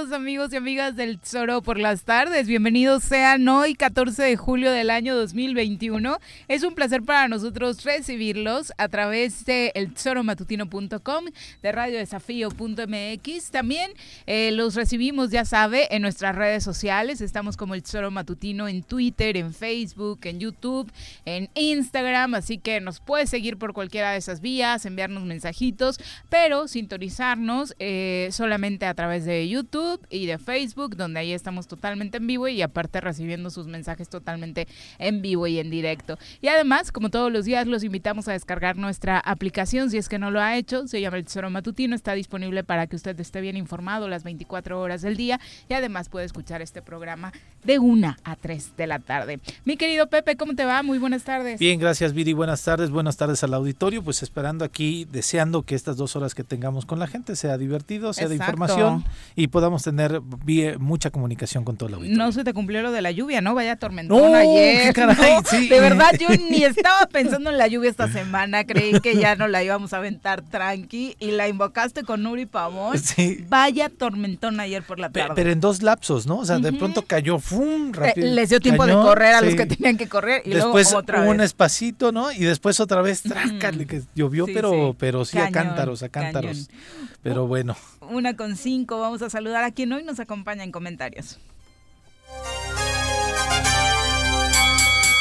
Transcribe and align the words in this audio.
amigos 0.00 0.50
y 0.54 0.56
amigas 0.56 0.96
del 0.96 1.18
Tesoro 1.18 1.60
por 1.60 1.78
las 1.78 2.04
tardes? 2.04 2.48
Bienvenidos 2.48 3.04
sean 3.04 3.46
hoy, 3.46 3.74
14 3.74 4.22
de 4.22 4.34
julio 4.34 4.72
del 4.72 4.88
año 4.88 5.14
2021. 5.14 6.18
Es 6.48 6.62
un 6.62 6.74
placer 6.74 7.02
para 7.02 7.28
nosotros 7.28 7.84
recibirlos 7.84 8.72
a 8.78 8.88
través 8.88 9.44
de 9.44 9.72
eltesoromatutino.com, 9.74 11.26
de 11.62 11.72
radiodesafío.mx. 11.72 13.50
También 13.50 13.92
eh, 14.26 14.50
los 14.52 14.74
recibimos, 14.74 15.30
ya 15.32 15.44
sabe, 15.44 15.94
en 15.94 16.00
nuestras 16.00 16.34
redes 16.34 16.64
sociales. 16.64 17.20
Estamos 17.20 17.58
como 17.58 17.74
El 17.74 17.82
Tesoro 17.82 18.10
Matutino 18.10 18.68
en 18.68 18.82
Twitter, 18.82 19.36
en 19.36 19.52
Facebook, 19.52 20.20
en 20.22 20.40
YouTube, 20.40 20.90
en 21.26 21.50
Instagram. 21.54 22.34
Así 22.36 22.56
que 22.56 22.80
nos 22.80 23.00
puede 23.00 23.26
seguir 23.26 23.58
por 23.58 23.74
cualquiera 23.74 24.12
de 24.12 24.16
esas 24.16 24.40
vías, 24.40 24.86
enviarnos 24.86 25.24
mensajitos, 25.24 26.00
pero 26.30 26.68
sintonizarnos 26.68 27.74
eh, 27.78 28.30
solamente 28.32 28.86
a 28.86 28.94
través 28.94 29.26
de 29.26 29.46
YouTube 29.46 29.89
y 30.10 30.26
de 30.26 30.38
Facebook, 30.38 30.96
donde 30.96 31.20
ahí 31.20 31.32
estamos 31.32 31.66
totalmente 31.66 32.18
en 32.18 32.26
vivo 32.26 32.48
y 32.48 32.62
aparte 32.62 33.00
recibiendo 33.00 33.50
sus 33.50 33.66
mensajes 33.66 34.08
totalmente 34.08 34.68
en 34.98 35.22
vivo 35.22 35.46
y 35.46 35.58
en 35.58 35.70
directo. 35.70 36.18
Y 36.40 36.48
además, 36.48 36.92
como 36.92 37.10
todos 37.10 37.32
los 37.32 37.44
días, 37.44 37.66
los 37.66 37.82
invitamos 37.82 38.28
a 38.28 38.32
descargar 38.32 38.76
nuestra 38.76 39.18
aplicación, 39.18 39.90
si 39.90 39.98
es 39.98 40.08
que 40.08 40.18
no 40.18 40.30
lo 40.30 40.40
ha 40.40 40.56
hecho, 40.56 40.86
se 40.86 41.00
llama 41.00 41.16
El 41.16 41.24
Tesoro 41.24 41.50
Matutino, 41.50 41.94
está 41.94 42.12
disponible 42.12 42.64
para 42.64 42.86
que 42.86 42.96
usted 42.96 43.18
esté 43.18 43.40
bien 43.40 43.56
informado 43.56 44.08
las 44.08 44.24
24 44.24 44.80
horas 44.80 45.02
del 45.02 45.16
día 45.16 45.40
y 45.68 45.74
además 45.74 46.08
puede 46.08 46.26
escuchar 46.26 46.62
este 46.62 46.82
programa 46.82 47.32
de 47.64 47.78
1 47.78 48.16
a 48.22 48.36
3 48.36 48.76
de 48.76 48.86
la 48.86 48.98
tarde. 48.98 49.40
Mi 49.64 49.76
querido 49.76 50.08
Pepe, 50.08 50.36
¿cómo 50.36 50.54
te 50.54 50.64
va? 50.64 50.82
Muy 50.82 50.98
buenas 50.98 51.24
tardes. 51.24 51.58
Bien, 51.58 51.78
gracias 51.78 52.12
Viri, 52.12 52.32
buenas 52.32 52.62
tardes, 52.62 52.90
buenas 52.90 53.16
tardes 53.16 53.42
al 53.44 53.54
auditorio, 53.54 54.02
pues 54.02 54.22
esperando 54.22 54.64
aquí, 54.64 55.06
deseando 55.10 55.62
que 55.62 55.74
estas 55.74 55.96
dos 55.96 56.16
horas 56.16 56.34
que 56.34 56.44
tengamos 56.44 56.86
con 56.86 56.98
la 56.98 57.06
gente 57.06 57.36
sea 57.36 57.58
divertido, 57.58 58.12
sea 58.12 58.28
de 58.28 58.36
información 58.36 59.04
y 59.36 59.48
podamos 59.48 59.79
tener 59.82 60.20
mucha 60.78 61.10
comunicación 61.10 61.64
con 61.64 61.76
todo 61.76 61.88
el 61.88 61.94
auditorio. 61.96 62.24
No 62.24 62.32
se 62.32 62.44
te 62.44 62.52
cumplió 62.52 62.82
lo 62.82 62.92
de 62.92 63.02
la 63.02 63.10
lluvia, 63.10 63.40
¿no? 63.40 63.54
Vaya 63.54 63.76
tormentón 63.76 64.34
ayer. 64.34 64.94
De 65.70 65.80
verdad, 65.80 66.12
yo 66.18 66.28
ni 66.50 66.64
estaba 66.64 67.06
pensando 67.06 67.50
en 67.50 67.58
la 67.58 67.66
lluvia 67.68 67.90
esta 67.90 68.10
semana. 68.10 68.64
Creí 68.64 69.00
que 69.00 69.16
ya 69.16 69.36
no 69.36 69.48
la 69.48 69.62
íbamos 69.62 69.92
a 69.92 69.98
aventar 69.98 70.42
tranqui 70.42 71.16
y 71.18 71.30
la 71.32 71.48
invocaste 71.48 72.02
con 72.02 72.22
Nuri 72.22 72.46
Pavón. 72.46 72.98
Sí. 72.98 73.44
Vaya 73.48 73.88
tormentón 73.88 74.60
ayer 74.60 74.82
por 74.82 74.98
la 74.98 75.10
tarde. 75.10 75.32
Pero, 75.34 75.50
en 75.50 75.60
dos 75.60 75.82
lapsos, 75.82 76.26
¿no? 76.26 76.38
O 76.38 76.44
sea, 76.44 76.58
de 76.58 76.72
pronto 76.72 77.02
cayó, 77.02 77.38
¡fum! 77.38 77.92
Rápido, 77.92 78.26
Les 78.28 78.50
dio 78.50 78.60
tiempo 78.60 78.86
de 78.86 78.92
correr 78.92 79.34
a 79.34 79.40
los 79.40 79.54
que 79.54 79.66
tenían 79.66 79.96
que 79.96 80.08
correr 80.08 80.42
y 80.44 80.50
después 80.50 80.86
luego 80.86 80.98
otra 80.98 81.20
vez. 81.20 81.30
un 81.30 81.40
espacito, 81.40 82.12
¿no? 82.12 82.30
Y 82.32 82.40
después 82.40 82.80
otra 82.80 83.02
vez, 83.02 83.22
trácale, 83.22 83.86
que 83.86 84.02
llovió, 84.14 84.46
pero, 84.46 84.94
pero 84.98 85.24
sí 85.24 85.38
a 85.38 85.50
cántaros, 85.50 86.02
a 86.02 86.08
cántaros. 86.08 86.68
Pero 87.22 87.46
bueno. 87.46 87.76
Una 88.10 88.36
con 88.36 88.56
cinco, 88.56 88.98
vamos 88.98 89.22
a 89.22 89.30
saludar 89.30 89.62
a 89.62 89.70
quien 89.70 89.92
hoy 89.92 90.02
nos 90.02 90.18
acompaña 90.18 90.64
en 90.64 90.72
comentarios. 90.72 91.38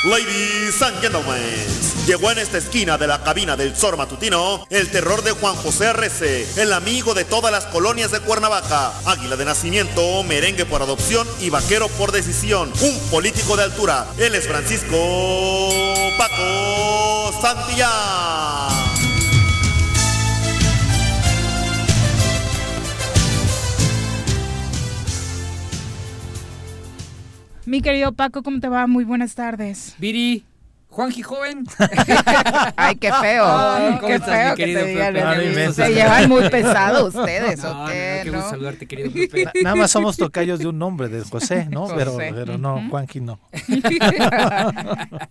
Ladies 0.06 0.82
and 0.82 1.00
gentlemen, 1.00 1.68
llegó 2.08 2.32
en 2.32 2.40
esta 2.40 2.58
esquina 2.58 2.98
de 2.98 3.06
la 3.06 3.22
cabina 3.22 3.56
del 3.56 3.76
Zor 3.76 3.96
Matutino 3.96 4.66
el 4.72 4.90
terror 4.90 5.22
de 5.24 5.32
Juan 5.32 5.56
José 5.58 5.88
Arrece, 5.88 6.48
el 6.60 6.74
amigo 6.74 7.14
de 7.14 7.26
todas 7.26 7.52
las 7.52 7.66
colonias 7.66 8.10
de 8.10 8.22
Cuernavaca, 8.22 8.92
águila 9.06 9.36
de 9.36 9.46
nacimiento, 9.46 10.24
merengue 10.24 10.66
por 10.66 10.82
adopción 10.82 11.28
y 11.42 11.52
vaquero 11.52 11.90
por 11.90 12.12
decisión, 12.12 12.72
un 12.82 13.00
político 13.12 13.56
de 13.56 13.64
altura. 13.64 14.08
Él 14.18 14.34
es 14.34 14.48
Francisco 14.48 15.70
Paco 16.18 17.40
Santillán. 17.40 18.99
Mi 27.70 27.84
querido 27.84 28.14
Paco, 28.14 28.42
¿cómo 28.42 28.60
te 28.60 28.68
va? 28.68 28.88
Muy 28.88 29.04
buenas 29.04 29.36
tardes. 29.36 29.94
Viri, 30.00 30.44
Juanji 30.88 31.22
joven. 31.22 31.66
Ay, 32.76 32.96
qué 32.96 33.14
feo. 33.14 33.46
qué 34.08 34.20
feo 34.20 34.56
que 34.56 34.74
te 34.74 34.86
digan. 34.88 35.74
Se 35.76 35.94
llevan 35.94 36.28
muy 36.28 36.50
pesados 36.50 37.14
ustedes, 37.16 37.62
no, 37.62 37.84
¿o 37.84 37.88
qué? 37.88 38.24
No, 38.26 38.32
no, 38.32 38.50
saludarte, 38.50 38.88
querido 38.88 39.12
Pepe. 39.12 39.52
Nada 39.64 39.76
más 39.76 39.92
somos 39.92 40.18
tocayos 40.18 40.58
de 40.58 40.66
un 40.66 40.80
nombre, 40.80 41.10
de 41.10 41.22
José, 41.22 41.68
¿no? 41.70 41.88
Pero, 41.96 42.18
pero 42.18 42.58
no, 42.58 42.90
Juanji 42.90 43.22
no. 43.22 43.40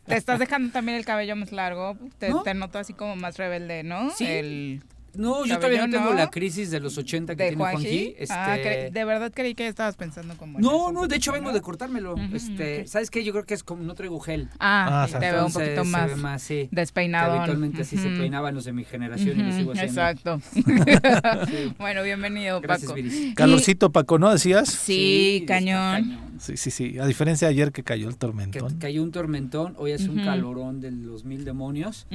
te 0.07 0.17
estás 0.17 0.39
dejando 0.39 0.71
también 0.71 0.97
el 0.97 1.05
cabello 1.05 1.35
más 1.35 1.51
largo. 1.51 1.97
Te, 2.21 2.33
te 2.45 2.55
noto 2.55 2.79
así 2.79 2.93
como 2.93 3.17
más 3.17 3.37
rebelde, 3.37 3.83
¿no? 3.83 4.11
Sí. 4.11 4.27
El 4.27 4.85
no, 5.19 5.45
yo 5.45 5.57
todavía 5.57 5.87
no 5.87 5.93
tengo 5.93 6.15
la 6.15 6.31
crisis 6.31 6.71
de 6.71 6.81
los 6.81 6.97
80 6.97 7.35
que 7.35 7.49
tiene 7.49 7.57
Juanji. 7.57 8.15
Ah, 8.31 8.57
este... 8.57 8.91
de 8.91 9.05
verdad 9.05 9.33
creí 9.35 9.55
que 9.55 9.67
estabas 9.67 9.97
pensando 9.97 10.37
como 10.37 10.61
No, 10.61 10.93
no, 10.93 11.09
de 11.09 11.17
hecho 11.17 11.33
vengo 11.33 11.53
de 11.53 11.61
cortármelo. 11.61 12.15
este, 12.33 12.87
¿sabes 12.87 13.11
qué? 13.11 13.25
Yo 13.25 13.33
creo 13.33 13.45
que 13.45 13.55
es 13.55 13.65
como 13.65 13.83
no 13.83 13.95
traigo 13.95 14.21
gel. 14.21 14.49
Ah, 14.61 15.05
ah 15.05 15.19
te 15.19 15.31
veo 15.31 15.47
un 15.47 15.53
poquito 15.53 15.85
más, 15.85 16.17
más 16.17 16.43
sí, 16.43 16.69
despeinado. 16.71 17.35
habitualmente 17.35 17.83
así 17.83 17.97
se 17.97 18.09
peinaban 18.11 18.55
los 18.55 18.65
de 18.65 18.73
mi 18.73 18.85
generación 18.85 19.41
y 19.41 19.43
lo 19.43 19.53
sigo 19.53 19.73
haciendo. 19.73 20.01
Exacto. 20.01 20.41
Bueno, 21.79 22.03
bienvenido, 22.03 22.61
Gracias, 22.61 22.91
Paco. 22.91 23.03
Calorcito, 23.35 23.91
Paco, 23.91 24.19
¿no 24.19 24.31
decías? 24.31 24.69
Sí, 24.69 25.45
cañón. 25.47 26.28
Sí, 26.39 26.57
sí, 26.57 26.71
sí. 26.71 26.99
A 26.99 27.07
diferencia 27.07 27.49
de 27.49 27.55
ayer 27.55 27.73
que 27.73 27.83
cayó 27.83 28.09
el 28.09 28.17
tormentón. 28.17 28.73
Que 28.75 28.79
cayó 28.79 29.03
un 29.03 29.13
tormentón, 29.13 29.75
hoy 29.79 29.93
es 29.93 30.09
un 30.09 30.25
calorón 30.25 30.81
de 30.81 30.91
los 30.91 31.25
mil 31.25 31.45
demonios, 31.45 32.07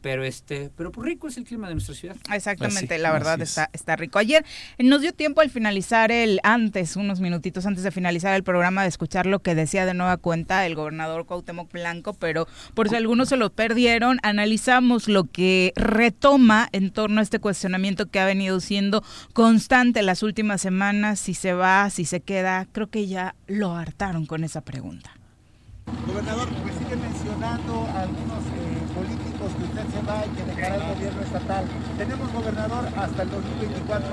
pero 0.00 0.24
este, 0.24 0.70
pero 0.76 0.92
pues 0.92 1.06
rico 1.06 1.28
es 1.28 1.36
el 1.36 1.44
clima 1.44 1.68
de 1.68 1.74
nuestra 1.74 1.94
ciudad. 1.94 2.16
Exactamente, 2.32 2.98
la 2.98 3.12
verdad 3.12 3.40
está, 3.40 3.70
está 3.72 3.96
rico. 3.96 4.18
Ayer 4.18 4.44
nos 4.78 5.00
dio 5.00 5.12
tiempo 5.12 5.40
al 5.40 5.50
finalizar 5.50 6.12
el, 6.12 6.40
antes, 6.42 6.96
unos 6.96 7.20
minutitos 7.20 7.66
antes 7.66 7.84
de 7.84 7.90
finalizar 7.90 8.34
el 8.34 8.42
programa, 8.42 8.82
de 8.82 8.88
escuchar 8.88 9.26
lo 9.26 9.40
que 9.40 9.54
decía 9.54 9.86
de 9.86 9.94
nueva 9.94 10.16
cuenta 10.16 10.66
el 10.66 10.74
gobernador 10.74 11.26
Cuauhtémoc 11.26 11.72
Blanco, 11.72 12.14
pero 12.14 12.46
por 12.74 12.88
si 12.88 12.96
algunos 12.96 13.28
se 13.28 13.36
lo 13.36 13.50
perdieron, 13.50 14.18
analizamos 14.22 15.08
lo 15.08 15.24
que 15.24 15.72
retoma 15.76 16.68
en 16.72 16.90
torno 16.90 17.20
a 17.20 17.22
este 17.22 17.38
cuestionamiento 17.38 18.06
que 18.06 18.20
ha 18.20 18.26
venido 18.26 18.60
siendo 18.60 19.02
constante 19.32 20.02
las 20.02 20.22
últimas 20.22 20.60
semanas, 20.60 21.20
si 21.20 21.34
se 21.34 21.52
va, 21.52 21.90
si 21.90 22.04
se 22.04 22.20
queda, 22.20 22.66
creo 22.72 22.88
que 22.88 23.06
ya 23.06 23.34
lo 23.46 23.69
hartaron 23.74 24.26
con 24.26 24.44
esa 24.44 24.60
pregunta. 24.60 25.10
Gobernador, 26.06 26.48
pues 26.62 26.74
sigue 26.76 26.96
mencionando 26.96 27.86
algunos 27.94 28.44
eh, 28.46 28.80
políticos 28.94 29.50
que 29.56 29.64
usted 29.64 29.98
se 29.98 30.06
va 30.06 30.24
y 30.26 30.28
que 30.30 30.44
dejará 30.44 30.76
el 30.76 30.94
gobierno 30.94 31.22
estatal. 31.22 31.64
Tenemos 31.98 32.32
gobernador 32.32 32.86
hasta 32.96 33.22
el 33.22 33.30
2024. 33.30 34.08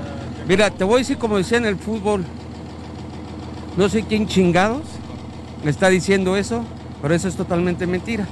Mira, 0.47 0.69
te 0.71 0.83
voy 0.83 0.95
a 0.95 0.97
decir 0.99 1.17
como 1.17 1.37
decía 1.37 1.57
en 1.57 1.65
el 1.65 1.77
fútbol, 1.77 2.25
no 3.77 3.89
sé 3.89 4.03
quién 4.03 4.27
chingados 4.27 4.83
le 5.63 5.69
está 5.69 5.89
diciendo 5.89 6.35
eso, 6.35 6.63
pero 7.01 7.13
eso 7.13 7.27
es 7.27 7.35
totalmente 7.35 7.85
mentira. 7.85 8.25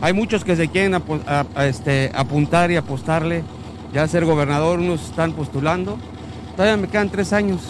Hay 0.00 0.12
muchos 0.12 0.44
que 0.44 0.56
se 0.56 0.68
quieren 0.68 1.00
este, 1.56 2.10
apuntar 2.14 2.70
y 2.70 2.76
apostarle 2.76 3.44
ya 3.92 4.02
a 4.02 4.08
ser 4.08 4.24
gobernador, 4.24 4.80
unos 4.80 5.04
están 5.04 5.32
postulando. 5.32 5.98
Todavía 6.56 6.76
me 6.76 6.88
quedan 6.88 7.08
tres 7.08 7.32
años. 7.32 7.60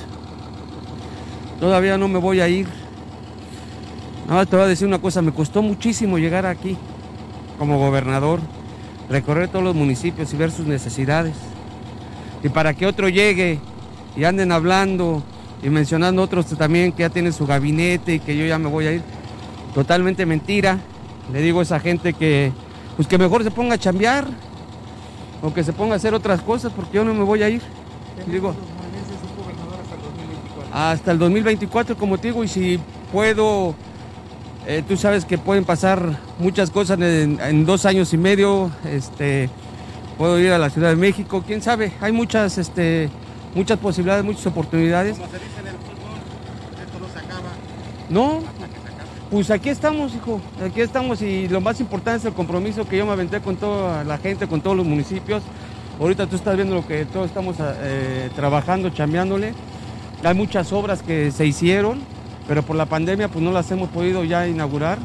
Todavía 1.62 1.96
no 1.96 2.08
me 2.08 2.18
voy 2.18 2.40
a 2.40 2.48
ir. 2.48 2.66
Nada 4.26 4.44
te 4.46 4.56
voy 4.56 4.64
a 4.64 4.68
decir 4.68 4.88
una 4.88 4.98
cosa, 4.98 5.22
me 5.22 5.30
costó 5.30 5.62
muchísimo 5.62 6.18
llegar 6.18 6.44
aquí 6.44 6.76
como 7.56 7.78
gobernador, 7.78 8.40
recorrer 9.08 9.46
todos 9.46 9.64
los 9.64 9.76
municipios 9.76 10.34
y 10.34 10.36
ver 10.36 10.50
sus 10.50 10.66
necesidades. 10.66 11.36
Y 12.42 12.48
para 12.48 12.74
que 12.74 12.84
otro 12.84 13.08
llegue 13.08 13.60
y 14.16 14.24
anden 14.24 14.50
hablando 14.50 15.22
y 15.62 15.70
mencionando 15.70 16.20
otros 16.20 16.46
también 16.46 16.90
que 16.90 17.02
ya 17.02 17.10
tienen 17.10 17.32
su 17.32 17.46
gabinete 17.46 18.14
y 18.14 18.18
que 18.18 18.36
yo 18.36 18.44
ya 18.44 18.58
me 18.58 18.68
voy 18.68 18.88
a 18.88 18.92
ir, 18.94 19.02
totalmente 19.72 20.26
mentira. 20.26 20.80
Le 21.32 21.42
digo 21.42 21.60
a 21.60 21.62
esa 21.62 21.78
gente 21.78 22.12
que, 22.12 22.50
pues 22.96 23.06
que 23.06 23.18
mejor 23.18 23.44
se 23.44 23.52
ponga 23.52 23.76
a 23.76 23.78
chambear 23.78 24.26
o 25.40 25.54
que 25.54 25.62
se 25.62 25.72
ponga 25.72 25.92
a 25.92 25.96
hacer 25.98 26.12
otras 26.12 26.40
cosas 26.40 26.72
porque 26.74 26.96
yo 26.96 27.04
no 27.04 27.14
me 27.14 27.22
voy 27.22 27.44
a 27.44 27.48
ir. 27.48 27.62
Digo, 28.26 28.52
hasta 30.72 31.12
el 31.12 31.18
2024, 31.18 31.96
como 31.96 32.18
te 32.18 32.28
digo, 32.28 32.42
y 32.42 32.48
si 32.48 32.80
puedo, 33.12 33.74
eh, 34.66 34.82
tú 34.86 34.96
sabes 34.96 35.24
que 35.24 35.36
pueden 35.36 35.64
pasar 35.64 36.18
muchas 36.38 36.70
cosas 36.70 36.98
en, 37.00 37.66
dos 37.66 37.84
años 37.84 38.12
y 38.14 38.16
medio, 38.16 38.70
este, 38.84 39.50
puedo 40.16 40.38
ir 40.38 40.50
a 40.50 40.58
la 40.58 40.70
Ciudad 40.70 40.88
de 40.88 40.96
México, 40.96 41.44
quién 41.46 41.60
sabe, 41.60 41.92
hay 42.00 42.12
muchas, 42.12 42.56
este, 42.56 43.10
muchas 43.54 43.78
posibilidades, 43.78 44.24
muchas 44.24 44.46
oportunidades. 44.46 45.18
Como 45.18 45.30
se 45.30 45.38
dice 45.38 45.60
en 45.60 45.66
el 45.66 45.74
fútbol, 45.74 46.82
esto 46.82 46.98
no 46.98 47.08
se 47.12 47.18
acaba. 47.18 47.50
No, 48.08 48.42
pues 49.30 49.50
aquí 49.50 49.68
estamos, 49.68 50.14
hijo, 50.14 50.40
aquí 50.64 50.80
estamos 50.80 51.20
y 51.20 51.48
lo 51.48 51.60
más 51.60 51.80
importante 51.80 52.20
es 52.20 52.24
el 52.24 52.32
compromiso 52.32 52.88
que 52.88 52.96
yo 52.96 53.04
me 53.04 53.12
aventé 53.12 53.40
con 53.40 53.56
toda 53.56 54.04
la 54.04 54.16
gente, 54.16 54.46
con 54.46 54.62
todos 54.62 54.76
los 54.76 54.86
municipios. 54.86 55.42
Ahorita 56.00 56.26
tú 56.26 56.36
estás 56.36 56.56
viendo 56.56 56.74
lo 56.74 56.86
que 56.86 57.04
todos 57.04 57.26
estamos 57.26 57.56
eh, 57.60 58.30
trabajando, 58.34 58.88
chambeándole. 58.88 59.52
Hay 60.24 60.34
muchas 60.34 60.72
obras 60.72 61.02
que 61.02 61.32
se 61.32 61.46
hicieron, 61.46 62.00
pero 62.46 62.62
por 62.62 62.76
la 62.76 62.86
pandemia 62.86 63.28
pues 63.28 63.42
no 63.44 63.50
las 63.50 63.68
hemos 63.72 63.88
podido 63.90 64.22
ya 64.22 64.46
inaugurar, 64.46 64.98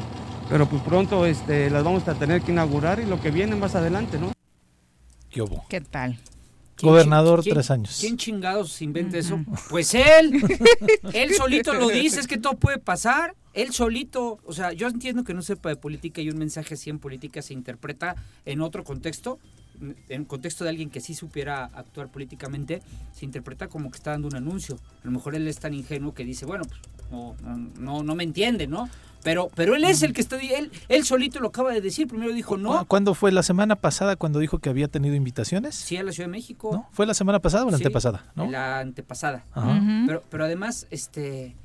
pero 0.48 0.68
pues 0.68 0.80
pronto 0.82 1.26
este, 1.26 1.70
las 1.70 1.82
vamos 1.82 2.06
a 2.06 2.14
tener 2.14 2.42
que 2.42 2.52
inaugurar 2.52 3.00
y 3.00 3.06
lo 3.06 3.20
que 3.20 3.32
viene 3.32 3.56
más 3.56 3.74
adelante, 3.74 4.18
¿no? 4.18 4.32
¿Qué, 5.28 5.44
¿Qué 5.68 5.80
tal? 5.80 6.18
Gobernador 6.80 7.42
tres 7.42 7.70
años. 7.72 7.98
¿Quién 8.00 8.16
chingados 8.16 8.80
inventa 8.80 9.18
eso? 9.18 9.40
Pues 9.68 9.94
él. 9.94 10.40
él 11.12 11.34
solito 11.34 11.74
lo 11.74 11.88
dice, 11.88 12.20
es 12.20 12.28
que 12.28 12.38
todo 12.38 12.54
puede 12.54 12.78
pasar. 12.78 13.34
Él 13.54 13.72
solito, 13.72 14.38
o 14.44 14.52
sea, 14.52 14.72
yo 14.72 14.86
entiendo 14.86 15.24
que 15.24 15.34
no 15.34 15.42
sepa 15.42 15.68
de 15.68 15.76
política 15.76 16.20
y 16.20 16.30
un 16.30 16.38
mensaje 16.38 16.74
así 16.74 16.90
en 16.90 17.00
política 17.00 17.42
se 17.42 17.54
interpreta 17.54 18.14
en 18.44 18.60
otro 18.60 18.84
contexto, 18.84 19.40
en 20.08 20.24
contexto 20.24 20.64
de 20.64 20.70
alguien 20.70 20.90
que 20.90 21.00
sí 21.00 21.14
supiera 21.14 21.64
actuar 21.64 22.08
políticamente, 22.08 22.82
se 23.12 23.24
interpreta 23.24 23.68
como 23.68 23.90
que 23.90 23.96
está 23.96 24.12
dando 24.12 24.28
un 24.28 24.36
anuncio. 24.36 24.76
A 25.02 25.06
lo 25.06 25.10
mejor 25.10 25.34
él 25.34 25.46
es 25.48 25.58
tan 25.58 25.74
ingenuo 25.74 26.14
que 26.14 26.24
dice, 26.24 26.46
bueno, 26.46 26.64
pues 26.66 26.80
no, 27.10 27.36
no, 27.78 28.02
no 28.02 28.14
me 28.14 28.24
entiende, 28.24 28.66
¿no? 28.66 28.88
Pero, 29.24 29.50
pero 29.54 29.74
él 29.74 29.84
es 29.84 30.02
el 30.02 30.12
que 30.12 30.20
está, 30.20 30.40
él, 30.40 30.70
él 30.88 31.04
solito 31.04 31.40
lo 31.40 31.48
acaba 31.48 31.72
de 31.72 31.80
decir, 31.80 32.06
primero 32.06 32.32
dijo 32.32 32.56
no. 32.56 32.84
¿Cuándo 32.86 33.14
fue? 33.14 33.32
¿La 33.32 33.42
semana 33.42 33.74
pasada 33.76 34.16
cuando 34.16 34.38
dijo 34.38 34.58
que 34.58 34.70
había 34.70 34.88
tenido 34.88 35.14
invitaciones? 35.14 35.74
Sí, 35.74 35.96
a 35.96 36.02
la 36.02 36.12
Ciudad 36.12 36.28
de 36.28 36.32
México. 36.32 36.70
¿No? 36.72 36.88
¿Fue 36.92 37.04
la 37.04 37.14
semana 37.14 37.40
pasada 37.40 37.64
o 37.64 37.70
la 37.70 37.76
antepasada? 37.76 38.24
¿no? 38.36 38.48
La 38.48 38.78
antepasada. 38.78 39.44
Pero, 40.06 40.22
pero 40.30 40.44
además, 40.44 40.86
este, 40.90 41.56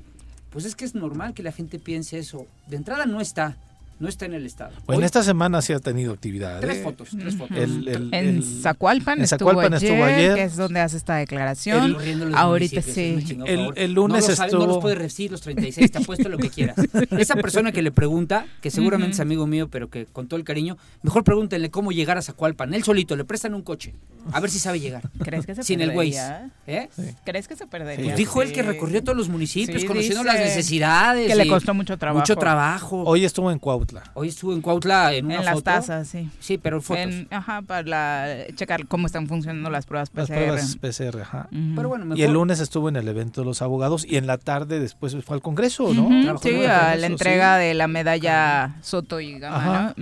pues 0.50 0.64
es 0.64 0.74
que 0.74 0.84
es 0.84 0.94
normal 0.94 1.32
que 1.34 1.42
la 1.42 1.52
gente 1.52 1.78
piense 1.78 2.18
eso. 2.18 2.46
De 2.66 2.76
entrada 2.76 3.06
no 3.06 3.20
está 3.20 3.56
no 3.98 4.08
está 4.08 4.26
en 4.26 4.34
el 4.34 4.44
estado. 4.44 4.72
Bueno, 4.86 5.04
esta 5.06 5.22
semana 5.22 5.62
sí 5.62 5.72
ha 5.72 5.78
tenido 5.78 6.12
actividad. 6.12 6.60
Tres 6.60 6.78
¿eh? 6.78 6.82
fotos, 6.82 7.10
tres 7.18 7.36
fotos. 7.36 7.56
en 7.56 8.42
Zacualpan, 8.42 9.20
estuvo, 9.22 9.60
ayer, 10.04 10.34
que 10.34 10.42
es 10.42 10.56
donde 10.56 10.80
hace 10.80 10.96
esta 10.96 11.16
declaración. 11.16 11.96
Ahorita 12.34 12.82
sí. 12.82 13.18
El, 13.46 13.92
lunes 13.92 14.26
no 14.26 14.32
estuvo... 14.32 14.60
No 14.60 14.66
los 14.66 14.78
puede 14.78 14.96
recibir 14.96 15.30
los 15.30 15.40
36, 15.42 15.90
te 15.90 15.98
apuesto 15.98 16.28
lo 16.28 16.38
que 16.38 16.50
quieras. 16.50 16.76
Esa 17.18 17.36
persona 17.36 17.70
que 17.72 17.82
le 17.82 17.92
pregunta, 17.92 18.46
que 18.60 18.70
seguramente 18.70 19.12
es 19.12 19.20
amigo 19.20 19.46
mío, 19.46 19.68
pero 19.68 19.88
que 19.88 20.06
con 20.06 20.26
todo 20.26 20.38
el 20.38 20.44
cariño, 20.44 20.76
mejor 21.02 21.22
pregúntenle 21.22 21.70
cómo 21.70 21.92
llegar 21.92 22.18
a 22.18 22.22
Zacualpan. 22.22 22.74
Él 22.74 22.82
solito, 22.82 23.16
le 23.16 23.24
prestan 23.24 23.54
un 23.54 23.62
coche, 23.62 23.94
a 24.32 24.40
ver 24.40 24.50
si 24.50 24.58
sabe 24.58 24.80
llegar. 24.80 25.08
¿Crees 25.22 25.46
que 25.46 25.54
se 25.54 25.62
Sin 25.62 25.80
el 25.80 25.90
Waze. 25.90 26.50
¿Eh? 26.66 26.88
¿Crees 27.24 27.46
que 27.46 27.56
se 27.56 27.66
perdería? 27.66 28.06
Pues 28.06 28.16
dijo 28.16 28.42
él 28.42 28.52
que 28.52 28.62
recorrió 28.62 29.02
todos 29.04 29.16
los 29.16 29.28
municipios, 29.28 29.84
conociendo 29.84 30.24
las 30.24 30.38
necesidades. 30.38 31.28
Que 31.28 31.36
le 31.36 31.46
costó 31.46 31.74
mucho 31.74 31.96
trabajo. 31.96 32.20
Mucho 32.20 32.36
trabajo. 32.36 33.02
Hoy 33.04 33.24
estuvo 33.24 33.50
en 33.50 33.58
Cuautla. 33.58 33.83
Hoy 34.14 34.28
estuvo 34.28 34.52
en 34.52 34.60
Cuautla 34.60 35.12
en 35.14 35.26
una 35.26 35.36
en 35.36 35.44
las 35.44 35.62
tazas, 35.62 36.08
sí. 36.08 36.28
Sí, 36.40 36.58
pero 36.58 36.80
fotos. 36.80 37.14
ajá, 37.30 37.62
para 37.62 38.46
checar 38.54 38.86
cómo 38.86 39.06
están 39.06 39.26
funcionando 39.26 39.70
las 39.70 39.86
pruebas 39.86 40.10
PCR. 40.10 40.18
Las 40.18 40.28
pruebas 40.28 40.76
PCR, 40.76 41.20
ajá. 41.22 41.48
pero 41.74 41.88
bueno, 41.88 42.16
Y 42.16 42.22
el 42.22 42.32
lunes 42.32 42.60
estuvo 42.60 42.88
en 42.88 42.96
el 42.96 43.08
evento 43.08 43.40
de 43.40 43.46
los 43.46 43.62
abogados 43.62 44.04
y 44.08 44.16
en 44.16 44.26
la 44.26 44.38
tarde 44.38 44.80
después 44.80 45.16
fue 45.24 45.36
al 45.36 45.42
Congreso, 45.42 45.92
¿no? 45.94 46.38
Sí, 46.38 46.64
a 46.64 46.96
la 46.96 47.06
entrega 47.06 47.56
de 47.56 47.74
la 47.74 47.88
medalla 47.88 48.76
Soto 48.82 49.20
y 49.20 49.38
Gama, 49.38 49.94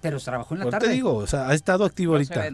pero 0.00 0.18
trabajó 0.18 0.54
en 0.54 0.60
la 0.60 0.64
Por 0.64 0.72
tarde. 0.72 0.88
te 0.88 0.92
digo, 0.94 1.14
o 1.14 1.26
sea, 1.26 1.48
ha 1.48 1.54
estado 1.54 1.84
activo 1.84 2.14
ahorita. 2.14 2.48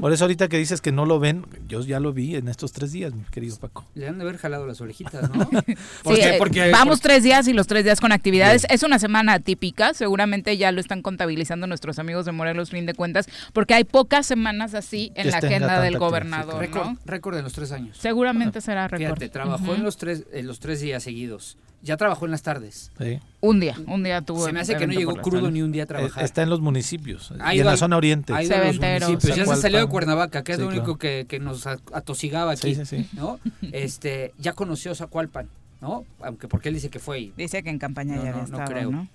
Por 0.00 0.12
eso 0.12 0.24
ahorita 0.24 0.48
que 0.48 0.58
dices 0.58 0.80
que 0.80 0.92
no 0.92 1.06
lo 1.06 1.18
ven, 1.18 1.46
yo 1.66 1.80
ya 1.80 1.98
lo 1.98 2.12
vi 2.12 2.36
en 2.36 2.48
estos 2.48 2.72
tres 2.72 2.92
días, 2.92 3.14
mi 3.14 3.24
querido 3.24 3.56
Paco. 3.56 3.84
Le 3.94 4.08
han 4.08 4.18
de 4.18 4.24
haber 4.24 4.36
jalado 4.36 4.66
las 4.66 4.80
orejitas, 4.80 5.30
¿no? 5.30 5.48
sí, 5.66 6.20
eh, 6.20 6.36
porque, 6.38 6.70
vamos 6.70 7.00
tres 7.00 7.22
días 7.22 7.48
y 7.48 7.52
los 7.52 7.66
tres 7.66 7.84
días 7.84 8.00
con 8.00 8.12
actividades. 8.12 8.66
Es 8.68 8.82
una 8.82 8.98
semana 8.98 9.40
típica, 9.40 9.94
seguramente 10.04 10.58
ya 10.58 10.70
lo 10.70 10.80
están 10.80 11.00
contabilizando 11.00 11.66
nuestros 11.66 11.98
amigos 11.98 12.26
de 12.26 12.32
Morelos, 12.32 12.68
fin 12.68 12.84
de 12.84 12.92
cuentas, 12.92 13.26
porque 13.54 13.72
hay 13.72 13.84
pocas 13.84 14.26
semanas 14.26 14.74
así 14.74 15.12
en 15.14 15.30
la 15.30 15.38
agenda 15.38 15.80
del 15.80 15.98
gobernador. 15.98 16.60
récord, 17.06 17.38
en 17.38 17.42
los 17.42 17.54
tres 17.54 17.72
años. 17.72 17.96
Seguramente 17.96 18.60
será 18.60 18.86
récord. 18.86 19.16
Fíjate, 19.16 19.28
trabajó 19.30 19.74
en, 19.74 19.82
los 19.82 19.96
tres, 19.96 20.24
en 20.30 20.46
los 20.46 20.60
tres 20.60 20.82
días 20.82 21.02
seguidos 21.02 21.56
ya 21.80 21.98
trabajó 21.98 22.24
en 22.24 22.30
las 22.30 22.42
tardes. 22.42 22.90
Sí. 22.98 23.20
Un 23.40 23.60
día, 23.60 23.76
un 23.86 24.02
día 24.02 24.22
tuvo. 24.22 24.46
Se 24.46 24.52
me 24.52 24.60
hace 24.60 24.74
que 24.76 24.86
no 24.86 24.94
llegó 24.94 25.16
crudo 25.16 25.50
ni 25.50 25.60
un 25.60 25.70
día 25.70 25.82
a 25.82 25.86
trabajar. 25.86 26.24
Está 26.24 26.42
en 26.42 26.48
los 26.48 26.60
municipios, 26.60 27.32
y 27.52 27.58
en 27.58 27.66
la 27.66 27.76
zona 27.76 27.98
oriente. 27.98 28.32
Ha 28.32 28.42
ido 28.42 28.56
los 28.56 28.78
municipios. 28.78 29.36
Ya 29.36 29.46
se 29.46 29.56
salió 29.56 29.80
de 29.80 29.86
Cuernavaca, 29.86 30.42
que 30.42 30.52
es 30.52 30.58
lo 30.58 30.68
único 30.68 30.96
que, 30.96 31.26
que, 31.28 31.38
nos 31.38 31.66
atosigaba 31.66 32.52
aquí. 32.52 32.74
Sí, 32.74 32.86
sí, 32.86 33.08
¿no? 33.12 33.38
este, 33.72 34.32
ya 34.38 34.54
conoció 34.54 34.94
Zacualpan, 34.94 35.48
¿no? 35.82 36.04
Aunque 36.20 36.48
porque 36.48 36.70
él 36.70 36.74
dice 36.74 36.88
que 36.88 36.98
fue. 36.98 37.32
Dice 37.36 37.62
que 37.62 37.70
en 37.70 37.78
campaña 37.78 38.16
ya 38.22 38.32
no, 38.32 38.46
no 38.46 38.64
creo. 38.64 38.90
¿no? 38.90 39.08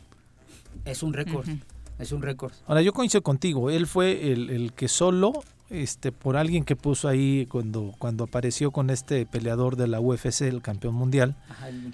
Es 0.86 1.03
un 1.03 1.13
récord. 1.13 1.48
Es 1.98 2.12
un 2.12 2.21
récord. 2.21 2.53
Ahora, 2.65 2.81
yo 2.81 2.93
coincido 2.93 3.21
contigo. 3.21 3.69
Él 3.69 3.88
fue 3.88 4.31
el, 4.31 4.50
el 4.50 4.74
que 4.74 4.88
solo 4.88 5.33
este 5.69 6.12
por 6.12 6.38
alguien 6.38 6.63
que 6.63 6.75
puso 6.75 7.07
ahí 7.07 7.45
cuando 7.45 7.93
cuando 8.00 8.24
apareció 8.24 8.71
con 8.71 8.89
este 8.89 9.25
peleador 9.25 9.75
de 9.75 9.88
la 9.88 10.00
UFC 10.00 10.41
el 10.41 10.62
campeón 10.62 10.95
mundial 10.95 11.36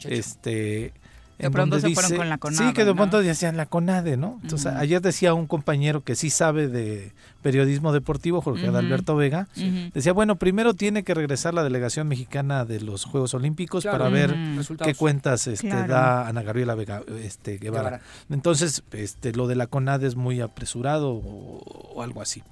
este 0.06 0.94
de 1.38 1.51
pronto 1.51 1.80
se 1.80 1.89
fueron 1.94 2.18
con 2.18 2.30
la 2.30 2.38
CONADE. 2.38 2.68
Sí, 2.68 2.74
que 2.74 2.86
de 2.86 2.94
pronto 2.96 3.22
decían 3.22 3.58
la 3.58 3.65
CONADE, 3.65 4.18
¿no? 4.18 4.39
Entonces, 4.42 4.68
ayer 4.68 5.01
decía 5.01 5.34
un 5.34 5.48
compañero 5.48 6.01
que 6.01 6.15
sí 6.15 6.30
sabe 6.30 6.68
de 6.68 7.12
periodismo 7.42 7.92
deportivo, 7.92 8.42
Jorge 8.42 8.68
Adalberto 8.68 9.15
Vega, 9.15 9.48
decía, 9.94 10.13
bueno, 10.13 10.36
primero 10.38 10.74
tiene 10.74 11.04
que 11.04 11.13
regresar 11.13 11.54
la 11.54 11.63
delegación 11.63 12.08
mexicana 12.08 12.65
de 12.65 12.82
los 12.82 13.06
Juegos 13.06 13.34
Olímpicos 13.34 13.84
para 13.84 14.10
ver 14.10 14.36
qué 14.84 14.96
cuentas 14.96 15.48
este, 15.48 15.70
da 15.70 16.27
Ana 16.27 16.42
Gabriela 16.42 16.75
Vega, 16.75 17.01
este, 17.22 17.58
Guevara. 17.58 18.01
Entonces, 18.30 18.84
este, 18.92 19.34
lo 19.34 19.48
de 19.48 19.56
la 19.56 19.68
CONADE 19.68 20.08
es 20.08 20.15
muy 20.15 20.42
apresurado 20.42 21.12
o 21.12 22.01
algo 22.01 22.22
así. 22.22 22.44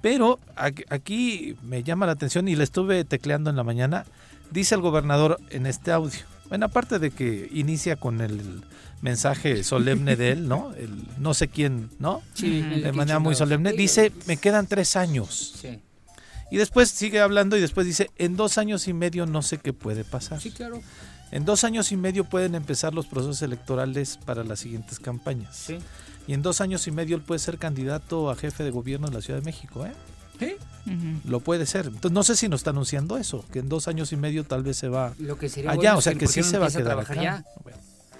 Pero 0.00 0.38
aquí 0.56 1.56
me 1.62 1.82
llama 1.82 2.06
la 2.06 2.12
atención 2.12 2.48
y 2.48 2.56
le 2.56 2.64
estuve 2.64 3.04
tecleando 3.04 3.50
en 3.50 3.56
la 3.56 3.64
mañana, 3.64 4.06
dice 4.50 4.74
el 4.74 4.80
gobernador 4.80 5.38
en 5.50 5.66
este 5.66 5.92
audio. 5.92 6.20
Bueno, 6.50 6.66
aparte 6.66 6.98
de 6.98 7.12
que 7.12 7.48
inicia 7.52 7.96
con 7.96 8.20
el 8.20 8.62
mensaje 9.00 9.64
solemne 9.64 10.16
de 10.16 10.32
él, 10.32 10.48
¿no? 10.48 10.74
El 10.74 10.90
no 11.18 11.32
sé 11.32 11.48
quién, 11.48 11.90
¿no? 11.98 12.22
Sí, 12.34 12.60
de 12.60 12.92
manera 12.92 13.20
muy 13.20 13.34
solemne. 13.34 13.72
Dice, 13.72 14.12
me 14.26 14.36
quedan 14.36 14.66
tres 14.66 14.96
años. 14.96 15.54
Sí. 15.60 15.80
Y 16.50 16.56
después 16.56 16.90
sigue 16.90 17.20
hablando 17.20 17.56
y 17.56 17.60
después 17.60 17.86
dice, 17.86 18.10
en 18.18 18.36
dos 18.36 18.58
años 18.58 18.88
y 18.88 18.92
medio 18.92 19.24
no 19.26 19.42
sé 19.42 19.58
qué 19.58 19.72
puede 19.72 20.04
pasar. 20.04 20.40
Sí, 20.40 20.50
claro. 20.50 20.82
En 21.30 21.44
dos 21.44 21.62
años 21.62 21.92
y 21.92 21.96
medio 21.96 22.24
pueden 22.24 22.56
empezar 22.56 22.92
los 22.92 23.06
procesos 23.06 23.40
electorales 23.42 24.18
para 24.26 24.42
las 24.42 24.58
siguientes 24.58 24.98
campañas. 24.98 25.56
Sí. 25.56 25.78
Y 26.26 26.34
en 26.34 26.42
dos 26.42 26.60
años 26.60 26.86
y 26.88 26.90
medio 26.90 27.14
él 27.14 27.22
puede 27.22 27.38
ser 27.38 27.58
candidato 27.58 28.28
a 28.28 28.34
jefe 28.34 28.64
de 28.64 28.70
gobierno 28.70 29.06
en 29.06 29.14
la 29.14 29.20
Ciudad 29.20 29.38
de 29.38 29.44
México, 29.44 29.86
¿eh? 29.86 29.92
Sí. 30.40 30.56
Lo 31.24 31.38
puede 31.40 31.66
ser. 31.66 31.86
Entonces 31.86 32.10
no 32.12 32.22
sé 32.24 32.34
si 32.34 32.48
nos 32.48 32.60
está 32.60 32.70
anunciando 32.70 33.16
eso, 33.16 33.44
que 33.52 33.60
en 33.60 33.68
dos 33.68 33.86
años 33.86 34.12
y 34.12 34.16
medio 34.16 34.44
tal 34.44 34.62
vez 34.64 34.76
se 34.78 34.88
va 34.88 35.12
Lo 35.18 35.38
que 35.38 35.48
sería 35.48 35.70
allá, 35.70 35.96
o 35.96 36.00
sea 36.00 36.14
que 36.14 36.26
sí 36.26 36.42
se 36.42 36.58
va 36.58 36.66
a 36.66 36.70
quedar 36.70 37.04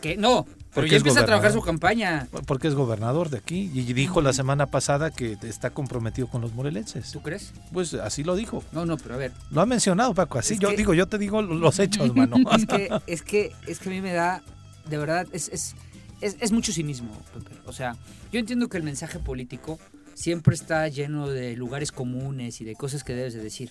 Que 0.01 0.17
no, 0.17 0.45
Pero 0.45 0.57
Porque 0.75 0.91
ya 0.91 0.97
es 0.97 1.01
empieza 1.01 1.21
a 1.21 1.27
trabajar 1.27 1.53
su 1.53 1.63
campaña. 1.63 2.29
Porque 2.47 2.69
es 2.69 2.75
gobernador 2.75 3.29
de 3.31 3.39
aquí 3.39 3.71
y 3.75 3.93
dijo 3.93 4.21
la 4.21 4.33
semana 4.33 4.67
pasada 4.67 5.11
que 5.11 5.37
está 5.43 5.71
comprometido 5.71 6.29
con 6.29 6.43
los 6.43 6.53
morelenses. 6.55 7.11
¿Tú 7.11 7.23
crees? 7.23 7.53
Pues 7.73 7.95
así 7.95 8.23
lo 8.23 8.37
dijo. 8.37 8.63
No, 8.73 8.87
no, 8.87 8.97
pero 8.99 9.15
a 9.15 9.19
ver. 9.19 9.33
Lo 9.51 9.63
ha 9.63 9.67
mencionado 9.67 10.15
Paco, 10.15 10.39
así 10.39 10.55
Es 10.55 10.61
yo 10.61 10.69
que- 10.69 10.77
digo, 10.77 10.95
yo 10.95 11.07
te 11.09 11.19
digo 11.19 11.43
los 11.43 11.79
hechos, 11.81 12.15
mano. 12.15 12.37
Es 12.57 12.67
que, 12.67 12.89
es 13.07 13.23
que, 13.23 13.53
es 13.67 13.79
que 13.81 13.89
a 13.89 13.93
mí 13.93 14.01
me 14.01 14.13
da, 14.13 14.43
de 14.89 14.97
verdad, 14.99 15.27
es, 15.33 15.49
es, 15.49 15.75
es, 16.21 16.37
es 16.41 16.53
mucho 16.53 16.73
cinismo, 16.73 17.11
Pepe. 17.35 17.57
O 17.67 17.73
sea, 17.73 17.97
yo 18.33 18.39
entiendo 18.39 18.69
que 18.69 18.77
el 18.77 18.83
mensaje 18.85 19.19
político 19.19 19.79
siempre 20.21 20.55
está 20.55 20.87
lleno 20.89 21.29
de 21.29 21.57
lugares 21.57 21.93
comunes 21.93 22.61
y 22.61 22.65
de 22.65 22.75
cosas 22.75 23.05
que 23.05 23.15
debes 23.15 23.33
de 23.33 23.43
decir. 23.43 23.71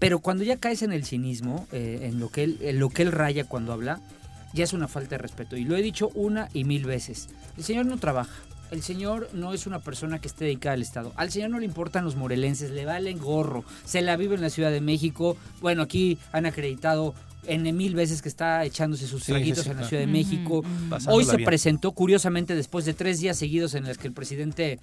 Pero 0.00 0.18
cuando 0.18 0.42
ya 0.42 0.56
caes 0.56 0.82
en 0.82 0.92
el 0.92 1.04
cinismo, 1.04 1.68
eh, 1.70 2.00
en, 2.02 2.18
lo 2.18 2.28
que 2.28 2.42
él, 2.42 2.58
en 2.60 2.80
lo 2.80 2.90
que 2.90 3.02
él 3.02 3.12
raya 3.12 3.44
cuando 3.44 3.72
habla, 3.72 4.00
ya 4.52 4.64
es 4.64 4.72
una 4.72 4.88
falta 4.88 5.10
de 5.10 5.18
respeto. 5.18 5.56
Y 5.56 5.64
lo 5.64 5.76
he 5.76 5.82
dicho 5.82 6.10
una 6.14 6.48
y 6.52 6.64
mil 6.64 6.86
veces. 6.86 7.28
El 7.56 7.62
señor 7.62 7.86
no 7.86 7.98
trabaja. 7.98 8.34
El 8.72 8.82
señor 8.82 9.28
no 9.32 9.54
es 9.54 9.66
una 9.66 9.78
persona 9.78 10.20
que 10.20 10.26
esté 10.28 10.46
dedicada 10.46 10.74
al 10.74 10.82
Estado. 10.82 11.12
Al 11.16 11.30
señor 11.30 11.50
no 11.50 11.60
le 11.60 11.66
importan 11.66 12.04
los 12.04 12.16
morelenses, 12.16 12.70
le 12.70 12.84
valen 12.84 13.18
gorro. 13.18 13.64
Se 13.84 14.00
la 14.00 14.16
vive 14.16 14.34
en 14.34 14.40
la 14.40 14.50
Ciudad 14.50 14.72
de 14.72 14.80
México. 14.80 15.36
Bueno, 15.60 15.82
aquí 15.82 16.18
han 16.32 16.46
acreditado 16.46 17.14
en 17.46 17.76
mil 17.76 17.94
veces 17.94 18.22
que 18.22 18.28
está 18.28 18.64
echándose 18.64 19.06
sus 19.06 19.24
Sí, 19.24 19.32
traguitos 19.32 19.58
sí, 19.60 19.64
sí, 19.64 19.70
en 19.70 19.76
la 19.76 19.80
claro. 19.80 19.88
Ciudad 19.88 20.00
de 20.02 20.06
México. 20.06 20.62
Pasándola 20.88 21.16
Hoy 21.16 21.24
se 21.24 21.36
bien. 21.36 21.46
presentó, 21.46 21.92
curiosamente, 21.92 22.54
después 22.54 22.84
de 22.84 22.94
tres 22.94 23.20
días 23.20 23.36
seguidos 23.38 23.74
en 23.74 23.84
los 23.86 23.98
que 23.98 24.08
el 24.08 24.12
presidente 24.14 24.78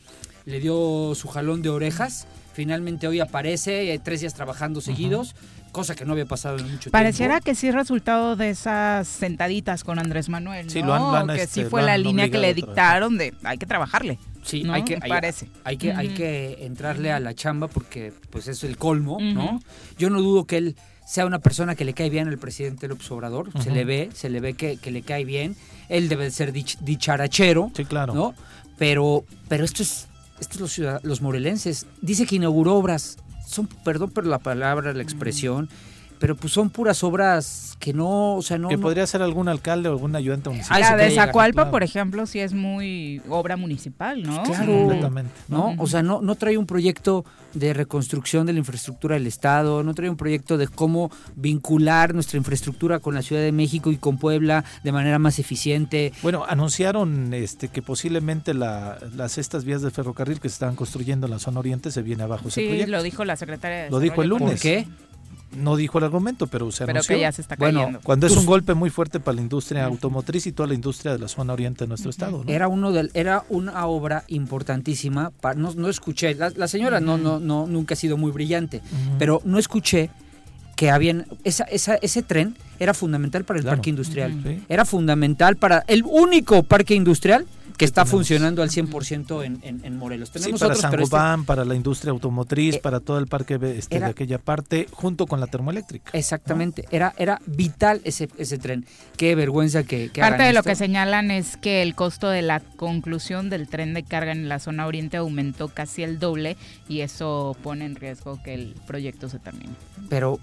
le 0.45 0.59
dio 0.59 1.13
su 1.15 1.27
jalón 1.27 1.61
de 1.61 1.69
orejas. 1.69 2.27
Finalmente 2.53 3.07
hoy 3.07 3.19
aparece, 3.19 3.93
eh, 3.93 3.99
tres 4.03 4.21
días 4.21 4.33
trabajando 4.33 4.81
seguidos, 4.81 5.35
cosa 5.71 5.93
que 5.93 6.05
no 6.05 6.13
había 6.13 6.25
pasado 6.25 6.57
en 6.57 6.71
mucho 6.71 6.89
Pareciera 6.89 7.35
tiempo. 7.35 7.45
que 7.45 7.55
sí 7.55 7.69
resultado 7.69 8.35
de 8.35 8.49
esas 8.49 9.07
sentaditas 9.07 9.83
con 9.83 9.99
Andrés 9.99 10.27
Manuel, 10.27 10.65
¿no? 10.65 10.71
Sí, 10.71 10.81
lo 10.81 10.93
han- 10.95 11.01
lo 11.03 11.15
han, 11.15 11.27
que 11.27 11.43
este, 11.43 11.53
sí 11.53 11.63
lo 11.65 11.69
fue 11.69 11.83
la 11.83 11.97
línea 11.99 12.29
que 12.31 12.39
le 12.39 12.55
dictaron 12.55 13.17
de 13.19 13.33
hay 13.43 13.59
que 13.59 13.67
trabajarle. 13.67 14.17
Sí, 14.43 14.63
¿no? 14.63 14.73
hay 14.73 14.83
que, 14.83 14.97
hay, 14.99 15.09
Parece. 15.09 15.49
hay 15.65 15.77
que, 15.77 15.91
hay 15.93 16.09
que 16.09 16.65
entrarle 16.65 17.11
a 17.11 17.19
la 17.19 17.35
chamba 17.35 17.67
porque 17.67 18.11
pues 18.31 18.47
es 18.47 18.63
el 18.63 18.77
colmo. 18.77 19.19
¿no? 19.21 19.59
Yo 19.99 20.09
no 20.09 20.19
dudo 20.21 20.45
que 20.45 20.57
él 20.57 20.75
sea 21.07 21.25
una 21.25 21.39
persona 21.39 21.73
que 21.75 21.85
le 21.85 21.93
cae 21.93 22.09
bien 22.09 22.27
al 22.27 22.37
presidente 22.37 22.87
López 22.89 23.09
Obrador, 23.11 23.49
se 23.63 23.71
le 23.71 23.85
ve, 23.85 24.09
se 24.13 24.29
le 24.29 24.41
ve 24.41 24.55
que, 24.55 24.75
que 24.75 24.91
le 24.91 25.01
cae 25.03 25.23
bien, 25.23 25.55
él 25.87 26.09
debe 26.09 26.25
de 26.25 26.31
ser 26.31 26.51
dich- 26.53 26.77
dicharachero, 26.81 27.71
Sí, 27.75 27.85
claro. 27.85 28.13
¿no? 28.13 28.33
Pero, 28.77 29.23
pero 29.47 29.63
esto 29.63 29.81
es, 29.83 30.07
esto 30.41 30.55
es 30.55 30.59
los, 30.59 30.71
ciudad- 30.73 30.99
los 31.03 31.21
morelenses. 31.21 31.85
Dice 32.01 32.25
que 32.25 32.35
inauguró 32.35 32.75
obras, 32.75 33.17
son, 33.47 33.67
perdón 33.85 34.11
por 34.11 34.25
la 34.27 34.37
palabra, 34.39 34.93
la 34.93 35.01
expresión, 35.01 35.69
pero 36.19 36.35
pues 36.35 36.51
son 36.53 36.69
puras 36.69 37.03
obras 37.03 37.75
que 37.79 37.93
no, 37.93 38.35
o 38.35 38.41
sea, 38.41 38.57
no... 38.57 38.69
que 38.69 38.75
no- 38.77 38.81
podría 38.81 39.05
ser 39.05 39.21
algún 39.21 39.47
alcalde 39.49 39.87
o 39.89 39.91
algún 39.91 40.15
ayudante 40.15 40.49
municipal. 40.49 40.81
la 40.81 40.95
de 40.97 41.11
Zacualpa, 41.11 41.61
claro. 41.63 41.71
por 41.71 41.83
ejemplo, 41.83 42.25
sí 42.25 42.39
es 42.39 42.53
muy 42.53 43.21
obra 43.29 43.55
municipal, 43.57 44.23
¿no? 44.23 44.41
Claro. 44.43 44.73
Completamente. 44.79 45.31
¿no? 45.47 45.75
O 45.77 45.87
sea, 45.87 46.01
no, 46.01 46.21
no 46.21 46.35
trae 46.35 46.57
un 46.57 46.65
proyecto 46.65 47.23
de 47.53 47.73
reconstrucción 47.73 48.45
de 48.45 48.53
la 48.53 48.59
infraestructura 48.59 49.15
del 49.15 49.27
Estado, 49.27 49.83
no 49.83 49.93
trae 49.93 50.09
un 50.09 50.17
proyecto 50.17 50.57
de 50.57 50.67
cómo 50.67 51.11
vincular 51.35 52.13
nuestra 52.13 52.37
infraestructura 52.37 52.99
con 52.99 53.13
la 53.15 53.21
Ciudad 53.21 53.41
de 53.41 53.51
México 53.51 53.91
y 53.91 53.97
con 53.97 54.17
Puebla 54.17 54.63
de 54.83 54.91
manera 54.91 55.17
más 55.19 55.39
eficiente. 55.39 56.13
Bueno, 56.21 56.45
anunciaron 56.47 57.33
este 57.33 57.67
que 57.69 57.81
posiblemente 57.81 58.53
la- 58.53 58.97
las 59.15 59.37
estas 59.37 59.65
vías 59.65 59.81
de 59.81 59.91
ferrocarril 59.91 60.39
que 60.39 60.49
se 60.49 60.53
estaban 60.53 60.75
construyendo 60.75 61.27
en 61.27 61.31
la 61.31 61.39
zona 61.39 61.59
oriente 61.59 61.91
se 61.91 62.01
viene 62.01 62.23
abajo 62.23 62.47
ese 62.49 62.61
Sí, 62.61 62.67
proyecto. 62.67 62.91
lo 62.91 63.03
dijo 63.03 63.23
la 63.25 63.35
secretaria 63.35 63.83
de 63.85 63.89
Lo 63.91 63.99
dijo 63.99 64.21
el 64.23 64.29
lunes. 64.29 64.51
¿Por 64.51 64.59
qué? 64.59 64.87
No 65.55 65.75
dijo 65.77 65.97
el 65.97 66.03
argumento, 66.03 66.47
pero 66.47 66.71
se 66.71 66.85
Pero 66.85 66.97
anunció. 66.97 67.15
que 67.15 67.21
ya 67.21 67.31
se 67.31 67.41
está 67.41 67.55
Bueno. 67.55 67.99
Cuando 68.03 68.27
es 68.27 68.35
un 68.35 68.45
golpe 68.45 68.73
muy 68.73 68.89
fuerte 68.89 69.19
para 69.19 69.35
la 69.35 69.41
industria 69.41 69.85
automotriz 69.85 70.45
y 70.45 70.51
toda 70.51 70.67
la 70.67 70.73
industria 70.73 71.13
de 71.13 71.19
la 71.19 71.27
zona 71.27 71.53
oriente 71.53 71.85
de 71.85 71.87
nuestro 71.87 72.09
estado, 72.09 72.43
¿no? 72.43 72.51
Era 72.51 72.67
uno 72.67 72.91
del, 72.91 73.11
era 73.13 73.43
una 73.49 73.85
obra 73.87 74.23
importantísima. 74.27 75.31
pa- 75.41 75.53
no, 75.53 75.73
no 75.73 75.87
escuché, 75.89 76.35
la, 76.35 76.49
la 76.55 76.67
señora 76.67 76.99
no, 76.99 77.17
no, 77.17 77.39
no, 77.39 77.65
nunca 77.67 77.93
ha 77.93 77.97
sido 77.97 78.17
muy 78.17 78.31
brillante, 78.31 78.81
pero 79.19 79.41
no 79.45 79.57
escuché 79.57 80.09
que 80.75 80.91
habían 80.91 81.25
esa, 81.43 81.63
esa, 81.63 81.95
ese 81.95 82.21
tren 82.23 82.55
era 82.79 82.93
fundamental 82.93 83.43
para 83.45 83.57
el 83.59 83.63
Claro. 83.63 83.77
parque 83.77 83.89
industrial. 83.89 84.61
Era 84.69 84.85
fundamental 84.85 85.55
para 85.55 85.83
el 85.87 86.03
único 86.03 86.61
parque 86.63 86.93
industrial 86.93 87.45
que 87.77 87.85
está 87.85 88.01
tenemos. 88.03 88.11
funcionando 88.19 88.61
al 88.63 88.69
100% 88.69 89.45
en, 89.45 89.59
en, 89.61 89.85
en 89.85 89.97
Morelos. 89.97 90.29
Sí, 90.29 90.39
Tenemos 90.39 90.59
para 90.59 90.73
otros, 90.73 90.85
pero 90.91 91.03
este- 91.03 91.11
Sangobán, 91.15 91.45
para 91.45 91.63
la 91.63 91.75
industria 91.75 92.11
automotriz, 92.11 92.75
Eh, 92.75 92.79
para 92.81 92.99
todo 92.99 93.19
el 93.19 93.27
parque 93.27 93.59
este, 93.77 93.95
era- 93.97 94.07
de 94.07 94.11
aquella 94.11 94.39
parte, 94.39 94.87
junto 94.91 95.27
con 95.27 95.39
la 95.39 95.47
termoeléctrica. 95.47 96.09
Exactamente, 96.17 96.85
era, 96.91 97.13
era 97.17 97.39
vital 97.45 98.01
ese, 98.03 98.29
ese 98.37 98.57
tren. 98.57 98.85
Qué 99.15 99.35
vergüenza 99.35 99.83
que, 99.83 100.09
que 100.11 100.21
Parte 100.21 100.35
hagan 100.41 100.47
de 100.47 100.53
lo 100.53 100.63
que 100.63 100.75
señalan 100.75 101.31
es 101.31 101.55
que 101.57 101.81
el 101.83 101.93
costo 101.95 102.29
de 102.29 102.41
la 102.41 102.59
conclusión 102.59 103.49
del 103.49 103.67
tren 103.67 103.93
de 103.93 104.03
carga 104.03 104.31
en 104.31 104.49
la 104.49 104.59
zona 104.59 104.87
oriente 104.87 105.17
aumentó 105.17 105.67
casi 105.69 106.03
el 106.03 106.19
doble 106.19 106.57
y 106.89 107.01
eso 107.01 107.55
pone 107.61 107.85
en 107.85 107.95
riesgo 107.95 108.41
que 108.43 108.53
el 108.53 108.73
proyecto 108.87 109.29
se 109.29 109.39
termine. 109.39 109.73
Pero, 110.09 110.39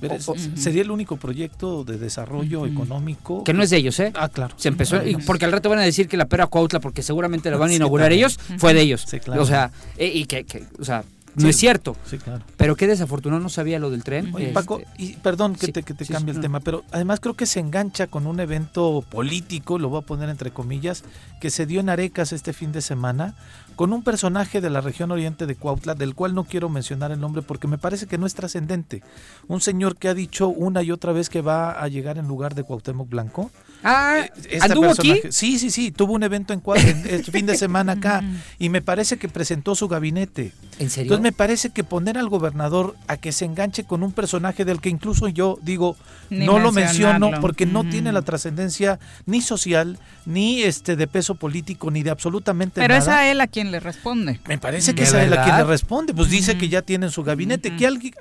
Pero 0.00 0.14
o- 0.14 0.16
es- 0.16 0.28
o- 0.28 0.32
Ujú. 0.32 0.40
sería 0.56 0.82
el 0.82 0.90
único 0.90 1.16
proyecto 1.16 1.84
de 1.84 1.98
desarrollo 1.98 2.66
económico. 2.66 3.44
que 3.44 3.52
no 3.52 3.62
es 3.62 3.70
de 3.70 3.76
ellos, 3.78 3.98
¿eh? 4.00 4.12
Ah, 4.14 4.28
claro. 4.28 4.54
Se 4.58 4.68
empezó, 4.68 5.04
y 5.06 5.16
porque 5.16 5.44
al 5.44 5.52
rato 5.52 5.68
van 5.68 5.78
a 5.78 5.82
decir 5.82 6.08
que 6.08 6.16
la 6.16 6.26
pera 6.26 6.46
Cuautla, 6.46 6.80
porque 6.80 7.02
seguramente 7.02 7.50
la 7.50 7.56
van 7.56 7.68
a 7.68 7.70
Sí, 7.70 7.76
inaugurar 7.76 8.12
ellos, 8.12 8.38
fue 8.58 8.74
de 8.74 8.80
ellos. 8.82 9.04
Sí, 9.06 9.20
claro. 9.20 9.42
O 9.42 9.46
sea, 9.46 9.70
eh, 9.96 10.10
y 10.14 10.24
que, 10.26 10.44
que- 10.44 10.64
o 10.78 10.84
sea, 10.84 11.04
no 11.34 11.42
Sí. 11.42 11.48
es 11.48 11.56
cierto. 11.56 11.96
Sí, 12.04 12.18
claro. 12.18 12.44
Pero 12.56 12.76
qué 12.76 12.86
desafortunado, 12.86 13.40
no 13.42 13.48
sabía 13.48 13.78
lo 13.78 13.90
del 13.90 14.04
tren. 14.04 14.34
Oye, 14.34 14.44
Este, 14.48 14.54
Paco, 14.54 14.80
y 14.98 15.14
perdón 15.14 15.54
que 15.54 15.66
sí, 15.66 15.72
te, 15.72 15.82
que 15.82 15.94
te 15.94 16.04
sí, 16.04 16.12
cambie 16.12 16.32
el 16.32 16.36
no. 16.38 16.42
tema, 16.42 16.60
pero 16.60 16.84
además 16.92 17.20
creo 17.20 17.34
que 17.34 17.46
se 17.46 17.60
engancha 17.60 18.06
con 18.06 18.26
un 18.26 18.38
evento 18.40 19.04
político, 19.10 19.78
lo 19.78 19.88
voy 19.88 20.02
a 20.02 20.06
poner 20.06 20.28
entre 20.28 20.50
comillas, 20.50 21.04
que 21.40 21.50
se 21.50 21.64
dio 21.66 21.80
en 21.80 21.88
Arecas 21.88 22.32
este 22.32 22.52
fin 22.52 22.72
de 22.72 22.82
semana, 22.82 23.34
con 23.76 23.92
un 23.94 24.02
personaje 24.02 24.60
de 24.60 24.68
la 24.68 24.82
región 24.82 25.10
oriente 25.10 25.46
de 25.46 25.56
Cuautla, 25.56 25.94
del 25.94 26.14
cual 26.14 26.34
no 26.34 26.44
quiero 26.44 26.68
mencionar 26.68 27.10
el 27.12 27.20
nombre 27.20 27.40
porque 27.42 27.66
me 27.68 27.78
parece 27.78 28.06
que 28.06 28.18
no 28.18 28.26
es 28.26 28.34
trascendente. 28.34 29.02
Un 29.48 29.60
señor 29.62 29.96
que 29.96 30.08
ha 30.08 30.14
dicho 30.14 30.48
una 30.48 30.82
y 30.82 30.90
otra 30.90 31.12
vez 31.12 31.30
que 31.30 31.40
va 31.40 31.70
a 31.72 31.88
llegar 31.88 32.18
en 32.18 32.28
lugar 32.28 32.54
de 32.54 32.64
Cuauhtémoc 32.64 33.08
Blanco. 33.08 33.50
Ah, 33.84 34.16
Eh, 34.18 34.30
este 34.50 34.64
¿anduvo 34.66 34.90
aquí? 34.90 35.08
personaje- 35.12 35.32
Sí, 35.32 35.58
sí, 35.58 35.70
sí, 35.70 35.90
tuvo 35.90 36.12
un 36.14 36.22
evento 36.22 36.52
en 36.52 36.60
Cuautla 36.60 36.88
en- 36.90 37.06
este 37.10 37.30
fin 37.32 37.46
de 37.46 37.56
semana 37.56 37.92
acá 37.92 38.22
y 38.58 38.68
me 38.68 38.82
parece 38.82 39.16
que 39.16 39.28
presentó 39.28 39.74
su 39.74 39.88
gabinete. 39.88 40.52
¿En 40.78 40.88
serio? 40.90 41.02
Entonces 41.12 41.22
me 41.22 41.32
parece 41.32 41.70
que 41.70 41.84
poner 41.84 42.18
al 42.18 42.28
gobernador 42.28 42.96
a 43.08 43.16
que 43.16 43.32
se 43.32 43.44
enganche 43.44 43.84
con 43.84 44.02
un 44.02 44.12
personaje 44.12 44.64
del 44.64 44.80
que 44.80 44.88
incluso 44.88 45.28
yo 45.28 45.58
digo 45.62 45.96
Ni 46.30 46.46
no 46.46 46.58
lo 46.58 46.72
menciono 46.72 47.30
porque 47.40 47.66
no 47.66 47.84
tiene 47.88 48.12
la 48.12 48.22
trascendencia 48.22 48.98
ni 49.26 49.40
social 49.42 49.98
ni 50.26 50.62
este 50.62 50.96
de 50.96 51.06
peso 51.06 51.34
político 51.34 51.90
ni 51.90 52.02
de 52.02 52.10
absolutamente 52.10 52.80
Pero 52.80 52.94
es 52.94 53.06
nada. 53.06 53.18
a 53.20 53.30
él 53.30 53.40
a 53.40 53.46
quien 53.46 53.70
le 53.70 53.80
responde. 53.80 54.40
Me 54.46 54.58
parece 54.58 54.94
que 54.94 55.02
¿De 55.02 55.08
es 55.08 55.14
a 55.14 55.22
él 55.24 55.32
a 55.32 55.44
quien 55.44 55.56
le 55.56 55.64
responde, 55.64 56.14
pues 56.14 56.30
dice 56.30 56.56
que 56.56 56.68
ya 56.68 56.82
tiene 56.82 57.10
su 57.10 57.22
gabinete, 57.22 57.68
Ujú. 57.70 57.78
que 57.78 57.86
alguien 57.86 58.14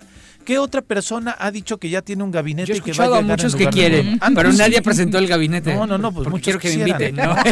¿Qué 0.45 0.57
otra 0.57 0.81
persona 0.81 1.36
ha 1.39 1.51
dicho 1.51 1.77
que 1.77 1.89
ya 1.89 2.01
tiene 2.01 2.24
un 2.24 2.31
gabinete 2.31 2.67
Yo 2.69 2.74
he 2.74 2.77
y 2.77 2.81
que 2.81 2.91
va 2.91 3.05
escuchado 3.05 3.15
a 3.15 3.21
muchos 3.21 3.55
que 3.55 3.67
quieren, 3.67 4.19
pero 4.36 4.51
nadie 4.53 4.81
presentó 4.81 5.17
el 5.19 5.27
gabinete. 5.27 5.74
No, 5.75 5.86
no, 5.86 5.98
no, 5.98 6.12
pues 6.12 6.27
muchos 6.29 6.43
quiero 6.43 6.60
que 6.60 6.69
me 6.69 6.89
inviten, 6.89 7.15
¿no? 7.15 7.36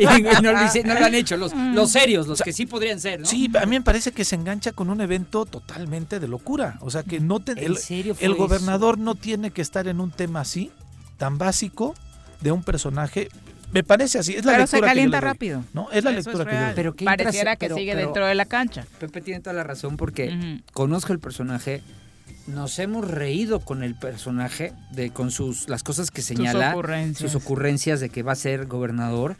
Este, 0.00 0.42
no, 0.42 0.52
lo 0.52 0.64
hice- 0.64 0.82
no 0.84 0.94
lo 0.98 1.04
han 1.04 1.14
hecho, 1.14 1.36
los, 1.36 1.52
los 1.54 1.90
serios, 1.92 2.26
los 2.26 2.40
que 2.40 2.52
sí 2.52 2.66
podrían 2.66 2.98
ser, 3.00 3.20
¿no? 3.20 3.26
Sí, 3.26 3.50
a 3.60 3.66
mí 3.66 3.76
me 3.78 3.82
parece 3.82 4.12
que 4.12 4.24
se 4.24 4.34
engancha 4.36 4.72
con 4.72 4.88
un 4.90 5.00
evento 5.00 5.44
totalmente 5.44 6.18
de 6.20 6.28
locura. 6.28 6.76
O 6.80 6.90
sea, 6.90 7.02
que 7.02 7.20
no 7.20 7.40
te- 7.40 7.52
¿En 7.52 7.58
el, 7.58 7.76
eso? 7.76 8.34
gobernador 8.36 8.98
no 8.98 9.14
tiene 9.14 9.50
que 9.50 9.60
estar 9.62 9.86
en 9.88 10.00
un 10.00 10.10
tema 10.10 10.40
así, 10.40 10.70
tan 11.18 11.36
básico, 11.38 11.94
de 12.40 12.52
un 12.52 12.62
personaje. 12.62 13.28
Me 13.72 13.84
parece 13.84 14.18
así. 14.18 14.34
Es 14.34 14.44
la 14.44 14.52
Pero 14.52 14.66
se 14.66 14.76
lectura 14.76 14.80
que 14.80 14.86
yo 14.86 14.88
calienta 15.10 15.16
le 15.18 15.20
doy. 15.20 15.32
rápido. 15.32 15.64
No, 15.74 15.88
es 15.92 16.02
la 16.02 16.10
Eso 16.10 16.30
lectura 16.30 16.44
que 16.44 16.50
yo 16.50 16.56
real. 16.56 16.60
le 16.62 16.66
doy. 16.68 16.74
Pero 16.76 16.94
qué 16.96 17.04
Pareciera 17.04 17.56
que 17.56 17.66
pero- 17.66 17.76
sigue 17.76 17.92
pero- 17.92 18.06
dentro 18.06 18.26
de 18.26 18.34
la 18.34 18.44
cancha. 18.46 18.84
Pepe 18.98 19.20
tiene 19.20 19.40
toda 19.40 19.52
la 19.52 19.62
razón 19.62 19.96
porque 19.96 20.60
conozco 20.72 21.12
el 21.12 21.20
personaje, 21.20 21.82
nos 22.46 22.78
hemos 22.78 23.08
reído 23.08 23.60
con 23.60 23.82
el 23.82 23.94
personaje, 23.94 24.72
de 24.92 25.10
con 25.10 25.30
sus 25.30 25.68
las 25.68 25.82
cosas 25.82 26.10
que 26.10 26.22
señala, 26.22 26.72
ocurrencias. 26.72 27.30
sus 27.30 27.42
ocurrencias 27.42 28.00
de 28.00 28.08
que 28.10 28.22
va 28.22 28.32
a 28.32 28.36
ser 28.36 28.66
gobernador. 28.66 29.36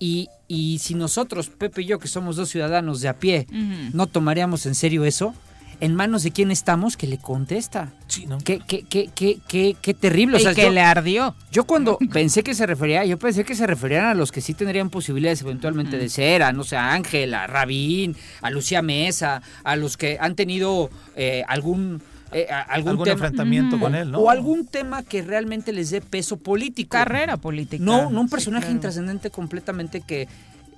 Y, 0.00 0.28
y 0.46 0.78
si 0.78 0.94
nosotros, 0.94 1.48
Pepe 1.48 1.82
y 1.82 1.86
yo, 1.86 1.98
que 1.98 2.06
somos 2.06 2.36
dos 2.36 2.48
ciudadanos 2.48 3.00
de 3.00 3.08
a 3.08 3.18
pie, 3.18 3.46
no 3.92 4.06
tomaríamos 4.06 4.64
en 4.66 4.76
serio 4.76 5.04
eso, 5.04 5.34
¿en 5.80 5.94
manos 5.94 6.22
de 6.22 6.30
quién 6.32 6.50
estamos 6.50 6.96
que 6.96 7.06
le 7.06 7.18
contesta? 7.18 7.92
Sí, 8.06 8.26
¿no? 8.26 8.38
Qué, 8.38 8.60
qué, 8.66 8.82
qué, 8.88 9.10
qué, 9.14 9.38
qué, 9.46 9.76
qué 9.80 9.94
terrible. 9.94 10.36
O 10.36 10.40
y 10.40 10.42
sea, 10.42 10.54
que 10.54 10.62
yo, 10.62 10.70
le 10.70 10.80
ardió. 10.80 11.34
yo 11.52 11.64
cuando 11.64 11.98
pensé 12.12 12.42
que 12.42 12.54
se 12.54 12.66
refería, 12.66 13.04
yo 13.04 13.18
pensé 13.18 13.44
que 13.44 13.54
se 13.54 13.66
referían 13.66 14.06
a 14.06 14.14
los 14.14 14.32
que 14.32 14.40
sí 14.40 14.54
tendrían 14.54 14.90
posibilidades 14.90 15.42
eventualmente 15.42 15.98
de 15.98 16.08
ser, 16.08 16.42
a 16.42 16.52
no 16.52 16.64
sé, 16.64 16.76
a 16.76 16.92
Ángela, 16.92 17.44
a 17.44 17.46
Rabín, 17.46 18.16
a 18.42 18.50
Lucía 18.50 18.82
Mesa, 18.82 19.42
a 19.64 19.76
los 19.76 19.96
que 19.96 20.18
han 20.20 20.34
tenido 20.34 20.90
eh, 21.16 21.44
algún 21.48 22.00
eh, 22.30 22.46
algún, 22.50 22.90
Algún 22.90 23.04
tema 23.04 23.12
enfrentamiento 23.14 23.80
con 23.80 23.94
él, 23.94 24.10
¿no? 24.10 24.18
o 24.18 24.28
algún 24.28 24.66
tema 24.66 25.02
que 25.02 25.22
realmente 25.22 25.72
les 25.72 25.88
dé 25.88 26.02
peso 26.02 26.36
político. 26.36 26.90
Carrera 26.90 27.38
política. 27.38 27.82
No, 27.82 28.10
no 28.10 28.20
un 28.20 28.26
Sí, 28.28 28.32
personaje 28.32 28.64
claro. 28.64 28.74
intrascendente 28.76 29.30
completamente 29.30 30.02
que 30.02 30.28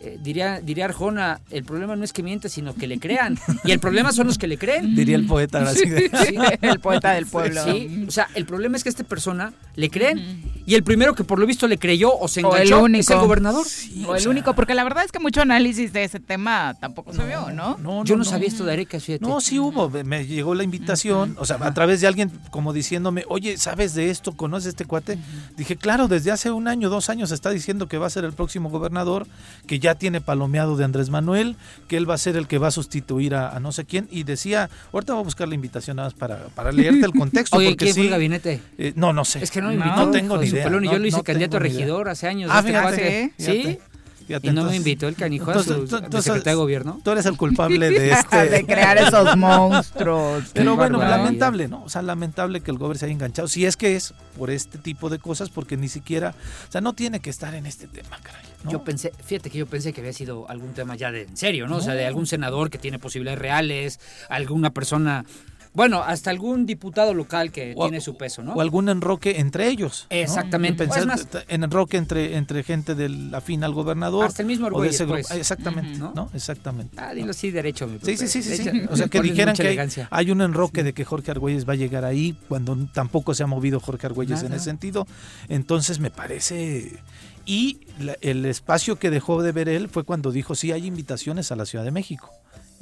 eh, 0.00 0.18
diría 0.22 0.60
diría 0.60 0.86
Arjona, 0.86 1.40
el 1.50 1.64
problema 1.64 1.94
no 1.96 2.04
es 2.04 2.12
que 2.12 2.22
miente, 2.22 2.48
sino 2.48 2.74
que 2.74 2.86
le 2.86 2.98
crean. 2.98 3.38
Y 3.64 3.70
el 3.72 3.80
problema 3.80 4.12
son 4.12 4.26
los 4.26 4.38
que 4.38 4.46
le 4.46 4.56
creen. 4.58 4.94
Diría 4.94 5.16
el 5.16 5.26
poeta 5.26 5.66
Sí. 5.74 5.84
el 6.62 6.80
poeta 6.80 7.12
del 7.12 7.26
pueblo. 7.26 7.62
Sí, 7.64 8.04
o 8.08 8.10
sea, 8.10 8.28
el 8.34 8.46
problema 8.46 8.76
es 8.76 8.82
que 8.82 8.88
a 8.88 8.92
esta 8.92 9.04
persona 9.04 9.52
le 9.76 9.90
creen. 9.90 10.42
Y 10.66 10.74
el 10.74 10.84
primero 10.84 11.14
que 11.14 11.24
por 11.24 11.38
lo 11.38 11.46
visto 11.46 11.66
le 11.66 11.78
creyó 11.78 12.16
o 12.16 12.28
se 12.28 12.42
O 12.44 12.54
el 12.56 12.62
enganchó 12.62 12.84
único. 12.84 13.00
es 13.00 13.10
el 13.10 13.18
gobernador. 13.18 13.66
o 14.06 14.14
el 14.16 14.28
único, 14.28 14.54
porque 14.54 14.74
la 14.74 14.84
verdad 14.84 15.04
es 15.04 15.12
que 15.12 15.18
mucho 15.18 15.40
análisis 15.42 15.92
de 15.92 16.04
ese 16.04 16.20
tema 16.20 16.74
tampoco 16.80 17.12
se 17.12 17.24
vio, 17.24 17.50
¿no? 17.50 17.76
No, 17.78 18.04
Yo 18.04 18.16
no, 18.16 18.24
sabía 18.24 18.48
esto 18.48 18.64
de 18.64 18.72
Areca, 18.72 19.00
fíjate. 19.00 19.24
No, 19.26 19.40
sí 19.40 19.58
hubo, 19.58 19.90
me 20.04 20.26
llegó 20.26 20.54
la 20.54 20.62
invitación, 20.62 21.36
o 21.38 21.44
sea, 21.44 21.56
a 21.60 21.74
través 21.74 22.00
de 22.00 22.06
alguien 22.06 22.30
como 22.50 22.72
diciéndome, 22.72 23.24
oye, 23.28 23.58
¿sabes 23.58 23.94
de 23.94 24.10
esto? 24.10 24.32
¿Conoces 24.32 24.68
este 24.68 24.84
cuate? 24.84 25.18
Dije, 25.56 25.76
claro, 25.76 26.08
desde 26.08 26.30
hace 26.30 26.50
un 26.50 26.68
año, 26.68 26.88
dos 26.88 27.10
años 27.10 27.30
está 27.32 27.50
diciendo 27.50 27.88
que 27.88 27.98
va 27.98 28.06
a 28.06 28.10
ser 28.10 28.24
el 28.24 28.32
próximo 28.32 28.70
gobernador, 28.70 29.26
que 29.66 29.78
ya 29.78 29.89
tiene 29.94 30.20
palomeado 30.20 30.76
de 30.76 30.84
Andrés 30.84 31.10
Manuel, 31.10 31.56
que 31.88 31.96
él 31.96 32.08
va 32.08 32.14
a 32.14 32.18
ser 32.18 32.36
el 32.36 32.46
que 32.46 32.58
va 32.58 32.68
a 32.68 32.70
sustituir 32.70 33.34
a, 33.34 33.50
a 33.56 33.60
no 33.60 33.72
sé 33.72 33.84
quién, 33.84 34.08
y 34.10 34.22
decía, 34.24 34.70
ahorita 34.92 35.12
voy 35.14 35.22
a 35.22 35.24
buscar 35.24 35.48
la 35.48 35.54
invitación 35.54 35.96
nada 35.96 36.08
más 36.08 36.14
para, 36.14 36.46
para 36.54 36.72
leerte 36.72 37.04
el 37.06 37.12
contexto, 37.12 37.56
Oye, 37.58 37.70
porque 37.70 37.84
¿quién 37.86 37.94
sí, 37.94 38.00
fue 38.00 38.04
el 38.06 38.10
gabinete? 38.10 38.60
eh, 38.78 38.92
no, 38.96 39.12
no 39.12 39.24
sé. 39.24 39.42
Es 39.42 39.50
que 39.50 39.60
no 39.60 39.72
invitó. 39.72 39.94
no 39.96 40.10
tengo 40.10 40.36
ni 40.38 40.46
idea, 40.48 40.64
pelón, 40.64 40.84
y 40.84 40.86
no- 40.88 40.92
yo 40.94 40.98
lo 40.98 41.06
hice 41.06 41.16
no 41.18 41.22
candidato 41.24 41.56
a 41.56 41.60
regidor 41.60 42.08
hace 42.08 42.26
años. 42.28 42.50
Ah, 42.52 42.58
este 42.60 42.70
fíjate, 42.70 43.32
fíjate, 43.36 43.62
Sí. 43.72 43.78
fíjate, 44.26 44.46
Y 44.46 44.50
no 44.50 44.54
me 44.54 44.60
entonces- 44.60 44.76
invitó 44.76 45.08
el 45.08 45.14
canijo 45.16 45.50
a 45.50 45.54
su 45.54 45.60
entonces, 45.60 45.90
tú- 45.90 45.96
de 45.98 46.04
entonces, 46.04 46.24
secretario 46.24 46.58
de 46.58 46.62
gobierno. 46.62 47.00
Tú 47.02 47.10
eres 47.10 47.26
el 47.26 47.36
culpable 47.36 47.90
de 47.90 48.10
este... 48.12 48.48
de 48.48 48.64
crear 48.64 48.96
esos 48.98 49.36
monstruos. 49.74 50.44
Pero 50.54 50.76
bueno, 50.76 50.98
barbaridad. 50.98 51.24
lamentable, 51.24 51.68
¿no? 51.68 51.82
O 51.82 51.88
sea, 51.88 52.02
lamentable 52.02 52.60
que 52.60 52.70
el 52.70 52.78
gobierno 52.78 52.98
se 52.98 53.06
haya 53.06 53.14
enganchado. 53.14 53.48
Si 53.48 53.64
es 53.66 53.76
que 53.76 53.96
es 53.96 54.14
por 54.38 54.50
este 54.50 54.78
tipo 54.78 55.08
de 55.10 55.18
cosas, 55.18 55.48
porque 55.50 55.76
ni 55.76 55.88
siquiera, 55.88 56.34
o 56.68 56.72
sea, 56.72 56.80
no 56.80 56.92
tiene 56.92 57.20
que 57.20 57.30
estar 57.30 57.54
en 57.54 57.66
este 57.66 57.86
tema, 57.88 58.18
caray. 58.22 58.44
¿No? 58.64 58.70
Yo 58.70 58.84
pensé, 58.84 59.12
fíjate 59.24 59.50
que 59.50 59.58
yo 59.58 59.66
pensé 59.66 59.92
que 59.92 60.00
había 60.00 60.12
sido 60.12 60.48
algún 60.48 60.72
tema 60.74 60.96
ya 60.96 61.10
de 61.10 61.22
en 61.22 61.36
serio, 61.36 61.66
¿no? 61.66 61.76
O 61.76 61.80
sea, 61.80 61.94
de 61.94 62.06
algún 62.06 62.26
senador 62.26 62.70
que 62.70 62.78
tiene 62.78 62.98
posibilidades 62.98 63.38
reales, 63.40 64.00
alguna 64.28 64.70
persona, 64.70 65.24
bueno, 65.72 66.02
hasta 66.02 66.30
algún 66.30 66.66
diputado 66.66 67.14
local 67.14 67.52
que 67.52 67.74
O 67.76 67.84
tiene 67.84 68.00
su 68.00 68.16
peso, 68.16 68.42
¿no? 68.42 68.54
O 68.54 68.60
algún 68.60 68.88
enroque 68.88 69.38
entre 69.38 69.68
ellos. 69.68 70.08
¿no? 70.10 70.16
Exactamente. 70.16 70.82
Pensar 70.84 71.00
Es 71.02 71.06
más- 71.06 71.28
en 71.48 71.62
enroque 71.62 71.96
entre, 71.96 72.36
entre 72.36 72.64
gente 72.64 72.96
del 72.96 73.32
afín 73.32 73.62
al 73.62 73.72
gobernador. 73.72 74.24
Hasta 74.26 74.42
el 74.42 74.48
mismo 74.48 74.66
o 74.66 74.70
de 74.70 74.74
Argüelles, 74.74 74.94
ese 74.96 75.04
grupo. 75.04 75.20
pues. 75.28 75.30
Exactamente. 75.30 75.96
¿no? 75.98 76.28
Exactamente. 76.34 76.96
Ah, 76.98 77.14
dilo 77.14 77.30
así 77.30 77.52
derecho. 77.52 77.86
mi 77.86 78.00
Sí, 78.00 78.16
sí, 78.16 78.26
sí, 78.26 78.42
sí, 78.42 78.56
sí. 78.56 78.70
O 78.90 78.96
sea, 78.96 79.06
que 79.06 79.22
dijeran 79.22 79.54
que 79.54 79.68
hay, 79.68 79.78
hay 80.10 80.30
un 80.32 80.40
enroque 80.42 80.82
de 80.82 80.92
que 80.92 81.04
Jorge 81.04 81.30
Argüelles 81.30 81.68
va 81.68 81.74
a 81.74 81.76
llegar 81.76 82.04
ahí 82.04 82.36
cuando 82.48 82.76
tampoco 82.92 83.32
se 83.34 83.44
ha 83.44 83.46
movido 83.46 83.78
Jorge 83.78 84.08
Argüelles 84.08 84.42
en 84.42 84.52
ese 84.52 84.64
sentido. 84.64 85.06
Entonces 85.48 86.00
me 86.00 86.10
parece... 86.10 86.98
Y 87.46 87.80
la- 87.98 88.16
el 88.20 88.44
espacio 88.46 88.98
que 88.98 89.10
dejó 89.10 89.42
de 89.42 89.52
ver 89.52 89.68
él 89.68 89.88
fue 89.88 90.04
cuando 90.04 90.30
dijo, 90.30 90.54
sí, 90.54 90.72
hay 90.72 90.86
invitaciones 90.86 91.50
a 91.52 91.56
la 91.56 91.66
Ciudad 91.66 91.84
de 91.84 91.90
México. 91.90 92.30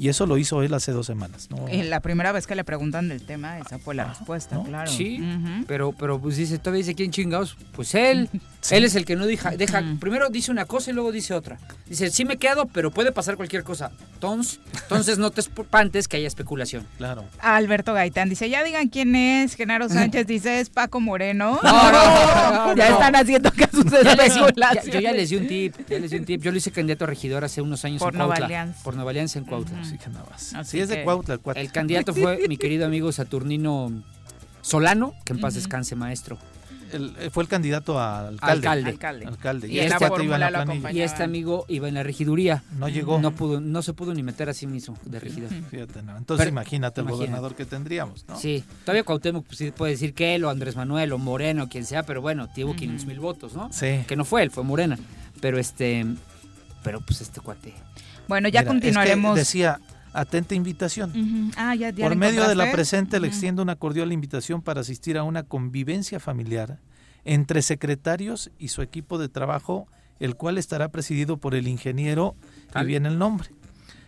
Y 0.01 0.09
eso 0.09 0.27
lo 0.27 0.39
hizo 0.39 0.63
él 0.63 0.73
hace 0.75 0.93
dos 0.93 1.07
semanas. 1.07 1.49
¿no? 1.51 1.67
En 1.69 1.91
la 1.91 1.99
primera 1.99 2.31
vez 2.31 2.47
que 2.47 2.55
le 2.55 2.63
preguntan 2.63 3.09
del 3.09 3.21
tema, 3.23 3.59
esa 3.59 3.81
fue 3.81 3.97
la 3.97 4.05
respuesta, 4.05 4.55
¿no? 4.55 4.63
claro. 4.63 4.89
Sí, 4.91 5.21
pero, 5.67 5.91
pero 5.93 6.21
pues 6.21 6.37
dice, 6.37 6.59
todavía 6.59 6.79
dice 6.79 6.95
quién 6.95 7.11
chingados. 7.11 7.57
Pues 7.73 7.95
él. 7.95 8.31
Él 8.71 8.85
es 8.85 8.97
el 8.97 9.05
que 9.05 9.17
no 9.17 9.25
deja, 9.25 9.53
deja. 9.53 9.83
Primero 10.01 10.29
dice 10.29 10.51
una 10.51 10.65
cosa 10.67 10.91
y 10.91 10.93
luego 10.93 11.13
dice 11.13 11.33
otra. 11.33 11.59
Dice, 11.87 12.11
sí 12.11 12.25
me 12.25 12.37
quedo, 12.37 12.67
pero 12.67 12.91
puede 12.91 13.13
pasar 13.13 13.37
cualquier 13.37 13.63
cosa. 13.63 13.93
Entonces, 14.15 14.61
entonces 14.83 15.17
no 15.17 15.31
te 15.31 15.41
espantes 15.41 16.09
que 16.09 16.17
haya 16.19 16.27
especulación. 16.27 16.85
Claro. 16.99 17.25
Alberto 17.39 17.95
Gaitán 17.95 18.29
dice, 18.29 18.51
ya 18.51 18.65
digan 18.65 18.89
quién 18.89 19.15
es. 19.15 19.55
Genaro 19.55 19.89
Sánchez 19.89 20.27
dice, 20.27 20.61
es 20.61 20.71
Paco 20.71 21.01
Moreno. 21.01 21.59
No, 21.63 21.93
no, 21.93 21.93
no, 21.93 22.75
ya 22.77 22.89
no. 22.91 22.95
están 22.95 23.17
haciendo 23.17 23.51
casos 23.53 23.85
de 23.85 24.01
especulación. 24.01 24.93
yo 24.93 25.01
ya 25.01 25.13
les 25.13 25.31
di 25.31 25.37
un 25.37 25.47
tip, 25.47 25.75
ya 25.89 25.99
les 25.99 26.11
di 26.11 26.19
un 26.19 26.25
tip. 26.25 26.43
Yo 26.43 26.51
lo 26.51 26.59
hice 26.59 26.73
candidato 26.73 27.05
a 27.05 27.07
regidor 27.07 27.45
hace 27.45 27.63
unos 27.63 27.85
años 27.85 28.01
Por 28.01 28.15
en 28.15 28.21
Cuautla. 28.21 28.75
Por 28.83 28.97
Nueva 28.97 29.11
Alianza 29.13 29.39
en 29.39 29.45
Cuautla. 29.45 29.79
Así 29.89 29.99
que 29.99 30.09
nada 30.11 30.25
más. 30.31 30.55
Así 30.55 30.71
Sí, 30.73 30.81
es 30.81 30.89
de 30.89 31.03
Cuautla 31.05 31.35
el 31.35 31.41
cuate. 31.41 31.61
El 31.61 31.73
candidato 31.73 32.15
fue 32.15 32.47
mi 32.49 32.57
querido 32.57 32.87
amigo 32.87 33.11
Saturnino 33.13 33.93
Solano, 34.63 35.15
que 35.25 35.33
en 35.33 35.41
paz 35.41 35.55
descanse, 35.55 35.95
maestro. 35.97 36.39
El- 36.91 37.15
eh, 37.21 37.29
fue 37.31 37.43
el 37.43 37.51
candidato 37.51 37.99
a 37.99 38.29
alcalde. 38.29 38.67
Alcalde. 38.67 38.91
Alcalde. 38.91 39.27
Alcalde. 39.27 39.69
Y 39.69 39.73
Y, 39.77 39.79
este 39.81 39.91
la 39.91 40.09
cuate 40.09 40.25
iba 40.25 40.39
la 40.39 40.47
acompañaba. 40.49 40.91
Y 40.93 41.03
este 41.03 41.23
amigo 41.23 41.67
iba 41.69 41.87
en 41.87 41.93
la 41.93 42.03
regiduría. 42.03 42.63
No 42.79 42.89
llegó. 42.89 43.19
No 43.21 43.31
pudo, 43.33 43.61
no 43.61 43.83
se 43.83 43.93
pudo 43.93 44.15
ni 44.15 44.23
meter 44.23 44.49
a 44.49 44.55
sí 44.55 44.67
mismo 44.67 44.97
de 45.05 45.21
regidor. 45.21 45.51
Fíjate, 45.71 46.03
no. 46.03 46.17
Entonces 46.17 46.39
Pero- 46.47 46.49
imagínate 46.51 47.03
el 47.03 47.05
imagínate. 47.05 47.11
gobernador 47.31 47.55
que 47.57 47.67
tendríamos, 47.67 48.25
¿no? 48.27 48.39
Sí, 48.41 48.65
todavía 48.87 49.05
Cuauhtémoc 49.05 49.45
pues, 49.45 49.59
sí 49.59 49.71
puede 49.71 49.93
decir 49.93 50.15
que 50.15 50.35
él 50.35 50.45
o 50.47 50.51
Andrés 50.51 50.77
Manuel 50.77 51.13
o 51.13 51.19
Moreno 51.19 51.65
o 51.65 51.69
quien 51.69 51.85
sea, 51.85 52.05
pero 52.05 52.23
bueno, 52.23 52.49
tuvo 52.55 52.75
500 52.75 53.05
mil 53.07 53.21
votos, 53.21 53.53
¿no? 53.53 53.71
Sí. 53.71 54.05
Que 54.07 54.17
no 54.17 54.25
fue 54.25 54.43
él, 54.43 54.51
fue 54.51 54.65
Morena. 54.65 54.99
Pero 55.43 55.59
este, 55.59 56.07
pero 56.83 57.03
pues 57.03 57.21
este 57.21 57.43
cuate. 57.43 57.75
Bueno, 58.29 58.49
ya 58.49 58.61
Mira, 58.61 58.73
continuaremos. 58.73 59.31
Es 59.31 59.35
que 59.35 59.39
decía, 59.41 59.81
atenta 60.13 60.55
invitación. 60.55 61.51
Ah, 61.57 61.75
ya, 61.75 61.91
ya 61.91 62.07
Por 62.07 62.17
medio 62.17 62.47
de 62.49 62.55
la 62.55 62.71
presente 62.71 63.19
le 63.21 63.29
Ujú. 63.29 63.35
extiendo 63.35 63.63
una 63.63 63.77
cordial 63.77 64.13
invitación 64.13 64.63
para 64.63 64.81
asistir 64.83 65.19
a 65.19 65.23
una 65.23 65.43
convivencia 65.43 66.21
familiar 66.21 66.79
entre 67.25 67.63
secretarios 67.63 68.51
y 68.59 68.69
su 68.69 68.83
equipo 68.83 69.19
de 69.19 69.29
trabajo, 69.29 69.87
el 70.21 70.35
cual 70.37 70.59
estará 70.59 70.89
presidido 70.89 71.37
por 71.37 71.55
el 71.55 71.69
ingeniero, 71.69 72.37
y 72.81 72.85
viene 72.85 73.09
el 73.09 73.19
nombre. 73.19 73.49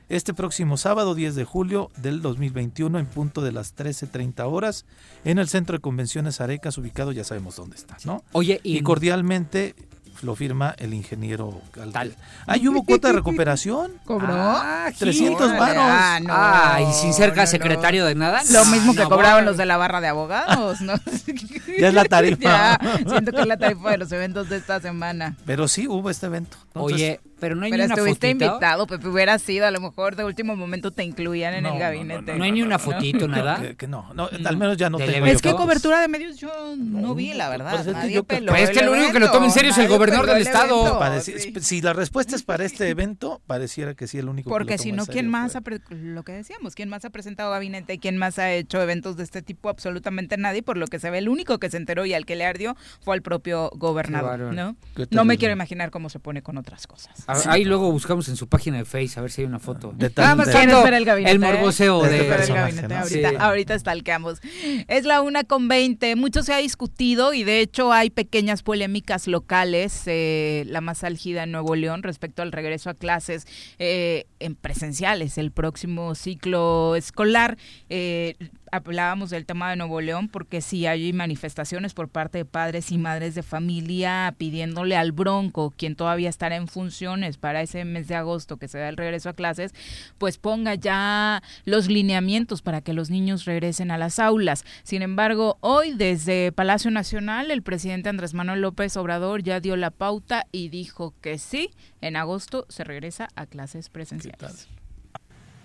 Este 0.09 0.35
próximo 0.35 0.77
sábado 0.77 1.15
10 1.15 1.37
de 1.37 1.45
julio 1.45 1.89
del 1.97 2.21
2021 2.21 2.99
en 2.99 3.07
punto 3.07 3.43
de 3.43 3.53
las 3.53 3.77
13.30 3.77 4.45
horas 4.51 4.85
en 5.25 5.39
el 5.39 5.47
Centro 5.49 5.77
de 5.77 5.81
Convenciones 5.81 6.41
Arecas, 6.41 6.77
ubicado 6.79 7.13
ya 7.13 7.23
sabemos 7.23 7.55
dónde 7.55 7.77
está, 7.77 7.97
¿no? 8.05 8.25
Oye, 8.33 8.61
Y, 8.65 8.79
y, 8.79 8.81
cordialmente 8.83 9.77
lo 10.23 10.35
firma 10.37 10.75
el 10.79 10.93
ingeniero. 10.95 11.61
Cal- 11.71 11.93
Tal. 11.93 12.15
Ahí 12.47 12.67
hubo 12.69 12.85
cuota 12.85 13.09
de 13.09 13.15
recuperación. 13.15 13.93
¿Cobró? 14.05 14.29
Ah, 14.31 14.91
300 14.99 15.41
Órale, 15.41 15.59
varos. 15.59 15.83
Ah, 15.87 16.19
no. 16.23 16.29
Ah, 16.35 16.79
y 16.89 16.93
sin 16.93 17.13
ser 17.15 17.31
no, 17.35 17.37
no. 17.43 17.47
secretario 17.47 18.05
de 18.05 18.15
nada. 18.15 18.43
Lo 18.51 18.65
mismo 18.67 18.93
que 18.95 19.01
No, 19.03 19.09
cobraban 19.09 19.37
bueno. 19.39 19.51
los 19.51 19.57
de 19.57 19.67
la 19.67 19.77
barra 19.77 20.01
de 20.01 20.09
abogados, 20.09 20.81
¿no? 20.81 20.95
Ya 21.79 21.89
es 21.89 21.95
la 21.95 22.05
tarifa. 22.05 22.41
Ya, 22.43 22.81
siento 23.09 23.33
que 23.33 23.41
es 23.41 23.47
la 23.47 23.57
tarifa 23.57 23.91
de 23.91 23.99
los 23.99 24.13
eventos 24.13 24.49
de 24.49 24.57
esta 24.57 24.81
semana. 24.81 25.37
Pero 25.47 25.69
sí 25.69 25.87
hubo 25.89 26.11
este 26.11 26.27
evento. 26.27 26.57
Entonces, 26.69 26.95
Oye, 26.95 27.21
pero 27.41 27.55
no 27.57 27.65
hay 27.65 27.71
Pero 27.71 27.83
ni 27.83 27.87
una 27.87 27.95
estuviste 27.95 28.29
fotito. 28.29 28.45
invitado, 28.47 28.87
Pepe, 28.87 29.09
hubiera 29.09 29.39
sido, 29.39 29.67
a 29.67 29.71
lo 29.71 29.81
mejor 29.81 30.15
de 30.17 30.25
último 30.25 30.55
momento 30.57 30.91
te 30.91 31.03
incluían 31.05 31.55
en 31.55 31.63
No, 31.65 31.71
el 31.71 31.75
no, 31.75 31.81
gabinete. 31.81 32.33
no, 32.33 32.39
No 32.39 32.45
hay 32.45 32.53
ni 32.53 32.63
una 32.63 32.79
fotito, 32.79 33.27
nada. 33.27 33.61
que, 33.61 33.77
que 33.77 33.89
no, 33.89 34.13
no, 34.15 34.29
al 34.45 34.57
menos 34.57 34.77
ya 34.77 34.91
no 34.91 34.99
tengo. 34.99 35.27
Es 35.27 35.43
que 35.43 35.53
cobertura 35.53 36.01
de 36.01 36.09
medios 36.09 36.37
yo 36.37 36.51
no 36.77 37.15
vi, 37.15 37.33
la 37.35 37.49
verdad. 37.49 37.71
Pues 37.71 37.81
es 37.87 37.87
que 37.89 37.93
Nadie 38.01 38.15
yo- 38.15 38.25
peló 38.25 38.53
Pues 38.53 38.63
es 38.65 38.71
que 38.71 38.81
el 38.81 38.87
lo 38.87 38.93
único 38.93 39.13
que 39.13 39.21
lo 39.21 39.31
toma 39.31 39.47
en 39.47 39.53
serio 39.53 39.71
es 39.71 39.79
el 39.79 39.89
gobernador 39.89 40.27
del 40.27 40.37
el 40.37 40.43
estado. 40.43 40.81
evento, 40.81 41.01
Pareci- 41.01 41.39
sí. 41.39 41.55
Si 41.61 41.81
la 41.81 41.93
respuesta 41.93 42.37
es 42.37 42.43
para 42.43 42.65
este 42.65 42.89
evento, 42.89 43.41
pareciera 43.47 43.95
que 43.95 44.07
sí 44.07 44.19
el 44.19 44.29
único 44.29 44.49
que 44.49 44.53
Porque 44.53 44.77
lo 44.77 44.83
si 44.83 44.91
toma 44.91 44.97
no, 44.99 45.03
en 45.03 45.07
¿quién 45.07 45.17
serio 45.17 45.31
más 45.31 45.57
ha, 45.57 45.61
pre- 45.63 45.81
lo 45.91 46.23
que 46.23 46.33
decíamos, 46.33 46.75
quién 46.75 46.89
más 46.89 47.05
ha 47.05 47.11
presentado 47.11 47.51
gabinete, 47.51 47.99
quién 47.99 48.17
más 48.17 48.39
ha 48.39 48.53
hecho 48.53 48.81
eventos 48.83 49.17
de 49.17 49.23
este 49.25 49.43
tipo? 49.43 49.69
Absolutamente 49.69 50.37
nadie, 50.37 50.63
por 50.63 50.77
lo 50.77 50.87
que 50.87 50.99
se 50.99 51.11
ve, 51.11 51.19
el 51.19 51.29
único 51.29 51.59
que 51.59 51.71
se 51.71 51.77
enteró 51.77 52.05
y 52.07 52.15
al 52.15 52.27
que 52.27 52.37
le 52.37 52.45
ardió 52.45 52.77
fue 53.01 53.15
al 53.15 53.23
propio 53.23 53.71
gobernador. 53.75 54.55
¿no? 54.55 54.77
No 55.11 55.25
me 55.25 55.39
quiero 55.39 55.53
imaginar 55.53 55.91
cómo 55.91 56.09
se 56.11 56.19
pone 56.19 56.43
con 56.43 56.57
otras 56.59 56.87
cosas. 56.87 57.25
A- 57.33 57.53
Ahí 57.53 57.65
luego 57.65 57.91
buscamos 57.93 58.29
en 58.29 58.37
su 58.37 58.49
página 58.49 58.79
de 58.79 58.85
Face 58.85 59.13
a 59.17 59.23
ver 59.23 59.31
si 59.31 59.43
hay 59.43 59.47
una 59.47 59.59
foto. 59.59 59.93
De 59.97 60.11
tal- 60.11 60.37
más 60.37 60.47
de- 60.47 60.53
¿Quién 60.53 60.65
viendo 60.67 60.79
espera 60.79 60.97
el 60.99 61.05
gabinete? 61.05 61.33
el 61.33 61.39
morboseo 61.41 62.03
De 62.03 62.09
de, 62.11 62.19
el 62.21 62.27
gabinete, 62.55 62.89
¿no? 62.89 62.97
ahorita, 63.01 63.29
Sí. 63.31 63.37
ahorita 63.39 63.79
stalkeamos. 63.79 64.41
Es 64.89 65.05
la 65.05 65.21
una 65.23 65.45
con 65.45 65.69
20. 65.69 66.17
Mucho 66.17 66.43
se 66.43 66.53
ha 66.55 66.59
discutido 66.59 67.33
y 67.35 67.45
de 67.45 67.61
hecho 67.61 67.93
hay 67.93 68.11
pequeñas 68.11 68.63
polémicas 68.63 69.27
locales. 69.27 70.03
eh, 70.07 70.65
la 70.67 70.81
más 70.81 71.05
álgida 71.05 71.43
en 71.45 71.53
Nuevo 71.53 71.75
León 71.75 72.03
respecto 72.03 72.43
al 72.43 72.53
regreso 72.53 72.91
a 72.91 72.95
clases 72.95 73.47
eh, 73.79 74.27
en 74.39 74.55
presenciales 74.55 75.39
el 75.39 75.51
próximo 75.53 76.15
ciclo 76.15 76.97
escolar. 76.97 77.57
Eh, 77.89 78.35
hablábamos 78.73 79.31
del 79.31 79.47
tema 79.47 79.71
de 79.71 79.77
Nuevo 79.77 80.01
León 80.01 80.29
porque 80.29 80.61
sí 80.61 80.87
hay 80.87 81.13
manifestaciones 81.13 81.95
por 81.95 82.09
parte 82.09 82.39
de 82.39 82.45
padres 82.45 82.93
y 82.93 82.99
madres 82.99 83.35
de 83.35 83.43
familia 83.43 84.35
pidiéndole 84.39 84.97
al 84.97 85.13
Bronco, 85.13 85.73
quien 85.77 85.97
todavía 85.97 86.29
estará 86.29 86.57
en 86.57 86.69
funciones 86.69 87.37
para 87.37 87.63
ese 87.63 87.85
mes 87.85 88.09
de 88.09 88.15
agosto 88.15 88.57
que 88.57 88.69
se 88.69 88.79
da 88.79 88.89
el 88.89 88.97
regreso 88.97 89.29
a 89.29 89.33
clases, 89.33 89.75
pues 90.19 90.39
ponga 90.39 90.75
ya 90.75 91.43
los 91.65 91.89
lineamientos 91.89 92.63
para 92.63 92.81
que 92.81 92.93
los 92.93 93.11
niños 93.11 93.45
regresen 93.45 93.91
a 93.91 93.99
las 93.99 94.19
aulas. 94.19 94.65
Sin 94.83 95.03
embargo, 95.03 95.59
hoy 95.61 95.95
desde 95.95 96.53
Palacio 96.53 96.91
Nacional 96.91 97.51
el 97.51 97.63
presidente 97.63 98.09
Andrés 98.09 98.35
Manuel 98.35 98.61
López 98.61 98.97
Obrador 98.97 99.43
ya 99.43 99.61
dio 99.61 99.77
la 99.77 99.91
pauta 99.91 100.47
y 100.53 100.69
dijo 100.69 101.15
que 101.21 101.39
sí, 101.39 101.71
en 102.01 102.17
agosto 102.17 102.67
se 102.69 102.85
regresa 102.85 103.29
a 103.35 103.47
clases 103.47 103.89
presenciales. 103.89 104.69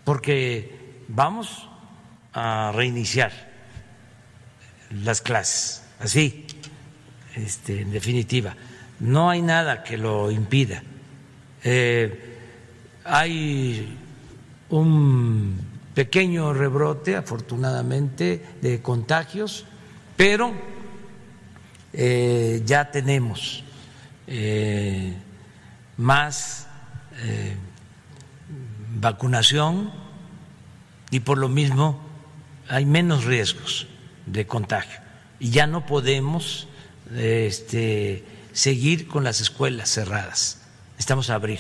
porque 0.04 1.04
vamos 1.08 1.70
a 2.36 2.74
reiniciar 2.74 3.32
las 4.92 5.22
clases, 5.22 5.84
así, 6.00 6.46
este, 7.34 7.82
en 7.82 7.92
definitiva. 7.92 8.56
No 9.00 9.30
hay 9.30 9.42
nada 9.42 9.84
que 9.84 9.98
lo 9.98 10.30
impida. 10.30 10.84
Eh, 11.64 12.38
hay 13.06 13.98
un 14.70 15.58
pequeño 15.94 16.54
rebrote, 16.54 17.16
afortunadamente, 17.16 18.46
de 18.62 18.82
contagios, 18.82 19.66
pero 20.18 20.54
eh, 21.94 22.62
ya 22.66 22.92
tenemos 22.92 23.64
eh, 24.28 25.14
más 25.96 26.68
vacunación 28.98 29.92
y 31.12 31.22
por 31.22 31.38
lo 31.38 31.48
mismo 31.48 32.05
hay 32.70 32.86
menos 32.86 33.26
riesgos 33.26 33.88
de 34.26 34.46
contagio. 34.46 35.00
Y 35.40 35.50
ya 35.50 35.68
no 35.68 35.86
podemos 35.86 36.68
este, 37.16 38.24
seguir 38.54 39.08
con 39.08 39.24
las 39.24 39.42
escuelas 39.42 39.90
cerradas, 39.90 40.62
necesitamos 40.92 41.30
abrir. 41.30 41.60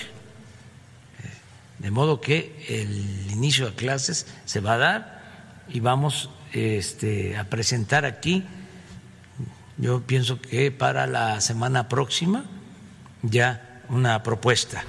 De 1.79 1.91
modo 1.91 2.21
que 2.21 2.65
el 2.69 3.31
inicio 3.31 3.67
de 3.67 3.75
clases 3.75 4.27
se 4.45 4.59
va 4.59 4.73
a 4.73 4.77
dar 4.77 5.21
y 5.67 5.81
vamos 5.81 6.29
este, 6.53 7.37
a 7.37 7.43
presentar 7.45 8.05
aquí, 8.05 8.43
yo 9.77 10.01
pienso 10.01 10.41
que 10.41 10.71
para 10.71 11.05
la 11.05 11.41
semana 11.41 11.89
próxima, 11.89 12.45
ya 13.21 13.81
una 13.89 14.23
propuesta 14.23 14.83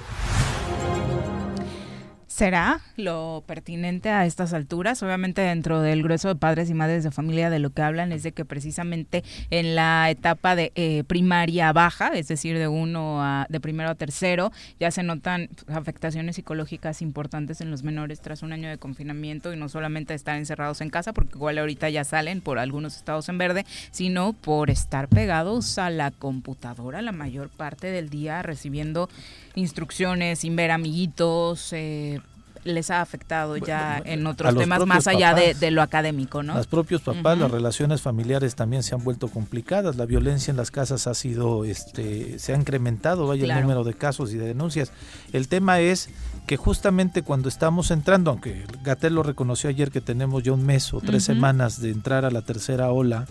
¿Será 2.37 2.81
lo 2.97 3.43
pertinente 3.47 4.11
a 4.11 4.27
estas 4.27 4.53
alturas? 4.53 5.01
Obviamente 5.01 5.41
dentro 5.41 5.81
del 5.81 6.03
grueso 6.03 6.27
de 6.27 6.35
padres 6.35 6.69
y 6.69 6.75
madres 6.75 7.03
de 7.03 7.09
familia 7.09 7.49
de 7.49 7.57
lo 7.57 7.71
que 7.71 7.81
hablan 7.81 8.11
es 8.11 8.21
de 8.21 8.31
que 8.31 8.45
precisamente 8.45 9.23
en 9.49 9.73
la 9.73 10.07
etapa 10.11 10.55
de 10.55 10.71
eh, 10.75 11.03
primaria 11.07 11.73
baja, 11.73 12.09
es 12.09 12.27
decir, 12.27 12.59
de 12.59 12.67
uno 12.67 13.23
a 13.23 13.47
de 13.49 13.59
primero 13.59 13.89
a 13.89 13.95
tercero, 13.95 14.51
ya 14.79 14.91
se 14.91 15.01
notan 15.01 15.49
afectaciones 15.67 16.35
psicológicas 16.35 17.01
importantes 17.01 17.59
en 17.59 17.71
los 17.71 17.81
menores 17.81 18.21
tras 18.21 18.43
un 18.43 18.53
año 18.53 18.69
de 18.69 18.77
confinamiento 18.77 19.51
y 19.51 19.57
no 19.57 19.67
solamente 19.67 20.13
estar 20.13 20.37
encerrados 20.37 20.81
en 20.81 20.91
casa, 20.91 21.13
porque 21.13 21.37
igual 21.37 21.57
ahorita 21.57 21.89
ya 21.89 22.03
salen 22.03 22.41
por 22.41 22.59
algunos 22.59 22.97
estados 22.97 23.29
en 23.29 23.39
verde, 23.39 23.65
sino 23.89 24.33
por 24.33 24.69
estar 24.69 25.07
pegados 25.07 25.79
a 25.79 25.89
la 25.89 26.11
computadora 26.11 27.01
la 27.01 27.13
mayor 27.13 27.49
parte 27.49 27.87
del 27.87 28.11
día 28.11 28.43
recibiendo 28.43 29.09
instrucciones 29.57 30.39
sin 30.39 30.55
ver 30.55 30.71
amiguitos. 30.71 31.73
Eh, 31.73 32.21
les 32.63 32.91
ha 32.91 33.01
afectado 33.01 33.55
ya 33.55 34.01
en 34.03 34.27
otros 34.27 34.55
temas 34.55 34.85
más 34.85 35.07
allá 35.07 35.33
de, 35.33 35.71
lo 35.71 35.81
académico, 35.81 36.43
¿no? 36.43 36.55
Los 36.55 36.67
propios 36.67 37.01
papás, 37.01 37.37
las 37.37 37.49
relaciones 37.49 38.01
familiares 38.01 38.55
también 38.55 38.83
se 38.83 38.93
han 38.93 39.03
vuelto 39.03 39.29
complicadas, 39.29 39.95
la 39.95 40.05
violencia 40.05 40.51
en 40.51 40.57
las 40.57 40.69
casas 40.69 41.07
ha 41.07 41.13
sido, 41.13 41.63
este, 41.63 42.39
se 42.39 42.53
ha 42.53 42.57
incrementado, 42.57 43.27
vaya 43.27 43.45
el 43.45 43.61
número 43.61 43.85
de 43.85 43.93
casos 43.93 44.33
y 44.33 44.37
de 44.37 44.47
denuncias. 44.47 44.91
El 45.31 45.47
tema 45.47 45.79
es 45.79 46.09
que 46.45 46.57
justamente 46.57 47.21
cuando 47.21 47.47
estamos 47.47 47.89
entrando, 47.89 48.31
aunque 48.31 48.65
Gatel 48.83 49.15
lo 49.15 49.23
reconoció 49.23 49.69
ayer 49.69 49.89
que 49.89 50.01
tenemos 50.01 50.43
ya 50.43 50.51
un 50.51 50.65
mes 50.65 50.93
o 50.93 50.99
tres 50.99 51.23
semanas 51.23 51.81
de 51.81 51.91
entrar 51.91 52.25
a 52.25 52.31
la 52.31 52.41
tercera 52.41 52.91
ola, 52.91 53.27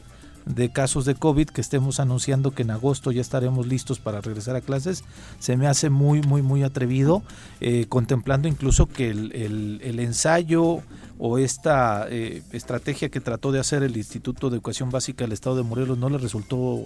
de 0.47 0.71
casos 0.71 1.05
de 1.05 1.17
COVID 1.17 1.49
que 1.49 1.61
estemos 1.61 1.99
anunciando 1.99 2.53
que 2.53 2.63
en 2.63 2.71
agosto 2.71 3.11
ya 3.11 3.21
estaremos 3.21 3.67
listos 3.67 3.99
para 3.99 4.21
regresar 4.21 4.55
a 4.55 4.61
clases, 4.61 5.05
se 5.41 5.57
me 5.57 5.67
hace 5.67 5.91
muy, 5.91 6.23
muy, 6.23 6.41
muy 6.41 6.63
atrevido, 6.63 7.23
eh, 7.61 7.87
contemplando 7.89 8.47
incluso 8.47 8.87
que 8.87 9.11
el, 9.11 9.33
el, 9.83 10.01
ensayo 10.01 10.83
o 11.19 11.39
esta 11.39 12.07
eh, 12.09 12.43
estrategia 12.53 13.09
que 13.09 13.21
trató 13.21 13.51
de 13.51 13.59
hacer 13.59 13.83
el 13.83 13.97
Instituto 13.97 14.49
de 14.49 14.57
Educación 14.57 14.91
Básica 14.91 15.25
del 15.25 15.33
Estado 15.33 15.57
de 15.57 15.65
Morelos 15.65 15.99
no 15.99 16.09
le 16.09 16.19
resultó 16.19 16.85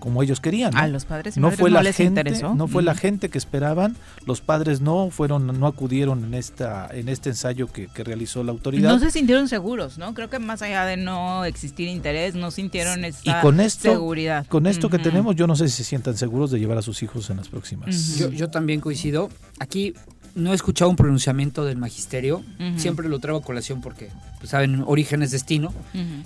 como 0.00 0.22
ellos 0.22 0.40
querían. 0.40 0.76
A 0.76 0.88
los 0.88 1.04
padres 1.04 1.36
no 1.36 1.52
fue 1.52 1.70
la 1.70 1.84
gente, 1.92 2.24
No 2.54 2.66
fue 2.66 2.82
la 2.82 2.94
gente 2.94 3.28
que 3.28 3.38
esperaban, 3.38 3.96
los 4.26 4.40
padres 4.40 4.80
no 4.80 5.10
fueron, 5.10 5.46
no 5.46 5.66
acudieron 5.66 6.24
en 6.24 6.34
esta, 6.34 6.88
en 6.92 7.08
este 7.08 7.30
ensayo 7.30 7.70
que, 7.70 7.88
realizó 8.00 8.42
la 8.42 8.50
autoridad. 8.50 8.90
No 8.90 8.98
se 8.98 9.10
sintieron 9.10 9.46
seguros, 9.46 9.98
¿no? 9.98 10.14
Creo 10.14 10.30
que 10.30 10.38
más 10.38 10.62
allá 10.62 10.86
de 10.86 10.96
no 10.96 11.44
existir 11.44 11.86
interés, 11.86 12.34
no 12.34 12.50
sintieron 12.50 13.04
esta 13.04 13.38
y 13.38 13.42
con 13.42 13.60
esto, 13.60 13.92
seguridad. 13.92 14.46
Con 14.46 14.66
esto 14.66 14.88
que 14.88 14.98
tenemos, 14.98 15.36
yo 15.36 15.46
no 15.46 15.54
sé 15.54 15.68
si 15.68 15.76
se 15.76 15.84
sientan 15.84 16.16
seguros 16.16 16.50
de 16.50 16.58
llevar 16.58 16.78
a 16.78 16.82
sus 16.82 17.02
hijos 17.02 17.28
en 17.28 17.36
las 17.36 17.48
próximas. 17.48 18.16
yo, 18.16 18.30
yo 18.30 18.48
también 18.48 18.80
coincido. 18.80 19.28
Aquí 19.58 19.94
no 20.34 20.52
he 20.52 20.54
escuchado 20.54 20.90
un 20.90 20.96
pronunciamiento 20.96 21.64
del 21.64 21.76
magisterio. 21.76 22.42
Siempre 22.76 23.08
lo 23.08 23.18
traigo 23.18 23.40
a 23.40 23.42
colación 23.42 23.82
porque, 23.82 24.08
pues, 24.38 24.50
saben, 24.50 24.82
origen 24.86 25.22
es 25.22 25.30
destino. 25.30 25.74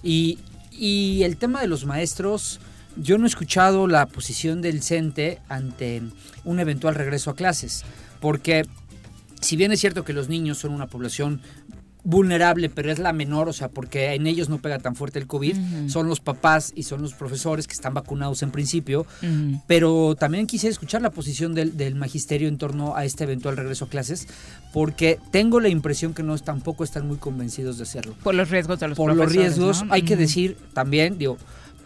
y, 0.02 0.38
y 0.70 1.22
el 1.24 1.36
tema 1.36 1.60
de 1.60 1.66
los 1.66 1.86
maestros 1.86 2.60
yo 2.96 3.18
no 3.18 3.24
he 3.24 3.28
escuchado 3.28 3.86
la 3.86 4.06
posición 4.06 4.62
del 4.62 4.82
CENTE 4.82 5.40
ante 5.48 6.02
un 6.44 6.60
eventual 6.60 6.94
regreso 6.94 7.30
a 7.30 7.34
clases, 7.34 7.84
porque 8.20 8.64
si 9.40 9.56
bien 9.56 9.72
es 9.72 9.80
cierto 9.80 10.04
que 10.04 10.12
los 10.12 10.28
niños 10.28 10.58
son 10.58 10.72
una 10.72 10.86
población 10.86 11.40
vulnerable, 12.04 12.68
pero 12.68 12.92
es 12.92 12.98
la 12.98 13.14
menor, 13.14 13.48
o 13.48 13.52
sea, 13.54 13.68
porque 13.68 14.12
en 14.12 14.26
ellos 14.26 14.50
no 14.50 14.58
pega 14.58 14.78
tan 14.78 14.94
fuerte 14.94 15.18
el 15.18 15.26
COVID, 15.26 15.88
son 15.88 16.06
los 16.06 16.20
papás 16.20 16.70
y 16.76 16.82
son 16.82 17.00
los 17.00 17.14
profesores 17.14 17.66
que 17.66 17.72
están 17.72 17.94
vacunados 17.94 18.42
en 18.42 18.50
principio, 18.50 19.06
pero 19.66 20.14
también 20.14 20.46
quisiera 20.46 20.70
escuchar 20.70 21.00
la 21.00 21.10
posición 21.10 21.54
del, 21.54 21.94
magisterio 21.94 22.48
en 22.48 22.58
torno 22.58 22.94
a 22.94 23.06
este 23.06 23.24
eventual 23.24 23.56
regreso 23.56 23.86
a 23.86 23.88
clases, 23.88 24.28
porque 24.72 25.18
tengo 25.30 25.60
la 25.60 25.70
impresión 25.70 26.12
que 26.12 26.22
no 26.22 26.36
tampoco 26.38 26.84
están 26.84 27.08
muy 27.08 27.16
convencidos 27.16 27.78
de 27.78 27.84
hacerlo. 27.84 28.14
Por 28.22 28.34
los 28.34 28.50
riesgos 28.50 28.80
de 28.80 28.88
los 28.88 28.96
Por 28.98 29.16
los 29.16 29.32
riesgos, 29.32 29.84
hay 29.88 30.02
que 30.02 30.16
decir 30.16 30.58
también, 30.74 31.16
digo, 31.16 31.38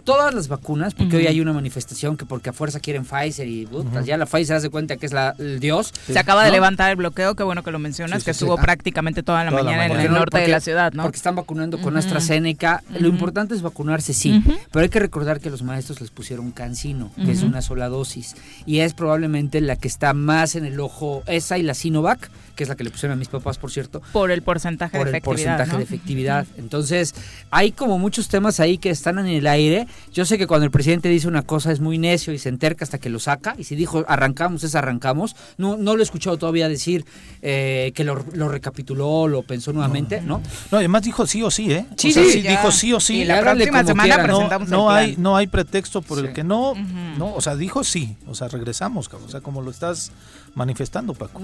todas 0.08 0.32
las 0.32 0.48
vacunas, 0.48 0.94
porque 0.94 1.18
hoy 1.18 1.26
hay 1.26 1.38
una 1.42 1.52
manifestación 1.52 2.16
que 2.16 2.24
porque 2.24 2.48
a 2.48 2.54
fuerza 2.54 2.80
quieren 2.80 3.04
Pfizer 3.04 3.46
y 3.46 3.68
ya 4.06 4.16
la 4.16 4.24
Pfizer 4.24 4.56
hace 4.56 4.70
cuenta 4.70 4.96
que 4.96 5.04
es 5.04 5.12
la, 5.12 5.34
el 5.38 5.60
dios. 5.60 5.92
Se 6.06 6.18
acaba 6.18 6.46
de 6.46 6.50
levantar 6.50 6.88
el 6.88 6.96
bloqueo, 6.96 7.34
qué 7.34 7.42
bueno 7.42 7.62
que 7.62 7.70
lo 7.70 7.78
mencionas, 7.78 8.24
que 8.24 8.30
estuvo 8.30 8.56
prácticamente 8.56 9.22
toda 9.22 9.44
la 9.44 9.50
mañana 9.50 9.84
en 9.84 10.00
el 10.00 10.10
norte 10.10 10.38
de 10.38 10.48
la 10.48 10.60
ciudad, 10.60 10.94
¿no? 10.94 11.02
Porque 11.02 11.18
están 11.18 11.36
vacunando 11.36 11.78
con 11.82 11.94
AstraZeneca. 11.98 12.82
Lo 12.98 13.08
importante 13.08 13.54
es 13.54 13.60
vacunarse, 13.60 14.14
sí, 14.14 14.42
pero 14.72 14.84
hay 14.84 14.88
que 14.88 14.98
recordar 14.98 15.40
que 15.40 15.50
los 15.50 15.62
maestros 15.62 16.00
les 16.00 16.08
pusieron 16.08 16.52
cancino, 16.52 17.10
que 17.14 17.32
es 17.32 17.42
una 17.42 17.60
sola 17.60 17.90
dosis, 17.90 18.34
y 18.64 18.78
es 18.78 18.94
probablemente 18.94 19.60
la 19.60 19.76
que 19.76 19.88
está 19.88 20.14
más 20.14 20.54
en 20.54 20.64
el 20.64 20.80
ojo, 20.80 21.22
esa 21.26 21.58
y 21.58 21.62
la 21.62 21.74
Sinovac, 21.74 22.30
que 22.58 22.64
es 22.64 22.68
la 22.68 22.74
que 22.74 22.82
le 22.82 22.90
pusieron 22.90 23.16
a 23.16 23.16
mis 23.16 23.28
papás, 23.28 23.56
por 23.56 23.70
cierto. 23.70 24.02
Por 24.12 24.32
el 24.32 24.42
porcentaje 24.42 24.98
de 24.98 25.04
efectividad. 25.04 25.24
Por 25.24 25.38
el 25.38 25.44
porcentaje 25.44 25.76
de 25.78 25.82
efectividad. 25.84 26.46
Entonces, 26.56 27.14
hay 27.52 27.70
como 27.70 27.98
muchos 27.98 28.26
temas 28.26 28.58
ahí 28.58 28.78
que 28.78 28.90
están 28.90 29.20
en 29.20 29.28
el 29.28 29.46
aire 29.46 29.86
yo 30.12 30.24
sé 30.24 30.36
que 30.36 30.48
cuando 30.48 30.64
el 30.64 30.72
presidente 30.72 31.08
dice 31.08 31.28
una 31.28 31.42
cosa 31.42 31.70
es 31.70 31.78
muy 31.78 31.96
necio 31.96 32.32
y 32.32 32.38
se 32.38 32.48
enterca 32.48 32.84
hasta 32.84 32.98
que 32.98 33.08
lo 33.08 33.20
saca. 33.20 33.54
Y 33.56 33.62
si 33.62 33.76
dijo 33.76 34.04
arrancamos, 34.08 34.64
es 34.64 34.74
arrancamos. 34.74 35.36
No, 35.56 35.76
no 35.76 35.94
lo 35.94 36.02
he 36.02 36.04
escuchado 36.04 36.36
todavía 36.38 36.68
decir 36.68 37.04
eh, 37.40 37.92
que 37.94 38.02
lo, 38.02 38.16
recapituló, 38.16 39.28
lo 39.28 39.42
pensó 39.42 39.72
nuevamente, 39.72 40.20
¿no? 40.20 40.42
No, 40.72 40.78
además 40.78 41.02
dijo 41.02 41.24
sí 41.26 41.40
o 41.42 41.52
sí, 41.52 41.72
¿eh? 41.72 41.86
Sí, 41.96 42.12
sí, 42.12 42.42
dijo 42.42 42.72
sí 42.72 42.92
o 42.92 43.00
sí. 43.00 43.20
Y 43.20 43.24
la 43.24 43.40
próxima 43.40 43.84
semana 43.84 44.22
presentamos 44.22 44.68
no, 44.68 44.90
hay 44.90 45.16
No 45.16 45.36
hay 45.36 45.46
pretexto 45.46 46.02
por 46.02 46.18
el 46.18 46.32
que 46.32 46.42
no, 46.42 46.74
no, 47.16 47.34
o 47.34 47.40
sea, 47.40 47.56
dijo 47.56 47.84
sí. 47.84 48.16
O 48.26 48.34
sea, 48.34 48.48
regresamos, 48.48 49.08
o 49.12 49.28
sea, 49.28 49.40
como 49.40 49.62
lo 49.62 49.70
estás 49.70 50.12
manifestando, 50.54 51.14
Paco, 51.14 51.42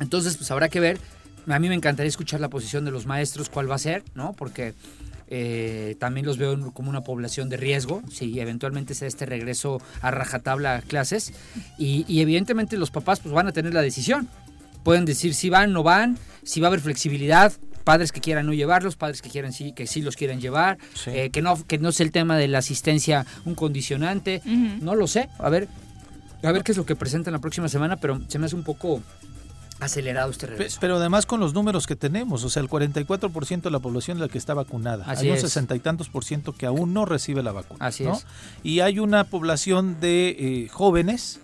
Entonces, 0.00 0.36
pues 0.36 0.50
habrá 0.50 0.68
que 0.68 0.80
ver. 0.80 0.98
A 1.46 1.58
mí 1.58 1.68
me 1.68 1.74
encantaría 1.74 2.08
escuchar 2.08 2.40
la 2.40 2.48
posición 2.48 2.84
de 2.84 2.90
los 2.90 3.06
maestros, 3.06 3.48
cuál 3.48 3.70
va 3.70 3.76
a 3.76 3.78
ser, 3.78 4.02
¿no? 4.14 4.34
Porque 4.34 4.74
eh, 5.30 5.96
también 5.98 6.24
los 6.24 6.38
veo 6.38 6.72
como 6.72 6.88
una 6.88 7.02
población 7.02 7.48
de 7.48 7.56
riesgo, 7.56 8.02
si 8.10 8.40
eventualmente 8.40 8.94
se 8.94 9.06
este 9.06 9.26
regreso 9.26 9.80
a 10.00 10.10
rajatabla 10.10 10.76
a 10.76 10.82
clases. 10.82 11.32
Y, 11.78 12.20
evidentemente 12.20 12.76
los 12.76 12.90
papás 12.90 13.20
pues, 13.20 13.34
van 13.34 13.46
a 13.46 13.52
tener 13.52 13.74
la 13.74 13.82
decisión. 13.82 14.28
Pueden 14.84 15.04
decir 15.04 15.34
si 15.34 15.50
van, 15.50 15.72
no 15.72 15.82
van, 15.82 16.18
si 16.44 16.60
va 16.60 16.68
a 16.68 16.68
haber 16.68 16.80
flexibilidad, 16.80 17.52
padres 17.84 18.12
que 18.12 18.20
quieran 18.20 18.46
no 18.46 18.52
llevarlos, 18.52 18.96
padres 18.96 19.20
que 19.20 19.28
quieran 19.28 19.52
sí, 19.52 19.72
que 19.72 19.86
sí 19.86 20.00
los 20.00 20.16
quieren 20.16 20.40
llevar, 20.40 20.78
eh, 21.06 21.30
que 21.30 21.42
no 21.42 21.62
que 21.66 21.78
no 21.78 21.88
es 21.88 22.00
el 22.00 22.10
tema 22.10 22.36
de 22.36 22.48
la 22.48 22.58
asistencia 22.58 23.26
un 23.44 23.54
condicionante, 23.54 24.40
no 24.44 24.94
lo 24.94 25.06
sé, 25.06 25.28
a 25.38 25.48
ver, 25.50 25.68
a 26.42 26.52
ver 26.52 26.62
qué 26.62 26.72
es 26.72 26.78
lo 26.78 26.86
que 26.86 26.96
presentan 26.96 27.32
la 27.32 27.38
próxima 27.38 27.68
semana, 27.68 27.96
pero 27.96 28.20
se 28.28 28.38
me 28.38 28.46
hace 28.46 28.56
un 28.56 28.62
poco 28.62 29.02
acelerado 29.80 30.30
este 30.30 30.46
regreso. 30.46 30.78
Pero 30.80 30.96
además 30.96 31.26
con 31.26 31.40
los 31.40 31.54
números 31.54 31.86
que 31.86 31.96
tenemos, 31.96 32.44
o 32.44 32.50
sea, 32.50 32.62
el 32.62 32.68
44% 32.68 33.62
de 33.62 33.70
la 33.70 33.78
población 33.78 34.18
es 34.18 34.20
la 34.20 34.28
que 34.28 34.38
está 34.38 34.54
vacunada. 34.54 35.04
hay 35.06 35.30
un 35.30 35.38
sesenta 35.38 35.74
y 35.76 35.80
tantos 35.80 36.08
por 36.08 36.24
ciento 36.24 36.52
que 36.52 36.66
aún 36.66 36.92
no 36.92 37.04
recibe 37.04 37.42
la 37.42 37.52
vacuna. 37.52 37.84
Así 37.84 38.04
es. 38.04 38.26
Y 38.62 38.80
hay 38.80 38.98
una 38.98 39.24
población 39.24 40.00
de 40.00 40.36
eh, 40.38 40.68
jóvenes 40.68 41.40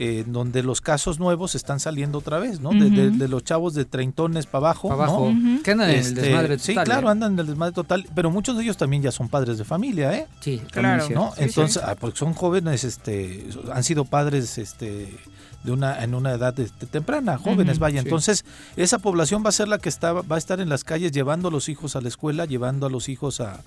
eh, 0.00 0.22
donde 0.24 0.62
los 0.62 0.80
casos 0.80 1.18
nuevos 1.18 1.56
están 1.56 1.80
saliendo 1.80 2.18
otra 2.18 2.38
vez, 2.38 2.60
¿no? 2.60 2.70
de, 2.70 3.26
los 3.26 3.42
chavos 3.42 3.74
de 3.74 3.84
treintones 3.84 4.46
para 4.46 4.68
abajo. 4.68 4.88
Para 4.88 5.04
abajo. 5.04 5.32
Que 5.64 5.72
andan 5.72 5.90
en 5.90 5.96
el 5.96 6.00
este, 6.02 6.20
desmadre 6.20 6.56
total. 6.56 6.60
Sí, 6.60 6.74
claro, 6.84 7.08
¿eh? 7.08 7.10
andan 7.10 7.32
en 7.32 7.38
el 7.40 7.46
desmadre 7.48 7.72
total, 7.72 8.06
pero 8.14 8.30
muchos 8.30 8.56
de 8.56 8.62
ellos 8.62 8.76
también 8.76 9.02
ya 9.02 9.10
son 9.10 9.28
padres 9.28 9.58
de 9.58 9.64
familia, 9.64 10.14
¿eh? 10.14 10.28
Sí, 10.38 10.62
claro. 10.70 11.08
¿no? 11.10 11.32
Entonces, 11.36 11.82
ah, 11.84 11.96
porque 11.98 12.16
son 12.16 12.32
jóvenes, 12.32 12.84
este, 12.84 13.48
han 13.72 13.82
sido 13.82 14.04
padres, 14.04 14.58
este 14.58 15.12
de 15.68 15.74
una 15.74 16.02
en 16.02 16.14
una 16.14 16.32
edad 16.32 16.58
este, 16.58 16.86
temprana, 16.86 17.36
jóvenes, 17.36 17.78
vaya. 17.78 18.00
Entonces, 18.00 18.46
esa 18.76 18.98
población 18.98 19.44
va 19.44 19.50
a 19.50 19.52
ser 19.52 19.68
la 19.68 19.78
que 19.78 19.90
está, 19.90 20.12
va 20.14 20.36
a 20.36 20.38
estar 20.38 20.60
en 20.60 20.70
las 20.70 20.82
calles 20.82 21.12
llevando 21.12 21.48
a 21.48 21.50
los 21.50 21.68
hijos 21.68 21.94
a 21.94 22.00
la 22.00 22.08
escuela, 22.08 22.46
llevando 22.46 22.86
a 22.86 22.90
los 22.90 23.10
hijos 23.10 23.40
a, 23.40 23.60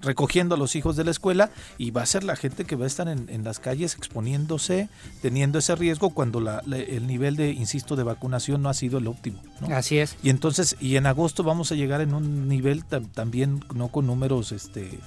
recogiendo 0.00 0.54
a 0.54 0.58
los 0.58 0.76
hijos 0.76 0.94
de 0.94 1.02
la 1.02 1.10
escuela 1.10 1.50
y 1.76 1.90
va 1.90 2.02
a 2.02 2.06
ser 2.06 2.22
la 2.22 2.36
gente 2.36 2.64
que 2.64 2.76
va 2.76 2.84
a 2.84 2.86
estar 2.86 3.08
en, 3.08 3.28
en 3.28 3.42
las 3.42 3.58
calles 3.58 3.96
exponiéndose, 3.96 4.88
teniendo 5.20 5.58
ese 5.58 5.74
riesgo 5.74 6.10
cuando 6.10 6.40
la, 6.40 6.62
el 6.70 7.08
nivel 7.08 7.34
de, 7.34 7.50
insisto, 7.50 7.96
de 7.96 8.04
vacunación 8.04 8.62
no 8.62 8.68
ha 8.68 8.74
sido 8.74 8.98
el 8.98 9.08
óptimo. 9.08 9.42
Así 9.72 9.98
es. 9.98 10.16
Y 10.22 10.30
entonces, 10.30 10.76
y 10.78 10.94
en 10.94 11.06
agosto 11.06 11.42
vamos 11.42 11.72
a 11.72 11.74
llegar 11.74 12.00
en 12.00 12.14
un 12.14 12.48
nivel 12.48 12.84
también 12.84 13.64
no 13.74 13.88
con 13.88 14.06
números 14.06 14.52
este 14.52 15.00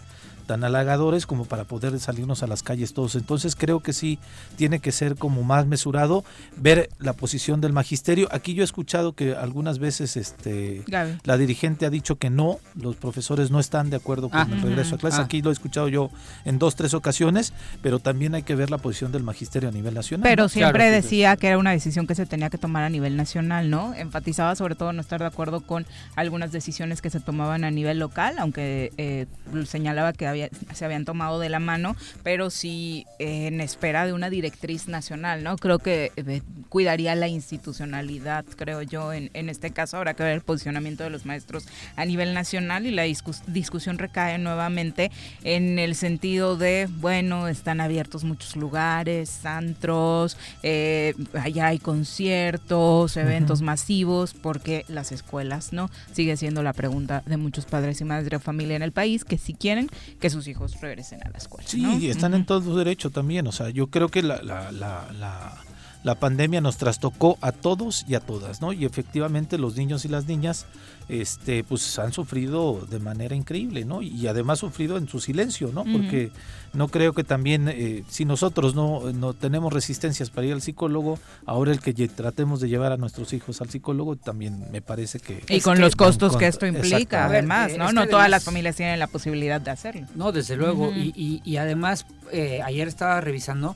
tan 0.51 0.65
halagadores 0.65 1.25
como 1.25 1.45
para 1.45 1.63
poder 1.63 1.97
salirnos 2.01 2.43
a 2.43 2.47
las 2.47 2.61
calles 2.61 2.93
todos. 2.93 3.15
Entonces 3.15 3.55
creo 3.55 3.79
que 3.79 3.93
sí 3.93 4.19
tiene 4.57 4.79
que 4.79 4.91
ser 4.91 5.15
como 5.15 5.43
más 5.43 5.65
mesurado, 5.65 6.25
ver 6.57 6.89
la 6.99 7.13
posición 7.13 7.61
del 7.61 7.71
magisterio. 7.71 8.27
Aquí 8.31 8.53
yo 8.53 8.61
he 8.61 8.65
escuchado 8.65 9.13
que 9.13 9.33
algunas 9.33 9.79
veces 9.79 10.17
este 10.17 10.83
la 11.23 11.37
dirigente 11.37 11.85
ha 11.85 11.89
dicho 11.89 12.17
que 12.17 12.29
no, 12.29 12.59
los 12.75 12.97
profesores 12.97 13.49
no 13.49 13.61
están 13.61 13.89
de 13.89 13.95
acuerdo 13.95 14.27
con 14.27 14.41
ah. 14.41 14.47
el 14.51 14.61
regreso 14.61 14.95
a 14.95 14.97
clases. 14.97 15.21
Ah. 15.21 15.23
Aquí 15.23 15.41
lo 15.41 15.51
he 15.51 15.53
escuchado 15.53 15.87
yo 15.87 16.11
en 16.43 16.59
dos, 16.59 16.75
tres 16.75 16.93
ocasiones, 16.93 17.53
pero 17.81 17.99
también 17.99 18.35
hay 18.35 18.43
que 18.43 18.55
ver 18.55 18.71
la 18.71 18.77
posición 18.77 19.13
del 19.13 19.23
magisterio 19.23 19.69
a 19.69 19.71
nivel 19.71 19.93
nacional. 19.93 20.23
Pero 20.29 20.49
siempre 20.49 20.91
decía 20.91 21.37
que 21.37 21.47
era 21.47 21.59
una 21.59 21.71
decisión 21.71 22.07
que 22.07 22.15
se 22.15 22.25
tenía 22.25 22.49
que 22.49 22.57
tomar 22.57 22.83
a 22.83 22.89
nivel 22.89 23.15
nacional, 23.15 23.69
¿no? 23.69 23.93
Enfatizaba 23.93 24.53
sobre 24.57 24.75
todo 24.75 24.91
no 24.91 24.99
estar 24.99 25.21
de 25.21 25.27
acuerdo 25.27 25.61
con 25.61 25.85
algunas 26.17 26.51
decisiones 26.51 27.01
que 27.01 27.09
se 27.09 27.21
tomaban 27.21 27.63
a 27.63 27.71
nivel 27.71 27.99
local, 27.99 28.35
aunque 28.37 28.91
eh, 28.97 29.27
señalaba 29.63 30.11
que 30.11 30.27
había, 30.27 30.40
se 30.73 30.85
habían 30.85 31.05
tomado 31.05 31.39
de 31.39 31.49
la 31.49 31.59
mano, 31.59 31.95
pero 32.23 32.49
sí 32.49 33.05
eh, 33.19 33.47
en 33.47 33.61
espera 33.61 34.05
de 34.05 34.13
una 34.13 34.29
directriz 34.29 34.87
nacional, 34.87 35.43
¿no? 35.43 35.57
Creo 35.57 35.79
que 35.79 36.11
eh, 36.15 36.41
cuidaría 36.69 37.15
la 37.15 37.27
institucionalidad, 37.27 38.45
creo 38.55 38.81
yo, 38.81 39.13
en, 39.13 39.29
en 39.33 39.49
este 39.49 39.71
caso 39.71 39.97
habrá 39.97 40.13
que 40.13 40.23
ver 40.23 40.33
el 40.33 40.41
posicionamiento 40.41 41.03
de 41.03 41.09
los 41.09 41.25
maestros 41.25 41.67
a 41.95 42.05
nivel 42.05 42.33
nacional 42.33 42.85
y 42.85 42.91
la 42.91 43.03
discusión 43.03 43.97
recae 43.97 44.37
nuevamente 44.37 45.11
en 45.43 45.79
el 45.79 45.95
sentido 45.95 46.57
de, 46.57 46.87
bueno, 46.89 47.47
están 47.47 47.81
abiertos 47.81 48.23
muchos 48.23 48.55
lugares, 48.55 49.45
antros, 49.45 50.37
eh, 50.63 51.13
allá 51.33 51.67
hay 51.67 51.79
conciertos, 51.79 53.17
eventos 53.17 53.61
masivos, 53.61 54.33
porque 54.33 54.85
las 54.87 55.11
escuelas, 55.11 55.73
¿no? 55.73 55.89
Sigue 56.13 56.37
siendo 56.37 56.63
la 56.63 56.73
pregunta 56.73 57.23
de 57.25 57.37
muchos 57.37 57.65
padres 57.65 58.01
y 58.01 58.05
madres 58.05 58.29
de 58.29 58.39
familia 58.39 58.75
en 58.75 58.81
el 58.81 58.91
país 58.91 59.25
que 59.25 59.37
si 59.37 59.53
quieren 59.53 59.89
que 60.21 60.29
sus 60.29 60.47
hijos 60.47 60.79
regresen 60.79 61.19
a 61.25 61.29
la 61.29 61.37
escuela. 61.37 61.67
Sí, 61.67 62.09
están 62.09 62.33
en 62.33 62.45
todo 62.45 62.61
su 62.61 62.77
derecho 62.77 63.09
también, 63.09 63.45
o 63.47 63.51
sea, 63.51 63.69
yo 63.71 63.87
creo 63.87 64.07
que 64.07 64.21
la, 64.21 64.41
la, 64.41 64.71
la, 64.71 65.11
la 65.19 65.57
la 66.03 66.15
pandemia 66.15 66.61
nos 66.61 66.77
trastocó 66.77 67.37
a 67.41 67.51
todos 67.51 68.05
y 68.07 68.15
a 68.15 68.19
todas, 68.19 68.61
¿no? 68.61 68.73
Y 68.73 68.85
efectivamente 68.85 69.57
los 69.57 69.75
niños 69.75 70.03
y 70.05 70.07
las 70.07 70.25
niñas, 70.25 70.65
este, 71.09 71.63
pues 71.63 71.99
han 71.99 72.11
sufrido 72.11 72.87
de 72.89 72.99
manera 72.99 73.35
increíble, 73.35 73.85
¿no? 73.85 74.01
Y 74.01 74.25
además 74.27 74.59
sufrido 74.59 74.97
en 74.97 75.07
su 75.07 75.19
silencio, 75.19 75.71
¿no? 75.73 75.83
Porque 75.83 76.31
no 76.73 76.87
creo 76.87 77.13
que 77.13 77.23
también, 77.23 77.67
eh, 77.69 78.03
si 78.09 78.25
nosotros 78.25 78.73
no, 78.73 79.11
no 79.13 79.33
tenemos 79.33 79.73
resistencias 79.73 80.31
para 80.31 80.47
ir 80.47 80.53
al 80.53 80.61
psicólogo, 80.61 81.19
ahora 81.45 81.71
el 81.71 81.79
que 81.79 81.93
tratemos 82.07 82.61
de 82.61 82.69
llevar 82.69 82.91
a 82.93 82.97
nuestros 82.97 83.33
hijos 83.33 83.61
al 83.61 83.69
psicólogo 83.69 84.15
también 84.15 84.71
me 84.71 84.81
parece 84.81 85.19
que... 85.19 85.43
Y 85.49 85.61
con 85.61 85.79
los 85.79 85.95
costos 85.95 86.35
que 86.35 86.47
esto 86.47 86.65
implica, 86.65 87.25
además, 87.25 87.77
¿no? 87.77 87.91
no 87.91 88.07
todas 88.07 88.29
las 88.29 88.43
familias 88.43 88.75
tienen 88.75 88.97
la 88.97 89.07
posibilidad 89.07 89.61
de 89.61 89.69
hacerlo. 89.69 90.07
No, 90.15 90.31
desde 90.31 90.55
luego. 90.55 90.91
y, 90.95 91.41
y, 91.43 91.57
además, 91.57 92.05
eh, 92.31 92.61
ayer 92.63 92.87
estaba 92.87 93.21
revisando 93.21 93.75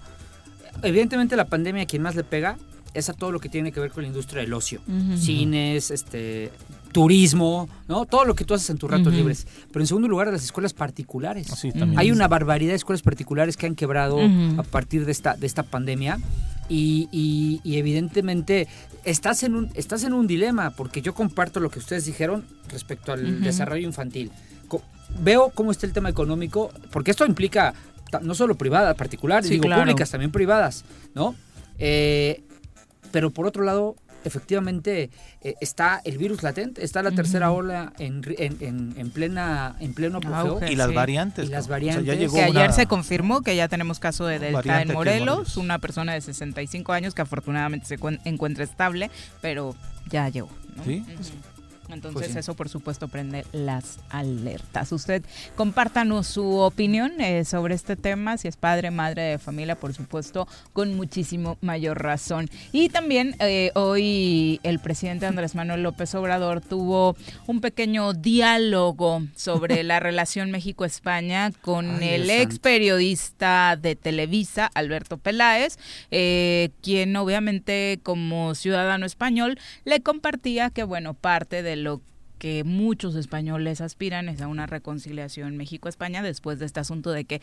evidentemente 0.83 1.35
la 1.35 1.45
pandemia 1.45 1.85
quien 1.85 2.01
más 2.01 2.15
le 2.15 2.23
pega 2.23 2.57
es 2.95 3.09
a 3.09 3.13
todo 3.13 3.31
lo 3.31 3.39
que 3.39 3.49
tiene 3.49 3.71
que 3.71 3.79
ver 3.79 3.91
con 3.91 4.03
la 4.03 4.07
industria 4.07 4.41
del 4.41 4.53
ocio. 4.53 4.79
Cines, 5.17 5.91
este 5.91 6.51
turismo, 6.93 7.67
¿no? 7.89 8.05
Todo 8.05 8.23
lo 8.23 8.35
que 8.35 8.45
tú 8.45 8.53
haces 8.53 8.69
en 8.69 8.77
tus 8.77 8.89
ratos 8.89 9.13
libres. 9.13 9.45
Pero 9.67 9.83
en 9.83 9.87
segundo 9.87 10.07
lugar, 10.07 10.31
las 10.31 10.45
escuelas 10.45 10.73
particulares. 10.73 11.47
Hay 11.97 12.11
una 12.11 12.29
barbaridad 12.29 12.71
de 12.71 12.77
escuelas 12.77 13.01
particulares 13.01 13.57
que 13.57 13.65
han 13.65 13.75
quebrado 13.75 14.17
a 14.57 14.63
partir 14.63 15.05
de 15.05 15.11
esta, 15.11 15.35
de 15.35 15.45
esta 15.45 15.63
pandemia. 15.63 16.19
Y, 16.69 17.59
evidentemente 17.65 18.69
estás 19.03 19.43
en, 19.43 19.55
un, 19.55 19.69
estás 19.75 20.05
en 20.05 20.13
un 20.13 20.25
dilema, 20.25 20.71
porque 20.71 21.01
yo 21.01 21.13
comparto 21.13 21.59
lo 21.59 21.69
que 21.69 21.79
ustedes 21.79 22.05
dijeron 22.05 22.45
respecto 22.69 23.11
al 23.11 23.41
desarrollo 23.43 23.85
infantil. 23.85 24.31
veo 25.21 25.51
cómo 25.53 25.71
está 25.71 25.85
el 25.85 25.91
tema 25.91 26.07
económico, 26.07 26.71
porque 26.91 27.11
esto 27.11 27.25
implica 27.25 27.73
no 28.21 28.35
solo 28.35 28.55
privadas, 28.55 28.95
particulares, 28.95 29.49
digo 29.49 29.63
públicas, 29.63 30.09
también 30.09 30.31
privadas, 30.31 30.85
¿no? 31.13 31.35
Eh, 31.77 32.43
pero 33.11 33.31
por 33.31 33.45
otro 33.45 33.63
lado, 33.63 33.95
efectivamente 34.25 35.09
eh, 35.41 35.55
está 35.61 36.01
el 36.03 36.17
virus 36.17 36.43
latente, 36.43 36.83
está 36.83 37.03
la 37.03 37.11
tercera 37.11 37.51
ola 37.51 37.93
en, 37.99 38.23
en, 38.37 39.11
plena 39.11 39.75
en 39.79 39.93
pleno 39.93 40.17
apogeo. 40.17 40.59
y 40.67 40.75
las 40.75 40.93
variantes. 40.93 41.47
Y 41.47 41.51
las 41.51 41.67
variantes. 41.67 42.31
que 42.31 42.43
ayer 42.43 42.73
se 42.73 42.87
confirmó 42.87 43.41
que 43.41 43.55
ya 43.55 43.67
tenemos 43.67 43.99
caso 43.99 44.25
de 44.25 44.39
Delta 44.39 44.81
en 44.81 44.93
Morelos, 44.93 45.57
una 45.57 45.79
persona 45.79 46.13
de 46.13 46.21
65 46.21 46.91
años 46.93 47.13
que 47.13 47.21
afortunadamente 47.21 47.85
se 47.85 47.97
encuentra 48.25 48.63
estable, 48.63 49.09
pero 49.41 49.75
ya 50.09 50.29
llegó. 50.29 50.49
Sí. 50.83 51.05
Entonces 51.89 52.13
pues 52.27 52.35
eso 52.35 52.55
por 52.55 52.69
supuesto 52.69 53.07
prende 53.07 53.45
las 53.51 53.99
alertas. 54.09 54.91
Usted 54.91 55.23
compártanos 55.55 56.27
su 56.27 56.57
opinión 56.57 57.19
eh, 57.19 57.45
sobre 57.45 57.75
este 57.75 57.95
tema, 57.95 58.37
si 58.37 58.47
es 58.47 58.57
padre, 58.57 58.91
madre 58.91 59.21
de 59.21 59.37
familia, 59.37 59.75
por 59.75 59.93
supuesto, 59.93 60.47
con 60.73 60.95
muchísimo 60.95 61.57
mayor 61.61 62.01
razón. 62.01 62.49
Y 62.71 62.89
también 62.89 63.35
eh, 63.39 63.71
hoy 63.75 64.59
el 64.63 64.79
presidente 64.79 65.25
Andrés 65.25 65.55
Manuel 65.55 65.83
López 65.83 66.13
Obrador 66.15 66.61
tuvo 66.61 67.15
un 67.47 67.61
pequeño 67.61 68.13
diálogo 68.13 69.21
sobre 69.35 69.83
la 69.83 69.99
relación 69.99 70.51
México-España 70.51 71.51
con 71.61 72.01
el 72.01 72.29
ex 72.29 72.59
periodista 72.59 73.77
de 73.79 73.95
Televisa, 73.95 74.69
Alberto 74.73 75.17
Peláez, 75.17 75.77
eh, 76.11 76.69
quien 76.81 77.15
obviamente 77.15 77.99
como 78.03 78.55
ciudadano 78.55 79.05
español 79.05 79.59
le 79.83 80.01
compartía 80.01 80.69
que 80.69 80.83
bueno, 80.83 81.13
parte 81.13 81.63
de 81.63 81.74
lo 81.75 82.01
que 82.37 82.63
muchos 82.63 83.15
españoles 83.15 83.81
aspiran 83.81 84.29
es 84.29 84.41
a 84.41 84.47
una 84.47 84.65
reconciliación 84.65 85.57
México-España 85.57 86.21
después 86.21 86.59
de 86.59 86.65
este 86.65 86.79
asunto 86.79 87.11
de 87.11 87.25
que 87.25 87.41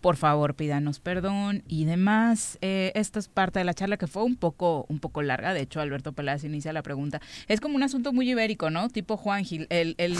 por 0.00 0.16
favor 0.16 0.54
pídanos 0.54 0.98
perdón 0.98 1.62
y 1.68 1.84
demás. 1.84 2.58
Eh, 2.62 2.90
esta 2.94 3.18
es 3.18 3.28
parte 3.28 3.58
de 3.58 3.64
la 3.64 3.74
charla 3.74 3.98
que 3.98 4.06
fue 4.06 4.22
un 4.24 4.36
poco, 4.36 4.86
un 4.88 4.98
poco 4.98 5.22
larga. 5.22 5.52
De 5.52 5.60
hecho, 5.60 5.80
Alberto 5.80 6.12
Peláez 6.12 6.44
inicia 6.44 6.72
la 6.72 6.82
pregunta. 6.82 7.20
Es 7.48 7.60
como 7.60 7.76
un 7.76 7.82
asunto 7.82 8.12
muy 8.12 8.30
ibérico, 8.30 8.70
¿no? 8.70 8.88
Tipo 8.88 9.16
Juan 9.16 9.44
Gil. 9.44 9.66
El, 9.68 9.94
el 9.98 10.16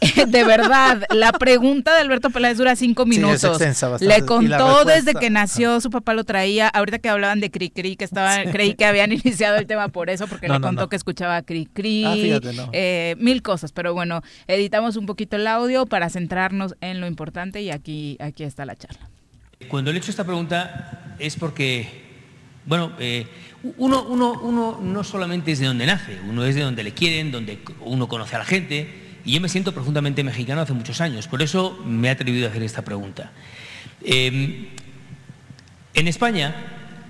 de 0.28 0.44
verdad, 0.44 1.04
la 1.10 1.32
pregunta 1.32 1.94
de 1.94 2.00
Alberto 2.00 2.30
Peláez 2.30 2.56
dura 2.56 2.76
cinco 2.76 3.06
minutos. 3.06 3.60
Le 4.00 4.24
contó 4.24 4.84
desde 4.84 5.14
que 5.14 5.30
nació, 5.30 5.80
su 5.80 5.90
papá 5.90 6.14
lo 6.14 6.24
traía. 6.24 6.68
Ahorita 6.68 6.98
que 6.98 7.08
hablaban 7.08 7.40
de 7.40 7.50
Cri 7.50 7.70
Cri, 7.70 7.96
que 7.96 8.04
estaba, 8.04 8.42
creí 8.52 8.74
que 8.74 8.84
habían 8.84 9.12
iniciado 9.12 9.56
el 9.56 9.66
tema 9.66 9.88
por 9.88 10.10
eso, 10.10 10.26
porque 10.26 10.48
le 10.48 10.60
contó 10.60 10.88
que 10.88 10.96
escuchaba 10.96 11.42
Cri 11.42 11.66
Cri. 11.66 12.04
Ah, 12.04 12.68
eh, 12.72 13.16
mil 13.18 13.42
cosas, 13.42 13.72
pero 13.72 13.94
bueno, 13.94 14.22
editamos 14.46 14.96
un 14.96 15.06
poquito 15.06 15.36
el 15.36 15.46
audio 15.46 15.86
para 15.86 16.08
centrarnos 16.10 16.76
en 16.80 17.00
lo 17.00 17.06
importante 17.06 17.60
y 17.62 17.70
aquí, 17.70 18.16
aquí 18.20 18.44
está 18.44 18.64
la 18.64 18.76
charla. 18.76 19.08
Cuando 19.68 19.90
le 19.90 19.98
he 19.98 20.00
hecho 20.00 20.10
esta 20.10 20.24
pregunta 20.24 21.16
es 21.18 21.34
porque, 21.34 21.88
bueno, 22.64 22.92
eh, 23.00 23.26
uno, 23.76 24.04
uno, 24.04 24.38
uno 24.40 24.78
no 24.80 25.02
solamente 25.02 25.50
es 25.50 25.58
de 25.58 25.66
donde 25.66 25.86
nace, 25.86 26.18
uno 26.28 26.44
es 26.44 26.54
de 26.54 26.62
donde 26.62 26.84
le 26.84 26.92
quieren, 26.92 27.32
donde 27.32 27.58
uno 27.80 28.06
conoce 28.06 28.36
a 28.36 28.38
la 28.38 28.44
gente 28.44 29.07
y 29.28 29.32
yo 29.32 29.42
me 29.42 29.50
siento 29.50 29.74
profundamente 29.74 30.24
mexicano 30.24 30.62
hace 30.62 30.72
muchos 30.72 31.02
años, 31.02 31.28
por 31.28 31.42
eso 31.42 31.78
me 31.84 32.08
he 32.08 32.10
atrevido 32.10 32.46
a 32.46 32.50
hacer 32.50 32.62
esta 32.62 32.80
pregunta. 32.80 33.30
Em, 34.02 34.68
en 35.92 36.08
España, 36.08 36.54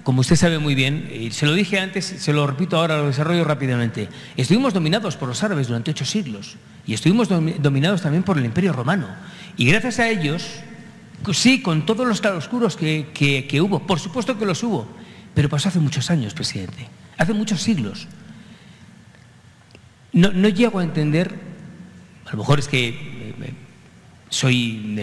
como 0.03 0.23
usted 0.23 0.35
sabe 0.35 0.59
muy 0.59 0.75
bien, 0.75 1.09
y 1.15 1.31
se 1.31 1.47
lo 1.47 1.53
dije 1.53 1.79
antes, 1.79 2.05
se 2.05 2.33
lo 2.33 2.45
repito 2.45 2.77
ahora, 2.77 2.97
lo 2.97 3.07
desarrollo 3.07 3.45
rápidamente, 3.45 4.09
estuvimos 4.37 4.75
dominados 4.75 5.17
por 5.17 5.29
los 5.29 5.45
árabes 5.45 5.69
durante 5.69 5.93
ocho 5.93 6.05
siglos 6.05 6.57
y 6.89 6.95
estuvimos 6.95 7.29
dominados 7.29 8.03
también 8.03 8.25
por 8.25 8.37
el 8.37 8.45
Imperio 8.45 8.73
Romano. 8.73 9.07
Y 9.57 9.67
gracias 9.67 10.01
a 10.01 10.09
ellos, 10.09 10.45
sí, 11.33 11.63
con 11.63 11.87
todos 11.87 12.05
los 12.05 12.21
claroscuros 12.21 12.77
que, 12.77 13.61
hubo, 13.63 13.87
por 13.87 14.01
supuesto 14.01 14.37
que 14.37 14.45
los 14.45 14.61
hubo, 14.65 14.89
pero 15.35 15.49
pasó 15.49 15.69
hace 15.69 15.79
muchos 15.79 16.11
años, 16.11 16.35
presidente, 16.35 16.89
hace 17.17 17.33
muchos 17.33 17.63
siglos. 17.63 18.09
No 20.13 20.49
llego 20.49 20.81
a 20.81 20.83
entender 20.83 21.58
a 22.29 22.33
lo 22.33 22.39
mejor 22.39 22.59
es 22.59 22.69
que 22.69 22.89
eh, 22.89 23.55
soy 24.29 24.97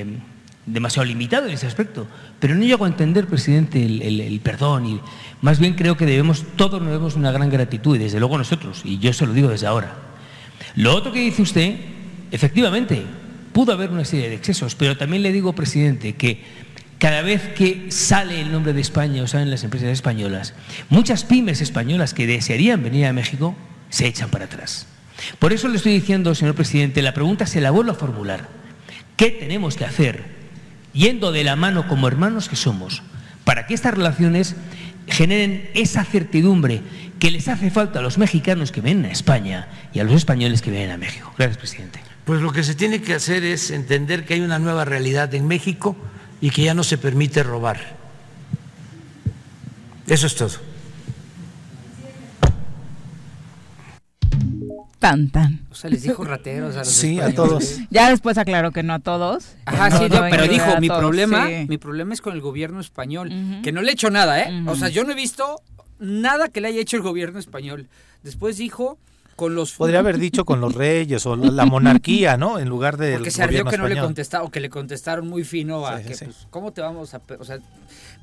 demasiado 0.65 1.05
limitado 1.05 1.47
en 1.47 1.53
ese 1.53 1.67
aspecto, 1.67 2.07
pero 2.39 2.55
no 2.55 2.63
llego 2.63 2.85
a 2.85 2.87
entender, 2.87 3.27
presidente, 3.27 3.83
el, 3.83 4.39
perdón 4.43 4.85
y 4.85 4.99
más 5.41 5.59
bien 5.59 5.73
creo 5.73 5.97
que 5.97 6.05
debemos, 6.05 6.43
todos 6.55 6.81
nos 6.81 6.89
debemos 6.89 7.15
una 7.15 7.31
gran 7.31 7.49
gratitud 7.49 7.95
y 7.95 7.99
desde 7.99 8.19
luego 8.19 8.37
nosotros, 8.37 8.81
y 8.83 8.99
yo 8.99 9.11
se 9.13 9.25
lo 9.25 9.33
digo 9.33 9.49
desde 9.49 9.67
ahora. 9.67 9.95
Lo 10.75 10.95
otro 10.95 11.11
que 11.11 11.19
dice 11.19 11.41
usted, 11.41 11.75
efectivamente, 12.31 13.03
pudo 13.53 13.73
haber 13.73 13.89
una 13.89 14.05
serie 14.05 14.29
de 14.29 14.35
excesos, 14.35 14.75
pero 14.75 14.97
también 14.97 15.23
le 15.23 15.31
digo, 15.31 15.53
presidente, 15.53 16.13
que 16.13 16.43
cada 16.99 17.21
vez 17.21 17.53
que 17.53 17.91
sale 17.91 18.41
el 18.41 18.51
nombre 18.51 18.73
de 18.73 18.81
España 18.81 19.23
o 19.23 19.27
salen 19.27 19.49
las 19.49 19.63
empresas 19.63 19.89
españolas, 19.89 20.53
muchas 20.89 21.23
pymes 21.23 21.61
españolas 21.61 22.13
que 22.13 22.27
desearían 22.27 22.83
venir 22.83 23.05
a 23.05 23.13
México 23.13 23.55
se 23.89 24.07
echan 24.07 24.29
para 24.29 24.45
atrás. 24.45 24.87
Por 25.39 25.53
eso 25.53 25.67
le 25.67 25.77
estoy 25.77 25.93
diciendo, 25.93 26.35
señor 26.35 26.55
presidente, 26.55 27.01
la 27.01 27.13
pregunta 27.13 27.45
se 27.45 27.61
la 27.61 27.71
vuelvo 27.71 27.91
a 27.91 27.95
formular. 27.95 28.47
¿Qué 29.15 29.31
tenemos 29.31 29.75
que 29.75 29.85
hacer, 29.85 30.25
yendo 30.93 31.31
de 31.31 31.43
la 31.43 31.55
mano 31.55 31.87
como 31.87 32.07
hermanos 32.07 32.49
que 32.49 32.55
somos, 32.55 33.01
para 33.43 33.67
que 33.67 33.73
estas 33.73 33.93
relaciones 33.93 34.55
generen 35.07 35.69
esa 35.73 36.03
certidumbre 36.03 36.81
que 37.19 37.31
les 37.31 37.47
hace 37.47 37.69
falta 37.69 37.99
a 37.99 38.01
los 38.01 38.17
mexicanos 38.17 38.71
que 38.71 38.81
vienen 38.81 39.05
a 39.05 39.11
España 39.11 39.67
y 39.93 39.99
a 39.99 40.03
los 40.03 40.13
españoles 40.13 40.61
que 40.61 40.71
vienen 40.71 40.91
a 40.91 40.97
México? 40.97 41.33
Gracias, 41.37 41.57
presidente. 41.57 41.99
Pues 42.25 42.41
lo 42.41 42.51
que 42.51 42.63
se 42.63 42.75
tiene 42.75 43.01
que 43.01 43.13
hacer 43.13 43.43
es 43.43 43.71
entender 43.71 44.25
que 44.25 44.33
hay 44.33 44.41
una 44.41 44.59
nueva 44.59 44.83
realidad 44.83 45.33
en 45.35 45.47
México 45.47 45.95
y 46.41 46.49
que 46.49 46.63
ya 46.63 46.73
no 46.73 46.83
se 46.83 46.97
permite 46.97 47.43
robar. 47.43 47.95
Eso 50.07 50.27
es 50.27 50.35
todo. 50.35 50.74
Tan, 55.05 55.29
tan. 55.29 55.67
O 55.69 55.75
sea, 55.75 55.89
les 55.91 56.01
dijo 56.01 56.23
rateros 56.23 56.75
a 56.75 56.79
los 56.79 56.87
Sí, 56.87 57.19
a 57.19 57.33
todos. 57.35 57.77
Ya 57.91 58.09
después 58.09 58.39
aclaró 58.39 58.71
que 58.71 58.81
no 58.81 58.93
a 58.95 58.99
todos. 58.99 59.49
Ajá, 59.65 59.89
No, 59.89 59.97
sí, 59.99 60.05
no 60.09 60.21
no, 60.21 60.27
pero 60.31 60.47
dijo, 60.47 60.79
mi 60.81 60.87
todos, 60.87 60.99
problema, 60.99 61.47
sí. 61.47 61.65
mi 61.69 61.77
problema 61.77 62.13
es 62.15 62.21
con 62.21 62.33
el 62.33 62.41
gobierno 62.41 62.79
español, 62.79 63.29
que 63.63 63.71
no 63.71 63.83
le 63.83 63.89
he 63.91 63.93
hecho 63.93 64.09
nada, 64.09 64.41
¿eh? 64.41 64.63
O 64.65 64.75
sea, 64.75 64.89
yo 64.89 65.03
no 65.03 65.11
he 65.11 65.15
visto 65.15 65.61
nada 65.99 66.49
que 66.49 66.59
le 66.59 66.69
haya 66.69 66.81
hecho 66.81 66.97
el 66.97 67.03
gobierno 67.03 67.37
español. 67.37 67.87
Después 68.23 68.57
dijo 68.57 68.97
con 69.35 69.53
los 69.53 69.73
Podría 69.73 69.99
haber 69.99 70.17
dicho 70.17 70.43
con 70.45 70.59
los 70.61 70.73
reyes 70.73 71.23
o 71.25 71.35
la 71.35 71.65
monarquía, 71.65 72.35
¿no? 72.37 72.57
En 72.57 72.67
lugar 72.69 72.97
del 72.97 73.15
porque 73.15 73.31
se 73.31 73.43
ardió 73.43 73.59
gobierno 73.59 73.71
que 73.71 73.77
no 73.77 73.83
le 73.83 73.89
español. 73.89 74.05
contestaron, 74.07 74.47
o 74.47 74.49
que 74.49 74.59
le 74.59 74.69
contestaron 74.69 75.27
muy 75.27 75.43
fino 75.43 75.85
a 75.85 75.99
Sí, 75.99 76.05
que, 76.07 76.15
sí. 76.15 76.25
pues, 76.25 76.47
¿cómo 76.49 76.71
te 76.73 76.81
vamos 76.81 77.13
a...? 77.13 77.21
O 77.37 77.43
sea, 77.45 77.59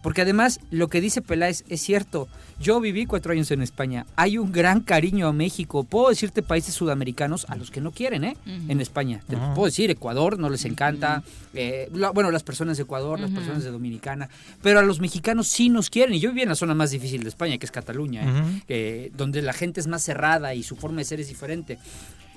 porque 0.03 0.23
además 0.23 0.61
lo 0.71 0.89
que 0.89 1.01
dice 1.01 1.23
Peláez 1.23 1.65
es 1.69 1.81
cierto. 1.81 2.29
Yo 2.61 2.81
viví 2.81 3.07
cuatro 3.07 3.33
años 3.33 3.51
en 3.51 3.63
España. 3.63 4.05
Hay 4.17 4.37
un 4.39 4.53
gran 4.53 4.81
cariño 4.81 5.27
a 5.29 5.33
México. 5.33 5.85
Puedo 5.85 6.09
decirte 6.11 6.43
países 6.43 6.75
sudamericanos 6.75 7.47
a 7.49 7.57
los 7.57 7.71
que 7.71 7.81
no 7.81 7.91
quieren, 7.93 8.25
¿eh? 8.25 8.37
En 8.69 8.81
España. 8.81 9.21
Te 9.29 9.37
Ujú. 9.37 9.55
puedo 9.55 9.67
decir, 9.67 9.91
Ecuador 9.91 10.39
no 10.39 10.49
les 10.51 10.65
encanta. 10.65 11.23
eh, 11.55 11.89
la- 11.93 12.11
bueno, 12.11 12.31
las 12.31 12.43
personas 12.43 12.77
de 12.79 12.85
Ecuador, 12.85 13.21
las 13.21 13.31
personas 13.31 13.63
de 13.63 13.71
Dominicana. 13.71 14.29
Pero 14.63 14.79
a 14.79 14.83
los 14.83 15.01
mexicanos 15.01 15.49
sí 15.49 15.69
nos 15.69 15.91
quieren. 15.91 16.15
Y 16.15 16.21
yo 16.21 16.31
viví 16.31 16.43
en 16.43 16.49
la 16.49 16.55
zona 16.55 16.75
más 16.75 16.91
difícil 16.91 17.23
de 17.23 17.29
España, 17.29 17.59
que 17.59 17.67
es 17.67 17.73
Cataluña, 17.73 18.23
¿eh? 18.25 18.63
Eh, 18.69 19.13
donde 19.17 19.43
la 19.43 19.53
gente 19.53 19.79
es 19.81 19.87
más 19.87 20.03
cerrada 20.03 20.55
y 20.55 20.63
su 20.63 20.77
forma 20.77 20.99
de 20.99 21.05
ser 21.05 21.21
es 21.21 21.29
diferente. 21.29 21.79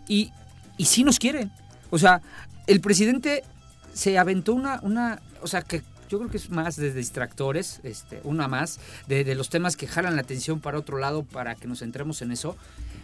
Y, 0.08 0.32
y 0.78 0.86
sí 0.86 1.04
nos 1.04 1.18
quieren. 1.20 1.50
O 1.92 1.98
sea, 1.98 2.22
el 2.68 2.82
presidente 2.82 3.44
se 3.94 4.18
aventó 4.18 4.54
una, 4.54 4.80
una, 4.84 5.22
o 5.42 5.48
sea, 5.48 5.62
que 5.62 5.82
yo 6.10 6.18
creo 6.20 6.30
que 6.30 6.38
es 6.38 6.50
más 6.50 6.76
de 6.76 6.92
distractores, 6.94 7.80
este, 7.84 8.20
una 8.24 8.48
más, 8.48 8.80
de, 9.08 9.24
de 9.24 9.36
los 9.36 9.50
temas 9.50 9.76
que 9.76 9.88
jalan 9.88 10.16
la 10.16 10.22
atención 10.22 10.60
para 10.60 10.78
otro 10.80 10.98
lado 10.98 11.24
para 11.24 11.56
que 11.56 11.68
nos 11.68 11.80
centremos 11.80 12.22
en 12.22 12.32
eso. 12.32 12.56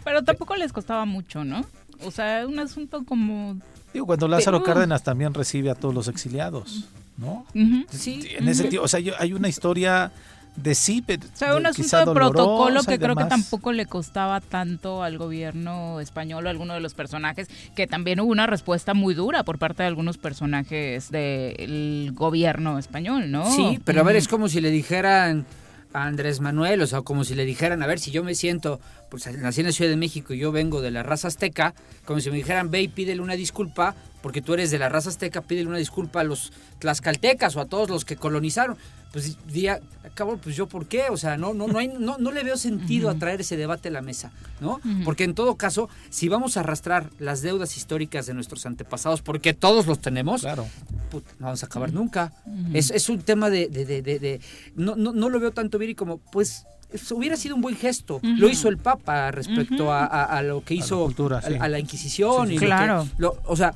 Pero 0.04 0.22
tampoco 0.22 0.56
les 0.56 0.72
costaba 0.72 1.04
mucho, 1.04 1.44
¿no? 1.44 1.64
O 2.04 2.10
sea, 2.10 2.46
un 2.46 2.58
asunto 2.58 3.04
como... 3.04 3.56
Digo, 3.92 4.06
cuando 4.06 4.26
Lázaro 4.28 4.60
Pero- 4.62 4.74
Cárdenas 4.74 5.02
también 5.02 5.34
recibe 5.34 5.70
a 5.70 5.74
todos 5.74 5.94
los 5.94 6.08
exiliados, 6.08 6.86
¿no? 7.18 7.46
Sí, 7.90 8.26
En 8.36 8.48
ese 8.48 8.64
tío, 8.64 8.82
o 8.82 8.88
sea, 8.88 8.98
yo- 9.00 9.14
hay 9.18 9.32
una 9.32 9.48
historia 9.48 10.10
de 10.56 10.74
sí, 10.74 11.02
pero 11.06 11.26
O 11.26 11.36
sea, 11.36 11.56
un 11.56 11.66
asunto 11.66 11.98
de 11.98 12.12
protocolo 12.12 12.82
que 12.82 12.98
creo 12.98 13.16
que 13.16 13.24
tampoco 13.24 13.72
le 13.72 13.86
costaba 13.86 14.40
tanto 14.40 15.02
al 15.02 15.16
gobierno 15.16 15.98
español 16.00 16.44
o 16.44 16.48
a 16.48 16.50
alguno 16.50 16.74
de 16.74 16.80
los 16.80 16.94
personajes, 16.94 17.48
que 17.74 17.86
también 17.86 18.20
hubo 18.20 18.30
una 18.30 18.46
respuesta 18.46 18.92
muy 18.92 19.14
dura 19.14 19.44
por 19.44 19.58
parte 19.58 19.82
de 19.82 19.88
algunos 19.88 20.18
personajes 20.18 21.10
del 21.10 22.10
gobierno 22.14 22.78
español, 22.78 23.30
¿no? 23.30 23.50
Sí, 23.54 23.80
pero 23.84 24.00
a 24.00 24.04
ver, 24.04 24.16
es 24.16 24.28
como 24.28 24.48
si 24.48 24.60
le 24.60 24.70
dijeran 24.70 25.46
a 25.94 26.04
Andrés 26.04 26.40
Manuel, 26.40 26.82
o 26.82 26.86
sea, 26.86 27.02
como 27.02 27.24
si 27.24 27.34
le 27.34 27.44
dijeran, 27.44 27.82
a 27.82 27.86
ver, 27.86 27.98
si 27.98 28.10
yo 28.10 28.22
me 28.22 28.34
siento, 28.34 28.80
pues 29.10 29.26
nací 29.38 29.60
en 29.60 29.66
la 29.66 29.72
Ciudad 29.72 29.90
de 29.90 29.96
México 29.96 30.34
y 30.34 30.38
yo 30.38 30.52
vengo 30.52 30.80
de 30.80 30.90
la 30.90 31.02
raza 31.02 31.28
azteca, 31.28 31.74
como 32.04 32.20
si 32.20 32.30
me 32.30 32.36
dijeran, 32.36 32.70
ve 32.70 32.82
y 32.82 32.88
pídele 32.88 33.20
una 33.22 33.34
disculpa, 33.34 33.94
porque 34.22 34.42
tú 34.42 34.54
eres 34.54 34.70
de 34.70 34.78
la 34.78 34.88
raza 34.88 35.10
azteca, 35.10 35.40
pídele 35.40 35.68
una 35.68 35.78
disculpa 35.78 36.20
a 36.20 36.24
los 36.24 36.52
tlaxcaltecas 36.78 37.56
o 37.56 37.60
a 37.60 37.66
todos 37.66 37.90
los 37.90 38.04
que 38.04 38.16
colonizaron. 38.16 38.76
Pues 39.12 39.36
diría, 39.46 39.80
cabrón, 40.14 40.40
pues 40.42 40.56
yo 40.56 40.66
por 40.66 40.86
qué, 40.86 41.04
o 41.10 41.16
sea, 41.18 41.36
no, 41.36 41.52
no, 41.52 41.66
no, 41.68 41.78
hay, 41.78 41.88
no, 41.88 42.16
no 42.18 42.32
le 42.32 42.42
veo 42.44 42.56
sentido 42.56 43.10
a 43.10 43.14
traer 43.16 43.42
ese 43.42 43.58
debate 43.58 43.88
a 43.88 43.92
la 43.92 44.00
mesa, 44.00 44.32
¿no? 44.60 44.80
Porque 45.04 45.24
en 45.24 45.34
todo 45.34 45.56
caso, 45.56 45.90
si 46.08 46.28
vamos 46.28 46.56
a 46.56 46.60
arrastrar 46.60 47.10
las 47.18 47.42
deudas 47.42 47.76
históricas 47.76 48.24
de 48.26 48.32
nuestros 48.32 48.64
antepasados, 48.64 49.20
porque 49.20 49.52
todos 49.52 49.86
los 49.86 49.98
tenemos, 50.00 50.40
Claro. 50.40 50.66
Put, 51.10 51.24
no 51.38 51.46
vamos 51.46 51.62
a 51.62 51.66
acabar 51.66 51.92
nunca. 51.92 52.32
es, 52.72 52.90
es 52.90 53.08
un 53.10 53.20
tema 53.20 53.50
de... 53.50 53.68
de- 53.68 53.84
de- 53.84 54.40
no, 54.76 54.96
no, 54.96 55.12
no 55.12 55.28
lo 55.28 55.38
veo 55.40 55.50
tanto 55.52 55.78
Viri 55.78 55.94
como, 55.94 56.16
pues, 56.16 56.64
hubiera 57.10 57.36
sido 57.36 57.54
un 57.54 57.60
buen 57.60 57.76
gesto. 57.76 58.18
Lo 58.22 58.48
hizo 58.48 58.68
el 58.68 58.78
Papa 58.78 59.30
respecto 59.30 59.92
a, 59.92 60.06
a- 60.06 60.24
a 60.24 60.42
lo 60.42 60.64
que 60.64 60.72
A 60.72 60.78
la 60.78 60.84
hizo 60.84 61.04
cultura, 61.04 61.38
a, 61.38 61.42
sí. 61.42 61.54
a 61.60 61.68
la 61.68 61.78
Inquisición. 61.78 62.48
Sí, 62.48 62.54
y 62.54 62.58
sí, 62.58 62.64
lo 62.64 62.70
que- 62.70 62.76
Claro. 62.76 63.08
lo- 63.18 63.36
o 63.44 63.56
sea, 63.56 63.74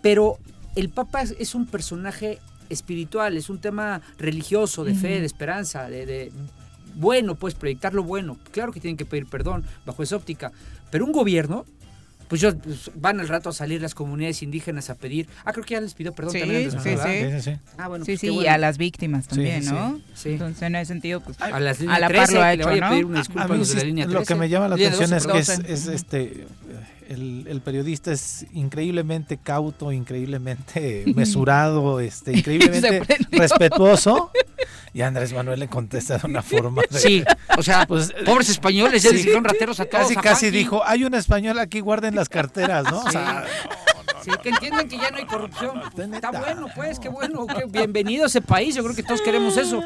pero 0.00 0.38
el 0.74 0.88
Papa 0.88 1.20
es, 1.20 1.34
es 1.38 1.54
un 1.54 1.66
personaje 1.66 2.38
espiritual, 2.70 3.36
es 3.36 3.50
un 3.50 3.60
tema 3.60 4.00
religioso, 4.18 4.84
de 4.84 4.94
fe, 4.94 5.20
de 5.20 5.26
esperanza, 5.26 5.88
de... 5.90 6.06
de- 6.06 6.32
bueno, 6.96 7.36
pues 7.36 7.54
proyectar 7.54 7.94
lo 7.94 8.02
bueno. 8.02 8.36
Claro 8.50 8.72
que 8.72 8.80
tienen 8.80 8.96
que 8.96 9.04
pedir 9.04 9.26
perdón 9.26 9.64
bajo 9.86 10.02
esa 10.02 10.16
óptica. 10.16 10.50
Pero 10.90 11.04
un 11.04 11.12
gobierno, 11.12 11.64
pues, 12.26 12.40
yo, 12.40 12.56
pues, 12.58 12.90
van 12.96 13.20
al 13.20 13.28
rato 13.28 13.48
a 13.48 13.52
salir 13.52 13.80
las 13.80 13.94
comunidades 13.94 14.42
indígenas 14.42 14.90
a 14.90 14.96
pedir. 14.96 15.28
Ah, 15.44 15.52
creo 15.52 15.64
que 15.64 15.74
ya 15.74 15.80
les 15.80 15.94
pidió 15.94 16.12
perdón 16.12 16.32
Sí, 16.32 16.40
también. 16.40 16.70
Sí, 16.72 16.78
sí. 16.78 17.52
Sí. 17.52 17.56
Ah, 17.78 17.86
bueno, 17.86 18.04
Sí, 18.04 18.12
pues 18.12 18.20
sí, 18.20 18.28
y 18.30 18.46
a 18.48 18.58
las 18.58 18.76
víctimas 18.76 19.28
también, 19.28 19.62
Sí, 19.62 19.70
¿no? 19.70 20.00
sí. 20.14 20.30
Entonces, 20.30 20.62
en 20.62 20.74
ese 20.74 20.86
sentido, 20.86 21.20
pues, 21.20 21.40
A 21.40 21.60
las 21.60 21.78
a 21.78 21.82
líneas 21.82 22.00
la 22.00 22.08
13, 22.08 22.22
par 22.26 22.32
lo 22.34 22.42
ha 22.42 22.48
le 22.48 22.54
hecho, 22.54 22.66
vaya 22.68 22.78
a 22.78 22.88
¿no? 22.88 22.90
pedir 22.92 23.04
una 23.04 23.18
A 23.18 23.22
disculpa 23.22 23.44
a 23.44 23.48
mí 23.48 23.58
los 23.58 23.68
de 23.68 23.74
la 23.76 23.84
línea 23.84 24.06
lo 24.06 24.12
13. 24.12 24.26
que 24.34 24.34
me 24.40 24.48
llama 24.48 24.68
la 24.68 24.74
atención 24.74 25.10
12, 25.10 25.16
es 25.16 25.26
que 25.26 25.38
es, 25.38 25.48
es, 25.70 25.86
este 25.86 26.46
el, 27.10 27.46
el 27.48 27.60
periodista 27.60 28.12
es 28.12 28.46
increíblemente 28.52 29.36
cauto, 29.36 29.92
increíblemente 29.92 31.04
mesurado, 31.14 32.00
este, 32.00 32.38
increíblemente 32.38 33.02
respetuoso. 33.32 34.30
Y 34.92 35.02
Andrés 35.02 35.32
Manuel 35.32 35.60
le 35.60 35.68
contesta 35.68 36.18
de 36.18 36.26
una 36.26 36.42
forma 36.42 36.82
de- 36.90 36.98
Sí, 36.98 37.24
o 37.56 37.62
sea, 37.62 37.86
Pues, 37.86 38.12
pobres 38.24 38.48
españoles, 38.48 39.02
ya 39.02 39.10
sí. 39.10 39.16
hicieron 39.16 39.44
rateros 39.44 39.78
a 39.80 39.84
todos. 39.84 40.02
casi 40.08 40.18
a 40.18 40.22
casi 40.22 40.50
dijo, 40.50 40.82
hay 40.84 41.04
un 41.04 41.14
español 41.14 41.58
aquí, 41.58 41.80
guarden 41.80 42.14
las 42.16 42.28
carteras, 42.28 42.84
¿no? 42.90 43.00
O 43.00 43.10
sea, 43.10 43.44
Sí, 44.24 44.30
que 44.42 44.50
entiendan 44.50 44.86
que 44.88 44.98
ya 44.98 45.10
no 45.10 45.16
hay 45.16 45.24
corrupción. 45.24 45.80
está 46.14 46.30
bueno, 46.30 46.66
pues, 46.74 46.98
qué 47.00 47.08
bueno. 47.08 47.46
qué 47.46 47.64
bienvenido 47.66 48.24
a 48.24 48.26
ese 48.26 48.42
país, 48.42 48.74
yo 48.74 48.82
creo 48.84 48.94
que 48.94 49.02
todos 49.02 49.22
queremos 49.22 49.56
eso. 49.56 49.82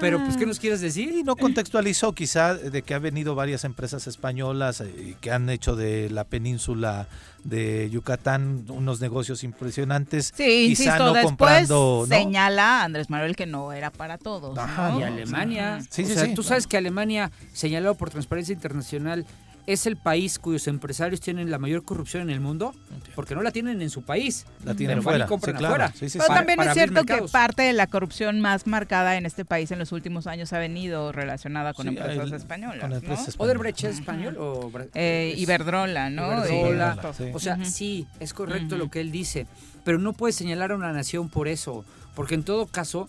Pero, 0.00 0.22
pues, 0.22 0.36
¿qué 0.36 0.46
nos 0.46 0.58
quieres 0.58 0.80
decir? 0.80 1.12
Y 1.12 1.22
no 1.22 1.36
contextualizó 1.36 2.12
quizá 2.12 2.54
de 2.54 2.82
que 2.82 2.94
ha 2.94 2.98
venido 2.98 3.34
varias 3.34 3.64
empresas 3.64 4.06
españolas 4.06 4.80
eh, 4.80 5.16
que 5.20 5.30
han 5.30 5.48
hecho 5.48 5.76
de 5.76 6.10
la 6.10 6.24
península 6.24 7.08
de 7.44 7.88
Yucatán 7.90 8.66
unos 8.68 9.00
negocios 9.00 9.44
impresionantes. 9.44 10.32
Sí, 10.36 10.68
quizá 10.68 10.82
insisto, 10.82 10.98
no 10.98 11.12
después 11.12 11.24
comprando, 11.24 12.06
¿no? 12.08 12.14
señala 12.14 12.82
Andrés 12.82 13.08
Manuel 13.08 13.36
que 13.36 13.46
no 13.46 13.72
era 13.72 13.90
para 13.90 14.18
todos. 14.18 14.58
Ajá, 14.58 14.90
¿no? 14.90 15.00
Y 15.00 15.02
Alemania. 15.04 15.80
Sí, 15.88 16.02
o 16.02 16.06
sí, 16.06 16.14
sea, 16.14 16.24
sí. 16.24 16.34
tú 16.34 16.42
sabes 16.42 16.66
que 16.66 16.76
Alemania, 16.76 17.30
señalado 17.52 17.94
por 17.94 18.10
Transparencia 18.10 18.52
Internacional, 18.52 19.24
es 19.66 19.86
el 19.86 19.96
país 19.96 20.38
cuyos 20.38 20.68
empresarios 20.68 21.20
tienen 21.20 21.50
la 21.50 21.58
mayor 21.58 21.84
corrupción 21.84 22.22
en 22.22 22.30
el 22.30 22.40
mundo, 22.40 22.72
porque 23.16 23.34
no 23.34 23.42
la 23.42 23.50
tienen 23.50 23.82
en 23.82 23.90
su 23.90 24.02
país. 24.02 24.46
La 24.64 24.74
tienen 24.74 24.98
pero 24.98 25.02
van 25.06 25.14
y 25.14 25.16
fuera, 25.16 25.26
compran 25.26 25.54
sí, 25.56 25.58
claro. 25.58 25.74
afuera. 25.74 25.92
Sí, 25.98 26.08
sí, 26.08 26.18
Pero. 26.18 26.28
Para- 26.28 26.40
también 26.40 26.56
para 26.56 26.70
es 26.70 26.74
cierto 26.76 27.04
que 27.04 27.22
parte 27.32 27.62
de 27.62 27.72
la 27.72 27.86
corrupción 27.88 28.40
más 28.40 28.66
marcada 28.66 29.16
en 29.16 29.26
este 29.26 29.44
país 29.44 29.70
en 29.72 29.78
los 29.80 29.90
últimos 29.92 30.26
años 30.28 30.52
ha 30.52 30.58
venido 30.58 31.10
relacionada 31.10 31.74
con 31.74 31.84
Sí, 31.84 31.96
empresas 31.96 32.26
el- 32.28 32.34
españolas. 32.34 32.80
con 32.80 32.90
¿no? 33.08 33.16
¿Odebrecht 33.38 33.84
es 33.84 33.98
español 33.98 34.36
o 34.38 34.70
Eh, 34.94 35.34
Iberdrola, 35.36 36.10
¿no? 36.10 36.46
Iberdrola. 36.46 36.98
O 37.34 37.40
sea, 37.40 37.64
sí, 37.64 38.06
es 38.20 38.32
correcto 38.34 38.76
lo 38.76 38.90
que 38.90 39.00
él 39.00 39.10
dice, 39.10 39.46
pero 39.84 39.98
no 39.98 40.12
puedes 40.12 40.36
señalar 40.36 40.70
a 40.72 40.76
una 40.76 40.92
nación 40.92 41.28
por 41.28 41.48
eso, 41.48 41.84
porque 42.14 42.34
en 42.36 42.44
todo 42.44 42.66
caso 42.66 43.08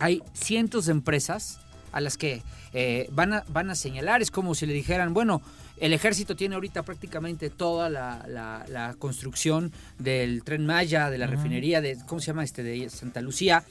hay 0.00 0.22
cientos 0.34 0.86
de 0.86 0.92
empresas 0.92 1.60
a 1.92 2.00
las 2.00 2.16
que 2.16 2.42
eh, 2.74 3.08
van, 3.12 3.32
a, 3.32 3.44
van 3.48 3.70
a 3.70 3.74
señalar. 3.74 4.20
Es 4.20 4.30
como 4.30 4.54
si 4.54 4.66
le 4.66 4.74
dijeran, 4.74 5.14
bueno, 5.14 5.40
el 5.80 5.92
ejército 5.92 6.34
tiene 6.36 6.54
ahorita 6.54 6.82
prácticamente 6.82 7.50
toda 7.50 7.88
la, 7.90 8.24
la- 8.28 8.64
la 8.68 8.94
construcción 8.98 9.72
del 9.98 10.42
tren 10.44 10.66
Maya, 10.66 11.10
de 11.10 11.18
la 11.18 11.26
refinería 11.26 11.80
de, 11.80 11.96
¿cómo 12.06 12.20
se 12.20 12.28
llama 12.28 12.44
este? 12.44 12.62
De 12.62 12.88
Santa 12.90 13.20
Lucía. 13.20 13.64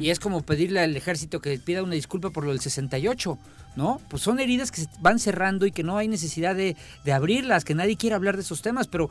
Y 0.00 0.10
es 0.10 0.20
como 0.20 0.42
pedirle 0.42 0.80
al 0.80 0.96
ejército 0.96 1.40
que 1.40 1.58
pida 1.58 1.82
una 1.82 1.94
disculpa 1.94 2.30
por 2.30 2.44
lo 2.44 2.50
del 2.50 2.60
68. 2.60 3.38
¿No? 3.76 4.00
Pues 4.08 4.22
son 4.22 4.38
heridas 4.38 4.70
que 4.70 4.82
se 4.82 4.88
van 5.00 5.18
cerrando 5.18 5.66
y 5.66 5.72
que 5.72 5.82
no 5.82 5.96
hay 5.98 6.06
necesidad 6.06 6.54
de, 6.54 6.76
de 7.04 7.12
abrirlas, 7.12 7.64
que 7.64 7.74
nadie 7.74 7.96
quiere 7.96 8.14
hablar 8.14 8.36
de 8.36 8.42
esos 8.42 8.62
temas, 8.62 8.86
pero 8.86 9.10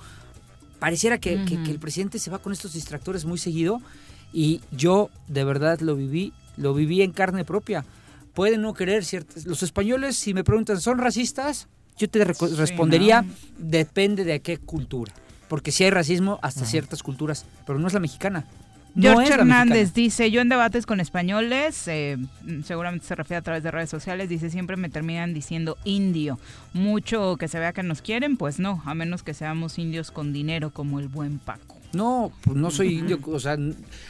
pareciera 0.79 1.17
que, 1.17 1.43
que- 1.45 1.55
Ujú. 1.55 1.63
que 1.65 1.71
el 1.71 1.79
presidente 1.79 2.17
se 2.17 2.31
va 2.31 2.39
con 2.39 2.53
estos 2.53 2.71
distractores 2.73 3.25
muy 3.25 3.37
seguido 3.37 3.81
y 4.31 4.61
yo 4.71 5.09
de 5.27 5.43
verdad 5.43 5.79
lo 5.81 5.95
viví, 5.97 6.31
lo 6.55 6.73
viví 6.73 7.01
en 7.01 7.11
carne 7.11 7.43
propia. 7.43 7.83
Pueden 8.33 8.61
no 8.61 8.73
querer 8.73 9.03
ciertas... 9.05 9.45
Los 9.45 9.63
españoles, 9.63 10.15
si 10.15 10.33
me 10.33 10.45
preguntan, 10.45 10.79
¿son 10.79 10.97
racistas? 10.97 11.67
Yo 11.97 12.09
te 12.09 12.19
Sí, 12.33 12.55
respondería, 12.55 13.21
¿no? 13.21 13.33
depende 13.57 14.23
de 14.23 14.41
qué 14.41 14.57
cultura. 14.57 15.13
Porque 15.47 15.71
si 15.71 15.83
hay 15.83 15.91
racismo 15.91 16.39
hasta 16.41 16.65
ciertas 16.65 17.03
culturas, 17.03 17.45
pero 17.65 17.77
no 17.77 17.87
es 17.87 17.93
la 17.93 17.99
mexicana. 17.99 18.45
No 18.95 19.13
George 19.13 19.33
Hernández 19.33 19.93
dice, 19.93 20.29
yo 20.29 20.41
en 20.41 20.49
debates 20.49 20.85
con 20.85 20.99
españoles, 20.99 21.87
eh, 21.87 22.17
seguramente 22.63 23.07
se 23.07 23.15
refiere 23.15 23.39
a 23.39 23.41
través 23.41 23.63
de 23.63 23.71
redes 23.71 23.89
sociales, 23.89 24.29
dice, 24.29 24.51
siempre 24.51 24.77
me 24.77 24.89
terminan 24.89 25.33
diciendo 25.33 25.77
indio. 25.83 26.39
Mucho 26.73 27.37
que 27.37 27.47
se 27.47 27.59
vea 27.59 27.73
que 27.73 27.81
nos 27.81 28.03
quieren, 28.03 28.37
pues 28.37 28.59
no, 28.59 28.83
a 28.85 28.93
menos 28.93 29.23
que 29.23 29.33
seamos 29.33 29.79
indios 29.79 30.11
con 30.11 30.31
dinero 30.31 30.69
como 30.69 30.99
el 30.99 31.07
buen 31.07 31.39
Paco. 31.39 31.77
No, 31.93 32.31
pues 32.41 32.57
no 32.57 32.71
soy 32.71 32.97
indio, 32.99 33.19
o 33.23 33.39
sea, 33.39 33.55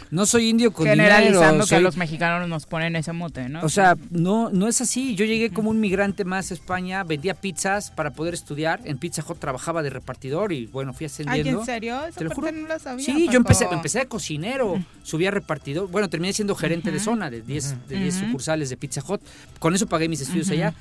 no 0.10 0.26
soy 0.26 0.48
indio 0.50 0.72
con 0.72 0.86
Generalizando 0.88 1.36
dinero, 1.52 1.58
que 1.68 1.76
a 1.76 1.78
soy- 1.78 1.84
los 1.84 1.98
mexicanos 1.98 2.48
nos 2.48 2.66
ponen 2.66 2.96
ese 2.96 3.12
mote, 3.12 3.50
¿no? 3.50 3.62
O 3.62 3.68
sea, 3.68 3.98
no, 4.10 4.50
no 4.52 4.70
es 4.70 4.80
así. 4.80 5.16
Yo 5.16 5.26
llegué 5.26 5.50
como 5.50 5.70
un 5.70 5.82
migrante 5.82 6.24
más 6.24 6.52
a 6.52 6.54
España, 6.54 7.04
vendía 7.04 7.34
pizzas 7.34 7.92
para 7.92 8.12
poder 8.14 8.34
estudiar. 8.34 8.80
En 8.86 8.98
Pizza 8.98 9.22
Hut 9.28 9.38
trabajaba 9.38 9.84
de 9.84 9.90
repartidor 9.90 10.54
y 10.54 10.68
bueno, 10.68 10.94
fui 10.94 11.04
Ay, 11.04 11.08
ascendiendo. 11.08 11.60
¿en 11.60 11.66
serio? 11.66 12.06
Esa 12.06 12.18
Te 12.20 12.24
lo 12.24 12.30
parte 12.30 12.50
juro. 12.52 12.62
no 12.62 12.68
la 12.70 12.80
sabía. 12.80 13.06
Sí, 13.06 13.28
yo 13.30 13.38
empecé, 13.38 13.68
empecé 13.70 14.00
de 14.00 14.06
cocinero, 14.08 14.82
subí 15.04 15.26
a 15.26 15.32
repartidor. 15.32 15.90
Bueno, 15.90 16.10
terminé 16.10 16.32
siendo 16.32 16.56
gerente 16.56 16.90
de 16.90 17.00
zona 17.02 17.30
de 17.30 17.42
10 17.42 17.88
de 17.90 17.98
10 18.00 18.16
Ujú. 18.16 18.26
sucursales 18.28 18.70
de 18.70 18.78
Pizza 18.78 19.02
Hut. 19.06 19.22
Con 19.60 19.76
eso 19.76 19.88
pagué 19.88 20.08
mis 20.08 20.22
estudios 20.22 20.50
allá. 20.52 20.74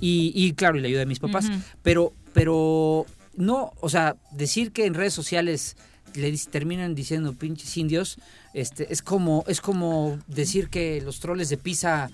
Y, 0.00 0.32
y, 0.34 0.52
claro, 0.52 0.76
y 0.76 0.82
la 0.82 0.88
ayuda 0.88 1.00
de 1.00 1.06
mis 1.06 1.20
papás. 1.20 1.46
Pero, 1.82 2.12
pero 2.34 3.06
no, 3.36 3.72
o 3.80 3.88
sea, 3.88 4.16
decir 4.32 4.72
que 4.72 4.84
en 4.84 4.92
redes 4.94 5.14
sociales 5.14 5.76
le 6.14 6.36
terminan 6.50 6.94
diciendo 6.94 7.34
pinches 7.34 7.76
indios, 7.76 8.18
este, 8.54 8.92
es 8.92 9.02
como, 9.02 9.44
es 9.46 9.60
como 9.60 10.18
decir 10.26 10.68
que 10.68 11.00
los 11.00 11.20
troles 11.20 11.48
de 11.48 11.56
Pisa 11.56 12.10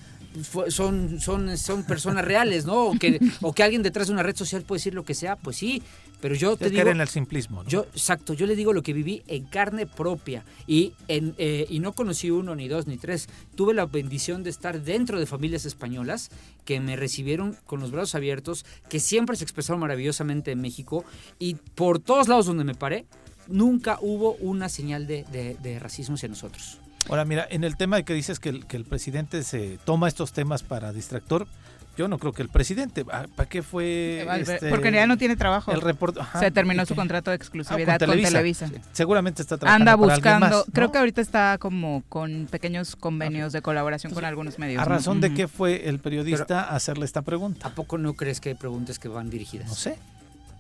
son, 0.69 1.21
son, 1.21 1.57
son 1.57 1.85
personas 1.85 2.25
reales, 2.25 2.67
¿no? 2.67 2.87
O 2.87 2.99
que, 2.99 3.21
o 3.41 3.53
que 3.53 3.63
alguien 3.63 3.83
detrás 3.83 4.09
de 4.09 4.13
una 4.13 4.23
red 4.23 4.37
social 4.37 4.63
puede 4.63 4.81
decir 4.81 4.95
lo 4.95 5.05
que 5.05 5.15
sea, 5.15 5.37
pues 5.37 5.57
sí, 5.57 5.83
pero 6.21 6.35
yo 6.35 6.57
te 6.57 6.67
Es 6.67 6.71
digo... 6.71 6.83
caer 6.83 6.95
en 6.95 7.01
el 7.01 7.09
simplismo. 7.09 7.63
¿no? 7.63 7.69
Yo, 7.69 7.87
exacto, 7.93 8.35
yo 8.35 8.47
le 8.47 8.57
digo 8.57 8.73
lo 8.73 8.83
que 8.83 8.93
viví 8.93 9.23
en 9.29 9.45
carne 9.45 9.87
propia 9.87 10.45
y, 10.67 10.93
en, 11.09 11.35
eh, 11.39 11.67
y 11.69 11.79
no 11.79 11.93
conocí 11.93 12.31
uno, 12.31 12.55
ni 12.55 12.69
dos, 12.69 12.87
ni 12.87 12.97
tres. 12.97 13.29
Tuve 13.55 13.75
la 13.75 13.87
bendición 13.87 14.43
de 14.43 14.51
estar 14.51 14.83
dentro 14.83 15.19
de 15.19 15.27
familias 15.27 15.65
españolas 15.67 16.31
que 16.65 16.81
me 16.81 16.97
recibieron 16.97 17.57
con 17.67 17.81
los 17.81 17.91
brazos 17.91 18.15
abiertos, 18.15 18.65
que 18.89 19.01
siempre 19.01 19.37
se 19.37 19.45
expresaron 19.45 19.81
maravillosamente 19.81 20.51
en 20.51 20.61
México 20.61 21.05
y 21.39 21.55
por 21.55 21.99
todos 21.99 22.29
lados 22.29 22.47
donde 22.47 22.65
me 22.65 22.75
paré, 22.75 23.07
nunca 23.49 23.99
hubo 24.01 24.35
una 24.41 24.69
señal 24.69 25.07
de, 25.07 25.25
de- 25.33 25.57
de 25.63 25.79
racismo 25.79 26.15
hacia 26.17 26.29
nosotros. 26.29 26.79
Ahora, 27.09 27.25
mira, 27.25 27.47
en 27.49 27.63
el 27.65 27.77
tema 27.77 27.97
de 27.97 28.05
que 28.05 28.15
dices 28.15 28.41
que 28.41 28.49
el, 28.49 28.67
que 28.67 28.77
el 28.77 28.85
presidente 28.85 29.43
se 29.45 29.79
toma 29.85 30.09
estos 30.09 30.33
temas 30.33 30.63
para 30.65 30.93
distractor, 30.93 31.47
yo 31.97 32.09
no 32.09 32.19
creo 32.19 32.33
que 32.35 32.43
el 32.43 32.49
presidente. 32.51 33.07
ah, 33.11 33.27
¿Para 33.37 33.49
qué 33.49 33.63
fue? 33.63 34.27
Este, 34.41 34.69
Porque 34.69 34.93
ya 34.93 35.07
no 35.07 35.17
tiene 35.17 35.35
trabajo. 35.37 35.73
El 35.73 35.81
reporte. 35.81 36.21
ajá, 36.21 36.41
Se 36.41 36.51
terminó 36.51 36.83
¿y 36.83 36.87
su 36.87 36.93
qué? 36.95 36.97
contrato 37.01 37.31
de 37.31 37.35
Ah, 37.35 37.37
exclusividad 37.37 37.99
con 38.01 38.21
Televisa. 38.21 38.69
Seguramente 38.93 39.41
está 39.41 39.57
trabajando 39.57 39.91
Anda 39.93 39.97
para 40.03 40.15
alguien 40.15 40.33
buscando, 40.35 40.57
más, 40.59 40.67
¿no? 40.67 40.73
creo 40.75 40.93
que 40.93 40.99
ahorita 40.99 41.21
está 41.23 41.57
como 41.59 42.03
con 42.11 42.49
pequeños 42.51 42.97
convenios 42.97 43.53
de 43.55 43.63
colaboración 43.63 44.13
con 44.13 44.25
algunos 44.27 44.59
medios. 44.59 44.83
¿A 44.83 44.85
¿no? 44.85 44.91
razón 44.91 45.21
de 45.23 45.33
qué 45.33 45.49
fue 45.49 45.89
el 45.89 46.01
periodista 46.01 46.65
hacerle 46.75 47.07
esta 47.07 47.23
pregunta? 47.23 47.67
¿A 47.69 47.71
poco 47.71 47.97
no 47.97 48.13
crees 48.15 48.41
que 48.41 48.51
hay 48.51 48.55
preguntas 48.57 48.99
que 48.99 49.09
van 49.09 49.31
dirigidas? 49.31 49.69
No 49.69 49.75
sé. 49.75 49.97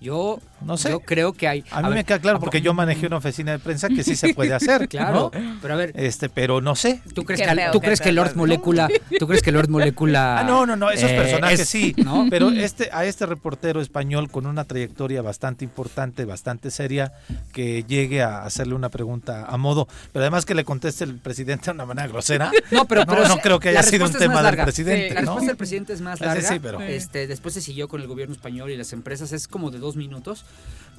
Yo, 0.00 0.38
No 0.60 0.76
sé. 0.76 0.90
yo 0.90 1.00
creo 1.00 1.32
que 1.32 1.48
hay... 1.48 1.64
A 1.70 1.80
mí 1.80 1.88
ver, 1.88 1.98
me 1.98 2.04
queda 2.04 2.18
claro 2.18 2.36
¿a 2.36 2.40
porque 2.40 2.60
yo 2.60 2.74
manejé 2.74 3.06
una 3.06 3.16
oficina 3.16 3.52
de 3.52 3.58
prensa 3.58 3.88
que 3.88 4.04
sí 4.04 4.14
se 4.14 4.34
puede 4.34 4.52
hacer. 4.52 4.88
Claro, 4.96 5.30
¿no? 5.34 5.58
pero 5.62 5.74
a 5.74 5.76
ver, 5.78 5.92
Este, 5.96 6.28
pero 6.28 6.60
no 6.60 6.74
sé. 6.76 7.00
¿Tú 7.14 7.24
crees, 7.24 7.40
que, 7.40 7.68
¿tú 7.72 7.80
crees 7.80 8.00
que 8.00 8.12
Lord. 8.12 8.36
Molecula, 8.36 8.88
tú 9.18 9.26
crees 9.26 9.42
que 9.42 9.52
Lord 9.52 9.68
Molecula 9.70 10.38
Ah, 10.40 10.44
no, 10.44 10.66
no, 10.66 10.76
no, 10.76 10.90
esos 10.90 11.10
eh, 11.10 11.16
personajes 11.16 11.60
es- 11.60 11.68
sí, 11.68 11.94
¿no? 12.04 12.26
pero 12.30 12.50
este 12.50 12.90
a 12.92 13.04
este 13.06 13.24
reportero 13.26 13.80
español 13.80 14.30
con 14.30 14.46
una 14.46 14.64
trayectoria 14.64 15.22
bastante 15.22 15.64
importante, 15.64 16.24
bastante 16.24 16.70
seria, 16.70 17.12
que 17.52 17.84
llegue 17.84 18.22
a 18.22 18.42
hacerle 18.44 18.74
una 18.74 18.90
pregunta 18.90 19.46
a 19.46 19.56
modo, 19.56 19.88
pero 20.12 20.22
además 20.24 20.44
que 20.44 20.54
le 20.54 20.64
conteste 20.64 21.04
el 21.04 21.16
presidente 21.18 21.66
de 21.66 21.70
una 21.72 21.86
manera 21.86 22.06
grosera. 22.08 22.50
No, 22.70 22.84
pero, 22.86 23.02
No, 23.02 23.06
pero 23.14 23.28
no 23.28 23.34
sí, 23.34 23.40
creo 23.42 23.58
que 23.60 23.72
la 23.72 23.80
haya 23.80 23.88
sido 23.90 24.06
un 24.06 24.12
tema 24.12 24.34
más 24.34 24.44
del 24.44 24.56
presidente, 24.62 25.14
La 25.14 25.20
¿no? 25.22 25.26
respuesta 25.26 25.46
del 25.48 25.56
presidente 25.56 25.92
es 25.94 26.00
más 26.00 26.18
Sí, 26.18 26.24
larga. 26.24 26.48
sí, 26.48 26.58
pero- 26.60 26.80
este, 26.82 27.26
después 27.26 27.54
se 27.54 27.60
siguió 27.62 27.88
con 27.88 28.00
el 28.00 28.06
gobierno 28.08 28.34
español 28.34 28.70
y 28.70 28.76
las 28.76 28.92
empresas, 28.92 29.32
es 29.32 29.48
como 29.48 29.70
de 29.70 29.78
dos 29.86 29.96
minutos, 29.96 30.44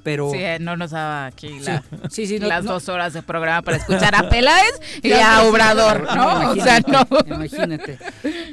pero... 0.03 0.31
Sí, 0.31 0.37
eh, 0.39 0.57
no 0.59 0.77
nos 0.77 0.91
daba 0.91 1.25
aquí 1.27 1.59
la- 1.59 1.83
Sí, 2.09 2.25
sí, 2.27 2.39
no- 2.39 2.47
las 2.47 2.63
no- 2.63 2.73
dos 2.73 2.87
horas 2.89 3.13
de 3.13 3.21
programa 3.21 3.61
para 3.61 3.77
escuchar 3.77 4.15
a 4.15 4.29
Peláez 4.29 4.71
y 5.03 5.11
a 5.11 5.43
Obrador, 5.43 6.03
¿no? 6.15 6.51
O 6.51 6.55
sea, 6.55 6.77
imagínate, 6.79 6.91
no. 6.91 7.35
Imagínate. 7.35 7.99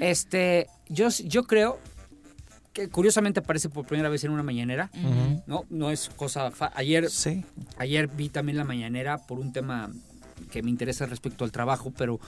Este, 0.00 0.66
yo, 0.88 1.08
yo 1.24 1.44
creo 1.44 1.78
que 2.72 2.88
curiosamente 2.88 3.38
aparece 3.40 3.68
por 3.68 3.86
primera 3.86 4.08
vez 4.08 4.24
en 4.24 4.32
una 4.32 4.42
mañanera. 4.42 4.90
¿no? 5.46 5.64
No 5.70 5.90
es 5.90 6.10
cosa... 6.16 6.50
fa- 6.50 6.72
Ayer 6.74 7.08
Sí. 7.08 7.44
Ayer 7.78 8.08
vi 8.08 8.28
también 8.28 8.58
la 8.58 8.64
mañanera 8.64 9.18
por 9.18 9.38
un 9.38 9.52
tema 9.52 9.90
que 10.50 10.62
me 10.62 10.70
interesa 10.70 11.06
respecto 11.06 11.44
al 11.44 11.52
trabajo, 11.52 11.92
pero 11.96 12.18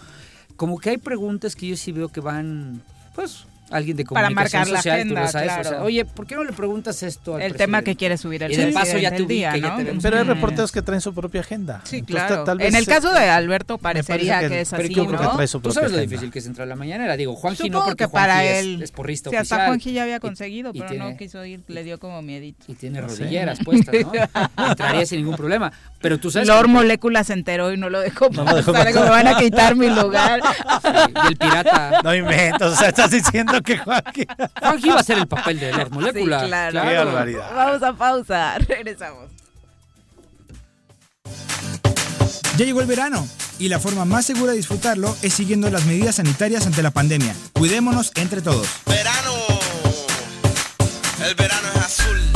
como 0.57 0.79
que 0.79 0.91
hay 0.91 0.99
preguntas 0.99 1.57
que 1.57 1.67
yo 1.67 1.77
sí 1.77 1.91
veo 1.93 2.09
que 2.11 2.21
van, 2.21 2.81
pues, 3.15 3.45
alguien 3.71 3.97
de 3.97 4.05
Para 4.05 4.29
comunicación 4.29 4.61
marcar 4.63 4.73
la 4.73 4.83
tú 4.83 4.89
agenda, 4.91 5.21
lo 5.23 5.29
sabes, 5.29 5.51
o 5.51 5.55
claro. 5.55 5.69
sea, 5.71 5.83
oye, 5.83 6.05
¿por 6.05 6.27
qué 6.27 6.35
no 6.37 6.45
le 6.45 6.53
preguntas 6.53 7.03
esto 7.03 7.35
al 7.37 7.43
El 7.43 7.55
tema 7.57 7.83
que 7.83 7.97
quiere 7.97 8.17
subir 8.17 8.43
el 8.45 8.53
Y 8.53 8.57
de 8.57 8.73
paso 8.73 8.97
ya 8.99 9.11
te 9.11 9.25
día, 9.25 9.57
ya 9.57 9.71
¿no? 9.71 9.77
vemos. 9.79 10.03
Pero 10.03 10.19
hay 10.19 10.23
reporteros 10.25 10.71
que 10.73 10.83
traen 10.83 11.01
su 11.01 11.13
propia 11.15 11.41
agenda. 11.41 11.81
Sí, 11.85 11.97
Entonces, 11.99 12.27
claro. 12.27 12.45
tal 12.45 12.59
vez 12.59 12.69
en 12.69 12.77
el 12.77 12.87
caso 12.87 13.13
de 13.13 13.29
Alberto 13.29 13.79
parece 13.79 14.07
parecería 14.09 14.41
que- 14.41 14.49
que, 14.49 14.61
es 14.61 14.71
pero 14.71 14.83
así, 14.85 14.95
yo 14.95 15.07
creo 15.07 15.19
que 15.19 15.25
¿no? 15.25 15.35
trae 15.37 15.47
su 15.49 15.59
Tú 15.59 15.63
propia 15.63 15.75
sabes 15.75 15.91
lo 15.93 15.97
agenda. 15.99 16.11
difícil 16.11 16.33
que 16.33 16.39
es 16.39 16.47
entrar 16.47 16.65
a 16.67 16.69
la 16.69 16.77
mañanera. 16.77 17.17
Digo, 17.17 17.35
Juanji 17.35 17.71
no, 17.71 17.85
porque 17.85 18.05
que 18.05 18.09
para 18.09 18.35
Juanji 18.35 18.49
es- 18.49 18.59
él, 18.65 18.83
es, 18.83 18.93
porrista 18.93 19.31
Sí, 19.31 19.37
hasta. 19.37 19.67
Juanji 19.67 19.93
ya 19.93 20.03
había 20.05 20.21
conseguido, 20.21 20.71
y 20.73 20.79
pero 20.79 20.91
tiene- 20.91 21.11
no 21.11 21.17
quiso 21.17 21.45
ir, 21.45 21.63
le 21.67 21.83
dio 21.83 21.99
como 21.99 22.23
miedito. 22.23 22.65
Y 22.69 22.75
tiene 22.75 23.01
No 23.01 23.09
sé. 23.09 23.23
rodilleras 23.25 23.59
puestas, 23.65 23.95
¿no? 24.03 24.13
Entraría 24.71 25.07
sin 25.07 25.19
ningún 25.19 25.37
problema. 25.37 25.73
Pero 26.01 26.19
tú 26.21 26.31
sabes... 26.31 26.47
Lord 26.47 26.69
Molécula 26.69 27.25
se 27.25 27.33
enteró 27.33 27.73
y 27.73 27.77
no 27.77 27.89
lo 27.91 27.99
dejó 28.01 28.29
No 28.31 28.45
lo 28.45 28.55
dejó 28.55 28.73
pasar, 28.73 28.95
me 28.95 29.11
van 29.11 29.27
a 29.27 29.39
quitar 29.39 29.75
mi 29.75 29.89
lugar. 29.91 30.41
y 31.25 31.27
el 31.29 31.37
pirata... 31.37 32.01
No 32.05 32.15
inventas, 32.15 32.73
o 32.73 32.77
sea, 32.77 32.89
estás 32.89 33.11
diciendo 33.11 33.56
que 33.63 33.79
Joaquín... 33.79 34.27
Juanji 34.61 34.89
va 34.89 35.01
a 35.01 35.03
ser 35.03 35.19
el 35.19 35.29
papel 35.29 35.61
de 35.61 35.73
Lord 35.73 35.91
Molecula. 35.93 36.41
Sí, 36.41 36.47
claro. 36.47 36.83
Qué 36.83 36.97
barbaridad. 36.97 37.55
Vamos 37.55 37.83
a 37.83 37.93
pausa, 37.93 38.59
regresamos. 38.69 39.31
Ya 42.57 42.65
llegó 42.65 42.81
el 42.81 42.87
verano 42.87 43.27
y 43.59 43.69
la 43.69 43.79
forma 43.79 44.05
más 44.05 44.25
segura 44.25 44.53
de 44.53 44.59
disfrutarlo 44.59 45.15
es 45.23 45.35
siguiendo 45.35 45.69
las 45.71 45.85
medidas 45.85 46.17
sanitarias 46.17 46.67
ante 46.67 46.83
la 46.83 46.91
pandemia. 46.91 47.35
Cuidémonos 47.53 48.13
entre 48.17 48.41
todos. 48.41 48.67
Verano, 48.87 49.33
el 51.27 51.35
verano 51.35 51.69
es 51.75 51.85
azul. 51.85 52.36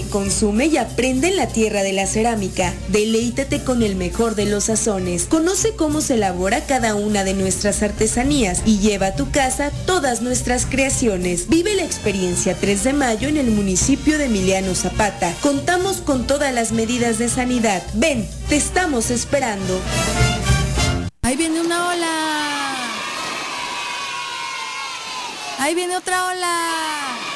Consume 0.00 0.66
y 0.66 0.78
aprende 0.78 1.28
en 1.28 1.36
la 1.36 1.48
tierra 1.48 1.82
de 1.82 1.92
la 1.92 2.06
cerámica. 2.06 2.72
Deleítate 2.88 3.62
con 3.62 3.82
el 3.82 3.94
mejor 3.94 4.34
de 4.34 4.46
los 4.46 4.64
sazones. 4.64 5.26
Conoce 5.26 5.76
cómo 5.76 6.00
se 6.00 6.14
elabora 6.14 6.64
cada 6.64 6.94
una 6.94 7.24
de 7.24 7.34
nuestras 7.34 7.82
artesanías 7.82 8.62
y 8.64 8.78
lleva 8.78 9.08
a 9.08 9.14
tu 9.14 9.30
casa 9.30 9.70
todas 9.84 10.22
nuestras 10.22 10.64
creaciones. 10.64 11.48
Vive 11.50 11.74
la 11.74 11.84
experiencia 11.84 12.56
3 12.58 12.84
de 12.84 12.92
mayo 12.94 13.28
en 13.28 13.36
el 13.36 13.50
municipio 13.50 14.16
de 14.16 14.24
Emiliano 14.24 14.74
Zapata. 14.74 15.34
Contamos 15.42 15.98
con 15.98 16.26
todas 16.26 16.54
las 16.54 16.72
medidas 16.72 17.18
de 17.18 17.28
sanidad. 17.28 17.82
Ven, 17.92 18.26
te 18.48 18.56
estamos 18.56 19.10
esperando. 19.10 19.78
Ahí 21.20 21.36
viene 21.36 21.60
una 21.60 21.88
ola. 21.90 22.76
Ahí 25.58 25.74
viene 25.74 25.96
otra 25.98 26.28
ola. 26.28 27.31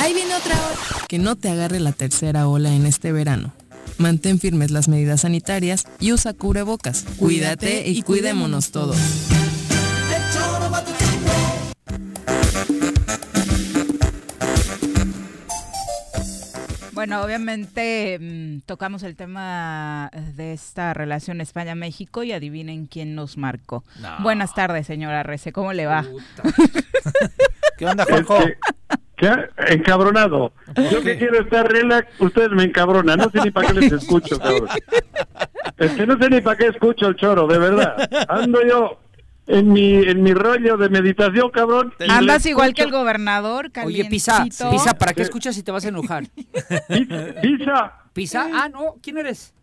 Ahí 0.00 0.14
viene 0.14 0.34
otra 0.34 0.54
ola. 0.54 1.06
Que 1.08 1.18
no 1.18 1.36
te 1.36 1.50
agarre 1.50 1.78
la 1.78 1.92
tercera 1.92 2.48
ola 2.48 2.72
en 2.72 2.86
este 2.86 3.12
verano. 3.12 3.52
Mantén 3.98 4.38
firmes 4.40 4.70
las 4.70 4.88
medidas 4.88 5.20
sanitarias 5.20 5.86
y 6.00 6.14
usa 6.14 6.32
cubrebocas. 6.32 7.04
Cuídate 7.18 7.86
y 7.86 8.00
cuidémonos 8.00 8.70
todos. 8.70 8.96
Bueno, 16.92 17.22
obviamente 17.22 18.18
mm, 18.18 18.60
tocamos 18.64 19.02
el 19.02 19.16
tema 19.16 20.10
de 20.34 20.54
esta 20.54 20.94
relación 20.94 21.42
España-México 21.42 22.22
y 22.22 22.32
adivinen 22.32 22.86
quién 22.86 23.14
nos 23.14 23.36
marcó. 23.36 23.84
No. 24.00 24.22
Buenas 24.22 24.54
tardes, 24.54 24.86
señora 24.86 25.22
Rece, 25.22 25.52
¿cómo 25.52 25.74
le 25.74 25.84
va? 25.84 26.06
¿Qué 27.76 27.84
onda, 27.84 28.06
Juanjo? 28.06 28.38
¿Qué? 29.20 29.30
Encabronado. 29.74 30.54
Yo 30.90 31.02
que 31.02 31.18
quiero 31.18 31.42
estar 31.42 31.70
relax, 31.70 32.08
ustedes 32.18 32.52
me 32.52 32.64
encabronan. 32.64 33.18
No 33.18 33.30
sé 33.30 33.40
ni 33.44 33.50
para 33.50 33.68
qué 33.68 33.74
les 33.74 33.92
escucho, 33.92 34.38
cabrón. 34.38 34.68
Es 35.76 35.92
que 35.92 36.06
no 36.06 36.16
sé 36.18 36.30
ni 36.30 36.40
para 36.40 36.56
qué 36.56 36.68
escucho 36.68 37.06
el 37.06 37.16
choro, 37.16 37.46
de 37.46 37.58
verdad. 37.58 38.08
Ando 38.30 38.66
yo 38.66 38.98
en 39.46 39.72
mi 39.74 39.96
en 39.96 40.22
mi 40.22 40.32
rollo 40.32 40.78
de 40.78 40.88
meditación, 40.88 41.50
cabrón. 41.50 41.92
Andas 42.08 42.46
igual 42.46 42.72
que 42.72 42.82
el 42.82 42.90
gobernador, 42.90 43.70
Oye, 43.84 44.06
Pisa, 44.06 44.32
calientito. 44.32 44.70
Pisa, 44.70 44.94
¿para 44.96 45.12
qué 45.12 45.20
escuchas 45.20 45.54
si 45.54 45.62
te 45.62 45.70
vas 45.70 45.84
a 45.84 45.88
enojar? 45.88 46.24
Pisa. 47.42 47.92
¿Pisa? 48.12 48.48
Ah, 48.52 48.68
no, 48.68 48.96
¿quién 49.02 49.18
eres? 49.18 49.54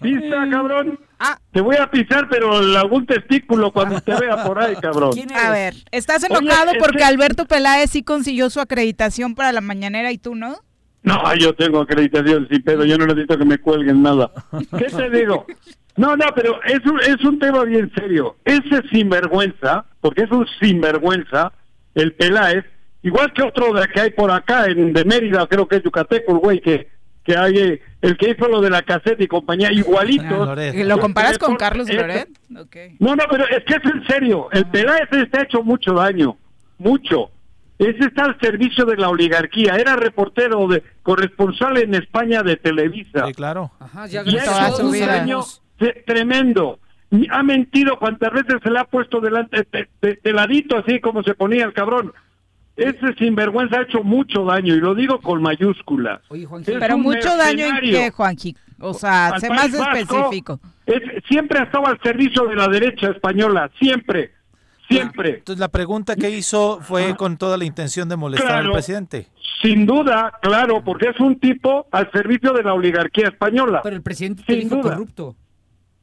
Pisa, 0.00 0.46
cabrón. 0.50 0.98
Ah. 1.18 1.38
Te 1.50 1.60
voy 1.60 1.76
a 1.76 1.90
pisar, 1.90 2.28
pero 2.28 2.56
algún 2.56 3.06
testículo 3.06 3.72
cuando 3.72 4.00
te 4.00 4.14
vea 4.14 4.44
por 4.44 4.62
ahí, 4.62 4.76
cabrón. 4.76 5.12
A 5.34 5.50
ver, 5.50 5.74
¿estás 5.90 6.24
enojado 6.24 6.72
porque 6.78 6.98
que- 6.98 7.04
Alberto 7.04 7.46
Peláez 7.46 7.90
sí 7.90 8.02
consiguió 8.02 8.50
su 8.50 8.60
acreditación 8.60 9.34
para 9.34 9.52
la 9.52 9.60
mañanera 9.60 10.12
y 10.12 10.18
tú 10.18 10.34
no? 10.34 10.56
No, 11.02 11.34
yo 11.36 11.54
tengo 11.54 11.80
acreditación 11.80 12.46
sin 12.50 12.62
pedo, 12.62 12.84
yo 12.84 12.98
no 12.98 13.06
necesito 13.06 13.38
que 13.38 13.44
me 13.46 13.56
cuelguen 13.58 14.02
nada. 14.02 14.30
¿Qué 14.76 14.84
te 14.84 15.08
digo? 15.10 15.46
No, 15.96 16.14
no, 16.16 16.26
pero 16.34 16.62
es 16.64 16.84
un, 16.84 17.00
es 17.00 17.24
un 17.24 17.38
tema 17.38 17.64
bien 17.64 17.90
serio. 17.94 18.36
Ese 18.44 18.86
sinvergüenza, 18.90 19.86
porque 20.00 20.22
es 20.24 20.30
un 20.30 20.46
sinvergüenza, 20.60 21.52
el 21.94 22.12
Peláez, 22.12 22.64
igual 23.02 23.32
que 23.32 23.42
otro 23.42 23.72
de 23.72 23.88
que 23.88 24.00
hay 24.00 24.10
por 24.10 24.30
acá, 24.30 24.66
en 24.66 24.92
de 24.92 25.04
Mérida, 25.06 25.46
creo 25.46 25.66
que 25.66 25.76
es 25.76 25.82
Yucateco, 25.82 26.32
el 26.32 26.38
güey, 26.38 26.60
que, 26.60 26.88
que 27.24 27.36
hay, 27.36 27.56
eh, 27.58 27.82
el 28.02 28.16
que 28.16 28.30
hizo 28.30 28.48
lo 28.48 28.60
de 28.60 28.70
la 28.70 28.82
caseta 28.82 29.22
y 29.22 29.26
compañía, 29.28 29.70
igualito. 29.72 30.54
¿Lo 30.84 30.98
comparas 30.98 31.38
con 31.38 31.56
Carlos 31.56 31.88
es- 31.88 31.96
Loret? 31.96 32.28
no, 32.98 33.14
no, 33.16 33.24
pero 33.30 33.44
es 33.48 33.64
que 33.64 33.74
es 33.74 33.84
en 33.92 34.06
serio. 34.06 34.48
El 34.52 34.66
Peláez 34.66 35.08
está 35.12 35.42
hecho 35.42 35.62
mucho 35.62 35.92
daño. 35.94 36.36
Mucho. 36.78 37.30
Ese 37.78 38.04
está 38.06 38.24
al 38.24 38.38
servicio 38.40 38.84
de 38.84 38.96
la 38.96 39.08
oligarquía. 39.08 39.76
Era 39.76 39.96
reportero, 39.96 40.66
de 40.68 40.82
corresponsal 41.02 41.78
en 41.78 41.94
España 41.94 42.42
de 42.42 42.56
Televisa. 42.56 43.26
Sí, 43.26 43.32
claro. 43.34 43.70
Ajá, 43.80 44.06
ya 44.06 44.22
Y 44.24 44.36
un 44.82 44.92
daño 45.06 45.40
tremendo. 46.06 46.78
Y 47.10 47.26
Ha 47.30 47.42
mentido 47.42 47.98
cuantas 47.98 48.32
veces 48.32 48.56
se 48.62 48.70
le 48.70 48.78
ha 48.78 48.84
puesto 48.84 49.20
delante, 49.20 49.66
de, 49.72 49.88
de- 50.00 50.18
de 50.22 50.32
ladito, 50.32 50.76
así 50.78 51.00
como 51.00 51.22
se 51.22 51.34
ponía 51.34 51.64
el 51.64 51.72
cabrón. 51.72 52.12
Ese 52.80 53.14
sinvergüenza 53.18 53.78
ha 53.78 53.82
hecho 53.82 54.02
mucho 54.02 54.44
daño, 54.44 54.74
y 54.74 54.80
lo 54.80 54.94
digo 54.94 55.20
con 55.20 55.42
mayúsculas. 55.42 56.20
Es 56.30 56.46
Pero 56.78 56.96
un 56.96 57.02
mucho 57.02 57.36
daño 57.36 57.66
en 57.66 57.80
qué, 57.80 58.10
Juanji. 58.10 58.56
O 58.80 58.94
sea, 58.94 59.28
Al 59.28 59.40
sé 59.40 59.48
más 59.50 59.70
Vasco, 59.72 59.94
específico. 59.94 60.60
es- 60.86 61.02
siempre 61.28 61.58
ha 61.58 61.64
estado 61.64 61.86
al 61.86 62.00
servicio 62.02 62.46
de 62.46 62.56
la 62.56 62.66
derecha 62.68 63.08
española, 63.10 63.70
siempre, 63.78 64.32
siempre. 64.88 65.36
Entonces 65.38 65.60
la 65.60 65.68
pregunta 65.68 66.16
que 66.16 66.30
hizo 66.30 66.80
fue 66.80 67.14
con 67.16 67.36
toda 67.36 67.58
la 67.58 67.64
intención 67.66 68.08
de 68.08 68.16
molestar 68.16 68.50
al 68.52 68.58
Claro. 68.60 68.72
presidente. 68.72 69.26
Sin 69.60 69.84
duda, 69.84 70.32
claro, 70.40 70.82
porque 70.82 71.10
es 71.10 71.20
un 71.20 71.38
tipo 71.38 71.86
al 71.92 72.10
servicio 72.10 72.54
de 72.54 72.62
la 72.62 72.72
oligarquía 72.72 73.28
española. 73.28 73.80
Pero 73.82 73.94
el 73.96 74.02
presidente 74.02 74.42
te 74.46 74.54
Sin 74.54 74.62
dijo 74.62 74.76
duda. 74.76 74.90
corrupto. 74.94 75.36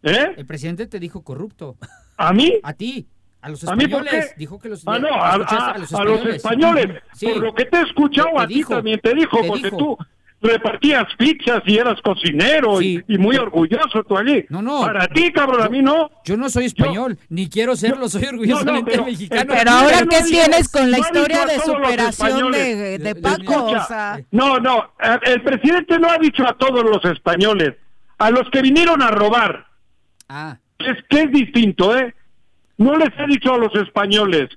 ¿Eh? 0.03 0.34
El 0.38 0.45
presidente 0.45 0.86
te 0.86 0.99
dijo 0.99 1.23
corrupto. 1.23 1.75
¿A 2.17 2.32
mí? 2.34 2.53
A 2.61 2.73
ti. 2.73 3.07
A 3.47 3.49
los 3.49 3.63
¿A 3.67 3.75
mí 3.75 3.87
por 3.87 4.01
españoles. 4.03 4.29
qué? 4.33 4.39
Dijo 4.39 4.59
que 4.59 4.69
los 4.69 4.83
Ah, 4.87 4.99
no, 4.99 5.07
a, 5.07 5.29
a- 5.29 5.33
a 5.71 5.77
los 5.77 5.93
a 5.93 6.03
los 6.03 6.25
españoles. 6.25 7.01
Sí. 7.13 7.27
Por 7.27 7.37
lo 7.43 7.53
que 7.55 7.65
te 7.65 7.77
he 7.77 7.81
escuchado, 7.83 8.29
Te 8.37 8.43
a 8.43 8.47
ti 8.47 8.63
también 8.63 8.99
te 8.99 9.13
dijo, 9.15 9.39
te 9.41 9.47
porque 9.47 9.63
dijo. 9.63 9.77
tú 9.77 9.97
repartías 10.39 11.05
pizzas 11.17 11.63
y 11.65 11.77
eras 11.77 11.99
cocinero 12.03 12.79
y, 12.81 13.03
y 13.07 13.17
muy 13.17 13.37
orgulloso 13.37 14.03
tú 14.03 14.17
allí. 14.17 14.45
No, 14.49 14.61
no. 14.61 14.81
Para 14.81 15.07
ti, 15.07 15.31
cabrón, 15.31 15.63
a 15.63 15.69
mí 15.69 15.81
no. 15.81 16.11
Yo 16.25 16.37
no 16.37 16.47
soy 16.49 16.65
español, 16.65 17.17
ni 17.29 17.49
quiero 17.49 17.75
serlo, 17.75 18.07
soy 18.07 18.25
orgullosamente 18.25 18.91
pero- 18.91 19.05
mexicano. 19.05 19.51
Pero 19.55 19.71
ahora, 19.71 19.97
¿qué 20.09 20.19
no 20.21 20.25
tienes 20.27 20.69
con 20.69 20.91
la 20.91 20.99
historia 20.99 21.41
a 21.43 21.45
de 21.47 21.59
superación 21.59 22.51
de, 22.51 22.97
de 22.99 23.15
Paco? 23.15 23.41
Escucha, 23.41 23.83
O 23.83 23.87
sea, 23.87 24.19
No, 24.31 24.59
no, 24.59 24.91
el 25.23 25.41
presidente 25.41 25.97
no 25.97 26.09
ha 26.11 26.17
dicho 26.19 26.47
a 26.47 26.53
todos 26.57 26.83
los 26.83 27.03
españoles, 27.05 27.75
a 28.19 28.29
los 28.29 28.47
que 28.51 28.61
vinieron 28.61 29.01
a 29.01 29.09
robar, 29.09 29.65
Ah. 30.29 30.57
es, 30.79 30.97
que 31.09 31.23
es 31.23 31.31
distinto, 31.31 31.97
¿eh? 31.97 32.13
No 32.78 32.95
les 32.95 33.09
ha 33.19 33.25
dicho 33.25 33.53
a 33.53 33.57
los 33.57 33.73
españoles. 33.75 34.49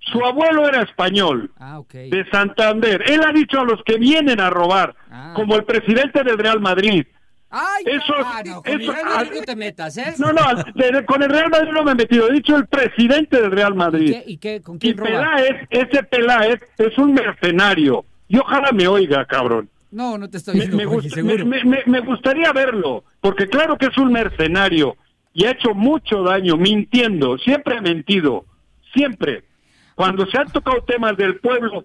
Su 0.00 0.24
abuelo 0.24 0.66
era 0.66 0.82
español, 0.82 1.50
Ah, 1.58 1.78
ok. 1.80 1.92
de 1.92 2.24
Santander. 2.30 3.02
Él 3.10 3.20
ha 3.26 3.32
dicho 3.32 3.60
a 3.60 3.64
los 3.64 3.82
que 3.84 3.98
vienen 3.98 4.40
a 4.40 4.48
robar, 4.48 4.94
Ah. 5.10 5.32
como 5.36 5.54
el 5.56 5.64
presidente 5.64 6.22
del 6.24 6.38
Real 6.38 6.60
Madrid, 6.60 7.06
Ay, 7.50 7.82
Eso- 7.86 8.12
ah, 8.26 8.42
no, 8.44 8.62
con 8.62 8.78
eso- 8.78 8.90
el 8.92 8.94
Real 8.94 9.06
Madrid 9.08 9.30
no 9.36 9.40
te 9.42 9.56
metas, 9.56 9.96
¿eh? 9.96 10.14
No, 10.18 10.34
no, 10.34 10.42
de- 10.74 11.06
con 11.06 11.22
el 11.22 11.30
Real 11.30 11.48
Madrid 11.48 11.70
no 11.72 11.82
me 11.82 11.92
he 11.92 11.94
metido. 11.94 12.28
He 12.28 12.32
dicho 12.34 12.54
el 12.56 12.66
presidente 12.66 13.40
del 13.40 13.50
Real 13.50 13.74
Madrid. 13.74 14.12
¿Qué- 14.12 14.24
¿Y 14.30 14.36
qué? 14.36 14.60
¿Con 14.60 14.78
Y 14.82 14.92
roba? 14.92 15.08
Peláez, 15.08 15.66
ese 15.70 16.02
Peláez 16.02 16.60
es 16.76 16.98
un 16.98 17.14
mercenario. 17.14 18.04
Y 18.28 18.36
ojalá 18.36 18.70
me 18.72 18.86
oiga, 18.86 19.24
cabrón. 19.24 19.70
No, 19.90 20.18
no 20.18 20.28
te 20.28 20.36
estoy 20.36 20.56
diciendo, 20.56 20.76
me 20.76 20.84
Jorge, 20.84 21.08
gust- 21.08 21.14
seguro. 21.14 21.46
me- 21.46 21.64
me- 21.64 21.82
me 21.86 22.00
gustaría 22.00 22.52
verlo, 22.52 23.04
porque 23.22 23.48
claro 23.48 23.78
que 23.78 23.86
es 23.86 23.96
un 23.96 24.12
mercenario 24.12 24.98
y 25.38 25.44
ha 25.44 25.52
hecho 25.52 25.72
mucho 25.72 26.24
daño 26.24 26.56
mintiendo, 26.56 27.38
siempre 27.38 27.78
ha 27.78 27.80
mentido, 27.80 28.44
siempre. 28.92 29.44
Cuando 29.94 30.26
se 30.26 30.36
han 30.36 30.50
tocado 30.50 30.82
temas 30.82 31.16
del 31.16 31.38
pueblo, 31.38 31.84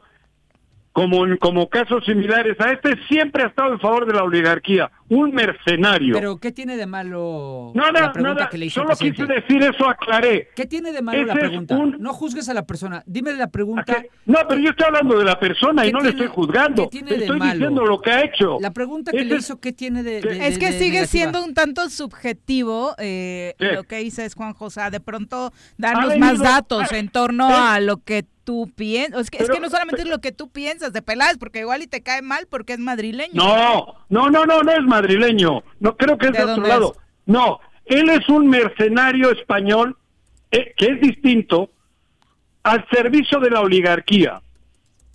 como, 0.93 1.25
en- 1.25 1.37
como 1.37 1.67
casos 1.69 2.05
similares 2.05 2.55
a 2.59 2.71
este, 2.71 2.95
siempre 3.07 3.43
ha 3.43 3.47
estado 3.47 3.73
en 3.73 3.79
favor 3.79 4.05
de 4.05 4.13
la 4.13 4.23
oligarquía, 4.23 4.91
un 5.09 5.31
mercenario. 5.33 6.13
Pero 6.13 6.37
¿qué 6.37 6.51
tiene 6.51 6.77
de 6.77 6.85
malo 6.85 7.71
Nada, 7.75 7.91
la 7.91 8.11
pregunta 8.13 8.35
nada, 8.35 8.49
que 8.49 8.57
le 8.59 8.67
hizo 8.67 8.81
el 8.81 8.95
solo 8.95 9.11
quise 9.11 9.25
decir 9.25 9.61
eso, 9.63 9.87
aclaré. 9.89 10.49
¿Qué 10.55 10.65
tiene 10.67 10.91
de 10.91 11.01
malo 11.01 11.23
la 11.25 11.33
Ese 11.33 11.39
pregunta? 11.41 11.75
un- 11.77 11.97
No 11.99 12.13
juzgues 12.13 12.47
a 12.47 12.53
la 12.53 12.65
persona. 12.65 13.03
Dime 13.07 13.33
la 13.33 13.47
pregunta. 13.49 14.03
No, 14.25 14.37
pero 14.47 14.61
yo 14.61 14.69
estoy 14.69 14.85
hablando 14.87 15.17
de 15.17 15.25
la 15.25 15.39
persona 15.39 15.83
y 15.83 15.87
¿Qué 15.87 15.93
no 15.93 15.99
le 16.01 16.09
estoy 16.09 16.27
juzgando. 16.27 16.83
qué 16.83 16.89
tiene 16.99 17.11
de 17.11 17.17
Estoy 17.25 17.39
malo? 17.39 17.53
diciendo 17.53 17.85
lo 17.85 17.99
que 18.01 18.11
ha 18.11 18.23
hecho. 18.23 18.57
La 18.61 18.71
pregunta 18.71 19.11
que 19.11 19.17
Ese 19.17 19.25
le 19.29 19.35
es- 19.35 19.41
hizo, 19.45 19.59
¿qué 19.59 19.73
tiene 19.73 20.03
de, 20.03 20.21
de- 20.21 20.47
Es 20.47 20.59
que 20.59 20.67
de 20.67 20.71
sigue 20.73 20.99
negativa? 21.01 21.05
siendo 21.07 21.43
un 21.43 21.53
tanto 21.55 21.89
subjetivo 21.89 22.93
eh, 22.99 23.55
¿Qué? 23.57 23.73
lo 23.73 23.83
que 23.83 23.97
dices, 23.97 24.35
Juan 24.35 24.53
José. 24.53 24.81
De 24.91 24.99
pronto, 24.99 25.51
darnos 25.77 26.17
más 26.17 26.39
datos 26.39 26.87
ah, 26.91 26.97
en 26.97 27.09
torno 27.09 27.49
eh. 27.49 27.53
a 27.55 27.79
lo 27.79 27.97
que 27.97 28.25
tú 28.43 28.71
piensas. 28.75 29.21
Es 29.21 29.29
que, 29.31 29.37
es 29.37 29.43
Pero- 29.43 29.55
que 29.55 29.59
no 29.61 29.69
solamente 29.69 30.01
es 30.03 30.07
lo 30.07 30.19
que 30.19 30.31
tú 30.31 30.49
piensas 30.49 30.93
de 30.93 31.01
Peláez, 31.01 31.37
porque 31.37 31.59
igual 31.59 31.81
y 31.81 31.87
te 31.87 32.01
cae 32.03 32.21
mal 32.21 32.47
porque 32.49 32.73
es 32.73 32.79
madrileño. 32.79 33.33
No, 33.33 33.95
no, 34.09 34.29
no, 34.29 34.45
no, 34.45 34.61
no 34.63 34.71
es 34.71 34.83
madrileño. 34.83 35.63
No 35.79 35.95
creo 35.97 36.17
que 36.17 36.27
es 36.27 36.33
¿De 36.33 36.45
de, 36.45 36.51
otro 36.51 36.65
lado. 36.65 36.95
No, 37.25 37.59
él 37.85 38.09
es 38.09 38.27
un 38.29 38.47
mercenario 38.47 39.31
español 39.31 39.97
eh, 40.51 40.73
que 40.77 40.85
es 40.87 41.01
distinto 41.01 41.69
al 42.63 42.85
servicio 42.89 43.39
de 43.39 43.49
la 43.49 43.61
oligarquía. 43.61 44.41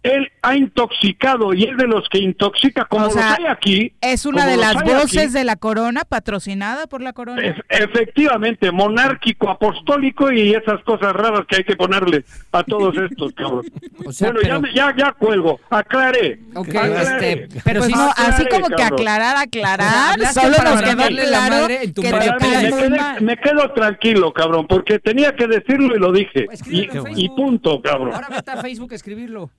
Él 0.04 0.30
ha 0.42 0.54
intoxicado 0.56 1.52
y 1.54 1.64
es 1.64 1.76
de 1.76 1.86
los 1.88 2.08
que 2.08 2.18
intoxica 2.18 2.84
como 2.84 3.06
O 3.06 3.10
sea, 3.10 3.30
los 3.30 3.38
hay 3.40 3.46
aquí. 3.46 3.92
Es 4.00 4.26
una 4.26 4.46
de 4.46 4.56
las 4.56 4.74
voces 4.82 5.24
aquí. 5.24 5.32
de 5.32 5.44
la 5.44 5.56
corona, 5.56 6.02
patrocinada 6.08 6.86
por 6.86 7.02
la 7.02 7.12
corona. 7.12 7.42
Ef- 7.42 7.62
Efectivamente, 7.68 8.70
monárquico, 8.70 9.50
apostólico 9.50 10.30
y 10.32 10.54
esas 10.54 10.82
cosas 10.84 11.12
raras 11.14 11.42
que 11.48 11.56
hay 11.56 11.64
que 11.64 11.74
ponerle 11.76 12.24
a 12.52 12.62
todos 12.62 12.96
estos, 12.96 13.32
cabrón. 13.34 13.64
O 14.06 14.12
sea, 14.12 14.28
bueno, 14.30 14.40
pero- 14.42 14.54
ya, 14.54 14.60
me- 14.60 14.72
ya, 14.74 14.94
ya 14.96 15.12
cuelgo, 15.12 15.60
aclaré. 15.68 16.38
Este, 16.64 17.48
pero 17.64 17.80
Pues 17.80 17.90
sí- 17.92 17.98
no, 17.98 18.10
así 18.16 18.46
como 18.46 18.68
que 18.68 18.82
aclarar, 18.82 19.36
aclarar, 19.36 20.18
solo 20.32 20.48
nos 20.62 20.82
quedó 20.82 20.94
darle 20.96 21.24
la 21.26 21.38
claro 21.38 21.54
madre 21.62 21.84
en 21.84 21.92
tu 21.94 22.02
que 22.02 22.08
te 22.12 22.14
me, 22.18 22.36
quedé- 22.70 23.20
me 23.20 23.36
quedo 23.36 23.72
tranquilo, 23.72 24.32
cabrón, 24.32 24.66
porque 24.68 24.98
tenía 25.00 25.34
que 25.34 25.46
decirlo 25.48 25.96
y 25.96 25.98
lo 25.98 26.12
dije. 26.12 26.46
Y, 26.66 26.84
en 26.84 27.18
y 27.18 27.28
punto, 27.30 27.82
cabrón. 27.82 28.14
Ahora 28.14 28.28
vete 28.30 28.50
a 28.52 28.56
Facebook 28.62 28.92
a 28.92 28.94
escribirlo. 28.94 29.50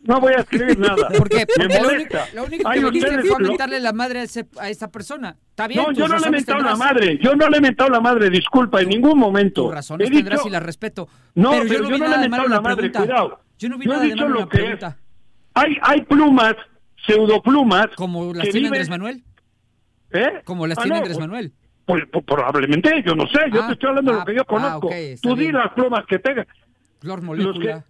No 0.00 0.20
voy 0.20 0.32
a 0.32 0.38
escribir 0.38 0.78
nada. 0.78 1.08
¿Por 1.18 1.28
qué? 1.28 1.46
Me 1.58 1.68
Porque 1.68 1.80
lo 1.80 1.88
único, 1.94 2.16
lo 2.34 2.44
único 2.44 2.68
Ay, 2.68 2.80
que 2.80 2.84
viniste 2.86 3.08
ustedes 3.10 3.26
fue 3.28 3.36
a 3.36 3.40
lo- 3.40 3.48
mentarle 3.48 3.80
la 3.80 3.92
madre 3.92 4.18
a, 4.20 4.22
ese- 4.22 4.48
a 4.58 4.70
esta 4.70 4.90
persona. 4.90 5.36
Está 5.50 5.68
bien, 5.68 5.80
No, 5.82 5.88
tus 5.88 5.98
yo 5.98 6.08
no 6.08 6.18
le 6.18 6.26
he 6.26 6.30
mentado 6.30 6.58
la 6.60 6.68
tendrás. 6.70 6.78
madre. 6.78 7.18
Yo 7.22 7.36
no 7.36 7.48
le 7.48 7.56
he 7.56 7.60
mentado 7.60 7.90
la 7.90 8.00
madre, 8.00 8.30
disculpa, 8.30 8.80
en 8.80 8.88
ningún 8.88 9.18
momento. 9.18 9.64
Tus 9.64 9.74
razones 9.74 10.08
He 10.08 10.12
tendrás 10.12 10.38
dicho- 10.40 10.48
y 10.48 10.52
las 10.52 10.62
respeto. 10.62 11.08
No, 11.34 11.50
pero, 11.50 11.62
pero 11.64 11.74
yo 11.74 11.80
no, 11.82 11.88
yo 11.90 11.94
vi 11.94 12.00
no 12.00 12.08
le 12.08 12.14
he 12.14 12.18
mentado 12.20 12.48
la 12.48 12.54
la 12.56 12.60
madre, 12.60 12.76
pregunta. 12.90 12.98
cuidado. 13.00 13.40
Yo 13.58 13.68
no 13.68 13.78
vi 13.78 13.84
Yo 13.84 13.90
he 13.90 13.94
nada 13.94 14.06
de 14.06 14.12
dicho 14.14 14.28
lo 14.28 14.40
la 14.40 14.48
que 14.48 14.56
es. 14.56 14.62
pregunta. 14.62 14.98
Hay, 15.54 15.76
hay 15.82 16.02
plumas, 16.02 16.54
pseudoplumas. 17.06 17.86
Como 17.96 18.32
las 18.32 18.44
tiene 18.44 18.58
viven- 18.60 18.66
Andrés 18.68 18.88
Manuel. 18.88 19.24
¿Eh? 20.12 20.40
Como 20.44 20.66
las 20.66 20.78
Ah, 20.78 20.82
tiene 20.82 20.96
no, 20.96 21.02
Andrés 21.02 21.16
pues- 21.18 21.28
Manuel. 21.28 21.52
Pues, 21.86 22.04
pues, 22.12 22.24
probablemente, 22.24 23.02
yo 23.04 23.14
no 23.16 23.26
sé, 23.26 23.38
yo 23.52 23.62
Ah, 23.62 23.66
te 23.66 23.72
estoy 23.72 23.88
hablando 23.88 24.12
de 24.12 24.16
ah, 24.16 24.20
lo 24.20 24.26
que 24.26 24.34
yo 24.36 24.42
ah, 24.42 24.44
conozco. 24.44 24.86
ok, 24.86 24.92
está 24.92 25.28
Tú 25.28 25.34
di 25.36 25.50
las 25.50 25.72
plumas 25.72 26.04
que 26.06 26.18
tengas. 26.20 26.46
Que- 26.46 27.16
Molécula. 27.16 27.84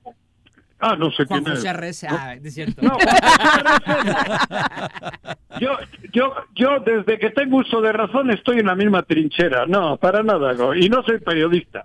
Ah, 0.81 0.97
no 0.97 1.11
sé 1.11 1.25
Juan 1.27 1.45
quién 1.45 1.57
José 1.57 1.69
es. 1.69 1.75
Arrece. 1.75 2.07
Ah, 2.09 2.35
es 2.43 2.55
cierto. 2.55 2.81
No, 2.83 2.97
Yo, 5.61 5.77
yo, 6.13 6.33
yo 6.55 6.81
desde 6.81 7.19
que 7.19 7.31
tengo 7.31 7.59
uso 7.59 7.81
de 7.83 7.93
razón 7.93 8.31
estoy 8.31 8.61
en 8.61 8.67
la 8.67 8.75
misma 8.75 9.03
trinchera. 9.03 9.67
No, 9.67 9.97
para 9.99 10.23
nada, 10.23 10.55
y 10.77 10.89
no 10.89 11.03
soy 11.03 11.19
periodista. 11.21 11.85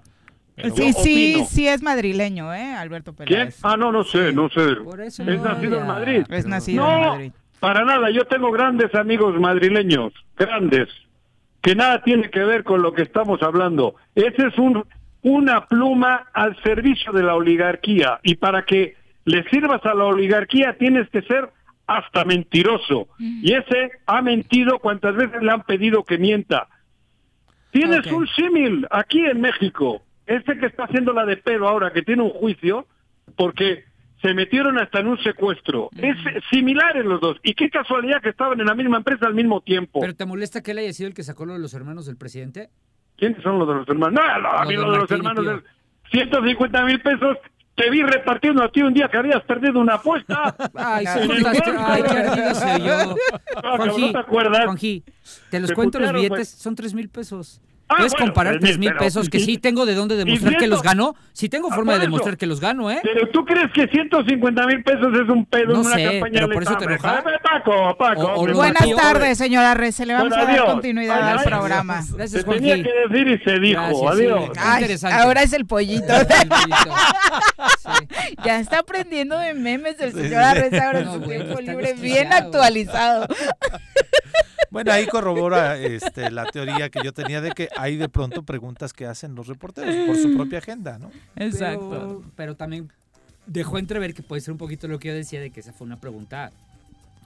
Sí, 0.74 0.94
sí, 0.94 1.44
sí 1.50 1.68
es 1.68 1.82
madrileño, 1.82 2.54
¿eh, 2.54 2.74
Alberto 2.76 3.14
¿Quién? 3.14 3.28
Peláez. 3.28 3.60
Ah, 3.64 3.76
no, 3.76 3.92
no 3.92 4.06
sé, 4.06 4.32
no 4.32 4.48
sé. 4.50 4.62
eso 5.06 5.24
es 5.24 5.42
no, 5.42 5.44
nacido 5.44 5.76
ya. 5.76 5.82
en 5.82 5.88
Madrid. 5.88 6.24
Es 6.30 6.46
nacido 6.46 6.86
no, 6.86 6.94
en 6.96 7.02
Madrid. 7.10 7.32
para 7.60 7.84
nada. 7.84 8.10
Yo 8.12 8.24
tengo 8.26 8.50
grandes 8.52 8.96
amigos 8.96 9.38
madrileños, 9.40 10.14
grandes, 10.38 10.88
que 11.62 11.76
nada 11.76 12.02
tiene 12.04 12.30
que 12.30 12.46
ver 12.46 12.64
con 12.64 12.82
lo 12.82 12.94
que 12.94 13.02
estamos 13.02 13.44
hablando. 13.44 13.96
Ese 14.16 14.48
es 14.48 14.58
un 14.58 14.86
una 15.26 15.66
pluma 15.66 16.28
al 16.34 16.56
servicio 16.62 17.12
de 17.12 17.24
la 17.24 17.34
oligarquía 17.34 18.20
y 18.22 18.36
para 18.36 18.64
que 18.64 18.96
le 19.26 19.44
sirvas 19.50 19.84
a 19.84 19.96
la 19.96 20.06
oligarquía 20.06 20.78
tienes 20.78 21.10
que 21.10 21.24
ser 21.24 21.50
hasta 21.88 22.24
mentiroso. 22.26 23.08
Y 23.18 23.54
ese 23.54 23.90
ha 24.06 24.22
mentido 24.22 24.78
cuantas 24.78 25.16
veces 25.16 25.42
le 25.42 25.52
han 25.52 25.64
pedido 25.64 26.04
que 26.04 26.20
mienta. 26.20 26.68
Tienes 27.72 28.06
un 28.12 28.28
símil 28.28 28.88
aquí 28.92 29.26
en 29.26 29.42
México. 29.42 30.04
Este 30.28 30.60
que 30.60 30.68
está 30.68 30.84
haciendo 30.84 31.12
la 31.12 31.26
de 31.26 31.38
pedo 31.38 31.68
ahora, 31.68 31.92
que 31.92 32.04
tiene 32.04 32.22
un 32.22 32.30
juicio, 32.30 32.86
porque 33.36 33.84
se 34.22 34.32
metieron 34.36 34.78
hasta 34.80 35.00
en 35.00 35.08
un 35.08 35.18
secuestro. 35.24 35.90
Es 35.98 36.18
similar 36.52 36.98
en 36.98 37.10
los 37.10 37.20
dos. 37.20 37.38
Y 37.42 37.56
qué 37.56 37.72
casualidad 37.72 38.22
que 38.22 38.30
estaban 38.30 38.60
en 38.60 38.68
la 38.68 38.76
misma 38.76 38.98
empresa 38.98 39.26
al 39.26 39.34
mismo 39.34 39.62
tiempo. 39.62 40.02
¿Pero 40.02 40.16
te 40.16 40.26
molesta 40.28 40.62
que 40.62 40.72
él 40.72 40.78
haya 40.78 40.94
sido 40.94 41.08
el 41.08 41.16
que 41.16 41.24
sacó 41.24 41.48
lo 41.48 41.54
de 41.54 41.60
los 41.60 41.74
hermanos 41.74 42.06
del 42.06 42.16
presidente? 42.16 42.70
¿Quiénes 43.18 43.42
son 43.44 43.60
los 43.60 43.68
de 43.68 43.74
los 43.76 43.88
hermanos? 43.88 44.14
No, 44.22 44.40
no, 44.42 44.52
a 44.52 44.60
Los 44.60 44.68
mí 44.68 44.76
de 44.76 44.82
lo 44.82 44.92
de 44.92 44.98
los 45.00 45.12
hermanos 45.12 45.46
del 45.46 45.64
150 46.12 46.86
mil 46.86 47.02
pesos. 47.02 47.38
Te 47.76 47.90
vi 47.90 48.04
repartiendo 48.04 48.64
a 48.64 48.70
ti 48.72 48.82
un 48.82 48.94
día 48.94 49.10
que 49.10 49.18
habías 49.18 49.42
perdido 49.44 49.80
una 49.82 49.96
apuesta. 49.96 50.56
Ay. 50.76 51.06
Ay, 51.78 52.04
qué 52.04 52.18
ardido 52.18 52.56
soy 52.56 52.82
yo. 52.84 53.16
No, 53.64 53.78
Juanji, 53.78 54.02
¿no 54.08 54.12
te 54.12 54.18
acuerdas? 54.18 54.66
Juanji, 54.66 55.04
te 55.50 55.60
los 55.60 55.70
Te 55.70 55.76
cuento 55.76 56.00
los 56.00 56.14
billetes, 56.14 56.30
pues. 56.38 56.50
son 56.50 56.76
tres 56.76 56.94
mil 56.94 57.10
pesos. 57.10 57.62
Ah, 57.88 57.98
Puedes 57.98 58.14
bueno, 58.14 58.26
comparar 58.26 58.54
tres 58.54 58.64
tres 58.64 58.78
mil, 58.80 58.94
pesos, 58.96 59.30
que 59.30 59.38
y- 59.38 59.42
sí 59.46 59.58
tengo 59.60 59.86
de 59.86 59.94
dónde 59.94 60.16
demostrar 60.16 60.58
que 60.58 60.66
los 60.66 60.82
gano. 60.82 61.14
Sí 61.34 61.50
tengo 61.50 61.70
Ah, 61.72 61.76
forma 61.76 61.92
de 61.92 61.98
eso. 62.00 62.06
demostrar 62.08 62.36
que 62.36 62.48
los 62.48 62.60
gano, 62.60 62.90
¿eh? 62.90 63.00
Pero 63.04 63.30
tú 63.30 63.46
crees 63.46 63.72
que 63.74 63.86
150 63.88 64.66
mil 64.66 64.84
pesos 64.84 65.14
es 65.14 65.30
un 65.30 65.46
pedo 65.46 65.68
No 65.68 65.82
en 65.82 65.86
una 65.86 65.96
sé, 65.96 66.04
campaña 66.04 66.34
pero 66.34 66.50
por 66.50 66.64
eso 66.64 66.78
te 66.78 66.86
electoral? 66.86 67.16
enoja. 67.18 67.20
Hombre, 67.20 67.40
Paco, 67.44 67.98
Paco. 67.98 68.22
O- 68.22 68.34
hombre, 68.40 68.54
Buenas 68.56 68.90
tardes, 68.96 69.38
señora 69.38 69.76
Rece. 69.76 70.08
Le 70.08 70.14
vamos 70.14 70.30
Bueno, 70.30 70.44
a 70.44 70.46
dar 70.48 70.56
adiós. 70.60 70.74
continuidad 70.74 71.30
al 71.30 71.44
programa. 71.44 72.04
Gracias, 72.16 72.42
Se 72.42 72.44
tenía 72.50 72.76
que 72.82 72.92
decir 73.08 73.28
y 73.28 73.44
se 73.44 73.60
dijo. 73.60 73.82
Gracias, 73.82 74.12
Adiós. 74.12 74.44
sí. 74.46 74.60
Ay, 74.64 74.82
Interesante. 74.82 75.22
ahora 75.22 75.44
es 75.44 75.54
el 75.54 75.66
pollito. 75.68 76.06
El 76.16 76.48
pollito. 76.48 76.96
Sí. 77.78 78.08
ya 78.44 78.60
está 78.60 78.80
aprendiendo 78.80 79.38
de 79.38 79.54
memes 79.54 80.00
el 80.00 80.12
señor 80.12 80.28
sí. 80.30 80.34
Arrece 80.36 80.80
ahora 80.82 81.00
en 81.02 81.14
su 81.14 81.22
tiempo 81.22 81.60
libre, 81.62 81.94
bien 81.94 82.34
actualizado. 82.34 83.28
Bueno, 84.76 84.92
ahí 84.92 85.08
corrobora 85.08 85.78
este, 85.78 86.30
la 86.32 86.44
teoría 86.52 86.90
que 86.90 87.00
yo 87.02 87.14
tenía 87.14 87.40
de 87.40 87.52
que 87.52 87.70
hay 87.78 87.96
de 87.96 88.10
pronto 88.10 88.44
preguntas 88.44 88.92
que 88.92 89.06
hacen 89.06 89.34
los 89.34 89.48
reporteros 89.48 89.96
por 90.06 90.18
su 90.18 90.36
propia 90.36 90.58
agenda, 90.58 91.00
¿no? 91.00 91.12
Pero, 91.36 92.24
pero 92.36 92.56
también 92.58 92.92
dejó 93.46 93.78
entrever 93.78 94.14
que 94.14 94.22
puede 94.22 94.42
ser 94.42 94.52
un 94.52 94.58
poquito 94.58 94.90
lo 94.90 95.00
que 95.00 95.08
yo 95.08 95.14
decía 95.14 95.40
de 95.40 95.50
que 95.50 95.62
esa 95.62 95.72
fue 95.72 95.88
una 95.88 95.96
pregunta 95.96 96.52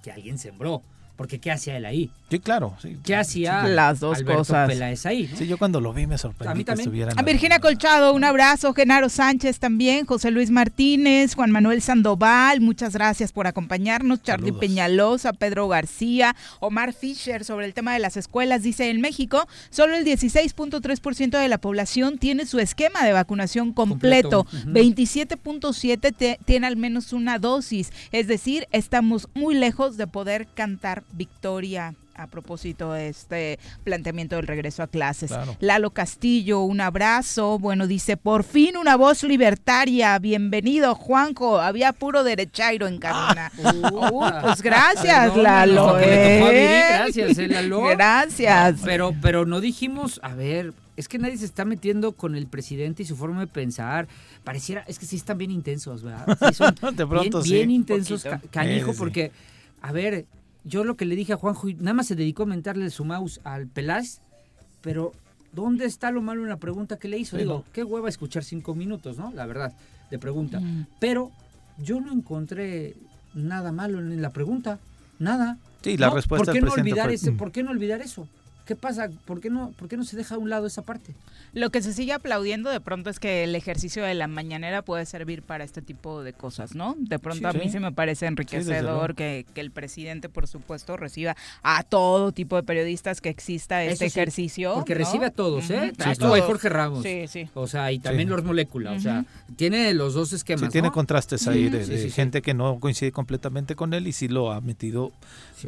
que 0.03 0.11
alguien 0.11 0.37
sembró. 0.37 0.83
Porque 1.19 1.37
¿qué 1.37 1.51
hacía 1.51 1.75
él 1.75 1.85
ahí? 1.85 2.09
Sí, 2.31 2.39
claro. 2.39 2.77
Sí, 2.81 2.97
¿Qué 3.03 3.13
hacía 3.13 3.63
Las 3.67 3.99
dos 3.99 4.19
Alberto 4.19 4.37
cosas. 4.39 4.69
Peláez 4.69 5.05
ahí? 5.05 5.27
no? 5.29 5.37
Sí, 5.37 5.47
yo 5.47 5.57
cuando 5.57 5.81
lo 5.81 5.91
vi 5.93 6.07
me 6.07 6.17
sorprendí 6.17 6.51
A 6.51 6.55
mí 6.55 6.61
que 6.61 6.65
también. 6.67 6.85
estuviera 6.87 7.11
en 7.11 7.19
A 7.19 7.21
la- 7.21 7.25
Virginia 7.25 7.59
Colchado, 7.59 8.13
un 8.13 8.23
abrazo. 8.23 8.73
Genaro 8.73 9.09
Sánchez 9.09 9.59
también, 9.59 10.05
José 10.05 10.31
Luis 10.31 10.49
Martínez, 10.49 11.35
Juan 11.35 11.51
Manuel 11.51 11.81
Sandoval, 11.81 12.61
muchas 12.61 12.93
gracias 12.93 13.33
por 13.33 13.47
acompañarnos. 13.47 14.23
Charlie 14.23 14.45
Saludos. 14.47 14.59
Peñalosa, 14.61 15.33
Pedro 15.33 15.67
García, 15.67 16.35
Omar 16.61 16.93
Fischer 16.93 17.43
sobre 17.43 17.65
el 17.65 17.73
tema 17.73 17.91
de 17.93 17.99
las 17.99 18.15
escuelas. 18.15 18.63
Dice, 18.63 18.89
en 18.89 19.01
México, 19.01 19.45
solo 19.71 19.95
el 19.95 20.05
16.3% 20.05 21.37
de 21.37 21.47
la 21.49 21.57
población 21.57 22.17
tiene 22.17 22.45
su 22.45 22.59
esquema 22.59 23.03
de 23.03 23.11
vacunación 23.11 23.73
completo. 23.73 24.45
Completo, 24.45 24.47
ujú. 24.69 24.73
27.7 24.73 26.11
te- 26.15 26.39
tiene 26.45 26.67
al 26.67 26.77
menos 26.77 27.11
una 27.11 27.39
dosis. 27.39 27.91
Es 28.13 28.27
decir, 28.27 28.67
estamos 28.71 29.27
muy 29.33 29.55
lejos 29.55 29.97
de 29.97 30.07
poder 30.07 30.47
cantar 30.53 31.03
victoria. 31.13 31.95
A 32.15 32.27
propósito 32.27 32.91
de 32.91 33.07
este 33.07 33.59
planteamiento 33.85 34.35
del 34.35 34.45
regreso 34.45 34.83
a 34.83 34.87
clases. 34.87 35.29
Claro. 35.31 35.55
Lalo 35.61 35.91
Castillo, 35.91 36.59
un 36.63 36.81
abrazo. 36.81 37.59
Bueno, 37.59 37.87
dice, 37.87 38.17
por 38.17 38.43
fin 38.43 38.75
una 38.75 38.97
voz 38.97 39.23
libertaria. 39.23 40.19
Bienvenido, 40.19 40.95
Juanjo. 40.95 41.61
Había 41.61 41.93
puro 41.93 42.25
derechairo 42.25 42.87
en 42.87 42.97
cabina. 42.97 43.49
Uy, 43.57 44.31
pues 44.41 44.61
gracias, 44.61 45.27
Perdón, 45.29 45.43
Lalo. 45.43 45.87
no, 45.93 45.97
que 45.97 46.05
le 46.07 46.33
tocó 46.39 46.45
a 46.45 46.51
Viri, 46.51 46.63
¿eh? 46.65 46.85
Gracias, 46.89 47.37
eh, 47.37 47.47
Lalo. 47.47 47.81
Gracias. 47.83 48.79
No, 48.79 48.85
pero, 48.85 49.15
pero 49.21 49.45
no 49.45 49.61
dijimos, 49.61 50.19
a 50.21 50.35
ver, 50.35 50.73
es 50.97 51.07
que 51.07 51.19
nadie 51.19 51.37
se 51.37 51.45
está 51.45 51.63
metiendo 51.63 52.11
con 52.11 52.35
el 52.35 52.47
presidente 52.47 53.03
y 53.03 53.05
su 53.05 53.15
forma 53.15 53.39
de 53.39 53.47
pensar. 53.47 54.09
Pareciera, 54.43 54.83
es 54.89 54.99
que 54.99 55.05
sí 55.05 55.15
están 55.15 55.37
bien 55.37 55.51
intensos, 55.51 56.03
¿verdad? 56.03 56.37
Sí 56.49 56.53
son 56.53 56.75
De 56.97 57.07
pronto 57.07 57.37
bien, 57.37 57.43
sí. 57.43 57.53
bien 57.53 57.71
intensos, 57.71 58.23
ca- 58.23 58.41
canijo, 58.51 58.87
Sí, 58.87 58.91
sí. 58.91 58.99
porque, 58.99 59.31
a 59.81 59.93
ver, 59.93 60.25
yo 60.63 60.83
lo 60.83 60.95
que 60.95 61.05
le 61.05 61.15
dije 61.15 61.33
a 61.33 61.37
Juanjo, 61.37 61.67
nada 61.77 61.93
más 61.93 62.07
se 62.07 62.15
dedicó 62.15 62.43
a 62.43 62.45
mentarle 62.47 62.89
su 62.89 63.05
mouse 63.05 63.39
al 63.43 63.67
Peláez, 63.67 64.21
pero 64.81 65.13
¿dónde 65.53 65.85
está 65.85 66.11
lo 66.11 66.21
malo 66.21 66.43
en 66.43 66.49
la 66.49 66.57
pregunta 66.57 66.97
que 66.97 67.07
le 67.07 67.17
hizo? 67.17 67.35
Sí, 67.37 67.43
Digo, 67.43 67.63
no. 67.65 67.65
qué 67.73 67.83
hueva 67.83 68.09
escuchar 68.09 68.43
cinco 68.43 68.75
minutos, 68.75 69.17
¿no? 69.17 69.31
La 69.33 69.45
verdad, 69.45 69.73
de 70.11 70.19
pregunta. 70.19 70.59
Mm. 70.59 70.85
Pero 70.99 71.31
yo 71.77 71.99
no 72.01 72.11
encontré 72.11 72.95
nada 73.33 73.71
malo 73.71 73.99
en 73.99 74.21
la 74.21 74.31
pregunta, 74.31 74.79
nada. 75.17 75.57
Sí, 75.81 75.97
la 75.97 76.07
¿No? 76.09 76.15
respuesta 76.15 76.45
¿Por 76.45 76.53
qué 76.53 76.61
no 76.61 76.71
olvidar 76.73 77.05
fue- 77.05 77.13
ese? 77.15 77.31
Mm. 77.31 77.37
¿Por 77.37 77.51
qué 77.51 77.63
no 77.63 77.71
olvidar 77.71 78.01
eso? 78.01 78.27
¿Qué 78.69 78.75
pasa? 78.75 79.09
¿Por 79.25 79.41
qué 79.41 79.49
no, 79.49 79.71
por 79.71 79.87
qué 79.89 79.97
no 79.97 80.03
se 80.03 80.15
deja 80.15 80.35
a 80.35 80.37
un 80.37 80.51
lado 80.51 80.67
esa 80.67 80.83
parte? 80.83 81.15
Lo 81.53 81.71
que 81.71 81.81
se 81.81 81.91
sigue 81.91 82.13
aplaudiendo 82.13 82.69
de 82.69 82.79
pronto 82.79 83.09
es 83.09 83.19
que 83.19 83.43
el 83.43 83.55
ejercicio 83.55 84.03
de 84.03 84.13
la 84.13 84.27
mañanera 84.27 84.83
puede 84.83 85.07
servir 85.07 85.41
para 85.41 85.63
este 85.63 85.81
tipo 85.81 86.21
de 86.21 86.33
cosas, 86.33 86.75
¿no? 86.75 86.95
De 86.99 87.17
pronto 87.17 87.39
Sí, 87.51 87.57
a 87.57 87.59
mí 87.59 87.65
sí. 87.65 87.71
sí 87.71 87.79
me 87.79 87.91
parece 87.91 88.27
enriquecedor 88.27 89.15
que, 89.15 89.47
que 89.55 89.61
el 89.61 89.71
presidente, 89.71 90.29
por 90.29 90.45
supuesto, 90.47 90.97
reciba 90.97 91.35
a 91.63 91.81
todo 91.81 92.31
tipo 92.31 92.57
de 92.57 92.61
periodistas, 92.61 93.21
que 93.21 93.29
exista 93.29 93.83
este 93.83 94.05
ejercicio. 94.05 94.75
Porque 94.75 94.93
¿no? 94.93 94.99
recibe 94.99 95.25
a 95.25 95.31
todos, 95.31 95.67
¿eh? 95.71 95.91
A 96.05 96.11
Estuvo 96.11 96.35
ahí. 96.35 96.41
Jorge 96.41 96.69
Ramos. 96.69 97.01
Sí, 97.01 97.25
sí. 97.27 97.49
O 97.55 97.65
sea, 97.65 97.91
y 97.91 97.97
también 97.97 98.27
Sí. 98.27 98.29
Lord 98.29 98.43
Molécula. 98.43 98.91
O 98.91 98.99
sea, 98.99 99.25
tiene 99.55 99.91
los 99.95 100.13
dos 100.13 100.31
esquemas. 100.31 100.65
Sí, 100.65 100.69
tiene 100.73 100.89
¿no? 100.89 100.93
contrastes 100.93 101.47
ahí 101.47 101.65
Ujú. 101.69 101.77
de, 101.77 101.85
Sí, 101.85 101.91
de 101.91 101.97
sí, 101.97 102.03
sí. 102.03 102.11
gente 102.11 102.43
que 102.43 102.53
no 102.53 102.79
coincide 102.79 103.11
completamente 103.11 103.75
con 103.75 103.95
él 103.95 104.05
y 104.05 104.11
sí 104.11 104.27
lo 104.27 104.51
ha 104.51 104.61
metido, 104.61 105.11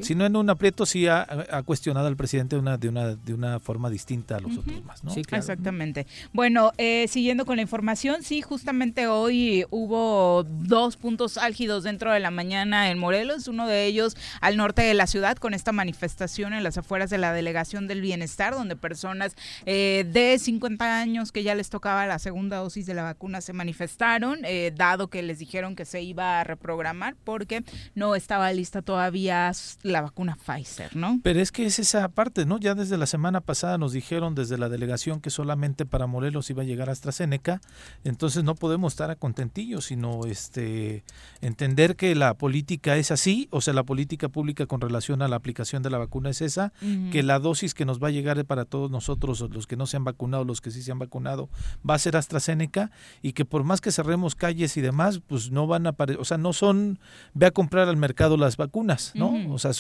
si 0.02 0.16
no 0.16 0.26
en 0.26 0.36
un 0.36 0.50
aprieto, 0.50 0.86
sí 0.86 1.08
ha, 1.08 1.28
ha 1.52 1.64
cuestionado 1.64 2.08
al 2.08 2.16
presidente 2.16 2.56
de 2.56 2.62
una, 2.62 2.78
de 2.78 2.90
una, 2.90 3.16
de 3.16 3.34
una 3.34 3.60
forma 3.60 3.90
distinta 3.90 4.38
a 4.38 4.40
los 4.40 4.58
otros 4.58 4.84
más, 4.84 5.04
¿no? 5.04 5.14
Exactamente. 5.14 6.08
Bueno, 6.34 6.72
eh, 6.78 7.08
siguiendo 7.08 7.46
con 7.46 7.58
la 7.58 7.62
información, 7.62 8.24
sí, 8.24 8.42
justamente 8.42 9.08
hoy 9.08 9.66
hubo 9.70 10.44
dos 10.44 10.98
puntos 10.98 11.38
álgidos 11.38 11.84
dentro 11.84 12.12
de 12.12 12.20
la 12.20 12.32
mañana 12.32 12.90
en 12.90 12.98
Morelos, 12.98 13.48
uno 13.48 13.68
de 13.68 13.86
ellos 13.86 14.16
al 14.40 14.58
norte 14.58 14.82
de 14.82 14.94
la 14.94 15.08
ciudad 15.08 15.38
con 15.38 15.54
esta 15.54 15.72
manifestación 15.72 16.54
en 16.54 16.64
las 16.64 16.78
afueras 16.78 17.10
de 17.10 17.18
la 17.18 17.34
Delegación 17.34 17.88
del 17.88 18.02
Bienestar, 18.02 18.54
donde 18.54 18.76
personas 18.76 19.36
eh, 19.66 20.06
de 20.12 20.38
50 20.38 21.00
años 21.00 21.32
que 21.32 21.44
ya 21.44 21.56
les 21.56 21.70
tocaba 21.70 22.06
la 22.06 22.20
segunda 22.20 22.58
dosis 22.58 22.86
de 22.86 22.94
la 22.94 23.04
vacuna 23.04 23.42
se 23.42 23.54
manifestaron, 23.54 24.40
eh, 24.44 24.72
dado 24.76 25.10
que 25.10 25.22
les 25.22 25.40
dijeron 25.40 25.76
que 25.76 25.86
se 25.86 26.02
iba 26.02 26.40
a 26.40 26.44
reprogramar 26.44 27.16
porque 27.24 27.64
no 27.96 28.16
estaba 28.16 28.52
lista 28.54 28.82
todavía 28.82 29.52
la 29.84 30.02
vacuna 30.02 30.38
Pfizer, 30.38 30.96
¿no? 30.96 31.20
Pero 31.24 31.40
es 31.40 31.52
que 31.52 31.66
es 31.66 31.80
esa 31.80 32.08
parte, 32.10 32.46
¿no? 32.46 32.60
Ya 32.60 32.76
desde 32.76 32.98
la 32.98 33.06
semana 33.06 33.42
pasada 33.42 33.78
nos 33.78 33.94
dijeron 33.94 34.36
desde 34.36 34.58
la 34.58 34.70
delegación 34.70 35.22
que 35.22 35.30
solamente 35.30 35.86
para 35.86 36.08
Morelos 36.08 36.50
iba 36.50 36.64
a 36.64 36.66
llegar 36.66 36.90
AstraZeneca, 36.90 37.62
entonces 38.04 38.44
no 38.44 38.56
podemos 38.56 38.94
estar 38.94 39.12
a 39.12 39.16
contentillo, 39.16 39.82
sino 39.82 40.26
este 40.26 41.04
entender 41.42 41.96
que 41.96 42.16
la 42.16 42.34
política 42.34 42.98
es 42.98 43.12
así, 43.12 43.48
o 43.52 43.62
sea, 43.62 43.74
la 43.74 43.84
política 43.84 44.30
pública 44.30 44.66
con 44.66 44.82
relación 44.82 45.22
a 45.22 45.28
la 45.28 45.36
aplicación 45.36 45.84
de 45.84 45.90
la 45.90 45.98
vacuna 45.98 46.30
es 46.30 46.42
esa, 46.42 46.74
que 47.12 47.24
la 47.24 47.40
dosis 47.40 47.74
que 47.74 47.86
nos 47.86 48.02
va 48.02 48.08
a 48.08 48.12
llegar 48.12 48.44
para 48.46 48.66
todos 48.66 48.90
nosotros, 48.90 49.42
los 49.52 49.68
que 49.68 49.76
no 49.76 49.86
se 49.86 49.98
han 49.98 50.04
vacunado, 50.04 50.46
los 50.46 50.62
que 50.62 50.72
sí 50.72 50.82
se 50.82 50.92
han 50.92 51.00
vacunado, 51.00 51.50
va 51.88 51.96
a 51.96 52.00
ser 52.00 52.16
AstraZeneca 52.16 52.92
y 53.22 53.34
que 53.34 53.46
por 53.46 53.64
más 53.64 53.82
que 53.82 53.92
cerremos 53.92 54.36
calles 54.36 54.78
y 54.78 54.82
demás, 54.82 55.20
pues 55.28 55.52
no 55.52 55.68
van 55.68 55.86
a 55.86 55.90
aparecer, 55.90 56.22
o 56.22 56.26
sea, 56.26 56.38
no 56.38 56.54
son, 56.54 57.00
ve 57.34 57.48
a 57.48 57.52
comprar 57.52 57.88
al 57.88 57.98
mercado 57.98 58.38
las 58.38 58.58
vacunas, 58.58 59.12
¿no? 59.16 59.54
O 59.54 59.60
sea, 59.60 59.71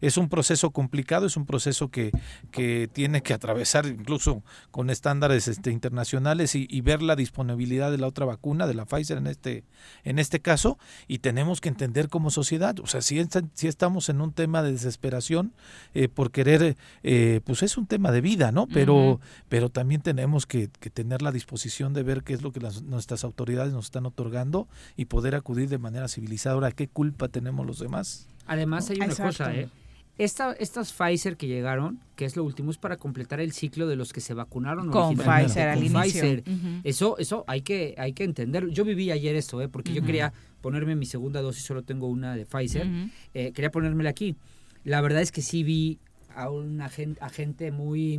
es 0.00 0.16
un 0.16 0.28
proceso 0.28 0.70
complicado, 0.70 1.26
es 1.26 1.36
un 1.36 1.46
proceso 1.46 1.90
que, 1.90 2.10
que 2.50 2.88
tiene 2.92 3.22
que 3.22 3.34
atravesar 3.34 3.86
incluso 3.86 4.42
con 4.70 4.90
estándares 4.90 5.48
este, 5.48 5.70
internacionales 5.70 6.54
y, 6.54 6.66
y 6.70 6.80
ver 6.80 7.02
la 7.02 7.16
disponibilidad 7.16 7.90
de 7.90 7.98
la 7.98 8.06
otra 8.06 8.26
vacuna, 8.26 8.66
de 8.66 8.74
la 8.74 8.84
Pfizer 8.86 9.18
en 9.18 9.26
este, 9.26 9.64
en 10.04 10.18
este 10.18 10.40
caso, 10.40 10.78
y 11.08 11.18
tenemos 11.18 11.60
que 11.60 11.68
entender 11.68 12.08
como 12.08 12.30
sociedad, 12.30 12.78
o 12.80 12.86
sea, 12.86 13.00
si, 13.02 13.20
si 13.54 13.68
estamos 13.68 14.08
en 14.08 14.20
un 14.20 14.32
tema 14.32 14.62
de 14.62 14.72
desesperación 14.72 15.52
eh, 15.94 16.08
por 16.08 16.30
querer, 16.30 16.76
eh, 17.02 17.40
pues 17.44 17.62
es 17.62 17.76
un 17.76 17.86
tema 17.86 18.12
de 18.12 18.20
vida, 18.20 18.52
¿no? 18.52 18.66
Pero, 18.66 19.20
pero 19.48 19.68
también 19.70 20.00
tenemos 20.02 20.46
que, 20.46 20.68
que 20.80 20.90
tener 20.90 21.22
la 21.22 21.32
disposición 21.32 21.92
de 21.94 22.02
ver 22.02 22.22
qué 22.22 22.34
es 22.34 22.42
lo 22.42 22.52
que 22.52 22.60
las- 22.60 22.82
nuestras 22.82 23.24
autoridades 23.24 23.72
nos 23.72 23.86
están 23.86 24.06
otorgando 24.06 24.68
y 24.96 25.06
poder 25.06 25.34
acudir 25.34 25.68
de 25.68 25.78
manera 25.78 26.08
civilizada. 26.08 26.54
Ahora, 26.54 26.72
¿qué 26.72 26.88
culpa 26.88 27.28
tenemos 27.28 27.66
los 27.66 27.78
demás? 27.78 28.28
Además 28.46 28.88
hay 28.90 28.96
una 28.96 29.06
Exacto. 29.06 29.44
cosa, 29.44 29.54
¿eh? 29.54 29.68
Esta, 30.18 30.52
estas 30.54 30.94
Pfizer 30.94 31.36
que 31.36 31.46
llegaron, 31.46 32.00
que 32.14 32.24
es 32.24 32.36
lo 32.36 32.44
último, 32.44 32.70
es 32.70 32.78
para 32.78 32.96
completar 32.96 33.38
el 33.38 33.52
ciclo 33.52 33.86
de 33.86 33.96
los 33.96 34.14
que 34.14 34.22
se 34.22 34.32
vacunaron 34.32 34.90
Con 34.90 35.08
originalmente 35.08 35.44
Pfizer 35.48 35.68
al 35.68 35.74
con 35.76 35.84
inicio. 35.84 36.22
Pfizer. 36.22 36.44
Eso, 36.84 37.18
eso 37.18 37.44
hay 37.46 37.60
que, 37.60 37.94
hay 37.98 38.14
que 38.14 38.24
entenderlo. 38.24 38.70
Yo 38.70 38.84
viví 38.86 39.10
ayer 39.10 39.36
esto, 39.36 39.60
¿eh? 39.60 39.68
porque 39.68 39.92
yo 39.92 40.02
quería 40.02 40.32
ponerme 40.62 40.96
mi 40.96 41.04
segunda 41.04 41.42
dosis, 41.42 41.64
solo 41.64 41.82
tengo 41.82 42.06
una 42.06 42.34
de 42.34 42.46
Pfizer. 42.46 42.86
Ujú. 42.86 43.10
Eh, 43.34 43.52
quería 43.52 43.70
ponérmela 43.70 44.08
aquí. 44.08 44.36
La 44.84 45.02
verdad 45.02 45.20
es 45.20 45.32
que 45.32 45.42
sí 45.42 45.62
vi 45.62 45.98
a 46.34 46.48
una 46.48 46.88
gente, 46.88 47.20
a 47.22 47.28
gente 47.28 47.70
muy 47.70 48.18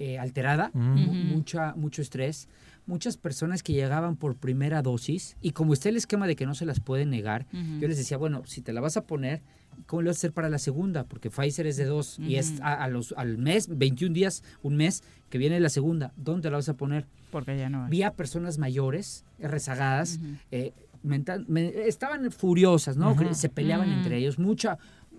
eh, 0.00 0.18
alterada, 0.18 0.72
mucha, 0.74 1.74
mucho 1.76 2.02
estrés. 2.02 2.48
Muchas 2.86 3.16
personas 3.16 3.62
que 3.62 3.72
llegaban 3.72 4.16
por 4.16 4.36
primera 4.36 4.82
dosis 4.82 5.36
y 5.40 5.52
como 5.52 5.72
está 5.72 5.88
el 5.88 5.96
esquema 5.96 6.26
de 6.26 6.36
que 6.36 6.44
no 6.46 6.54
se 6.54 6.66
las 6.66 6.80
pueden 6.80 7.10
negar, 7.10 7.46
yo 7.80 7.88
les 7.88 7.96
decía, 7.96 8.16
bueno, 8.18 8.42
si 8.46 8.60
te 8.60 8.72
la 8.74 8.80
vas 8.82 8.96
a 8.98 9.04
poner, 9.06 9.40
¿cómo 9.86 10.02
lo 10.02 10.08
vas 10.10 10.16
a 10.16 10.20
hacer 10.20 10.32
para 10.32 10.48
la 10.50 10.58
segunda? 10.58 11.04
Porque 11.04 11.30
Pfizer 11.30 11.66
es 11.66 11.76
de 11.78 11.86
dos 11.86 12.18
y 12.18 12.36
es 12.36 12.60
a, 12.60 12.74
a 12.74 12.88
los, 12.88 13.14
al 13.16 13.38
mes, 13.38 13.68
21 13.76 14.12
días, 14.12 14.42
un 14.62 14.76
mes, 14.76 15.02
que 15.30 15.38
viene 15.38 15.58
la 15.60 15.70
segunda. 15.70 16.12
¿Dónde 16.16 16.50
la 16.50 16.58
vas 16.58 16.68
a 16.68 16.74
poner? 16.74 17.06
Porque 17.30 17.56
ya 17.56 17.70
no 17.70 17.84
hay. 17.84 17.90
Vi 17.90 18.02
a 18.02 18.12
personas 18.12 18.58
mayores, 18.58 19.24
eh, 19.38 19.48
rezagadas, 19.48 20.20
eh, 20.50 20.72
mental- 21.02 21.44
me- 21.48 21.86
estaban 21.88 22.30
furiosas, 22.30 22.96
¿no? 22.96 23.14
Se 23.34 23.48
peleaban 23.48 23.88
entre 23.90 24.18
ellos, 24.18 24.38
mucha, 24.38 24.78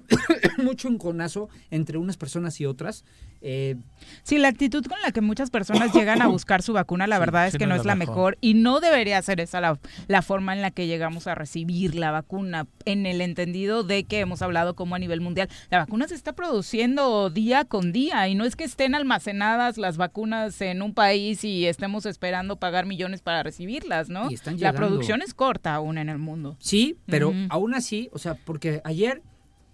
mucho 0.58 0.88
enconazo 0.88 1.50
entre 1.72 1.98
unas 1.98 2.18
personas 2.18 2.60
y 2.62 2.66
otras. 2.66 3.04
Eh, 3.42 3.76
Sí, 4.24 4.38
la 4.40 4.48
actitud 4.48 4.84
con 4.86 5.00
la 5.04 5.12
que 5.12 5.22
muchas 5.22 5.50
personas 5.52 5.94
llegan 5.94 6.22
a 6.22 6.28
buscar 6.28 6.62
su 6.62 6.74
vacuna, 6.74 7.06
la 7.08 7.18
Sí, 7.18 7.20
verdad 7.20 7.48
es 7.48 7.52
sí, 7.54 7.58
que 7.60 7.68
no 7.68 7.76
es 7.76 7.86
la 7.86 7.96
mejor. 7.96 8.38
y 8.42 8.54
no 8.56 8.80
debería 8.80 9.22
ser 9.22 9.40
esa 9.40 9.62
la, 9.62 9.80
la 10.08 10.22
forma 10.22 10.54
en 10.54 10.62
la 10.62 10.72
que 10.72 10.88
llegamos 10.88 11.28
a 11.28 11.36
recibir 11.36 11.96
la 11.96 12.12
vacuna, 12.12 12.68
en 12.86 13.06
el 13.06 13.22
entendido 13.22 13.84
de 13.84 14.04
que 14.04 14.20
hemos 14.20 14.42
hablado 14.42 14.76
como 14.76 14.96
a 14.96 15.00
nivel 15.00 15.22
mundial, 15.22 15.50
la 15.70 15.80
vacuna 15.80 16.08
se 16.08 16.16
está 16.16 16.34
produciendo 16.34 17.30
día 17.30 17.66
con 17.66 17.92
día 17.92 18.28
y 18.28 18.36
no 18.36 18.46
es 18.46 18.56
que 18.56 18.64
estén 18.64 18.96
almacenadas 18.96 19.78
las 19.78 19.98
vacunas 19.98 20.60
en 20.62 20.82
un 20.82 20.94
país 20.94 21.44
y 21.44 21.66
estemos 21.68 22.06
esperando 22.06 22.56
pagar 22.58 22.86
millones 22.86 23.22
para 23.22 23.44
recibirlas, 23.44 24.10
¿no? 24.10 24.30
Y 24.32 24.36
están 24.36 24.60
la 24.60 24.74
producción 24.74 25.22
es 25.22 25.34
corta 25.34 25.76
aún 25.76 25.98
en 25.98 26.10
el 26.10 26.18
mundo. 26.18 26.58
Sí, 26.60 26.98
pero 27.06 27.34
aún 27.50 27.74
así, 27.76 28.10
o 28.12 28.18
sea, 28.20 28.36
porque 28.36 28.82
ayer 28.84 29.22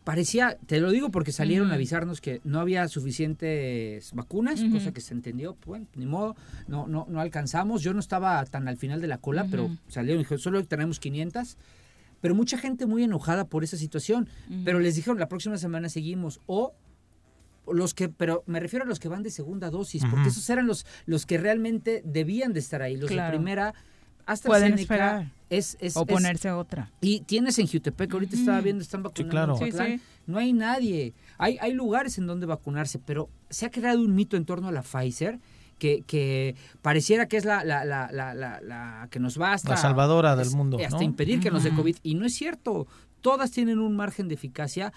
parecía, 0.04 0.58
te 0.66 0.80
lo 0.80 0.92
digo 0.92 1.10
porque 1.12 1.32
salieron 1.32 1.72
a 1.72 1.76
avisarnos 1.76 2.22
que 2.22 2.42
no 2.44 2.60
había 2.60 2.88
suficientes 2.88 4.12
vacunas, 4.14 4.62
cosa 4.72 4.92
que 4.92 5.02
se 5.02 5.14
entendió, 5.14 5.58
bueno, 5.66 5.86
ni 5.96 6.06
modo, 6.06 6.36
no, 6.68 6.88
no, 6.88 7.06
no 7.10 7.20
alcanzamos. 7.22 7.82
Yo 7.84 7.94
no 7.94 8.00
estaba 8.00 8.44
tan 8.46 8.68
al 8.68 8.78
final 8.78 9.02
de 9.02 9.08
la 9.08 9.18
cola, 9.18 9.46
pero 9.50 9.70
salieron 9.88 10.20
y 10.22 10.24
dijeron, 10.24 10.40
solo 10.40 10.64
tenemos 10.66 11.00
500. 11.00 11.58
Pero 12.20 12.36
mucha 12.36 12.58
gente 12.58 12.86
muy 12.86 13.04
enojada 13.04 13.46
por 13.46 13.64
esa 13.64 13.78
situación. 13.78 14.30
Pero 14.64 14.80
les 14.80 14.96
dijeron, 14.96 15.20
la 15.20 15.28
próxima 15.28 15.58
semana 15.58 15.90
seguimos. 15.90 16.40
O 16.46 16.74
los 17.72 17.94
que, 17.94 18.10
pero 18.10 18.44
me 18.48 18.60
refiero 18.60 18.86
a 18.86 18.88
los 18.88 19.00
que 19.00 19.08
van 19.08 19.24
de 19.24 19.30
segunda 19.32 19.70
dosis, 19.70 20.04
porque 20.10 20.30
esos 20.30 20.50
eran 20.50 20.68
los, 20.68 20.86
los 21.06 21.26
que 21.26 21.38
realmente 21.38 22.02
debían 22.06 22.54
de 22.54 22.60
estar 22.60 22.82
ahí. 22.82 22.98
Los 22.98 23.10
Claro. 23.10 23.32
de 23.32 23.38
primera, 23.38 23.74
Pueden 24.46 24.74
esperar. 24.80 25.32
es, 25.50 25.78
es, 25.80 25.96
o 25.98 26.02
es- 26.02 26.08
ponerse 26.08 26.52
otra. 26.52 26.92
y 27.02 27.22
tienes 27.22 27.58
en 27.60 27.68
Jutepec, 27.68 28.14
ahorita 28.14 28.36
estaba 28.36 28.62
viendo, 28.62 28.82
están 28.82 29.04
vacunando 29.04 29.32
claro. 29.32 29.58
Sí, 29.58 29.72
sí. 29.72 30.02
No 30.28 30.38
hay 30.38 30.54
nadie. 30.54 31.14
Hay, 31.38 31.58
hay 31.60 31.74
lugares 31.74 32.18
en 32.18 32.28
donde 32.28 32.46
vacunarse, 32.46 33.00
pero 33.00 33.30
se 33.50 33.66
ha 33.66 33.72
creado 33.72 34.00
un 34.02 34.14
mito 34.16 34.38
en 34.38 34.46
torno 34.46 34.68
a 34.68 34.72
la 34.72 34.82
Pfizer 34.84 35.40
que, 35.80 36.04
que 36.06 36.56
pareciera 36.84 37.28
que 37.28 37.38
es 37.38 37.46
la, 37.46 37.64
la, 37.64 37.84
la, 37.86 38.12
la, 38.12 38.34
la- 38.36 38.62
la 38.62 39.08
que 39.10 39.20
nos 39.20 39.42
va 39.42 39.54
hasta... 39.54 39.72
La 39.72 39.78
salvadora 39.78 40.36
del 40.36 40.52
mundo, 40.52 40.78
Hasta 40.78 40.98
¿no? 40.98 41.02
impedir 41.04 41.40
que 41.40 41.50
nos 41.50 41.64
dé. 41.64 41.72
COVID. 41.72 41.98
Y 42.04 42.14
no 42.16 42.26
es 42.26 42.36
cierto. 42.36 42.86
Todas 43.22 43.50
tienen 43.52 43.80
un 43.80 43.96
margen 43.96 44.28
de 44.28 44.36
eficacia. 44.36 44.94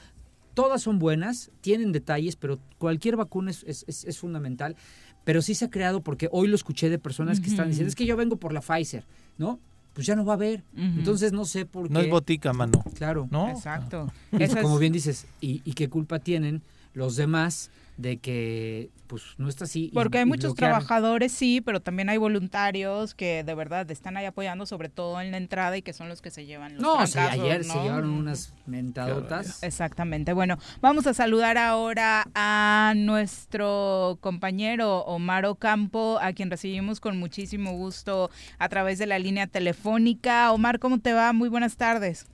Todas 0.53 0.83
son 0.83 0.99
buenas, 1.01 1.51
tienen 1.63 1.91
detalles, 1.91 2.37
pero 2.37 2.61
cualquier 2.79 3.17
vacuna 3.17 3.51
es, 3.51 3.65
es, 3.67 3.85
es- 3.89 4.05
es 4.05 4.19
fundamental. 4.19 4.77
Pero 5.25 5.43
sí 5.43 5.55
se 5.55 5.65
ha 5.65 5.71
creado, 5.71 6.03
porque 6.03 6.29
hoy 6.33 6.49
lo 6.49 6.55
escuché 6.55 6.91
de 6.91 6.99
personas 6.99 7.41
que 7.41 7.49
están 7.49 7.69
diciendo, 7.69 7.89
es 7.89 7.95
que 7.97 8.07
yo 8.07 8.17
vengo 8.17 8.37
por 8.37 8.53
la 8.53 8.61
Pfizer, 8.61 9.05
¿no? 9.39 9.59
Pues 9.95 10.07
ya 10.07 10.17
no 10.17 10.25
va 10.25 10.35
a 10.35 10.37
haber. 10.37 10.63
Entonces 10.77 11.33
no 11.33 11.45
sé 11.45 11.67
por 11.67 11.89
qué. 11.89 11.95
No 11.95 12.01
es 12.01 12.11
botica, 12.11 12.53
mano. 12.53 12.85
Claro. 12.95 13.29
¿No? 13.31 13.49
Exacto. 13.49 14.13
Y 14.33 14.43
Esa 14.43 14.61
como 14.61 14.79
bien 14.79 14.93
dices, 14.93 15.27
¿y, 15.41 15.63
y 15.65 15.73
qué 15.73 15.89
culpa 15.89 16.19
tienen 16.19 16.63
los 16.95 17.17
demás 17.17 17.71
de 17.97 18.19
que 18.19 18.91
pues 19.07 19.23
no 19.39 19.49
está 19.49 19.65
así? 19.65 19.87
y- 19.87 19.95
Porque 19.95 20.19
hay 20.19 20.25
muchos 20.25 20.53
bloquear? 20.55 20.71
trabajadores, 20.73 21.31
sí, 21.31 21.61
pero 21.61 21.81
también 21.81 22.09
hay 22.09 22.17
voluntarios 22.17 23.15
que 23.15 23.45
de 23.45 23.55
verdad 23.55 23.89
están 23.91 24.17
ahí 24.17 24.25
apoyando, 24.25 24.67
sobre 24.67 24.89
todo 24.89 25.21
en 25.21 25.31
la 25.31 25.37
entrada 25.37 25.77
y 25.77 25.83
que 25.83 25.93
son 25.93 26.09
los 26.09 26.21
que 26.23 26.31
se 26.31 26.47
llevan 26.47 26.75
los 26.75 26.83
No, 26.83 26.99
ayer 26.99 27.63
se 27.65 27.75
llevaron 27.83 28.11
unas 28.11 28.53
mentadotas. 28.67 29.63
Exactamente. 29.63 30.33
Bueno, 30.33 30.59
vamos 30.81 31.07
a 31.07 31.15
saludar 31.15 31.59
ahora 31.59 32.27
a 32.35 32.95
nuestro 32.97 34.19
compañero 34.21 35.01
Omar 35.05 35.47
Ocampo, 35.47 36.19
a 36.21 36.33
quien 36.33 36.51
recibimos 36.51 36.99
con 37.01 37.19
muchísimo 37.19 37.73
gusto 37.73 38.31
a 38.59 38.69
través 38.69 38.99
de 38.99 39.07
la 39.07 39.19
línea 39.19 39.47
telefónica. 39.47 40.51
Omar, 40.53 40.79
¿cómo 40.79 40.99
te 40.99 41.13
va? 41.13 41.33
Muy 41.33 41.49
buenas 41.49 41.77
tardes. 41.77 42.27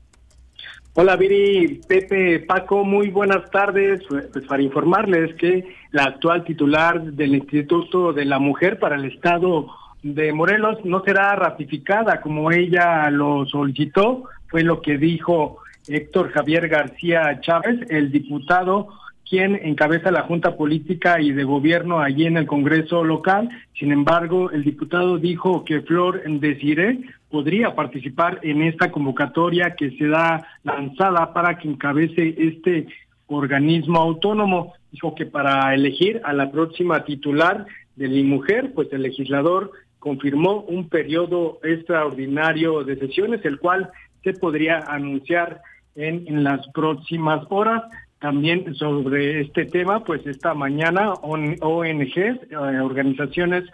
Hola 0.95 1.15
Viri, 1.15 1.81
Pepe, 1.87 2.41
Paco, 2.41 2.85
muy 2.85 3.11
buenas 3.11 3.49
tardes. 3.53 4.03
Pues 4.09 4.45
para 4.49 4.61
informarles 4.61 5.37
que 5.37 5.65
la 5.93 6.03
actual 6.03 6.43
titular 6.43 7.01
del 7.01 7.37
Instituto 7.37 8.13
de 8.13 8.25
la 8.25 8.41
Mujer 8.41 8.81
para 8.81 8.97
el 8.97 9.05
Estado 9.05 9.69
de 10.03 10.33
Morelos 10.33 10.85
no 10.85 11.05
será 11.05 11.37
ratificada 11.37 12.21
como 12.21 12.51
ella 12.51 13.09
lo 13.11 13.47
solicitó, 13.47 14.25
fue 14.49 14.65
lo 14.65 14.83
que 14.83 14.99
dijo 14.99 15.59
Héctor 15.87 16.33
Javier 16.33 16.69
García 16.69 17.41
Chávez, 17.41 17.89
el 17.89 18.11
diputado 18.11 18.89
quien 19.31 19.55
encabeza 19.63 20.11
la 20.11 20.23
Junta 20.23 20.57
Política 20.57 21.21
y 21.21 21.31
de 21.31 21.45
Gobierno 21.45 22.01
allí 22.01 22.27
en 22.27 22.37
el 22.37 22.49
Congreso 22.49 23.05
local. 23.05 23.49
Sin 23.79 23.93
embargo, 23.93 24.51
el 24.51 24.65
diputado 24.65 25.19
dijo 25.19 25.65
que 25.65 25.83
Flor 25.83 26.21
Desiré 26.41 26.99
podría 27.31 27.77
participar 27.77 28.41
en 28.43 28.63
esta 28.63 28.91
convocatoria 28.91 29.77
que 29.77 29.93
se 29.93 30.09
da 30.09 30.45
lanzada 30.65 31.33
para 31.33 31.57
que 31.59 31.69
encabece 31.69 32.35
este 32.39 32.89
organismo 33.29 34.01
autónomo. 34.01 34.75
Dijo 34.91 35.15
que 35.15 35.27
para 35.27 35.73
elegir 35.77 36.21
a 36.25 36.33
la 36.33 36.51
próxima 36.51 37.05
titular 37.05 37.67
de 37.95 38.09
mi 38.09 38.25
mujer, 38.25 38.73
pues 38.75 38.93
el 38.93 39.03
legislador 39.03 39.71
confirmó 40.01 40.63
un 40.63 40.89
periodo 40.89 41.61
extraordinario 41.63 42.83
de 42.83 42.97
sesiones, 42.97 43.45
el 43.45 43.61
cual 43.61 43.91
se 44.25 44.33
podría 44.33 44.81
anunciar 44.89 45.61
en, 45.95 46.27
en 46.27 46.43
las 46.43 46.67
próximas 46.75 47.47
horas. 47.49 47.85
También 48.21 48.75
sobre 48.75 49.41
este 49.41 49.65
tema, 49.65 50.05
pues 50.05 50.27
esta 50.27 50.53
mañana 50.55 51.15
ONGs, 51.15 52.17
eh, 52.17 52.57
organizaciones 52.57 53.65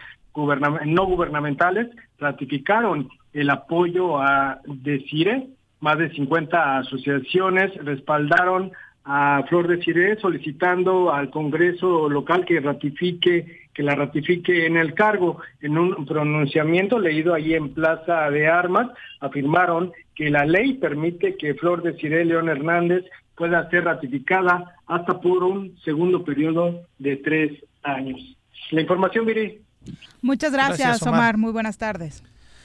no 0.86 1.07
gubernamentales, 1.07 1.88
ratificaron 2.18 3.09
el 3.32 3.51
apoyo 3.51 4.20
a 4.20 4.61
Desire. 4.66 5.49
Más 5.80 5.99
de 5.99 6.11
50 6.11 6.78
asociaciones 6.78 7.74
respaldaron 7.84 8.72
a 9.05 9.42
Flor 9.49 9.68
de 9.68 10.18
solicitando 10.20 11.12
al 11.12 11.30
Congreso 11.30 12.09
local 12.09 12.44
que 12.44 12.61
ratifique 12.61 13.66
que 13.72 13.82
la 13.82 13.94
ratifique 13.94 14.66
en 14.66 14.76
el 14.78 14.94
cargo. 14.94 15.38
En 15.61 15.76
un 15.76 16.07
pronunciamiento 16.07 16.99
leído 16.99 17.34
allí 17.34 17.55
en 17.55 17.74
Plaza 17.74 18.30
de 18.30 18.49
Armas, 18.49 18.88
afirmaron 19.20 19.92
que 20.14 20.30
la 20.30 20.47
ley 20.47 20.74
permite 20.74 21.36
que 21.36 21.55
Flor 21.55 21.82
de 21.82 22.24
León 22.24 22.49
Hernández 22.49 23.05
pueda 23.37 23.68
ser 23.70 23.84
ratificada 23.84 24.76
hasta 24.87 25.20
por 25.20 25.45
un 25.45 25.76
segundo 25.84 26.24
periodo 26.24 26.82
de 26.99 27.16
tres 27.16 27.53
años. 27.82 28.37
La 28.70 28.80
información, 28.80 29.26
Viri. 29.26 29.61
Muchas 30.22 30.53
gracias, 30.53 31.03
Omar. 31.03 31.37
Muy 31.37 31.53
buenas 31.53 31.78
tardes. 31.78 32.22